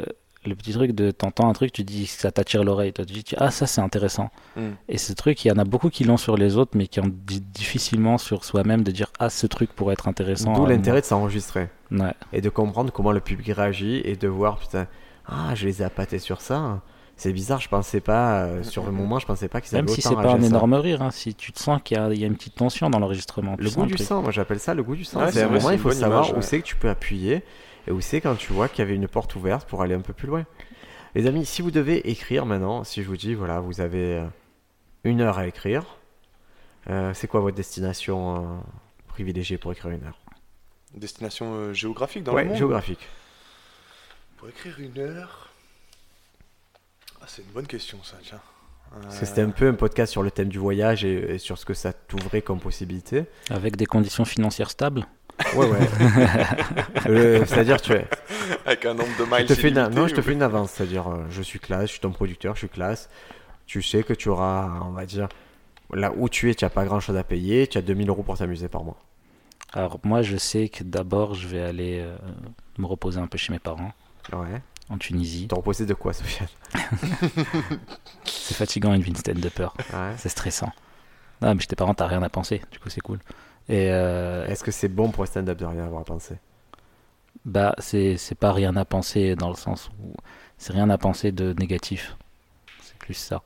le 0.48 0.56
petit 0.56 0.72
truc 0.74 0.92
de 0.92 1.12
t'entends 1.12 1.50
un 1.50 1.54
truc, 1.54 1.72
tu 1.72 1.84
dis 1.84 2.08
ça 2.08 2.32
t'attire 2.32 2.64
l'oreille, 2.64 2.94
toi 2.94 3.06
tu 3.06 3.14
dis 3.14 3.24
ah 3.38 3.52
ça 3.52 3.68
c'est 3.68 3.82
intéressant. 3.82 4.30
Hmm. 4.56 4.72
Et 4.90 4.98
ce 4.98 5.14
truc, 5.14 5.44
il 5.46 5.50
y 5.50 5.52
en 5.52 5.58
a 5.58 5.64
beaucoup 5.66 5.90
qui 5.90 6.04
l'ont 6.04 6.18
sur 6.18 6.38
les 6.38 6.58
autres, 6.58 6.72
mais 6.76 6.88
qui 6.88 7.00
ont 7.00 7.12
di- 7.12 7.42
difficilement 7.42 8.18
sur 8.18 8.46
soi-même 8.46 8.84
de 8.84 8.92
dire 8.92 9.12
ah 9.20 9.30
ce 9.30 9.46
truc 9.48 9.72
pourrait 9.74 9.94
être 9.94 10.08
intéressant. 10.08 10.54
D'où 10.54 10.66
à 10.66 10.70
l'intérêt 10.70 11.02
de 11.02 11.06
s'enregistrer. 11.06 11.70
Ouais. 11.92 12.14
et 12.34 12.42
de 12.42 12.50
comprendre 12.50 12.92
comment 12.92 13.12
le 13.12 13.20
public 13.22 13.48
réagit 13.56 14.02
et 14.04 14.16
de 14.16 14.28
voir 14.28 14.58
putain, 14.58 14.88
ah, 15.28 15.54
je 15.56 15.66
les 15.68 15.82
ai 15.82 15.86
appâtés 15.86 16.20
sur 16.20 16.42
ça. 16.42 16.82
C'est 17.20 17.34
bizarre, 17.34 17.60
je 17.60 17.68
pensais 17.68 18.00
pas, 18.00 18.42
euh, 18.44 18.62
sur 18.64 18.86
le 18.86 18.92
moment, 18.92 19.18
je 19.18 19.26
pensais 19.26 19.48
pas 19.48 19.60
qu'ils 19.60 19.76
avaient 19.76 19.86
Même 19.88 19.96
si 19.96 20.04
c'est 20.04 20.14
pas 20.14 20.34
un 20.34 20.40
ça. 20.40 20.46
énorme 20.46 20.76
rire, 20.76 21.02
hein, 21.02 21.10
si 21.10 21.34
tu 21.34 21.52
te 21.52 21.60
sens 21.60 21.82
qu'il 21.84 21.98
y, 21.98 22.00
a- 22.00 22.14
il 22.14 22.20
y 22.20 22.24
a 22.24 22.28
une 22.28 22.36
petite 22.36 22.54
tension 22.56 22.92
dans 22.92 23.00
l'enregistrement. 23.00 23.56
Le 23.58 23.72
goût 23.72 23.88
du 23.88 23.98
sang, 23.98 24.22
moi 24.22 24.32
j'appelle 24.32 24.60
ça 24.60 24.76
le 24.76 24.84
goût 24.84 24.96
du 24.96 25.04
sang. 25.04 25.22
Ouais, 25.22 25.28
c'est 25.28 25.40
c'est 25.40 25.42
un 25.44 25.48
vrai, 25.48 25.58
moment, 25.58 25.70
c'est 25.70 25.76
il 25.76 25.80
faut 25.80 25.92
savoir 25.92 26.20
image, 26.26 26.34
où 26.34 26.36
ouais. 26.36 26.42
c'est 26.44 26.60
que 26.60 26.66
tu 26.66 26.76
peux 26.76 26.90
appuyer 26.90 27.44
où 27.92 28.02
c'est 28.02 28.22
quand 28.22 28.36
tu 28.36 28.54
vois 28.54 28.68
qu'il 28.70 28.80
y 28.80 28.82
avait 28.82 28.96
une 28.96 29.08
porte 29.08 29.36
ouverte 29.36 29.68
pour 29.68 29.82
aller 29.82 29.96
un 29.96 30.02
peu 30.02 30.14
plus 30.14 30.28
loin. 30.28 30.46
Les 31.16 31.26
amis, 31.26 31.46
si 31.46 31.62
vous 31.62 31.72
devez 31.72 32.10
écrire 32.10 32.46
maintenant, 32.46 32.84
si 32.84 33.02
je 33.02 33.08
vous 33.08 33.18
dis, 33.18 33.34
voilà, 33.34 33.60
vous 33.60 33.82
avez 33.82 34.18
euh, 34.18 34.26
une 35.04 35.22
heure 35.22 35.38
à 35.38 35.48
écrire, 35.48 35.98
euh, 36.90 37.14
c'est 37.14 37.28
quoi 37.28 37.40
votre 37.40 37.56
destination 37.58 38.36
euh, 38.38 38.58
privilégiée 39.08 39.58
pour 39.58 39.72
écrire 39.72 39.92
une 39.92 40.04
heure? 40.04 40.20
Destination 40.94 41.54
euh, 41.54 41.74
géographique 41.74 42.24
dans 42.24 42.34
Ouais, 42.34 42.44
le 42.44 42.50
monde? 42.50 42.58
géographique. 42.58 43.08
Pour 44.38 44.50
écrire 44.50 44.80
une 44.80 44.98
heure? 45.00 45.50
Ah, 47.22 47.26
c'est 47.28 47.42
une 47.42 47.50
bonne 47.52 47.68
question, 47.68 47.98
ça, 48.04 48.18
tiens. 48.22 48.40
Parce 49.02 49.20
que 49.20 49.26
c'était 49.26 49.42
un 49.42 49.50
peu 49.50 49.68
un 49.68 49.74
podcast 49.74 50.12
sur 50.12 50.24
le 50.24 50.32
thème 50.32 50.48
du 50.48 50.60
voyage 50.60 51.04
et, 51.04 51.34
et 51.36 51.38
sur 51.40 51.58
ce 51.58 51.66
que 51.66 51.74
ça 51.74 51.92
t'ouvrait 51.92 52.42
comme 52.42 52.60
possibilité. 52.60 53.26
Avec 53.50 53.76
des 53.76 53.86
conditions 53.86 54.24
financières 54.24 54.70
stables? 54.70 55.06
Ouais, 55.56 55.66
ouais. 55.70 55.80
Euh, 57.08 57.46
C'est-à-dire, 57.46 57.80
tu 57.82 57.94
es. 57.94 58.06
Avec 58.66 58.86
un 58.86 58.94
nombre 58.94 59.10
de 59.20 59.26
Je 59.26 59.36
miles. 59.36 59.46
te 59.46 59.54
fais 59.54 59.70
une, 59.70 59.76
illimité, 59.78 59.96
non, 59.96 60.08
je 60.08 60.16
te 60.16 60.22
fais 60.22 60.34
une 60.34 60.42
avance, 60.42 60.72
c'est-à-dire 60.72 61.08
euh, 61.08 61.26
je 61.30 61.42
suis 61.42 61.60
classe, 61.60 61.84
je 61.84 61.92
suis 61.92 62.00
ton 62.00 62.12
producteur, 62.12 62.56
je 62.56 62.60
suis 62.60 62.70
classe. 62.70 63.10
Tu 63.66 63.82
sais 63.82 64.04
que 64.04 64.14
tu 64.14 64.30
auras, 64.30 64.80
on 64.84 64.92
va 64.92 65.06
dire, 65.06 65.28
là 65.94 66.12
où 66.16 66.28
tu 66.30 66.50
es, 66.50 66.56
tu 66.56 66.66
n'as 66.66 66.70
pas 66.70 66.86
grand-chose 66.86 67.16
à 67.18 67.24
payer, 67.24 67.68
tu 67.68 67.78
as 67.78 67.82
2000 67.82 68.10
euros 68.10 68.24
pour 68.24 68.38
t'amuser 68.38 68.68
par 68.68 68.84
mois. 68.84 68.98
Alors 69.74 70.00
moi 70.04 70.22
je 70.22 70.38
sais 70.38 70.70
que 70.70 70.84
d'abord 70.86 71.34
je 71.36 71.48
vais 71.48 71.62
aller 71.62 72.00
euh, 72.02 72.16
me 72.78 72.86
reposer 72.86 73.20
un 73.20 73.28
peu 73.28 73.38
chez 73.38 73.52
mes 73.52 73.60
parents 73.60 73.92
Ouais. 74.32 74.62
en 74.90 74.98
Tunisie. 74.98 75.48
T'es 75.48 75.56
reposé 75.56 75.86
de 75.86 75.94
quoi, 75.94 76.14
Sofiane? 76.14 76.48
C'est 78.26 78.56
fatigant 78.56 78.94
une 78.94 79.02
vie 79.02 79.12
de 79.12 79.18
stand-upper. 79.18 79.68
Ouais. 79.94 80.14
C'est 80.18 80.30
stressant. 80.30 80.72
Non 81.42 81.54
mais 81.54 81.62
chez 81.62 81.68
tes 81.68 81.76
parents 81.76 81.94
t'as 81.94 82.08
rien 82.08 82.24
à 82.24 82.30
penser, 82.30 82.62
du 82.72 82.80
coup 82.80 82.90
c'est 82.90 83.02
cool. 83.02 83.20
Et 83.70 83.90
euh, 83.92 84.46
Est-ce 84.48 84.64
que 84.64 84.72
c'est 84.72 84.88
bon 84.88 85.12
pour 85.12 85.24
un 85.24 85.26
stand-up 85.28 85.58
de 85.58 85.66
rien 85.66 85.86
avoir 85.86 86.02
à 86.02 86.06
penser? 86.06 86.36
Bah 87.46 87.76
c'est 87.78 88.18
c'est 88.18 88.36
pas 88.36 88.52
rien 88.52 88.76
à 88.76 88.84
penser 88.86 89.36
dans 89.36 89.50
le 89.50 89.56
sens 89.56 89.90
où 90.02 90.14
c'est 90.58 90.74
rien 90.74 90.90
à 90.90 90.98
penser 90.98 91.32
de 91.32 91.54
négatif. 91.60 92.18
C'est 92.82 92.98
plus 92.98 93.14
ça. 93.14 93.42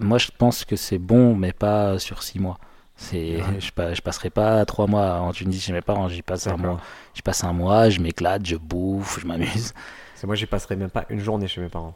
Moi 0.00 0.18
je 0.18 0.28
pense 0.36 0.64
que 0.64 0.76
c'est 0.76 0.98
bon 0.98 1.34
mais 1.36 1.52
pas 1.52 1.98
sur 1.98 2.22
six 2.22 2.38
mois. 2.38 2.58
C'est 2.96 3.36
Ouais. 3.42 3.60
je, 3.60 3.72
pa- 3.72 3.92
je 3.92 4.00
passerai 4.00 4.30
pas 4.30 4.64
trois 4.64 4.86
mois 4.86 5.18
en 5.20 5.32
Tunisie 5.32 5.60
chez 5.60 5.72
mes 5.72 5.80
parents, 5.82 6.08
j'y 6.08 6.22
passe 6.22 6.46
un 6.46 6.56
mois. 6.56 6.80
Je 7.14 7.22
passe 7.22 7.42
un 7.44 7.52
mois, 7.52 7.90
je 7.90 8.00
m'éclate, 8.00 8.46
je 8.46 8.56
bouffe, 8.56 9.20
je 9.20 9.26
m'amuse. 9.26 9.72
Que 10.20 10.26
moi, 10.26 10.36
j'y 10.36 10.46
passerai 10.46 10.76
même 10.76 10.88
pas 10.90 11.04
une 11.10 11.20
journée 11.20 11.48
chez 11.48 11.60
mes 11.60 11.68
parents. 11.68 11.94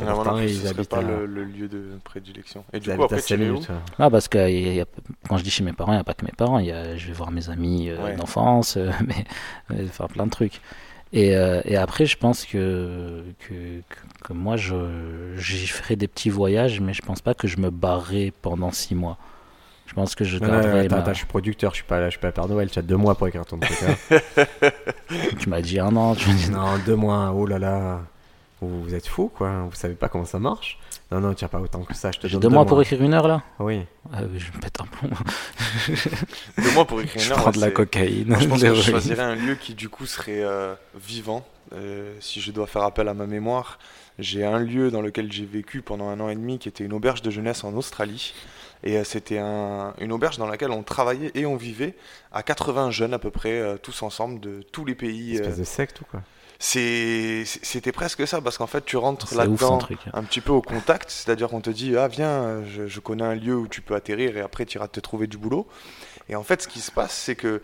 Et 0.00 0.04
Ah, 0.06 0.12
pourtant, 0.12 0.30
voilà, 0.32 0.46
ils 0.46 0.54
ce 0.60 0.66
habitent 0.68 0.88
pas 0.88 0.98
à- 0.98 1.02
le, 1.02 1.26
le 1.26 1.44
lieu 1.44 1.68
de 1.68 1.98
prédilection. 2.04 2.64
Et 2.72 2.76
Ils 2.76 2.80
du 2.80 2.86
coup, 2.88 2.92
habitent 2.94 3.04
après, 3.12 3.22
tu 3.22 3.34
5 3.36 3.40
es 3.40 3.50
où? 3.50 3.60
Ah, 3.98 4.10
parce 4.10 4.28
que 4.28 4.48
il 4.48 4.74
y 4.74 4.80
a- 4.80 4.84
quand 5.28 5.36
je 5.38 5.42
dis 5.44 5.50
chez 5.50 5.64
mes 5.64 5.72
parents, 5.72 5.92
il 5.92 5.96
n'y 5.96 6.00
a 6.00 6.04
pas 6.04 6.14
que 6.14 6.24
mes 6.24 6.32
parents. 6.36 6.58
Il 6.60 6.66
y 6.66 6.72
a, 6.72 6.96
je 6.96 7.06
vais 7.08 7.12
voir 7.12 7.30
mes 7.32 7.50
amis 7.50 7.88
euh, 7.90 8.02
Ouais. 8.04 8.14
d'enfance, 8.16 8.76
euh, 8.76 8.90
mais 9.06 9.24
euh, 9.72 9.86
enfin 9.88 10.06
plein 10.06 10.26
de 10.26 10.30
trucs. 10.30 10.60
Et, 11.12 11.34
euh, 11.36 11.60
et 11.64 11.76
après, 11.76 12.04
je 12.06 12.16
pense 12.18 12.44
que, 12.44 13.24
que, 13.40 13.54
que, 13.88 14.24
que 14.24 14.32
moi, 14.34 14.56
je, 14.56 15.34
j'y 15.36 15.66
ferai 15.66 15.96
des 15.96 16.06
petits 16.06 16.28
voyages, 16.30 16.80
mais 16.80 16.92
je 16.92 17.00
pense 17.02 17.20
pas 17.22 17.34
que 17.34 17.48
je 17.48 17.56
me 17.58 17.70
barrerai 17.70 18.32
pendant 18.42 18.70
six 18.72 18.94
mois. 18.94 19.16
Je 19.86 19.94
pense 19.94 20.14
que 20.14 20.22
je 20.24 20.36
Non, 20.38 20.48
non, 20.48 20.52
non, 20.52 20.60
garderai 20.60 20.80
attends, 20.84 20.96
ma- 20.96 21.00
attends, 21.02 21.12
je 21.14 21.18
suis 21.18 21.26
producteur, 21.26 21.70
je 21.70 21.76
suis 21.76 21.84
pas 21.86 21.98
là, 21.98 22.06
je 22.06 22.10
suis 22.10 22.20
pas 22.20 22.30
Père 22.30 22.46
Noël, 22.46 22.70
tu 22.70 22.78
as 22.78 22.82
deux 22.82 22.96
mois 22.98 23.14
pour 23.14 23.26
écrire 23.26 23.46
ton 23.46 23.58
truc. 23.58 23.78
hein. 23.82 24.18
Tu 25.40 25.48
m'as 25.48 25.62
dit 25.62 25.80
un 25.80 25.96
an, 25.96 26.14
tu 26.14 26.28
m'as 26.28 26.34
dit 26.34 26.50
non, 26.50 26.78
deux 26.84 26.94
mois, 26.96 27.32
oh 27.34 27.46
là 27.46 27.58
là. 27.58 28.00
Vous, 28.60 28.82
vous 28.82 28.94
êtes 28.94 29.06
fou, 29.06 29.30
quoi. 29.34 29.64
Vous 29.70 29.76
savez 29.76 29.94
pas 29.94 30.08
comment 30.08 30.24
ça 30.24 30.38
marche. 30.38 30.78
Non, 31.10 31.20
non, 31.20 31.32
tu 31.32 31.44
n'as 31.44 31.48
pas 31.48 31.60
autant 31.60 31.82
que 31.84 31.94
ça. 31.94 32.10
Je 32.10 32.18
te 32.18 32.26
donne 32.26 32.40
deux 32.40 32.48
mois 32.48 32.66
pour 32.66 32.82
écrire 32.82 33.02
une 33.02 33.14
heure 33.14 33.28
là? 33.28 33.42
Oui. 33.60 33.84
ah, 34.12 34.18
oui, 34.30 34.38
Je 34.38 34.52
me 34.52 34.60
pète 34.60 34.80
un 34.80 34.84
plomb. 34.84 35.08
Deux 36.58 36.70
mois 36.72 36.84
pour 36.84 37.00
écrire 37.00 37.16
une 37.22 37.28
Je 37.28 37.32
heure. 37.32 37.38
prends 37.38 37.50
de 37.50 37.60
la 37.60 37.70
cocaïne. 37.70 38.28
Moi, 38.28 38.38
je 38.40 38.46
pense 38.48 38.60
que 38.60 38.74
je 38.74 38.82
choisirais 38.90 39.22
un 39.22 39.34
lieu 39.34 39.54
qui 39.54 39.74
du 39.74 39.88
coup 39.88 40.06
serait 40.06 40.42
euh, 40.42 40.74
vivant. 40.94 41.46
Euh, 41.72 42.14
si 42.20 42.40
je 42.40 42.50
dois 42.50 42.66
faire 42.66 42.82
appel 42.82 43.08
à 43.08 43.14
ma 43.14 43.26
mémoire, 43.26 43.78
j'ai 44.18 44.44
un 44.44 44.58
lieu 44.58 44.90
dans 44.90 45.00
lequel 45.02 45.30
j'ai 45.32 45.44
vécu 45.46 45.80
pendant 45.82 46.08
un 46.08 46.18
an 46.20 46.28
et 46.28 46.34
demi 46.34 46.58
qui 46.58 46.68
était 46.68 46.84
une 46.84 46.92
auberge 46.92 47.22
de 47.22 47.30
jeunesse 47.30 47.62
en 47.64 47.72
Australie. 47.74 48.34
Et 48.84 48.96
euh, 48.96 49.04
c'était 49.04 49.38
un- 49.38 49.94
une 50.00 50.12
auberge 50.12 50.38
dans 50.38 50.46
laquelle 50.46 50.70
on 50.70 50.82
travaillait 50.82 51.30
et 51.34 51.46
on 51.46 51.56
vivait 51.56 51.94
à 52.32 52.42
80 52.42 52.90
jeunes 52.90 53.14
à 53.14 53.18
peu 53.18 53.30
près, 53.30 53.58
euh, 53.58 53.76
tous 53.76 54.02
ensemble 54.02 54.40
de 54.40 54.62
tous 54.72 54.84
les 54.84 54.94
pays. 54.94 55.36
euh. 55.36 55.40
Espèce 55.42 55.58
de 55.58 55.64
secte 55.64 56.00
ou 56.00 56.04
quoi 56.10 56.20
C'est- 56.60 57.44
C'était 57.44 57.92
presque 57.92 58.26
ça 58.26 58.40
parce 58.40 58.58
qu'en 58.58 58.66
fait 58.66 58.84
tu 58.84 58.96
rentres 58.96 59.26
là-dedans 59.36 59.78
un 60.12 60.22
petit 60.24 60.40
peu 60.40 60.52
au 60.52 60.62
contact, 60.62 61.10
c'est-à-dire 61.10 61.48
qu'on 61.48 61.60
te 61.60 61.70
dit 61.70 61.96
ah 61.96 62.08
viens, 62.08 62.28
euh, 62.30 62.62
je, 62.66 62.86
je 62.86 63.00
connais 63.00 63.22
un 63.24 63.34
lieu 63.34 63.56
où 63.56 63.68
tu 63.68 63.80
peux 63.80 63.94
atterrir 63.94 64.36
et 64.36 64.40
après 64.40 64.64
tu 64.66 64.76
iras 64.78 64.88
te 64.88 64.98
trouver 65.00 65.26
du 65.28 65.38
boulot. 65.38 65.66
Et 66.28 66.34
en 66.36 66.42
fait 66.42 66.60
ce 66.62 66.68
qui 66.68 66.80
se 66.80 66.90
passe 66.90 67.14
c'est 67.14 67.36
que 67.36 67.62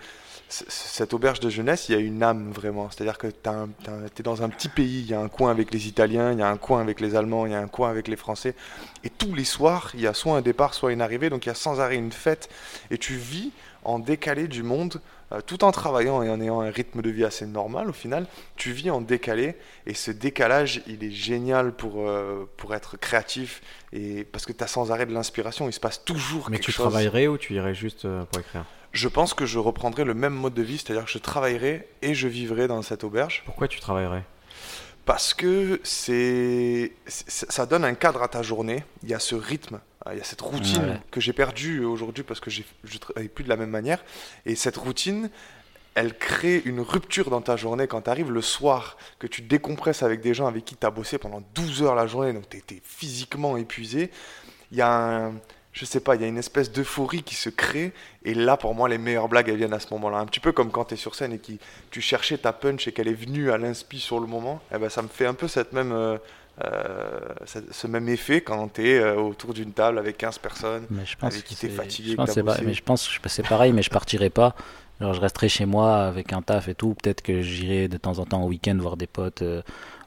cette 0.68 1.14
auberge 1.14 1.40
de 1.40 1.50
jeunesse, 1.50 1.88
il 1.88 1.92
y 1.92 1.98
a 1.98 2.00
une 2.00 2.22
âme 2.22 2.52
vraiment, 2.52 2.88
c'est-à-dire 2.90 3.18
que 3.18 3.26
tu 3.26 4.20
es 4.20 4.22
dans 4.22 4.42
un 4.42 4.48
petit 4.48 4.68
pays, 4.68 5.00
il 5.00 5.10
y 5.10 5.14
a 5.14 5.20
un 5.20 5.28
coin 5.28 5.50
avec 5.50 5.72
les 5.72 5.88
Italiens, 5.88 6.32
il 6.32 6.38
y 6.38 6.42
a 6.42 6.48
un 6.48 6.56
coin 6.56 6.80
avec 6.80 7.00
les 7.00 7.16
Allemands, 7.16 7.46
il 7.46 7.52
y 7.52 7.54
a 7.54 7.60
un 7.60 7.68
coin 7.68 7.90
avec 7.90 8.08
les 8.08 8.16
Français, 8.16 8.54
et 9.02 9.10
tous 9.10 9.34
les 9.34 9.44
soirs 9.44 9.90
il 9.94 10.00
y 10.00 10.06
a 10.06 10.14
soit 10.14 10.36
un 10.36 10.42
départ, 10.42 10.74
soit 10.74 10.92
une 10.92 11.00
arrivée, 11.00 11.30
donc 11.30 11.46
il 11.46 11.48
y 11.48 11.52
a 11.52 11.56
sans 11.56 11.80
arrêt 11.80 11.96
une 11.96 12.12
fête, 12.12 12.48
et 12.90 12.98
tu 12.98 13.14
vis 13.16 13.50
en 13.84 13.98
décalé 13.98 14.48
du 14.48 14.62
monde, 14.62 15.00
euh, 15.32 15.40
tout 15.40 15.64
en 15.64 15.72
travaillant 15.72 16.22
et 16.22 16.30
en 16.30 16.40
ayant 16.40 16.60
un 16.60 16.70
rythme 16.70 17.02
de 17.02 17.10
vie 17.10 17.24
assez 17.24 17.46
normal 17.46 17.88
au 17.88 17.92
final, 17.92 18.26
tu 18.56 18.72
vis 18.72 18.90
en 18.90 19.00
décalé. 19.00 19.56
Et 19.86 19.94
ce 19.94 20.10
décalage 20.10 20.82
il 20.86 21.04
est 21.04 21.10
génial 21.10 21.72
pour, 21.72 22.08
euh, 22.08 22.48
pour 22.56 22.74
être 22.74 22.96
créatif. 22.96 23.62
Et 23.92 24.24
parce 24.24 24.46
que 24.46 24.52
tu 24.52 24.64
as 24.64 24.66
sans 24.66 24.90
arrêt 24.90 25.06
de 25.06 25.12
l'inspiration, 25.12 25.68
il 25.68 25.72
se 25.72 25.80
passe 25.80 26.04
toujours 26.04 26.48
Mais 26.50 26.56
quelque 26.56 26.66
tu 26.66 26.72
chose. 26.72 26.84
travaillerais 26.84 27.26
ou 27.26 27.38
tu 27.38 27.54
irais 27.54 27.74
juste 27.74 28.04
euh, 28.04 28.24
pour 28.24 28.40
écrire? 28.40 28.64
Je 28.94 29.08
pense 29.08 29.34
que 29.34 29.44
je 29.44 29.58
reprendrai 29.58 30.04
le 30.04 30.14
même 30.14 30.32
mode 30.32 30.54
de 30.54 30.62
vie, 30.62 30.78
c'est-à-dire 30.78 31.04
que 31.04 31.10
je 31.10 31.18
travaillerai 31.18 31.86
et 32.00 32.14
je 32.14 32.28
vivrai 32.28 32.68
dans 32.68 32.80
cette 32.80 33.04
auberge 33.04 33.42
Pourquoi 33.44 33.68
tu 33.68 33.80
travaillerais? 33.80 34.24
Parce 35.04 35.34
que 35.34 35.80
c'est 35.84 36.92
ça 37.06 37.66
donne 37.66 37.84
un 37.84 37.92
cadre 37.94 38.22
à 38.22 38.28
ta 38.28 38.42
journée, 38.42 38.84
il 39.02 39.10
y 39.10 39.14
a 39.14 39.18
ce 39.18 39.34
rythme, 39.34 39.80
il 40.10 40.16
y 40.16 40.20
a 40.20 40.24
cette 40.24 40.40
routine 40.40 40.82
Ouais. 40.82 41.00
que 41.10 41.20
j'ai 41.20 41.34
perdue 41.34 41.84
aujourd'hui 41.84 42.22
parce 42.22 42.40
que 42.40 42.50
je 42.50 42.62
travaille 42.98 43.28
plus 43.28 43.44
de 43.44 43.50
la 43.50 43.56
même 43.56 43.68
manière 43.68 44.02
et 44.46 44.54
cette 44.54 44.78
routine 44.78 45.28
elle 45.94 46.16
crée 46.16 46.62
une 46.64 46.80
rupture 46.80 47.30
dans 47.30 47.40
ta 47.40 47.56
journée 47.56 47.86
quand 47.86 48.02
tu 48.02 48.10
arrives 48.10 48.30
le 48.30 48.42
soir, 48.42 48.96
que 49.18 49.26
tu 49.26 49.42
décompresses 49.42 50.02
avec 50.02 50.20
des 50.20 50.34
gens 50.34 50.46
avec 50.46 50.64
qui 50.64 50.76
tu 50.76 50.86
as 50.86 50.90
bossé 50.90 51.18
pendant 51.18 51.42
12 51.54 51.82
heures 51.82 51.94
la 51.94 52.06
journée, 52.06 52.32
donc 52.32 52.48
tu 52.48 52.56
es, 52.56 52.82
physiquement 52.82 53.56
épuisé. 53.56 54.10
Il 54.72 54.78
y 54.78 54.82
a 54.82 54.90
un, 54.90 55.34
je 55.74 55.84
sais 55.84 56.00
pas, 56.00 56.14
il 56.14 56.22
y 56.22 56.24
a 56.24 56.28
une 56.28 56.38
espèce 56.38 56.72
d'euphorie 56.72 57.22
qui 57.22 57.34
se 57.34 57.50
crée, 57.50 57.92
et 58.24 58.32
là 58.32 58.56
pour 58.56 58.74
moi 58.74 58.88
les 58.88 58.96
meilleures 58.96 59.28
blagues 59.28 59.48
elles 59.50 59.56
viennent 59.58 59.74
à 59.74 59.80
ce 59.80 59.92
moment-là. 59.92 60.16
Un 60.18 60.24
petit 60.26 60.40
peu 60.40 60.52
comme 60.52 60.70
quand 60.70 60.86
tu 60.86 60.94
es 60.94 60.96
sur 60.96 61.14
scène 61.14 61.32
et 61.34 61.38
que 61.38 61.52
tu 61.90 62.00
cherchais 62.00 62.38
ta 62.38 62.52
punch 62.54 62.88
et 62.88 62.92
qu'elle 62.92 63.08
est 63.08 63.12
venue 63.12 63.50
à 63.50 63.58
l'inspi 63.58 64.00
sur 64.00 64.18
le 64.20 64.26
moment, 64.26 64.62
eh 64.74 64.78
ben, 64.78 64.88
ça 64.88 65.02
me 65.02 65.08
fait 65.08 65.26
un 65.26 65.34
peu 65.34 65.48
cette 65.48 65.72
même, 65.74 65.92
euh, 65.92 66.16
euh, 66.64 67.18
ce 67.72 67.86
même 67.86 68.08
effet 68.08 68.40
quand 68.40 68.68
tu 68.74 68.88
es 68.88 69.04
autour 69.16 69.52
d'une 69.54 69.72
table 69.72 69.98
avec 69.98 70.16
15 70.18 70.38
personnes. 70.38 70.86
Mais 70.90 71.04
je 71.04 71.16
pense 71.16 71.32
Avec 71.34 71.44
qui 71.44 71.56
t'es 71.56 71.68
c'est- 71.68 71.74
fatigué, 71.74 72.10
Je 72.12 72.16
pense, 72.16 72.34
pas- 72.34 72.58
mais 72.64 72.74
je 72.74 72.82
pense 72.82 73.18
que 73.18 73.28
c'est 73.28 73.42
pareil, 73.46 73.72
mais 73.72 73.82
je 73.82 73.90
partirai 73.90 74.30
pas. 74.30 74.54
Genre, 75.00 75.12
je 75.12 75.20
resterai 75.20 75.48
chez 75.48 75.66
moi 75.66 76.04
avec 76.04 76.32
un 76.32 76.40
taf 76.40 76.68
et 76.68 76.74
tout. 76.76 76.94
Peut-être 76.94 77.20
que 77.20 77.42
j'irai 77.42 77.88
de 77.88 77.96
temps 77.96 78.20
en 78.20 78.24
temps 78.26 78.44
au 78.44 78.48
week-end 78.48 78.76
voir 78.78 78.96
des 78.96 79.08
potes 79.08 79.42
euh, 79.42 79.60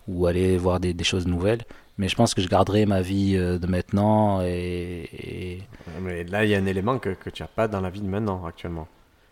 ou 0.08 0.26
aller 0.28 0.58
voir 0.58 0.80
des, 0.80 0.94
des 0.94 1.04
choses 1.04 1.28
nouvelles. 1.28 1.66
Mais 1.98 2.08
je 2.08 2.16
pense 2.16 2.34
que 2.36 2.42
je 2.42 2.48
garderai 2.48 2.86
ma 2.86 3.02
vie 3.02 3.36
euh, 3.36 3.58
de 3.58 3.66
maintenant 3.68 4.42
et, 4.44 5.10
et- 5.14 5.64
Mais 6.02 6.24
là, 6.26 6.44
il 6.46 6.52
y 6.52 6.56
a 6.56 6.60
un 6.60 6.66
élément 6.68 7.00
que, 7.00 7.10
que 7.10 7.30
tu 7.32 7.42
n'as 7.42 7.48
pas 7.48 7.68
dans 7.68 7.82
la 7.82 7.90
vie 7.90 8.02
de 8.02 8.08
maintenant, 8.08 8.46
actuellement. 8.46 8.88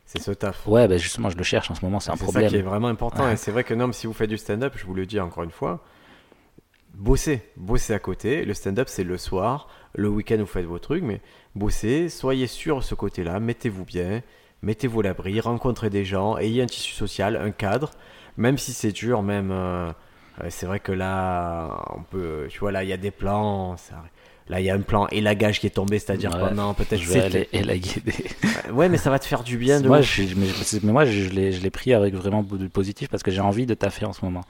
C'est 0.08 0.20
ce 0.22 0.32
taf. 0.32 0.68
ouais, 0.68 0.88
ben 0.88 0.98
justement, 1.00 1.30
je 1.32 1.38
le 1.38 1.44
cherche 1.44 1.70
en 1.72 1.76
ce 1.76 1.84
moment. 1.84 2.00
C'est 2.00 2.12
un 2.12 2.16
C'est 2.16 2.24
problème. 2.24 2.44
ça 2.46 2.50
qui 2.50 2.56
est 2.58 2.62
vraiment 2.62 2.88
important. 2.90 3.24
Ouais. 3.26 3.34
Et 3.34 3.38
c'est 3.38 3.52
vrai 3.52 3.64
que 3.64 3.74
non, 3.74 3.88
mais 3.88 3.94
si 3.94 4.06
vous 4.08 4.14
faites 4.14 4.30
du 4.30 4.38
stand-up, 4.38 4.74
je 4.78 4.86
vous 4.86 4.94
le 4.94 5.06
dis 5.08 5.20
encore 5.20 5.44
une 5.44 5.52
fois, 5.52 5.84
bossez. 6.94 7.42
Bossez 7.58 7.94
à 7.94 8.00
côté. 8.00 8.46
Le 8.46 8.54
stand-up, 8.54 8.88
c'est 8.90 9.04
le 9.04 9.18
soir. 9.18 9.68
Le 9.94 10.10
week-end, 10.10 10.38
vous 10.40 10.46
faites 10.46 10.66
vos 10.66 10.80
trucs. 10.80 11.04
Mais 11.04 11.22
bossez. 11.56 12.10
Soyez 12.10 12.48
sûr 12.48 12.78
de 12.78 12.84
ce 12.84 12.96
côté-là. 12.96 13.40
Mettez-vous 13.40 13.86
bien. 13.86 14.22
Mettez-vous 14.62 15.02
l'abri. 15.02 15.40
Rencontrez 15.40 15.90
des 15.90 16.06
gens. 16.06 16.38
Ayez 16.38 16.62
un 16.62 16.68
tissu 16.68 16.94
social, 16.94 17.36
un 17.36 17.52
cadre. 17.52 17.92
Même 18.38 18.58
si 18.58 18.74
c'est 18.74 18.92
dur, 18.92 19.24
même. 19.24 19.50
euh, 19.52 19.92
c'est 20.50 20.66
vrai 20.66 20.80
que 20.80 20.92
là, 20.92 21.84
on 21.96 22.02
peut. 22.04 22.48
Tu 22.50 22.60
vois, 22.60 22.72
là, 22.72 22.84
il 22.84 22.90
y 22.90 22.94
a 22.94 22.98
des 22.98 23.12
plans. 23.12 23.78
ça- 23.78 24.04
Là, 24.48 24.60
il 24.60 24.66
y 24.68 24.70
a 24.70 24.76
un 24.76 24.82
plan 24.82 25.08
élagage 25.08 25.60
qui 25.60 25.66
est 25.66 25.72
tombé, 25.72 25.98
c'est-à-dire 25.98 26.30
Ouais. 26.32 26.40
pendant 26.50 26.76
peut-être 26.76 27.02
Je 27.02 27.10
vais 27.12 27.22
aller 27.22 27.50
élaguer 27.52 28.00
des. 28.06 28.72
Ouais, 28.72 28.90
mais 28.90 28.98
ça 28.98 29.10
va 29.10 29.18
te 29.18 29.26
faire 29.26 29.42
du 29.44 29.58
bien 29.58 29.82
de 29.82 29.88
moi, 29.88 30.02
je, 30.02 30.22
mais, 30.84 30.92
moi, 30.92 31.04
je, 31.06 31.30
l'ai, 31.30 31.52
je 31.52 31.62
l'ai 31.64 31.72
pris 31.72 31.94
avec 31.96 32.14
vraiment 32.14 32.44
de 32.44 32.68
positif 32.68 33.10
parce 33.10 33.24
que 33.24 33.32
j'ai 33.32 33.42
envie 33.42 33.66
de 33.66 33.74
taffer 33.74 34.06
en 34.06 34.14
ce 34.14 34.24
moment. 34.24 34.44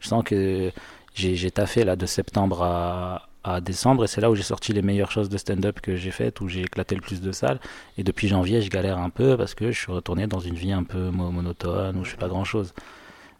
Je 0.00 0.08
sens 0.08 0.24
que 0.24 0.72
j'ai, 1.14 1.50
taffé 1.50 1.84
là 1.84 1.96
de 1.96 2.06
septembre 2.06 2.62
à, 2.62 3.28
à 3.44 3.60
décembre 3.60 4.04
et 4.04 4.06
c'est 4.06 4.22
là 4.22 4.30
où 4.30 4.34
j'ai 4.34 4.42
sorti 4.42 4.72
les 4.72 4.80
meilleures 4.80 5.10
choses 5.10 5.28
de 5.28 5.36
stand-up 5.36 5.80
que 5.82 5.96
j'ai 5.96 6.12
faites, 6.12 6.40
où 6.40 6.48
j'ai 6.48 6.62
éclaté 6.62 6.94
le 6.94 7.02
plus 7.02 7.20
de 7.20 7.30
salles. 7.30 7.60
Et 7.98 8.04
depuis 8.04 8.28
janvier, 8.28 8.62
je 8.62 8.70
galère 8.70 8.96
un 8.96 9.10
peu 9.10 9.36
parce 9.36 9.54
que 9.54 9.70
je 9.70 9.78
suis 9.78 9.92
retourné 9.92 10.26
dans 10.26 10.40
une 10.40 10.54
vie 10.54 10.72
un 10.72 10.84
peu 10.84 11.10
mo- 11.10 11.30
monotone 11.30 11.98
où 11.98 12.04
je 12.06 12.10
fais 12.12 12.16
pas 12.16 12.28
grand-chose. 12.28 12.72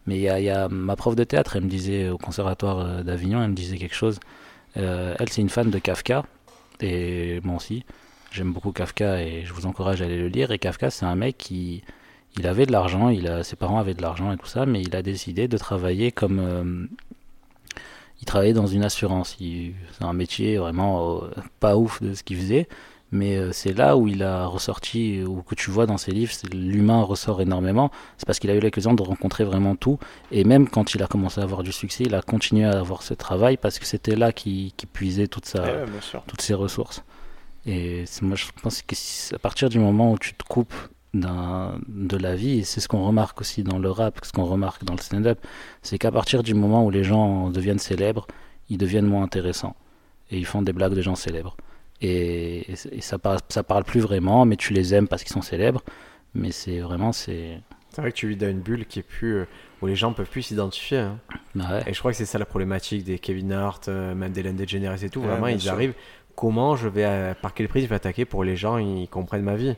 Mais 0.05 0.17
il 0.17 0.21
y 0.21 0.49
a, 0.49 0.67
ma 0.69 0.95
prof 0.95 1.15
de 1.15 1.23
théâtre, 1.23 1.55
elle 1.55 1.63
me 1.63 1.69
disait 1.69 2.09
au 2.09 2.17
conservatoire 2.17 2.79
euh, 2.79 3.03
d'Avignon, 3.03 3.41
elle 3.41 3.51
me 3.51 3.55
disait 3.55 3.77
quelque 3.77 3.95
chose. 3.95 4.19
Euh, 4.77 5.15
elle, 5.19 5.29
c'est 5.29 5.41
une 5.41 5.49
fan 5.49 5.69
de 5.69 5.79
Kafka, 5.79 6.23
et 6.81 7.39
moi 7.43 7.55
aussi. 7.55 7.85
J'aime 8.31 8.51
beaucoup 8.51 8.71
Kafka 8.71 9.21
et 9.21 9.43
je 9.45 9.53
vous 9.53 9.67
encourage 9.67 10.01
à 10.01 10.05
aller 10.05 10.17
le 10.17 10.27
lire. 10.27 10.51
Et 10.51 10.59
Kafka, 10.59 10.89
c'est 10.89 11.05
un 11.05 11.15
mec 11.15 11.37
qui, 11.37 11.83
il 12.37 12.47
avait 12.47 12.65
de 12.65 12.71
l'argent, 12.71 13.09
il 13.09 13.27
a, 13.27 13.43
ses 13.43 13.55
parents 13.55 13.77
avaient 13.77 13.93
de 13.93 14.01
l'argent 14.01 14.31
et 14.31 14.37
tout 14.37 14.47
ça, 14.47 14.65
mais 14.65 14.81
il 14.81 14.95
a 14.95 15.03
décidé 15.03 15.47
de 15.47 15.57
travailler 15.57 16.11
comme, 16.11 16.39
euh, 16.39 16.87
il 18.21 18.25
travaillait 18.25 18.53
dans 18.53 18.67
une 18.67 18.83
assurance. 18.83 19.37
C'est 19.39 20.03
un 20.03 20.13
métier 20.13 20.57
vraiment 20.57 21.21
pas 21.59 21.77
ouf 21.77 22.01
de 22.01 22.13
ce 22.13 22.23
qu'il 22.23 22.37
faisait, 22.37 22.67
mais 23.13 23.37
euh, 23.37 23.51
c'est 23.51 23.73
là 23.73 23.95
où 23.95 24.07
il 24.07 24.23
a 24.23 24.47
ressorti, 24.47 25.23
ou 25.23 25.43
que 25.43 25.53
tu 25.53 25.69
vois 25.69 25.85
dans 25.85 25.97
ses 25.97 26.11
livres, 26.11 26.33
l'humain 26.51 27.03
ressort 27.03 27.41
énormément. 27.41 27.91
C'est 28.17 28.25
parce 28.25 28.39
qu'il 28.39 28.49
a 28.49 28.55
eu 28.55 28.59
l'occasion 28.59 28.95
de 28.95 29.03
rencontrer 29.03 29.43
vraiment 29.43 29.75
tout. 29.75 29.99
Et 30.31 30.43
même 30.43 30.67
quand 30.67 30.95
il 30.95 31.03
a 31.03 31.07
commencé 31.07 31.39
à 31.39 31.43
avoir 31.43 31.61
du 31.61 31.71
succès, 31.71 32.05
il 32.05 32.15
a 32.15 32.23
continué 32.23 32.65
à 32.65 32.79
avoir 32.79 33.03
ce 33.03 33.13
travail 33.13 33.57
parce 33.57 33.77
que 33.77 33.85
c'était 33.85 34.15
là 34.15 34.31
qu'il 34.33 34.71
puisait 34.91 35.27
toute 35.27 35.45
sa, 35.45 35.61
Ouais, 35.61 35.85
toutes 36.25 36.41
ses 36.41 36.55
ressources. 36.55 37.03
Et 37.67 38.05
moi, 38.23 38.35
je 38.35 38.45
pense 38.61 38.81
que 38.81 38.95
à 39.35 39.39
partir 39.39 39.69
du 39.69 39.77
moment 39.77 40.11
où 40.11 40.17
tu 40.17 40.33
te 40.33 40.43
coupes 40.43 40.73
de 41.13 42.17
la 42.17 42.35
vie, 42.35 42.59
et 42.59 42.63
c'est 42.63 42.81
ce 42.81 42.87
qu'on 42.87 43.05
remarque 43.05 43.39
aussi 43.41 43.61
dans 43.61 43.77
le 43.77 43.91
rap, 43.91 44.19
ce 44.23 44.31
qu'on 44.31 44.45
remarque 44.45 44.83
dans 44.83 44.95
le 44.95 44.99
stand-up, 44.99 45.39
c'est 45.83 45.99
qu'à 45.99 46.11
partir 46.11 46.41
du 46.41 46.55
moment 46.55 46.83
où 46.83 46.89
les 46.89 47.03
gens 47.03 47.51
deviennent 47.51 47.77
célèbres, 47.77 48.25
ils 48.71 48.79
deviennent 48.79 49.05
moins 49.05 49.21
intéressants. 49.21 49.75
Et 50.31 50.39
ils 50.39 50.47
font 50.47 50.63
des 50.63 50.73
blagues 50.73 50.95
de 50.95 51.01
gens 51.01 51.15
célèbres. 51.15 51.55
Et, 52.05 52.67
ça, 52.99 53.17
parle, 53.17 53.39
ça 53.49 53.63
parle 53.63 53.83
plus 53.85 54.01
vraiment, 54.01 54.45
mais 54.45 54.57
tu 54.57 54.73
les 54.73 54.93
aimes 54.93 55.07
parce 55.07 55.23
qu'ils 55.23 55.31
sont 55.33 55.41
célèbres. 55.41 55.81
Mais 56.35 56.51
c'est 56.51 56.79
vraiment, 56.79 57.11
c'est. 57.13 57.59
C'est 57.91 58.01
vrai 58.01 58.11
que 58.11 58.17
tu 58.17 58.27
vis 58.27 58.35
dans 58.35 58.49
une 58.49 58.59
bulle 58.59 58.85
qui 58.85 58.99
est 58.99 59.03
plus. 59.03 59.35
euh, 59.35 59.45
où 59.81 59.87
les 59.87 59.95
gens 59.95 60.13
peuvent 60.13 60.29
plus 60.29 60.41
s'identifier. 60.41 60.97
hein. 60.99 61.19
bah 61.55 61.65
ouais. 61.71 61.83
Et 61.87 61.93
je 61.93 61.99
crois 61.99 62.11
que 62.11 62.17
c'est 62.17 62.25
ça 62.25 62.37
la 62.39 62.45
problématique 62.45 63.03
des 63.03 63.19
Kevin 63.19 63.51
Hart, 63.53 63.87
euh, 63.87 64.15
même 64.15 64.31
d'Ellen 64.31 64.55
DeGeneres 64.55 65.03
et 65.03 65.09
tout. 65.09 65.19
Ouais, 65.21 65.27
Vraiment, 65.27 65.47
ils 65.47 65.61
sûr. 65.61 65.71
arrivent. 65.73 65.93
Comment 66.35 66.75
je 66.75 66.87
vais. 66.87 67.05
euh, 67.05 67.33
par 67.39 67.53
quel 67.53 67.67
prix 67.67 67.81
je 67.83 67.87
vais 67.87 67.95
attaquer 67.95 68.25
pour 68.25 68.43
les 68.43 68.55
gens 68.55 68.77
ils 68.77 69.07
comprennent 69.07 69.43
ma 69.43 69.55
vie? 69.55 69.75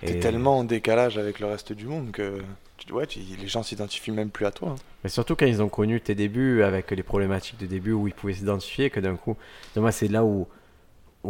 T'es 0.00 0.16
Et- 0.16 0.20
tellement 0.20 0.58
en 0.58 0.64
décalage 0.64 1.18
avec 1.18 1.40
le 1.40 1.46
reste 1.46 1.72
du 1.72 1.86
monde 1.86 2.12
que 2.12 2.38
tu- 2.78 2.92
ouais, 2.92 3.06
tu- 3.06 3.18
les 3.18 3.48
gens 3.48 3.62
s'identifient 3.62 4.12
même 4.12 4.30
plus 4.30 4.46
à 4.46 4.50
toi. 4.52 4.70
hein. 4.70 4.74
Mais 5.04 5.10
surtout 5.10 5.34
quand 5.36 5.44
ils 5.46 5.60
ont 5.60 5.68
connu 5.68 6.00
tes 6.00 6.14
débuts 6.14 6.62
avec 6.62 6.90
les 6.92 7.02
problématiques 7.02 7.58
de 7.58 7.66
début 7.66 7.92
où 7.92 8.06
ils 8.08 8.14
pouvaient 8.14 8.32
s'identifier, 8.34 8.88
que 8.90 9.00
d'un 9.00 9.16
coup, 9.16 9.36
moi 9.76 9.92
c'est 9.92 10.08
là 10.08 10.24
où, 10.24 10.46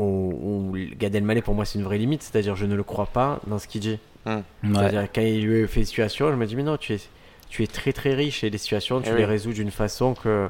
où, 0.04 0.70
où 0.72 0.76
Gad 0.98 1.14
Elmaleh 1.14 1.42
pour 1.42 1.54
moi 1.54 1.64
c'est 1.64 1.78
une 1.78 1.84
vraie 1.84 1.98
limite, 1.98 2.22
c'est-à-dire 2.22 2.56
je 2.56 2.66
ne 2.66 2.74
le 2.74 2.82
crois 2.82 3.06
pas 3.06 3.40
dans 3.46 3.58
ce 3.58 3.66
qu'il 3.68 3.80
dit. 3.80 3.98
Ouais. 4.26 4.42
C'est-à-dire 4.62 5.06
quand 5.14 5.22
il 5.22 5.44
lui 5.44 5.66
fait 5.68 5.80
des 5.80 5.86
situations, 5.86 6.30
je 6.30 6.36
me 6.36 6.46
dis 6.46 6.56
mais 6.56 6.62
non, 6.62 6.76
tu 6.76 6.94
es, 6.94 7.00
tu 7.48 7.62
es 7.62 7.66
très 7.66 7.92
très 7.92 8.14
riche 8.14 8.44
et 8.44 8.50
les 8.50 8.58
situations 8.58 9.00
tu 9.00 9.08
Eh 9.10 9.12
les 9.12 9.18
oui. 9.20 9.24
résous 9.24 9.52
d'une 9.52 9.70
façon 9.70 10.14
que 10.14 10.48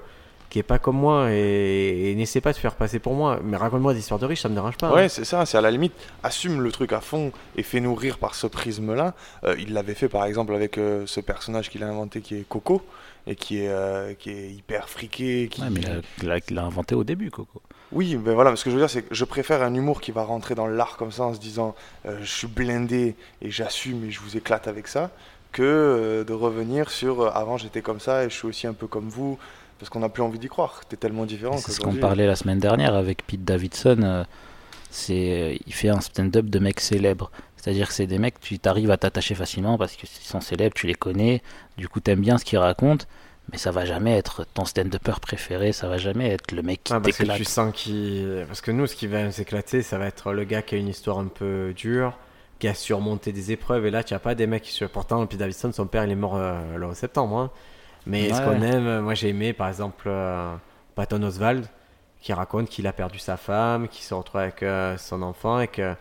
qui 0.50 0.58
est 0.58 0.62
pas 0.62 0.78
comme 0.78 0.96
moi 0.96 1.30
et, 1.30 2.10
et 2.10 2.14
n'essaie 2.14 2.40
pas 2.40 2.52
de 2.52 2.56
faire 2.56 2.74
passer 2.74 2.98
pour 2.98 3.12
moi. 3.12 3.38
Mais 3.44 3.58
raconte-moi 3.58 3.92
des 3.92 3.98
histoires 4.00 4.18
de 4.18 4.24
riches, 4.24 4.40
ça 4.40 4.48
me 4.48 4.54
dérange 4.54 4.78
pas. 4.78 4.88
hein. 4.88 4.94
Ouais, 4.94 5.08
c'est 5.10 5.24
ça, 5.26 5.44
c'est 5.44 5.58
à 5.58 5.60
la 5.60 5.70
limite, 5.70 5.92
assume 6.22 6.62
le 6.62 6.72
truc 6.72 6.94
à 6.94 7.02
fond 7.02 7.32
et 7.56 7.62
fais-nous 7.62 7.94
rire 7.94 8.16
par 8.16 8.34
ce 8.34 8.46
prisme-là. 8.46 9.14
Euh, 9.44 9.54
il 9.58 9.74
l'avait 9.74 9.92
fait 9.94 10.08
par 10.08 10.24
exemple 10.24 10.54
avec 10.54 10.78
euh, 10.78 11.04
ce 11.06 11.20
personnage 11.20 11.68
qu'il 11.68 11.82
a 11.84 11.88
inventé 11.88 12.22
qui 12.22 12.34
est 12.36 12.48
Coco 12.48 12.80
et 13.26 13.36
qui 13.36 13.58
est, 13.62 13.68
euh, 13.68 14.14
qui 14.14 14.30
est 14.30 14.50
hyper 14.50 14.88
friqué. 14.88 15.48
Qui... 15.50 15.60
Ouais, 15.60 15.68
mais 15.70 15.82
il 16.48 16.54
l'a 16.54 16.64
inventé 16.64 16.94
au 16.94 17.04
début, 17.04 17.30
Coco. 17.30 17.60
Oui, 17.92 18.18
mais 18.22 18.34
voilà, 18.34 18.54
ce 18.54 18.64
que 18.64 18.70
je 18.70 18.74
veux 18.74 18.82
dire, 18.82 18.90
c'est 18.90 19.02
que 19.02 19.14
je 19.14 19.24
préfère 19.24 19.62
un 19.62 19.74
humour 19.74 20.00
qui 20.00 20.12
va 20.12 20.22
rentrer 20.22 20.54
dans 20.54 20.66
l'art 20.66 20.96
comme 20.96 21.10
ça 21.10 21.24
en 21.24 21.34
se 21.34 21.40
disant 21.40 21.74
euh, 22.06 22.18
je 22.20 22.30
suis 22.30 22.46
blindé 22.46 23.14
et 23.40 23.50
j'assume 23.50 24.04
et 24.04 24.10
je 24.10 24.20
vous 24.20 24.36
éclate 24.36 24.68
avec 24.68 24.88
ça, 24.88 25.10
que 25.52 25.62
euh, 25.62 26.24
de 26.24 26.32
revenir 26.34 26.90
sur 26.90 27.22
euh, 27.22 27.30
avant 27.32 27.56
j'étais 27.56 27.80
comme 27.80 28.00
ça 28.00 28.24
et 28.24 28.30
je 28.30 28.34
suis 28.34 28.46
aussi 28.46 28.66
un 28.66 28.74
peu 28.74 28.86
comme 28.86 29.08
vous, 29.08 29.38
parce 29.78 29.88
qu'on 29.88 30.00
n'a 30.00 30.10
plus 30.10 30.22
envie 30.22 30.38
d'y 30.38 30.48
croire. 30.48 30.82
T'es 30.88 30.96
tellement 30.96 31.24
différent 31.24 31.56
C'est 31.56 31.72
ce 31.72 31.80
qu'on 31.80 31.94
parlait 31.94 32.26
la 32.26 32.36
semaine 32.36 32.58
dernière 32.58 32.94
avec 32.94 33.26
Pete 33.26 33.44
Davidson. 33.44 34.26
c'est, 34.90 35.58
il 35.66 35.72
fait 35.72 35.88
un 35.88 36.00
stand-up 36.00 36.46
de 36.46 36.58
mecs 36.58 36.80
célèbres. 36.80 37.30
C'est-à-dire 37.56 37.88
que 37.88 37.94
c'est 37.94 38.06
des 38.06 38.18
mecs, 38.18 38.38
tu 38.40 38.58
t'arrives 38.58 38.90
à 38.90 38.96
t'attacher 38.96 39.34
facilement 39.34 39.78
parce 39.78 39.94
qu'ils 39.94 40.08
sont 40.08 40.40
célèbres, 40.40 40.74
tu 40.74 40.86
les 40.86 40.94
connais, 40.94 41.42
du 41.76 41.88
coup 41.88 42.00
t'aimes 42.00 42.20
bien 42.20 42.38
ce 42.38 42.44
qu'ils 42.44 42.58
racontent, 42.58 43.04
mais 43.50 43.58
ça 43.58 43.70
va 43.70 43.84
jamais 43.84 44.16
être 44.16 44.44
ton 44.54 44.64
stand-upper 44.64 45.20
préféré, 45.22 45.72
ça 45.72 45.88
va 45.88 45.96
jamais 45.98 46.28
être 46.30 46.52
le 46.52 46.62
mec 46.62 46.84
qui 46.84 46.92
Ah, 46.92 47.00
parce 47.00 47.16
que 47.16 47.22
t'éclate. 47.22 47.38
tu 47.38 47.44
sens 47.44 47.72
qu'il. 47.74 48.44
Parce 48.46 48.60
que 48.60 48.70
nous, 48.70 48.86
ce 48.86 48.94
qui 48.96 49.06
va 49.06 49.24
nous 49.24 49.40
éclater, 49.40 49.82
ça 49.82 49.98
va 49.98 50.06
être 50.06 50.32
le 50.32 50.44
gars 50.44 50.62
qui 50.62 50.74
a 50.74 50.78
une 50.78 50.88
histoire 50.88 51.18
un 51.18 51.26
peu 51.28 51.72
dure, 51.74 52.12
qui 52.58 52.68
a 52.68 52.74
surmonté 52.74 53.32
des 53.32 53.52
épreuves. 53.52 53.86
Et 53.86 53.90
là, 53.90 54.02
tu 54.04 54.12
n'as 54.14 54.20
pas 54.20 54.34
des 54.34 54.46
mecs 54.46 54.62
qui. 54.62 54.84
Pourtant, 54.92 55.24
Pete 55.26 55.38
Davidson, 55.38 55.72
son 55.72 55.86
père, 55.86 56.04
il 56.04 56.10
est 56.10 56.14
mort 56.16 56.36
euh, 56.36 56.76
le 56.76 56.86
11 56.86 56.94
septembre. 56.96 57.36
hein. 57.38 57.50
Mais 58.06 58.32
ce 58.32 58.40
qu'on 58.40 58.62
aime, 58.62 59.00
moi 59.00 59.12
j'ai 59.14 59.28
aimé 59.28 59.52
par 59.52 59.68
exemple 59.68 60.06
euh, 60.08 60.54
Patton 60.94 61.22
Oswald, 61.22 61.66
qui 62.22 62.32
raconte 62.32 62.68
qu'il 62.70 62.86
a 62.86 62.92
perdu 62.94 63.18
sa 63.18 63.36
femme, 63.36 63.86
qu'il 63.88 64.02
se 64.02 64.14
retrouve 64.14 64.40
avec 64.40 64.62
euh, 64.62 64.96
son 64.96 65.20
enfant 65.22 65.60
et 65.60 65.68
que 65.68 65.94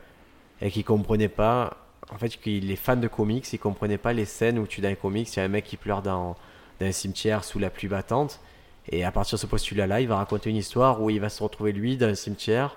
et 0.62 0.72
qu'il 0.72 0.84
comprenait 0.86 1.28
pas. 1.28 1.78
En 2.14 2.18
fait, 2.18 2.30
qu'il 2.30 2.72
est 2.72 2.76
fan 2.78 3.02
de 3.02 3.08
comics, 3.10 3.52
il 3.52 3.60
comprenait 3.60 3.98
pas 3.98 4.14
les 4.14 4.24
scènes 4.24 4.58
où 4.60 4.66
tu 4.68 4.80
dans 4.80 4.88
les 4.88 4.96
comics, 4.96 5.28
il 5.34 5.38
y 5.38 5.42
a 5.42 5.44
un 5.44 5.50
mec 5.50 5.66
qui 5.66 5.76
pleure 5.76 6.02
dans, 6.02 6.38
dans 6.80 6.86
un 6.88 6.92
cimetière 6.92 7.44
sous 7.44 7.60
la 7.60 7.70
pluie 7.70 7.88
battante. 7.88 8.40
Et 8.90 9.04
à 9.04 9.12
partir 9.12 9.36
de 9.38 9.42
ce 9.42 9.48
postulat-là, 9.48 10.00
il 10.02 10.08
va 10.08 10.16
raconter 10.18 10.50
une 10.50 10.56
histoire 10.56 11.02
où 11.02 11.10
il 11.10 11.20
va 11.20 11.30
se 11.30 11.44
retrouver 11.44 11.72
lui 11.74 11.98
dans 11.98 12.08
un 12.08 12.16
cimetière 12.16 12.76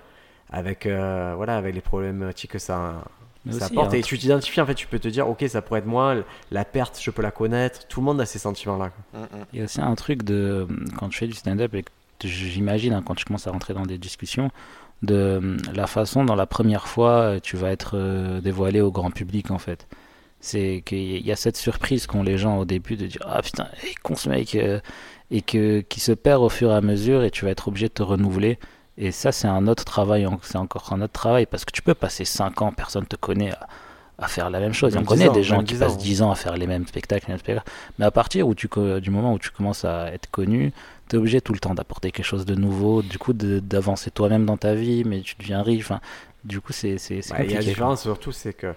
avec 0.49 0.85
euh, 0.85 1.33
voilà 1.37 1.55
avec 1.55 1.73
les 1.73 1.79
problématiques 1.81 2.51
que 2.51 2.59
ça, 2.59 3.01
Mais 3.45 3.53
ça 3.53 3.65
aussi, 3.65 3.73
apporte. 3.73 3.93
hein, 3.93 3.97
Et 3.97 4.01
tu 4.01 4.17
t'identifies 4.17 4.59
en 4.59 4.65
fait, 4.65 4.75
tu 4.75 4.87
peux 4.87 4.99
te 4.99 5.07
dire 5.07 5.29
ok 5.29 5.45
ça 5.47 5.61
pourrait 5.61 5.79
être 5.79 5.85
moi, 5.85 6.15
la 6.51 6.65
perte 6.65 6.99
je 7.01 7.09
peux 7.11 7.21
la 7.21 7.31
connaître. 7.31 7.87
Tout 7.87 8.01
le 8.01 8.05
monde 8.05 8.19
a 8.19 8.25
ces 8.25 8.39
sentiments-là. 8.39 8.91
Il 9.53 9.59
y 9.59 9.61
a 9.61 9.65
aussi 9.65 9.79
un 9.79 9.95
truc 9.95 10.23
de 10.23 10.67
quand 10.97 11.07
tu 11.07 11.19
fais 11.19 11.27
du 11.27 11.33
stand-up 11.33 11.73
et 11.75 11.85
j'imagine 12.23 12.93
hein, 12.93 13.01
quand 13.05 13.15
tu 13.15 13.23
commences 13.23 13.47
à 13.47 13.51
rentrer 13.51 13.73
dans 13.73 13.85
des 13.85 13.97
discussions 13.97 14.51
de 15.01 15.57
la 15.73 15.87
façon 15.87 16.25
dont 16.25 16.35
la 16.35 16.45
première 16.45 16.87
fois 16.87 17.11
euh, 17.21 17.39
tu 17.41 17.55
vas 17.57 17.71
être 17.71 17.91
euh, 17.95 18.41
dévoilé 18.41 18.81
au 18.81 18.91
grand 18.91 19.09
public 19.11 19.49
en 19.49 19.57
fait. 19.57 19.87
C'est 20.41 20.83
qu'il 20.85 21.25
y 21.25 21.31
a 21.31 21.35
cette 21.35 21.57
surprise 21.57 22.07
qu'ont 22.07 22.23
les 22.23 22.37
gens 22.37 22.57
au 22.57 22.65
début 22.65 22.95
de 22.95 23.05
dire 23.05 23.21
ah 23.25 23.41
putain 23.41 23.67
il 23.83 23.89
est 23.89 23.95
con 24.01 24.15
ce 24.15 24.27
mec 24.27 24.55
euh, 24.55 24.79
et 25.29 25.41
que 25.41 25.81
qui 25.81 25.99
se 25.99 26.11
perd 26.11 26.41
au 26.41 26.49
fur 26.49 26.71
et 26.71 26.75
à 26.75 26.81
mesure 26.81 27.23
et 27.23 27.31
tu 27.31 27.45
vas 27.45 27.51
être 27.51 27.67
obligé 27.67 27.87
de 27.87 27.93
te 27.93 28.03
renouveler. 28.03 28.57
Et 28.97 29.11
ça 29.11 29.31
c'est 29.31 29.47
un 29.47 29.67
autre 29.67 29.85
travail, 29.85 30.27
c'est 30.41 30.57
encore 30.57 30.91
un 30.93 31.01
autre 31.01 31.13
travail 31.13 31.45
parce 31.45 31.63
que 31.63 31.71
tu 31.71 31.81
peux 31.81 31.93
passer 31.93 32.25
5 32.25 32.61
ans, 32.61 32.71
personne 32.71 33.05
te 33.05 33.15
connaît 33.15 33.51
à, 33.51 33.67
à 34.21 34.27
faire 34.27 34.49
la 34.49 34.59
même 34.59 34.73
chose. 34.73 34.93
Même 34.93 35.03
on 35.03 35.05
connaît 35.05 35.25
10 35.25 35.29
ans, 35.29 35.33
des 35.33 35.43
gens 35.43 35.59
qui 35.59 35.73
10 35.73 35.81
ans, 35.81 35.85
passent 35.85 35.95
hein. 35.95 36.03
10 36.03 36.21
ans 36.21 36.31
à 36.31 36.35
faire 36.35 36.55
les 36.55 36.67
mêmes 36.67 36.87
spectacles, 36.87 37.25
les 37.27 37.33
mêmes 37.33 37.39
spectacles. 37.39 37.69
Mais 37.97 38.05
à 38.05 38.11
partir 38.11 38.47
où 38.47 38.55
tu, 38.55 38.69
du 39.01 39.09
moment 39.09 39.33
où 39.33 39.39
tu 39.39 39.49
commences 39.49 39.83
à 39.83 40.13
être 40.13 40.29
connu, 40.29 40.71
tu 41.09 41.15
es 41.15 41.19
obligé 41.19 41.41
tout 41.41 41.53
le 41.53 41.59
temps 41.59 41.73
d'apporter 41.73 42.11
quelque 42.11 42.25
chose 42.25 42.45
de 42.45 42.55
nouveau, 42.55 43.01
du 43.01 43.17
coup 43.17 43.33
d'avancer 43.33 44.11
toi-même 44.11 44.45
dans 44.45 44.57
ta 44.57 44.75
vie, 44.75 45.03
mais 45.03 45.21
tu 45.21 45.35
deviens 45.39 45.63
riche. 45.63 45.87
Du 46.43 46.61
coup, 46.61 46.71
c'est 46.71 46.97
Ouais, 47.09 47.21
il 47.45 47.51
y 47.51 47.53
a 47.53 47.57
la 47.57 47.63
différence 47.63 48.01
surtout, 48.03 48.31
c'est 48.31 48.53
que, 48.53 48.73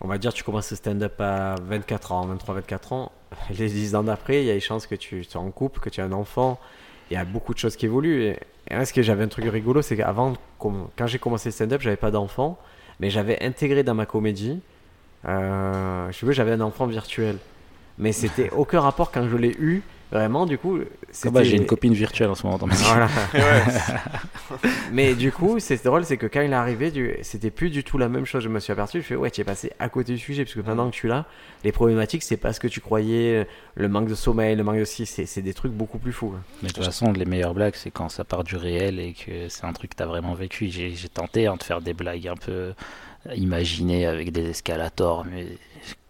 on 0.00 0.08
va 0.08 0.18
dire, 0.18 0.32
tu 0.32 0.44
commences 0.44 0.70
le 0.70 0.76
stand-up 0.76 1.20
à 1.20 1.56
24 1.62 2.12
ans, 2.12 2.26
23, 2.26 2.54
24 2.56 2.92
ans. 2.92 3.12
Les 3.50 3.68
10 3.68 3.94
ans 3.94 4.04
d'après, 4.04 4.42
il 4.42 4.46
y 4.46 4.50
a 4.50 4.54
les 4.54 4.60
chances 4.60 4.86
que 4.86 4.94
tu 4.94 5.24
sois 5.24 5.40
en 5.40 5.50
couple, 5.50 5.80
que 5.80 5.90
tu 5.90 6.00
aies 6.00 6.04
un 6.04 6.12
enfant. 6.12 6.58
Il 7.10 7.14
y 7.14 7.16
a 7.16 7.24
beaucoup 7.24 7.52
de 7.52 7.58
choses 7.58 7.76
qui 7.76 7.86
évoluent. 7.86 8.22
Et, 8.22 8.38
et 8.70 8.84
ce 8.84 8.92
que 8.92 9.02
j'avais 9.02 9.24
un 9.24 9.28
truc 9.28 9.44
rigolo, 9.46 9.82
c'est 9.82 9.96
qu'avant, 9.96 10.34
quand 10.58 11.06
j'ai 11.06 11.18
commencé 11.18 11.48
le 11.48 11.52
stand-up, 11.52 11.80
j'avais 11.80 11.96
pas 11.96 12.10
d'enfant, 12.10 12.58
mais 13.00 13.10
j'avais 13.10 13.42
intégré 13.42 13.82
dans 13.82 13.94
ma 13.94 14.06
comédie, 14.06 14.60
euh, 15.26 16.10
je 16.12 16.26
veux, 16.26 16.32
j'avais 16.32 16.52
un 16.52 16.60
enfant 16.60 16.86
virtuel. 16.86 17.38
Mais 17.98 18.12
c'était 18.12 18.50
aucun 18.56 18.80
rapport 18.80 19.10
quand 19.10 19.28
je 19.28 19.36
l'ai 19.36 19.56
eu. 19.58 19.82
Vraiment, 20.10 20.46
du 20.46 20.56
coup, 20.56 20.78
Ah 21.24 21.30
bah, 21.30 21.42
J'ai 21.42 21.56
une 21.56 21.66
copine 21.66 21.92
virtuelle 21.92 22.30
en 22.30 22.34
ce 22.34 22.44
moment 22.46 22.58
dans 22.58 22.66
ma 22.66 22.74
vie. 22.74 22.82
Voilà. 22.84 23.08
Mais 24.92 25.14
du 25.14 25.32
coup, 25.32 25.58
c'est 25.58 25.82
drôle, 25.84 26.04
c'est 26.04 26.16
que 26.16 26.26
quand 26.26 26.40
il 26.40 26.50
est 26.50 26.54
arrivé, 26.54 26.90
du... 26.90 27.14
c'était 27.22 27.50
plus 27.50 27.68
du 27.70 27.84
tout 27.84 27.98
la 27.98 28.08
même 28.08 28.24
chose. 28.24 28.42
Je 28.42 28.48
me 28.48 28.58
suis 28.58 28.72
aperçu, 28.72 29.02
je 29.02 29.06
fais 29.06 29.16
ouais, 29.16 29.30
tu 29.30 29.42
es 29.42 29.44
passé 29.44 29.72
à 29.78 29.88
côté 29.88 30.12
du 30.12 30.18
sujet, 30.18 30.44
parce 30.44 30.54
que 30.54 30.60
maintenant 30.60 30.88
que 30.90 30.94
tu 30.94 31.08
l'as, 31.08 31.26
les 31.64 31.72
problématiques, 31.72 32.22
c'est 32.22 32.38
pas 32.38 32.52
ce 32.52 32.60
que 32.60 32.68
tu 32.68 32.80
croyais, 32.80 33.46
le 33.74 33.88
manque 33.88 34.08
de 34.08 34.14
sommeil, 34.14 34.56
le 34.56 34.64
manque 34.64 34.78
de 34.78 34.84
si, 34.84 35.04
c'est 35.04 35.26
c'est 35.26 35.42
des 35.42 35.54
trucs 35.54 35.72
beaucoup 35.72 35.98
plus 35.98 36.12
fous. 36.12 36.28
quoi. 36.28 36.40
Mais 36.62 36.68
de 36.68 36.72
toute 36.74 36.84
façon, 36.84 37.12
les 37.12 37.26
meilleures 37.26 37.54
blagues, 37.54 37.74
c'est 37.76 37.90
quand 37.90 38.08
ça 38.08 38.24
part 38.24 38.44
du 38.44 38.56
réel 38.56 38.98
et 39.00 39.12
que 39.12 39.48
c'est 39.48 39.64
un 39.64 39.72
truc 39.72 39.90
que 39.90 39.96
tu 39.96 40.02
as 40.02 40.06
vraiment 40.06 40.34
vécu. 40.34 40.68
J'ai 40.70 40.90
j'ai 40.94 41.08
tenté 41.08 41.46
hein, 41.46 41.56
de 41.56 41.62
faire 41.62 41.82
des 41.82 41.92
blagues 41.92 42.28
un 42.28 42.36
peu 42.36 42.72
imaginées 43.34 44.06
avec 44.06 44.32
des 44.32 44.48
escalators, 44.48 45.26
mais 45.30 45.46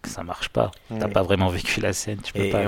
ça 0.08 0.22
marche 0.24 0.48
pas. 0.48 0.70
T'as 0.88 1.06
Ouais. 1.06 1.12
pas 1.12 1.22
vraiment 1.22 1.48
vécu 1.48 1.80
la 1.80 1.92
scène. 1.92 2.18
Tu 2.22 2.32
peux 2.32 2.40
Et, 2.40 2.50
pas. 2.50 2.62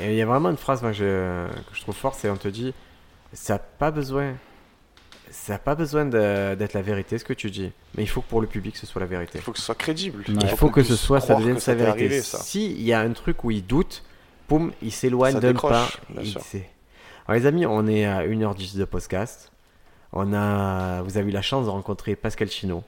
il 0.00 0.14
y 0.14 0.22
a 0.22 0.26
vraiment 0.26 0.50
une 0.50 0.56
phrase 0.56 0.82
moi, 0.82 0.92
que, 0.92 0.96
je, 0.98 1.48
que 1.70 1.76
je 1.76 1.80
trouve 1.82 1.94
forte, 1.94 2.16
c'est 2.18 2.30
on 2.30 2.36
te 2.36 2.48
dit, 2.48 2.72
ça 3.32 3.54
n'a 3.54 3.58
pas 3.58 3.90
besoin, 3.90 4.34
ça 5.30 5.56
a 5.56 5.58
pas 5.58 5.74
besoin 5.74 6.06
d'être 6.06 6.72
la 6.72 6.82
vérité 6.82 7.18
ce 7.18 7.24
que 7.24 7.32
tu 7.34 7.50
dis, 7.50 7.70
mais 7.96 8.02
il 8.02 8.08
faut 8.08 8.20
que 8.22 8.28
pour 8.28 8.40
le 8.40 8.46
public 8.46 8.76
ce 8.76 8.86
soit 8.86 9.00
la 9.00 9.06
vérité. 9.06 9.38
il 9.38 9.42
faut 9.42 9.52
que 9.52 9.58
ce 9.58 9.64
soit 9.64 9.74
crédible. 9.74 10.24
Ouais. 10.28 10.34
Il 10.42 10.48
faut 10.56 10.70
que 10.70 10.82
ce 10.82 10.96
soit, 10.96 11.20
ça 11.20 11.34
devienne 11.34 11.58
sa 11.60 11.74
vérité. 11.74 12.04
arrivé, 12.06 12.22
ça. 12.22 12.38
Si 12.38 12.70
il 12.72 12.82
y 12.82 12.92
a 12.92 13.00
un 13.00 13.12
truc 13.12 13.44
où 13.44 13.50
il 13.50 13.64
doute, 13.66 14.02
poum, 14.46 14.72
il 14.82 14.92
s'éloigne 14.92 15.34
Ça 15.34 15.40
d'un 15.40 15.48
décroche, 15.52 15.72
pas. 15.72 15.88
bien 16.08 16.22
il 16.22 16.30
sûr. 16.30 16.40
sait. 16.40 16.70
Alors 17.26 17.38
les 17.38 17.46
amis, 17.46 17.66
on 17.66 17.86
est 17.86 18.06
à 18.06 18.22
1h10 18.26 18.78
de 18.78 18.84
podcast. 18.86 19.52
On 20.14 20.32
a, 20.32 21.02
vous 21.02 21.18
avez 21.18 21.28
eu 21.28 21.32
la 21.34 21.42
chance 21.42 21.66
de 21.66 21.70
rencontrer 21.70 22.16
Pascal 22.16 22.48
Chino. 22.48 22.82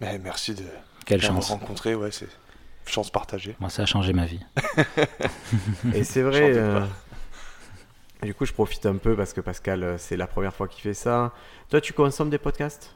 Mais 0.00 0.18
merci 0.18 0.54
de 0.54 0.62
Quelle 1.04 1.20
de 1.20 1.26
me 1.26 1.32
chance. 1.34 1.50
rencontrer. 1.50 1.94
Ouais, 1.94 2.10
c'est 2.10 2.28
chance 2.86 3.10
partagée. 3.10 3.56
Moi, 3.60 3.70
ça 3.70 3.82
a 3.82 3.86
changé 3.86 4.12
ma 4.12 4.24
vie. 4.26 4.40
Et 5.94 6.04
c'est 6.04 6.22
vrai. 6.22 6.52
euh. 6.56 6.80
Du 8.22 8.34
coup, 8.34 8.44
je 8.46 8.52
profite 8.52 8.86
un 8.86 8.96
peu 8.96 9.16
parce 9.16 9.32
que 9.32 9.40
Pascal, 9.40 9.82
euh, 9.82 9.98
c'est 9.98 10.16
la 10.16 10.26
première 10.26 10.54
fois 10.54 10.68
qu'il 10.68 10.82
fait 10.82 10.94
ça. 10.94 11.32
Toi, 11.70 11.80
tu 11.80 11.92
consommes 11.92 12.30
des 12.30 12.38
podcasts? 12.38 12.94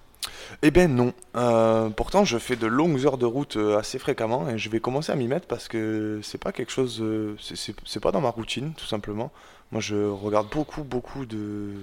Eh 0.63 0.71
ben 0.71 0.93
non. 0.95 1.13
Euh, 1.37 1.89
pourtant, 1.91 2.25
je 2.25 2.39
fais 2.39 2.57
de 2.57 2.67
longues 2.67 3.05
heures 3.07 3.19
de 3.19 3.27
route 3.27 3.57
assez 3.79 3.99
fréquemment 3.99 4.49
et 4.49 4.59
je 4.59 4.69
vais 4.71 4.81
commencer 4.81 5.13
à 5.13 5.15
m'y 5.17 5.29
mettre 5.29 5.47
parce 5.47 5.69
que 5.69 6.21
c'est 6.23 6.39
pas 6.39 6.53
quelque 6.53 6.73
chose. 6.73 7.03
c'est- 7.41 8.01
pas 8.01 8.13
dans 8.13 8.21
ma 8.21 8.31
routine, 8.31 8.73
tout 8.75 8.87
simplement. 8.87 9.31
Moi, 9.73 9.81
je 9.81 9.97
regarde 9.97 10.49
beaucoup, 10.51 10.83
beaucoup 10.85 11.27
de, 11.27 11.75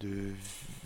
de 0.00 0.08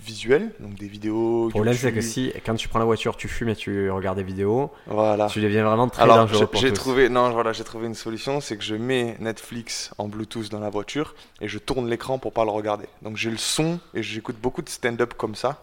visuels, 0.06 0.52
donc 0.60 0.74
des 0.76 0.86
vidéos. 0.86 1.46
Le 1.46 1.50
problème, 1.50 1.74
c'est 1.74 1.92
que 1.92 2.00
si, 2.00 2.32
quand 2.44 2.54
tu 2.54 2.68
prends 2.68 2.78
la 2.78 2.84
voiture, 2.84 3.16
tu 3.16 3.26
fumes 3.28 3.48
et 3.48 3.56
tu 3.56 3.90
regardes 3.90 4.16
des 4.18 4.22
vidéos, 4.24 4.70
Voilà. 4.86 5.26
tu 5.26 5.40
deviens 5.40 5.64
vraiment 5.64 5.88
très 5.88 6.02
Alors, 6.04 6.16
dangereux 6.18 6.48
j'ai- 6.54 6.72
trouvé, 6.72 7.08
non, 7.08 7.30
voilà, 7.30 7.52
j'ai 7.52 7.64
trouvé 7.64 7.86
une 7.86 7.94
solution, 7.94 8.40
c'est 8.40 8.56
que 8.56 8.62
je 8.64 8.76
mets 8.76 9.16
Netflix 9.20 9.90
en 9.98 10.06
Bluetooth 10.08 10.48
dans 10.50 10.60
la 10.60 10.70
voiture 10.70 11.14
et 11.40 11.48
je 11.48 11.58
tourne 11.58 11.88
l'écran 11.90 12.18
pour 12.18 12.32
pas 12.32 12.44
le 12.44 12.50
regarder. 12.50 12.86
Donc 13.02 13.16
j'ai 13.16 13.30
le 13.30 13.36
son 13.36 13.80
et 13.94 14.02
j'écoute 14.02 14.36
beaucoup 14.40 14.62
de 14.62 14.68
stand-up 14.68 15.14
comme 15.14 15.34
ça. 15.34 15.62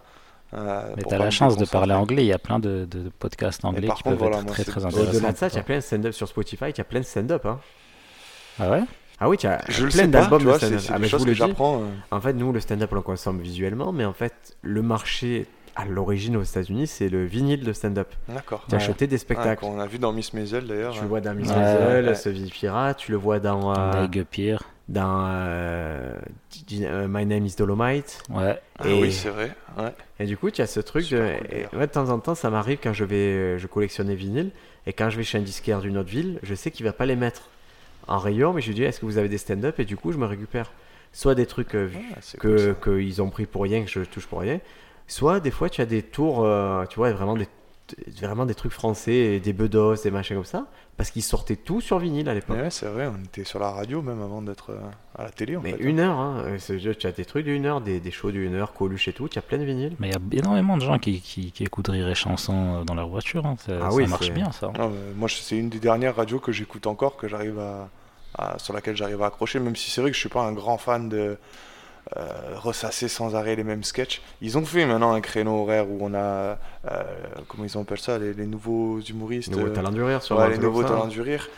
euh, 0.54 0.84
Mais 0.98 1.04
t'as 1.04 1.18
la 1.18 1.32
chance 1.32 1.58
de 1.58 1.66
parler 1.66 1.94
anglais. 1.96 2.24
Il 2.24 2.28
y 2.28 2.34
a 2.34 2.38
plein 2.38 2.60
de, 2.60 2.86
de 2.86 3.10
podcasts 3.18 3.66
anglais 3.66 3.88
par 3.88 3.98
qui 3.98 4.04
contre, 4.04 4.18
peuvent 4.18 4.28
voilà, 4.28 4.44
être 4.44 4.48
très 4.54 4.64
c'est- 4.64 4.70
très 4.72 4.86
intéressants. 4.86 5.10
Au-delà 5.12 5.32
de 5.32 5.38
ça, 5.38 5.48
il 5.48 5.56
y 5.56 5.58
a 5.58 5.64
plein 5.64 5.78
de 5.78 5.82
stand-up 5.82 6.14
sur 6.14 6.28
Spotify, 6.28 6.66
il 6.70 6.78
y 6.78 6.82
a 6.82 6.84
plein 6.84 7.00
de 7.00 7.06
stand-up. 7.06 7.46
Hein. 7.46 7.60
Ah 8.60 8.70
ouais? 8.70 8.84
Ah 9.24 9.30
oui, 9.30 9.38
tu 9.38 9.48
as 9.48 9.62
Je 9.70 9.86
le 9.86 9.90
plein 9.90 10.08
d'albums 10.08 10.44
de 10.44 10.52
stand-up. 10.52 10.82
Ah, 10.90 10.98
euh. 11.64 11.78
en 12.12 12.20
fait, 12.20 12.34
nous, 12.34 12.52
le 12.52 12.60
stand-up, 12.60 12.90
on 12.92 12.96
le 12.96 13.02
consomme 13.02 13.40
visuellement, 13.40 13.94
mais 13.94 14.04
en 14.04 14.12
fait, 14.12 14.58
le 14.64 14.82
marché 14.82 15.46
à 15.78 15.86
l'origine 15.86 16.36
aux 16.36 16.44
États-Unis, 16.44 16.88
c'est 16.88 17.08
le 17.08 17.24
vinyle 17.26 17.64
de 17.64 17.72
stand-up. 17.72 18.10
D'accord. 18.28 18.66
Tu 18.68 18.76
as 18.76 18.80
Ouais. 18.80 18.84
acheté 18.84 19.08
des 19.08 19.14
Ouais, 19.14 19.20
spectacles. 19.20 19.62
qu'on 19.62 19.80
a 19.80 19.88
vu 19.88 19.98
dans 19.98 20.12
Miss 20.12 20.34
Maisel 20.34 20.68
d'ailleurs. 20.68 20.94
Tu 20.94 21.02
le 21.04 21.08
vois 21.08 21.22
dans 21.22 21.34
Miss 21.34 21.50
Ouais, 21.50 21.56
Maisel, 21.56 22.06
ouais. 22.10 22.16
Ce 22.16 22.30
Pirate, 22.30 22.98
tu 22.98 23.12
le 23.12 23.18
vois 23.18 23.40
dans, 23.40 23.74
euh, 23.74 24.08
Guppir. 24.08 24.64
dans 24.90 25.26
euh, 25.30 26.12
euh, 26.82 27.08
My 27.10 27.26
Name 27.26 27.46
is 27.46 27.56
Dolomite. 27.58 28.22
Ouais. 28.30 28.60
Ah 28.78 28.84
oui, 28.86 29.10
c'est 29.14 29.30
vrai. 29.30 29.56
Ouais. 29.78 29.94
Et 30.20 30.26
du 30.26 30.36
coup, 30.36 30.52
tu 30.52 30.62
as 30.62 30.68
ce 30.68 30.82
truc 30.82 31.10
de. 31.12 31.18
Cool, 31.72 31.80
ouais, 31.80 31.88
de 31.88 31.92
temps 31.94 32.10
en 32.10 32.20
temps, 32.20 32.36
ça 32.36 32.50
m'arrive 32.50 32.80
quand 32.84 32.92
je 32.94 33.06
vais. 33.06 33.16
euh, 33.16 33.58
Je 33.58 33.68
collectionne 33.68 34.10
les 34.10 34.16
vinyles. 34.16 34.52
Et 34.86 34.92
quand 34.92 35.10
je 35.10 35.16
vais 35.16 35.24
chez 35.24 35.38
un 35.38 35.42
disquaire 35.42 35.80
d'une 35.80 35.98
autre 35.98 36.10
ville, 36.10 36.40
je 36.44 36.54
sais 36.56 36.70
qu'il 36.72 36.86
va 36.86 36.92
pas 36.92 37.06
les 37.06 37.16
mettre 37.16 37.44
en 38.08 38.18
rayon. 38.18 38.54
Mais 38.54 38.62
je 38.62 38.68
lui 38.68 38.76
dis, 38.76 38.84
est-ce 38.84 39.00
que 39.00 39.06
vous 39.06 39.18
avez 39.18 39.30
des 39.30 39.38
stand-up? 39.38 39.80
Et 39.80 39.86
du 39.86 39.98
coup, 39.98 40.12
je 40.12 40.18
me 40.18 40.26
récupère. 40.26 40.72
Soit 41.12 41.36
des 41.36 41.46
trucs 41.46 41.76
euh, 41.76 41.90
Ah, 42.16 42.20
que 42.40 42.74
qu'ils 42.84 43.22
ont 43.22 43.30
pris 43.30 43.46
pour 43.46 43.64
rien, 43.64 43.84
que 43.84 43.90
je 43.90 44.02
touche 44.02 44.26
pour 44.26 44.40
rien. 44.40 44.60
Soit 45.08 45.40
des 45.40 45.52
fois, 45.52 45.70
tu 45.70 45.82
as 45.82 45.86
des 45.86 46.02
tours, 46.02 46.44
euh, 46.44 46.86
tu 46.86 46.96
vois, 46.96 47.12
vraiment 47.12 47.36
des, 47.36 47.48
vraiment 48.20 48.46
des 48.46 48.56
trucs 48.56 48.72
français, 48.72 49.14
et 49.14 49.40
des 49.40 49.54
bedos, 49.54 49.96
des 50.04 50.12
machins 50.12 50.36
comme 50.36 50.46
ça. 50.46 50.66
Parce 50.96 51.10
qu'ils 51.10 51.24
sortaient 51.24 51.56
tout 51.56 51.82
sur 51.82 51.98
vinyle 51.98 52.30
à 52.30 52.36
l'époque. 52.36 52.56
Mais 52.56 52.64
ouais, 52.64 52.70
c'est 52.70 52.86
vrai, 52.86 53.08
on 53.08 53.24
était 53.24 53.44
sur 53.44 53.58
la 53.60 53.72
radio 53.72 54.04
même 54.04 54.22
avant 54.22 54.44
d'être 54.44 54.70
euh, 54.70 54.80
à 55.18 55.24
la 55.24 55.30
télé. 55.32 55.56
En 55.58 55.62
Mais 55.62 55.72
fait, 55.72 55.78
une 55.84 56.00
heure, 56.00 56.20
hein, 56.20 56.44
euh, 56.46 56.94
tu 56.94 57.08
as 57.08 57.12
des 57.12 57.26
trucs 57.26 57.46
d'une 57.46 57.66
heure, 57.66 57.82
des, 57.82 58.00
des 58.00 58.12
shows 58.12 58.32
d'une 58.32 58.54
heure, 58.54 58.74
Coluche 58.74 59.08
et 59.08 59.14
tout, 59.14 59.28
tu 59.28 59.40
as 59.40 59.42
plein 59.42 59.58
de 59.58 59.64
vinyles. 59.64 59.96
Mais 60.00 60.10
il 60.10 60.14
y 60.14 60.16
a 60.16 60.40
énormément 60.42 60.78
de 60.78 60.84
gens 60.84 61.00
qui, 61.00 61.20
qui, 61.20 61.52
qui 61.52 61.64
écoutent 61.64 61.88
Rire 61.88 62.08
et 62.10 62.16
Chanson 62.16 62.82
euh, 62.82 62.84
dans 62.84 62.94
leur 62.94 63.08
voiture. 63.08 63.46
hein. 63.46 63.56
Ça, 63.58 63.74
Ah 63.82 63.90
ça 63.90 63.96
oui, 63.96 64.06
marche 64.06 64.32
bien, 64.32 64.52
ça. 64.52 64.72
Non, 64.78 64.90
mais 64.90 65.14
moi, 65.16 65.28
c'est 65.30 65.58
une 65.58 65.70
des 65.70 65.80
dernières 65.80 66.16
radios 66.16 66.40
que 66.40 66.52
j'écoute 66.52 66.86
encore, 66.86 67.18
que 67.18 67.28
j'arrive 67.28 67.58
à, 67.60 67.90
à- 68.38 68.60
sur 68.60 68.74
laquelle 68.76 68.96
j'arrive 68.96 69.22
à 69.24 69.26
accrocher, 69.28 69.60
même 69.60 69.76
si 69.76 69.90
c'est 69.90 70.02
vrai 70.02 70.12
que 70.12 70.16
je 70.16 70.20
suis 70.20 70.30
pas 70.30 70.44
un 70.46 70.54
grand 70.54 70.78
fan 70.78 71.10
de 71.10 71.38
euh, 72.18 72.58
ressasser 72.58 73.08
sans 73.08 73.34
arrêt 73.34 73.56
les 73.56 73.64
mêmes 73.64 73.84
sketchs. 73.84 74.22
Ils 74.42 74.58
ont 74.58 74.66
fait 74.66 74.86
maintenant 74.86 75.14
un 75.14 75.22
créneau 75.22 75.62
horaire 75.62 75.90
où 75.90 76.00
on 76.02 76.14
a, 76.14 76.18
euh, 76.20 77.04
comment 77.48 77.64
ils 77.64 77.78
appellent 77.78 77.98
ça, 78.00 78.20
les, 78.20 78.34
les 78.34 78.46
nouveaux 78.46 79.00
humoristes, 79.00 79.52
Nouveau 79.52 79.68
euh, 79.68 79.74
talent 79.74 79.92
du 79.92 80.04
rire 80.04 80.22
sur 80.22 80.38
ouais, 80.38 80.50
les 80.50 80.58
nouveaux 80.58 80.82
comme 80.82 80.90
ça. 80.90 80.96
talents 80.96 81.08
du 81.08 81.22
rire. 81.22 81.50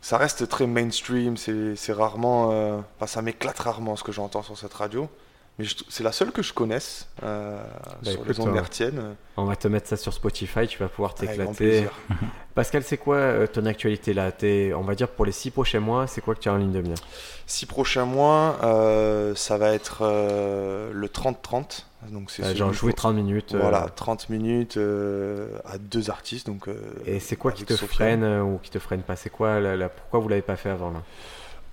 Ça 0.00 0.18
reste 0.18 0.48
très 0.48 0.66
mainstream, 0.66 1.36
c'est 1.36 1.92
rarement, 1.92 2.48
enfin 2.96 3.06
ça 3.06 3.22
m'éclate 3.22 3.58
rarement 3.60 3.94
ce 3.94 4.02
que 4.02 4.10
j'entends 4.10 4.42
sur 4.42 4.58
cette 4.58 4.74
radio. 4.74 5.08
Mais 5.58 5.66
c'est 5.90 6.02
la 6.02 6.12
seule 6.12 6.32
que 6.32 6.42
je 6.42 6.54
connaisse 6.54 7.08
euh, 7.22 7.62
Bah, 8.02 8.10
sur 8.10 8.12
écoute, 8.22 8.28
les 8.28 8.40
ondes 8.40 8.56
hertziennes. 8.56 9.14
On 9.36 9.44
va 9.44 9.54
te 9.54 9.68
mettre 9.68 9.86
ça 9.86 9.96
sur 9.98 10.12
Spotify, 10.14 10.66
tu 10.66 10.78
vas 10.78 10.88
pouvoir 10.88 11.14
Avec 11.18 11.38
grand 11.38 11.52
t'éclater. 11.52 11.88
Pascal, 12.54 12.82
c'est 12.82 12.96
quoi 12.96 13.16
euh, 13.16 13.46
ton 13.46 13.66
actualité 13.66 14.14
là? 14.14 14.30
On 14.76 14.82
va 14.82 14.94
dire 14.94 15.08
pour 15.08 15.26
les 15.26 15.32
six 15.32 15.50
prochains 15.50 15.80
mois, 15.80 16.06
c'est 16.06 16.22
quoi 16.22 16.34
que 16.34 16.40
tu 16.40 16.48
as 16.48 16.54
en 16.54 16.56
ligne 16.56 16.72
de 16.72 16.80
mire? 16.80 16.96
Six 17.46 17.66
prochains 17.66 18.06
mois, 18.06 18.58
euh, 18.62 19.34
ça 19.34 19.58
va 19.58 19.72
être 19.74 19.98
euh, 20.02 20.90
le 20.94 21.08
30-30. 21.08 21.84
Donc 22.10 22.30
c'est 22.30 22.42
celui 22.42 22.56
Genre 22.56 22.72
jouer 22.72 22.94
30 22.94 23.14
minutes. 23.14 23.54
Voilà, 23.54 23.86
30 23.94 24.30
minutes 24.30 24.76
à 24.78 25.78
deux 25.78 26.08
artistes. 26.10 26.46
Donc, 26.46 26.66
Et 27.06 27.20
c'est 27.20 27.36
quoi 27.36 27.52
qui 27.52 27.64
te 27.64 27.76
freine 27.76 28.24
ou 28.40 28.58
qui 28.58 28.70
te 28.70 28.78
freine 28.78 29.02
pas? 29.02 29.16
C'est 29.16 29.30
quoi 29.30 29.60
la, 29.60 29.76
la- 29.76 29.88
Pourquoi 29.90 30.18
vous 30.20 30.28
l'avez 30.28 30.42
pas 30.42 30.56
fait 30.56 30.70
avant 30.70 30.90
là? 30.90 31.02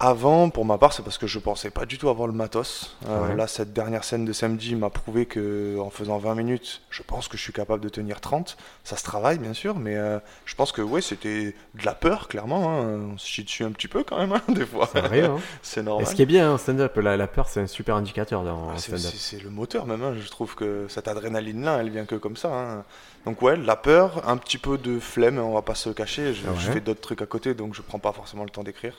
Avant, 0.02 0.50
pour 0.50 0.64
ma 0.64 0.78
part, 0.78 0.94
c'est 0.94 1.04
parce 1.04 1.18
que 1.18 1.28
je 1.28 1.40
pensais 1.40 1.70
pas 1.72 1.86
du 1.86 1.98
tout 1.98 2.08
avoir 2.08 2.26
le 2.28 2.34
matos. 2.34 2.96
Euh, 3.08 3.28
Ouais. 3.28 3.36
Là, 3.36 3.48
cette 3.48 3.74
dernière 3.74 4.06
scène 4.06 4.24
de 4.24 4.32
samedi 4.32 4.74
m'a 4.76 4.90
prouvé 4.90 5.26
que 5.26 5.78
en 5.78 5.90
faisant 5.90 6.18
20 6.20 6.36
minutes, 6.36 6.82
je 6.90 7.04
pense 7.04 7.28
que 7.28 7.36
je 7.36 7.42
suis 7.44 7.52
capable 7.52 7.84
de 7.84 7.90
tenir 7.90 8.22
30. 8.22 8.56
Ça 8.86 8.96
se 8.96 9.04
travaille, 9.04 9.40
bien 9.40 9.54
sûr, 9.54 9.76
mais 9.78 9.98
euh, 9.98 10.20
je 10.46 10.56
pense 10.56 10.72
que 10.72 10.82
ouais, 10.82 11.02
c'était 11.02 11.54
de 11.76 11.86
la 11.86 11.94
peur, 11.96 12.30
clairement. 12.30 12.80
hein. 12.80 13.00
On 13.14 13.18
se 13.18 13.28
chie 13.28 13.44
dessus 13.44 13.66
un 13.66 13.72
petit 13.72 13.90
peu 13.90 14.06
quand 14.06 14.18
même, 14.18 14.32
hein, 14.32 14.42
des 14.54 14.66
fois. 14.66 14.90
Arrive. 14.96 15.26
Hein 15.26 15.40
c'est 15.64 15.82
Et 15.82 15.84
normal. 15.84 16.08
ce 16.08 16.16
qui 16.16 16.22
est 16.22 16.26
bien 16.26 16.50
en 16.54 16.58
stand-up, 16.58 16.96
la, 16.96 17.18
la 17.18 17.28
peur, 17.28 17.50
c'est 17.50 17.60
un 17.60 17.68
super 17.68 17.98
indicateur 17.98 18.44
dans 18.46 18.70
Ah, 18.70 18.74
c'est- 18.78 18.98
stand-up. 18.98 19.12
c'est 19.12 19.18
c'est 19.38 19.44
le 19.44 19.50
moteur 19.50 19.86
même, 19.86 20.02
hein. 20.04 20.14
je 20.18 20.30
trouve 20.30 20.56
que 20.56 20.86
cette 20.88 21.10
adrénaline-là, 21.10 21.80
elle 21.82 21.90
vient 21.90 22.06
que 22.06 22.16
comme 22.16 22.38
ça. 22.38 22.50
hein. 22.54 22.86
Donc 23.26 23.42
ouais, 23.42 23.58
la 23.58 23.76
peur, 23.76 24.26
un 24.30 24.38
petit 24.38 24.58
peu 24.58 24.78
de 24.78 24.98
flemme, 24.98 25.40
on 25.40 25.52
va 25.54 25.62
pas 25.62 25.76
se 25.76 25.90
cacher, 25.90 26.34
je, 26.34 26.48
Ouais. 26.48 26.56
je 26.58 26.72
fais 26.72 26.80
d'autres 26.80 27.02
trucs 27.02 27.22
à 27.22 27.26
côté, 27.26 27.54
donc 27.54 27.74
je 27.76 27.82
prends 27.82 28.00
pas 28.00 28.14
forcément 28.14 28.46
le 28.46 28.50
temps 28.50 28.64
d'écrire. 28.64 28.94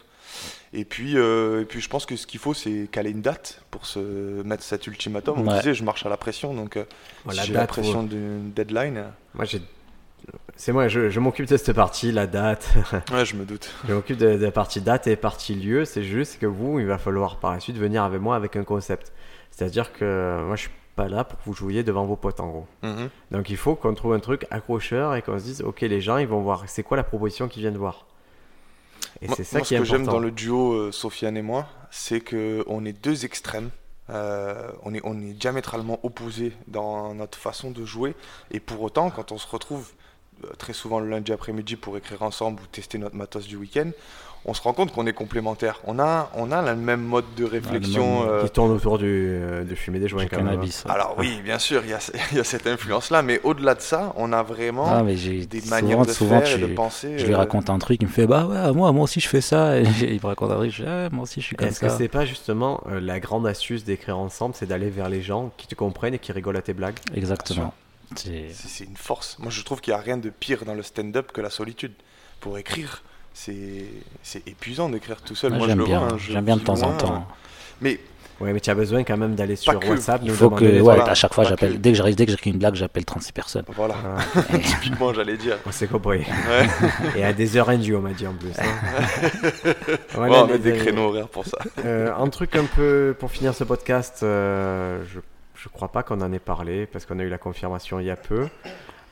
Et 0.73 0.85
puis, 0.85 1.17
euh, 1.17 1.63
et 1.63 1.65
puis 1.65 1.81
je 1.81 1.89
pense 1.89 2.07
que 2.07 2.15
ce 2.17 2.27
qu'il 2.27 2.39
faut, 2.41 2.55
c'est 2.55 2.89
caler 2.93 3.11
une 3.11 3.23
date 3.23 3.63
pour 3.71 3.87
se 3.87 3.99
mettre 4.43 4.63
cet 4.63 4.87
ultimatum. 4.87 5.41
On 5.41 5.49
Ouais. 5.51 5.57
disait, 5.59 5.75
je 5.75 5.83
marche 5.85 6.07
à 6.07 6.09
la 6.09 6.17
pression, 6.17 6.55
donc 6.55 6.77
euh, 6.77 6.85
Voilà, 7.25 7.43
si 7.43 7.49
j'ai 7.49 7.55
la 7.55 7.67
pression 7.67 8.03
d'une 8.05 8.53
deadline, 8.53 9.05
Moi, 9.35 9.45
j'ai. 9.45 9.61
C'est 10.55 10.73
moi, 10.73 10.87
je, 10.89 11.09
je 11.09 11.19
m'occupe 11.21 11.47
de 11.47 11.57
cette 11.57 11.73
partie, 11.75 12.13
la 12.13 12.27
date. 12.27 12.69
ouais, 13.13 13.25
je 13.25 13.35
me 13.35 13.45
doute. 13.45 13.71
je 13.89 13.95
m'occupe 13.95 14.19
de, 14.19 14.37
de 14.37 14.45
la 14.45 14.51
partie 14.53 14.81
date 14.83 15.07
et 15.07 15.17
partie 15.17 15.55
lieu. 15.55 15.85
C'est 15.87 16.03
juste 16.05 16.39
que 16.39 16.47
vous, 16.47 16.79
il 16.79 16.87
va 16.87 16.99
falloir 16.99 17.39
par 17.39 17.53
la 17.53 17.61
suite 17.61 17.77
venir 17.79 18.05
avec 18.05 18.21
moi 18.21 18.37
avec 18.37 18.55
un 18.57 18.63
concept. 18.65 19.13
C'est-à-dire 19.51 19.93
que 19.93 20.45
moi, 20.47 20.57
je 20.57 20.63
suis 20.63 20.71
pas 20.95 21.09
là 21.09 21.25
pour 21.25 21.39
que 21.39 21.45
vous 21.47 21.55
jouiez 21.55 21.83
devant 21.83 22.05
vos 22.05 22.17
potes 22.17 22.41
en 22.41 22.49
gros. 22.49 22.67
Mhm. 22.83 23.09
Donc 23.31 23.49
il 23.49 23.57
faut 23.57 23.75
qu'on 23.75 23.95
trouve 23.95 24.13
un 24.13 24.21
truc 24.21 24.47
accrocheur 24.51 25.15
et 25.17 25.23
qu'on 25.23 25.39
se 25.39 25.45
dise, 25.45 25.63
ok, 25.63 25.81
les 25.81 26.01
gens, 26.03 26.19
ils 26.19 26.29
vont 26.29 26.43
voir, 26.43 26.65
c'est 26.67 26.83
quoi 26.83 26.97
la 26.99 27.05
proposition 27.05 27.49
qu'ils 27.49 27.63
viennent 27.63 27.79
voir? 27.79 28.07
Et 29.23 29.27
Moi- 29.27 29.37
c'est 29.37 29.45
ça 29.45 29.59
moi, 29.59 29.67
qui 29.67 29.75
est 29.75 29.79
ce 29.79 29.83
que 29.83 29.89
j'aime 29.89 30.05
dans 30.07 30.19
le 30.19 30.31
duo 30.31 30.73
euh, 30.73 30.93
Sofiane 30.93 31.37
et 31.37 31.43
moi, 31.43 31.67
c'est 31.91 32.21
que 32.21 32.65
on 32.67 32.85
est 32.85 32.93
deux 32.93 33.25
extrêmes. 33.25 33.71
Euh, 34.11 34.71
on, 34.83 34.93
est, 34.95 35.01
on 35.05 35.21
est 35.21 35.33
diamétralement 35.35 36.01
opposés 36.03 36.53
dans 36.67 37.15
notre 37.15 37.39
façon 37.39 37.71
de 37.71 37.85
jouer. 37.85 38.17
Et 38.51 38.59
pour 38.59 38.83
autant, 38.83 39.11
quand 39.11 39.31
on 39.31 39.39
se 39.39 39.47
retrouve 39.47 39.89
euh, 40.45 40.49
très 40.59 40.73
souvent 40.73 40.99
le 40.99 41.09
lundi 41.09 41.33
après-midi 41.33 41.77
pour 41.77 41.97
écrire 41.97 42.23
ensemble 42.23 42.61
ou 42.63 42.67
tester 42.67 42.99
notre 42.99 43.15
matos 43.15 43.47
du 43.47 43.57
week-end, 43.57 43.91
on 44.47 44.55
se 44.55 44.63
rend 44.63 44.73
compte 44.73 44.91
qu'on 44.93 45.07
est 45.07 45.13
complémentaires. 45.13 45.81
On 45.87 45.99
a, 45.99 46.31
on 46.35 46.51
a 46.51 46.63
le 46.63 46.75
même 46.77 47.03
mode 47.03 47.27
de 47.37 47.45
réflexion. 47.45 48.21
même- 48.23 48.29
euh, 48.31 48.45
Qui 48.45 48.51
tourne 48.51 48.71
autour 48.71 48.97
du, 48.99 49.07
euh, 49.07 49.65
de 49.65 49.75
fumer 49.75 49.99
des 49.99 50.09
joints 50.09 50.25
Du 50.25 50.31
quand 50.31 50.39
même. 50.39 50.47
hein. 50.47 50.51
cannabis. 50.53 50.85
ouais. 50.87 50.91
alors 50.91 51.15
oui, 51.19 51.41
bien 51.45 51.59
sûr, 51.59 51.83
il 51.85 51.91
y 51.91 51.93
a, 51.93 51.99
il 52.33 52.39
y 52.39 52.41
a 52.41 52.45
cette 52.45 52.67
influence-là, 52.67 53.23
mais 53.23 53.41
au-delà 53.45 53.75
de 53.75 53.81
ça, 53.83 54.13
on 54.17 54.33
a 54.33 54.43
vraiment 54.43 54.87
Ah, 54.89 55.03
mais 55.03 55.15
des 55.15 55.61
souvent, 55.61 55.71
manières 55.77 56.07
de 56.07 56.13
souvent, 56.13 56.41
faire 56.41 56.57
et 56.57 56.61
de 56.61 56.67
penser. 56.75 57.19
je 57.19 57.27
lui 57.27 57.35
euh, 57.35 57.39
raconte 57.39 57.69
un 57.71 57.79
truc, 57.79 57.99
il 58.01 58.07
me 58.07 58.13
fait 58.13 58.27
bah 58.27 58.47
ouais, 58.47 58.73
moi, 58.73 58.91
moi 58.93 59.05
aussi 59.05 59.21
je 59.21 59.29
fais 59.29 59.41
ça. 59.43 59.79
Et 59.79 59.83
il 60.03 60.21
me 60.23 60.27
raconte 60.27 60.51
un 60.53 60.57
truc, 60.57 60.71
je 60.71 60.83
dis 60.85 60.89
ah, 60.89 61.09
moi 61.13 61.25
aussi 61.25 61.41
je 61.43 61.47
suis 61.47 61.57
comme 61.57 61.69
Est-ce 61.69 61.81
que 61.81 61.89
ça. 61.89 61.99
c'est 61.99 62.09
pas 62.09 62.25
justement 62.25 62.81
euh, 62.89 62.99
la 63.01 63.21
grande 63.21 63.47
astuce 63.47 63.85
d'écrire 63.85 64.19
ensemble, 64.19 64.55
c'est 64.57 64.67
d'aller 64.67 64.89
vers 64.91 65.09
les 65.11 65.21
gens 65.23 65.51
qui 65.59 65.67
te 65.67 65.75
comprennent 65.75 66.15
et 66.15 66.19
qui 66.19 66.33
rigolent 66.33 66.57
à 66.57 66.63
tes 66.63 66.73
blagues? 66.75 66.97
Exactement. 67.15 67.75
C'est 68.17 68.85
une 68.85 68.97
force. 68.97 69.37
Moi, 69.39 69.51
je 69.51 69.63
trouve 69.63 69.81
qu'il 69.81 69.93
n'y 69.95 69.99
a 69.99 70.03
rien 70.03 70.17
de 70.17 70.31
pire 70.31 70.65
dans 70.65 70.75
le 70.75 70.83
stand-up 70.83 71.31
que 71.33 71.41
la 71.41 71.51
solitude. 71.51 71.93
Pour 72.41 72.59
écrire, 72.59 73.03
c'est 73.35 73.85
c'est 74.23 74.47
épuisant 74.49 74.89
d'écrire 74.89 75.21
tout 75.23 75.35
seul. 75.35 75.53
Ah, 75.55 75.59
Moi, 75.59 75.67
j'aime 75.69 75.85
bien, 75.85 76.03
hein, 76.03 76.17
j'aime 76.19 76.45
bien 76.45 76.57
de 76.57 76.63
temps 76.63 76.83
en 76.83 76.93
temps. 76.97 77.27
Mais 77.81 77.99
Ouais, 78.41 78.55
mais 78.55 78.61
tu 78.61 78.71
as 78.71 78.75
besoin 78.75 79.05
quand 79.05 79.19
même 79.19 79.35
d'aller 79.35 79.55
sur 79.55 79.79
que. 79.79 79.87
WhatsApp, 79.87 80.23
Il 80.25 80.29
nous 80.31 80.35
faut 80.35 80.49
que, 80.49 80.65
ouais, 80.65 80.79
voilà. 80.79 81.05
à 81.11 81.15
chaque 81.15 81.35
fois, 81.35 81.45
Pas 81.45 81.51
j'appelle, 81.51 81.73
que- 81.75 81.77
dès 81.77 81.91
que 81.91 81.97
j'arrive, 81.99 82.15
dès 82.17 82.25
que 82.25 82.31
j'écris 82.31 82.49
une 82.53 82.57
blague, 82.59 82.75
j'appelle 82.75 83.05
36 83.05 83.33
personnes. 83.33 83.65
voilà, 83.77 83.95
Ah, 84.35 84.41
typiquement, 84.65 85.13
j'allais 85.13 85.37
dire. 85.37 85.59
on 85.67 85.71
s'est 85.71 85.87
compris. 85.87 86.21
Ouais. 86.21 86.67
Et 87.19 87.23
à 87.23 87.35
des 87.35 87.59
heures 87.59 87.69
indues, 87.69 87.95
on 87.97 88.01
m'a 88.01 88.15
dit 88.15 88.27
en 88.27 88.33
plus. 88.33 88.49
hein. 88.59 88.65
on 90.15 90.17
Voilà, 90.17 90.41
va 90.41 90.47
mettre 90.47 90.63
des 90.65 90.73
créneaux 90.73 91.09
horaires 91.09 91.29
pour 91.29 91.45
ça. 91.45 91.59
Euh, 91.85 92.15
un 92.17 92.29
truc 92.31 92.57
un 92.57 92.65
peu 92.65 93.15
pour 93.19 93.31
finir 93.31 93.55
ce 93.55 93.63
podcast, 93.65 94.21
euh, 94.23 95.03
je, 95.13 95.21
je 95.55 95.69
crois 95.69 95.89
pas 95.93 96.03
qu'on 96.03 96.23
en 96.23 96.33
ait 96.33 96.39
parlé 96.39 96.87
parce 96.87 97.05
qu'on 97.05 97.19
a 97.19 97.23
eu 97.23 97.29
la 97.29 97.37
confirmation 97.37 98.01
il 98.01 98.07
y 98.07 98.11
a 98.11 98.17
peu. 98.17 98.49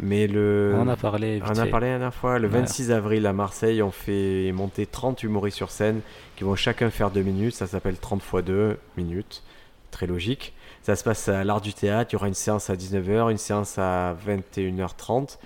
Mais 0.01 0.27
le. 0.27 0.75
On 0.77 0.83
en 0.83 0.89
a 0.89 0.97
parlé. 0.97 1.41
On 1.45 1.59
a 1.59 1.67
parlé 1.67 1.87
la 1.89 1.95
dernière 1.95 2.15
fois. 2.15 2.39
Le 2.39 2.47
Ouais. 2.49 2.61
26 2.61 2.93
avril 2.93 3.27
à 3.27 3.33
Marseille, 3.33 3.83
on 3.83 3.91
fait 3.91 4.53
monter 4.53 4.87
30 4.87 5.23
humoristes 5.25 5.57
sur 5.57 5.71
scène 5.71 6.01
qui 6.37 6.45
vont 6.45 6.55
chacun 6.55 6.91
faire 6.91 7.11
2 7.11 7.23
minutes. 7.23 7.55
Ça 7.55 7.67
s'appelle 7.67 7.97
30 7.99 8.23
x 8.23 8.45
2 8.45 8.79
minutes. 8.97 9.43
Très 9.91 10.07
logique. 10.07 10.55
Ça 10.83 10.95
se 10.97 11.03
passe 11.05 11.29
à 11.29 11.43
l'Art 11.45 11.61
du 11.61 11.75
Théâtre. 11.75 12.11
Il 12.13 12.15
y 12.15 12.17
aura 12.17 12.29
une 12.29 12.35
séance 12.35 12.71
à 12.71 12.75
19h, 12.77 13.31
une 13.31 13.39
séance 13.39 13.77
à 13.79 14.15
21h30. 14.27 15.39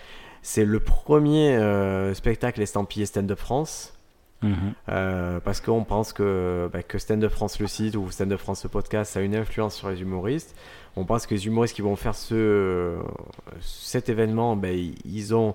C'est 0.42 0.64
le 0.64 0.80
premier 0.80 1.56
euh, 1.56 2.12
spectacle 2.14 2.60
estampillé 2.60 3.06
Stand 3.06 3.30
Up 3.30 3.38
France. 3.38 3.94
Mhm. 4.42 4.56
Euh, 4.88 5.38
parce 5.38 5.60
qu'on 5.60 5.84
pense 5.84 6.12
que, 6.12 6.68
bah, 6.72 6.82
que 6.82 6.98
Stand 6.98 7.22
Up 7.22 7.30
France 7.30 7.60
le 7.60 7.68
site 7.68 7.94
ou 7.94 8.10
Stand 8.10 8.32
Up 8.32 8.40
France 8.40 8.64
le 8.64 8.70
podcast 8.70 9.16
a 9.16 9.20
une 9.20 9.36
influence 9.36 9.76
sur 9.76 9.88
les 9.88 10.00
humoristes. 10.02 10.56
On 10.96 11.04
pense 11.04 11.26
que 11.26 11.34
les 11.34 11.46
humoristes 11.46 11.74
qui 11.74 11.82
vont 11.82 11.96
faire 11.96 12.14
ce, 12.14 12.96
cet 13.60 14.08
événement, 14.08 14.56
bah, 14.56 14.68
ils- 14.70 15.34
ont, 15.34 15.54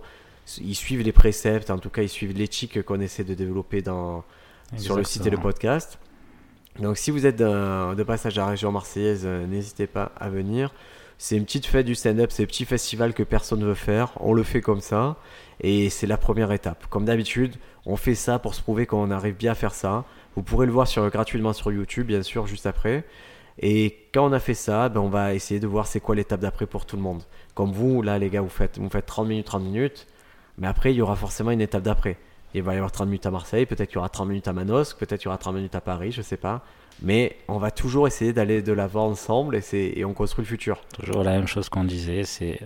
ils 0.59 0.75
suivent 0.75 1.01
les 1.03 1.11
préceptes, 1.11 1.69
en 1.69 1.77
tout 1.77 1.89
cas 1.89 2.01
ils 2.01 2.09
suivent 2.09 2.35
l'éthique 2.35 2.81
qu'on 2.83 2.99
essaie 2.99 3.23
de 3.23 3.33
développer 3.33 3.81
dans, 3.81 4.23
sur 4.77 4.95
le 4.97 5.03
site 5.03 5.25
et 5.27 5.29
le 5.29 5.37
podcast. 5.43 5.99
Donc 6.79 6.97
si 6.97 7.11
vous 7.11 7.25
êtes 7.25 7.37
de 7.37 8.03
passage 8.03 8.37
à 8.37 8.41
la 8.41 8.47
région 8.49 8.71
marseillaise, 8.71 9.23
euh, 9.25 9.45
n'hésitez 9.47 9.87
pas 9.87 10.11
à 10.19 10.29
venir. 10.29 10.73
C'est 11.19 11.35
une 11.35 11.45
petite 11.45 11.65
fête 11.65 11.85
du 11.87 11.95
stand-up, 11.95 12.29
c'est 12.31 12.43
un 12.43 12.45
petit 12.45 12.65
festival 12.65 13.13
que 13.13 13.23
personne 13.23 13.59
ne 13.59 13.65
veut 13.65 13.73
faire. 13.73 14.11
On 14.19 14.33
le 14.33 14.43
fait 14.43 14.61
comme 14.61 14.81
ça 14.81 15.17
et 15.61 15.89
c'est 15.89 16.05
la 16.05 16.17
première 16.17 16.51
étape. 16.51 16.85
Comme 16.89 17.05
d'habitude, 17.05 17.55
on 17.87 17.95
fait 17.95 18.13
ça 18.15 18.37
pour 18.37 18.53
se 18.53 18.61
prouver 18.61 18.85
qu'on 18.85 19.09
arrive 19.09 19.35
bien 19.35 19.53
à 19.53 19.55
faire 19.55 19.73
ça. 19.73 20.05
Vous 20.35 20.43
pourrez 20.43 20.67
le 20.67 20.71
voir 20.71 20.87
sur, 20.87 21.09
gratuitement 21.09 21.53
sur 21.53 21.71
YouTube, 21.71 22.05
bien 22.05 22.21
sûr, 22.21 22.45
juste 22.45 22.67
après. 22.67 23.03
Et 23.59 24.07
quand 24.13 24.27
on 24.27 24.33
a 24.33 24.39
fait 24.39 24.53
ça, 24.53 24.89
ben, 24.89 25.01
on 25.01 25.09
va 25.09 25.33
essayer 25.33 25.59
de 25.59 25.67
voir 25.67 25.87
c'est 25.87 25.99
quoi 25.99 26.15
l'étape 26.15 26.39
d'après 26.39 26.65
pour 26.65 26.85
tout 26.85 26.95
le 26.95 27.01
monde. 27.01 27.23
Comme 27.55 27.71
vous, 27.71 28.01
là, 28.01 28.19
les 28.19 28.29
gars, 28.29 28.41
vous 28.41 28.49
faites, 28.49 28.77
vous 28.77 28.89
faites 28.89 29.05
30 29.05 29.27
minutes, 29.27 29.45
30 29.47 29.63
minutes. 29.63 30.07
Mais 30.57 30.67
après, 30.67 30.93
il 30.93 30.97
y 30.97 31.01
aura 31.01 31.15
forcément 31.15 31.51
une 31.51 31.61
étape 31.61 31.83
d'après. 31.83 32.17
Il 32.53 32.63
va 32.63 32.73
y 32.73 32.77
avoir 32.77 32.91
30 32.91 33.07
minutes 33.07 33.25
à 33.25 33.31
Marseille, 33.31 33.65
peut-être 33.65 33.89
qu'il 33.89 33.95
y 33.95 33.99
aura 33.99 34.09
30 34.09 34.27
minutes 34.27 34.47
à 34.47 34.53
Manosque, 34.53 34.97
peut-être 34.97 35.19
qu'il 35.19 35.25
y 35.25 35.29
aura 35.29 35.37
30 35.37 35.55
minutes 35.55 35.75
à 35.75 35.81
Paris, 35.81 36.11
je 36.11 36.21
sais 36.21 36.37
pas. 36.37 36.63
Mais 37.01 37.37
on 37.47 37.57
va 37.57 37.71
toujours 37.71 38.07
essayer 38.07 38.33
d'aller 38.33 38.61
de 38.61 38.73
l'avant 38.73 39.07
ensemble 39.07 39.59
et, 39.73 40.05
on 40.05 40.13
construit 40.13 40.43
le 40.43 40.49
futur. 40.49 40.81
Toujours 40.93 41.23
la 41.23 41.31
même 41.31 41.47
chose 41.47 41.69
qu'on 41.69 41.83
disait, 41.83 42.23
c'est 42.23 42.59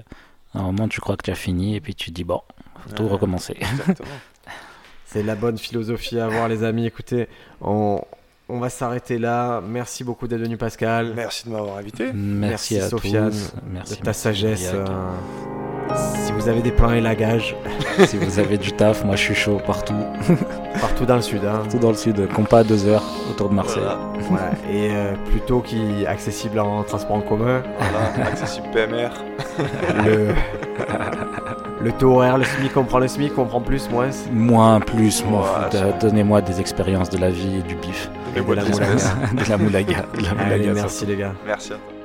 à 0.53 0.59
un 0.59 0.63
moment 0.63 0.87
tu 0.87 1.01
crois 1.01 1.17
que 1.17 1.23
tu 1.23 1.31
as 1.31 1.35
fini 1.35 1.75
et 1.75 1.81
puis 1.81 1.95
tu 1.95 2.11
te 2.11 2.15
dis 2.15 2.23
bon, 2.23 2.41
faut 2.85 2.95
tout 2.95 3.07
recommencer. 3.07 3.57
C'est 5.05 5.23
la 5.23 5.35
bonne 5.35 5.57
philosophie 5.57 6.19
à 6.19 6.27
avoir, 6.27 6.47
les 6.47 6.63
amis. 6.63 6.85
Écoutez, 6.85 7.27
on, 7.59 8.01
on 8.51 8.59
va 8.59 8.69
s'arrêter 8.69 9.17
là. 9.17 9.61
Merci 9.65 10.03
beaucoup 10.03 10.27
d'être 10.27 10.41
venu, 10.41 10.57
Pascal. 10.57 11.13
Merci 11.15 11.47
de 11.47 11.53
m'avoir 11.53 11.77
invité. 11.77 12.11
Merci, 12.13 12.75
Merci, 12.75 12.79
à 12.79 12.89
Sofiane, 12.89 13.29
tous. 13.31 13.53
Merci 13.73 13.93
de 13.93 13.97
ta 13.99 14.03
merci, 14.05 14.21
sagesse. 14.21 14.71
Euh, 14.73 14.85
si 16.25 16.31
vous 16.31 16.47
avez 16.47 16.61
des 16.61 16.71
plans 16.71 16.91
et 16.91 17.01
lagages, 17.01 17.55
Si 18.05 18.17
vous 18.17 18.39
avez 18.39 18.57
du 18.57 18.71
taf, 18.71 19.03
moi 19.03 19.15
je 19.15 19.21
suis 19.23 19.35
chaud 19.35 19.59
partout, 19.65 19.93
partout 20.79 21.05
dans 21.05 21.15
le 21.17 21.21
sud. 21.21 21.41
hein. 21.45 21.59
partout 21.63 21.79
dans 21.79 21.89
le 21.89 21.95
sud, 21.95 22.27
compas 22.33 22.59
à 22.59 22.63
deux 22.63 22.85
heures 22.87 23.03
autour 23.29 23.49
de 23.49 23.55
Marseille. 23.55 23.83
Voilà, 23.83 23.99
Voilà. 24.29 24.51
Et 24.71 24.89
euh, 24.93 25.13
plutôt 25.31 25.59
qui 25.61 26.05
accessible 26.05 26.59
en 26.59 26.83
transport 26.83 27.17
en 27.17 27.21
commun. 27.21 27.61
voilà, 27.79 28.27
accessible 28.29 28.67
PMR. 28.71 29.09
Le, 30.05 30.29
le 31.83 31.91
taux 31.93 32.15
horaire, 32.15 32.37
le 32.37 32.45
SMIC, 32.45 32.77
on 32.77 32.83
prend 32.85 32.99
le 32.99 33.07
SMIC, 33.07 33.37
on 33.37 33.45
prend 33.45 33.59
plus, 33.61 33.89
moins. 33.89 34.09
Moins, 34.31 34.79
plus, 34.79 35.25
moi, 35.25 35.69
Donnez-moi 35.99 36.41
des 36.41 36.59
expériences 36.61 37.09
de 37.09 37.17
la 37.17 37.29
vie 37.31 37.57
et 37.57 37.61
du 37.63 37.75
bif. 37.75 38.09
Et 38.35 38.41
de 38.41 38.53
la 38.53 38.63
moulaga. 38.63 38.95
de 39.33 39.49
la 39.49 39.57
moulaga. 39.57 40.05
de 40.17 40.23
la 40.23 40.33
moulaga, 40.33 40.73
merci 40.73 41.05
les 41.05 41.17
gars. 41.17 41.33
Merci 41.45 41.73
à 41.73 41.75
toi. 41.75 42.00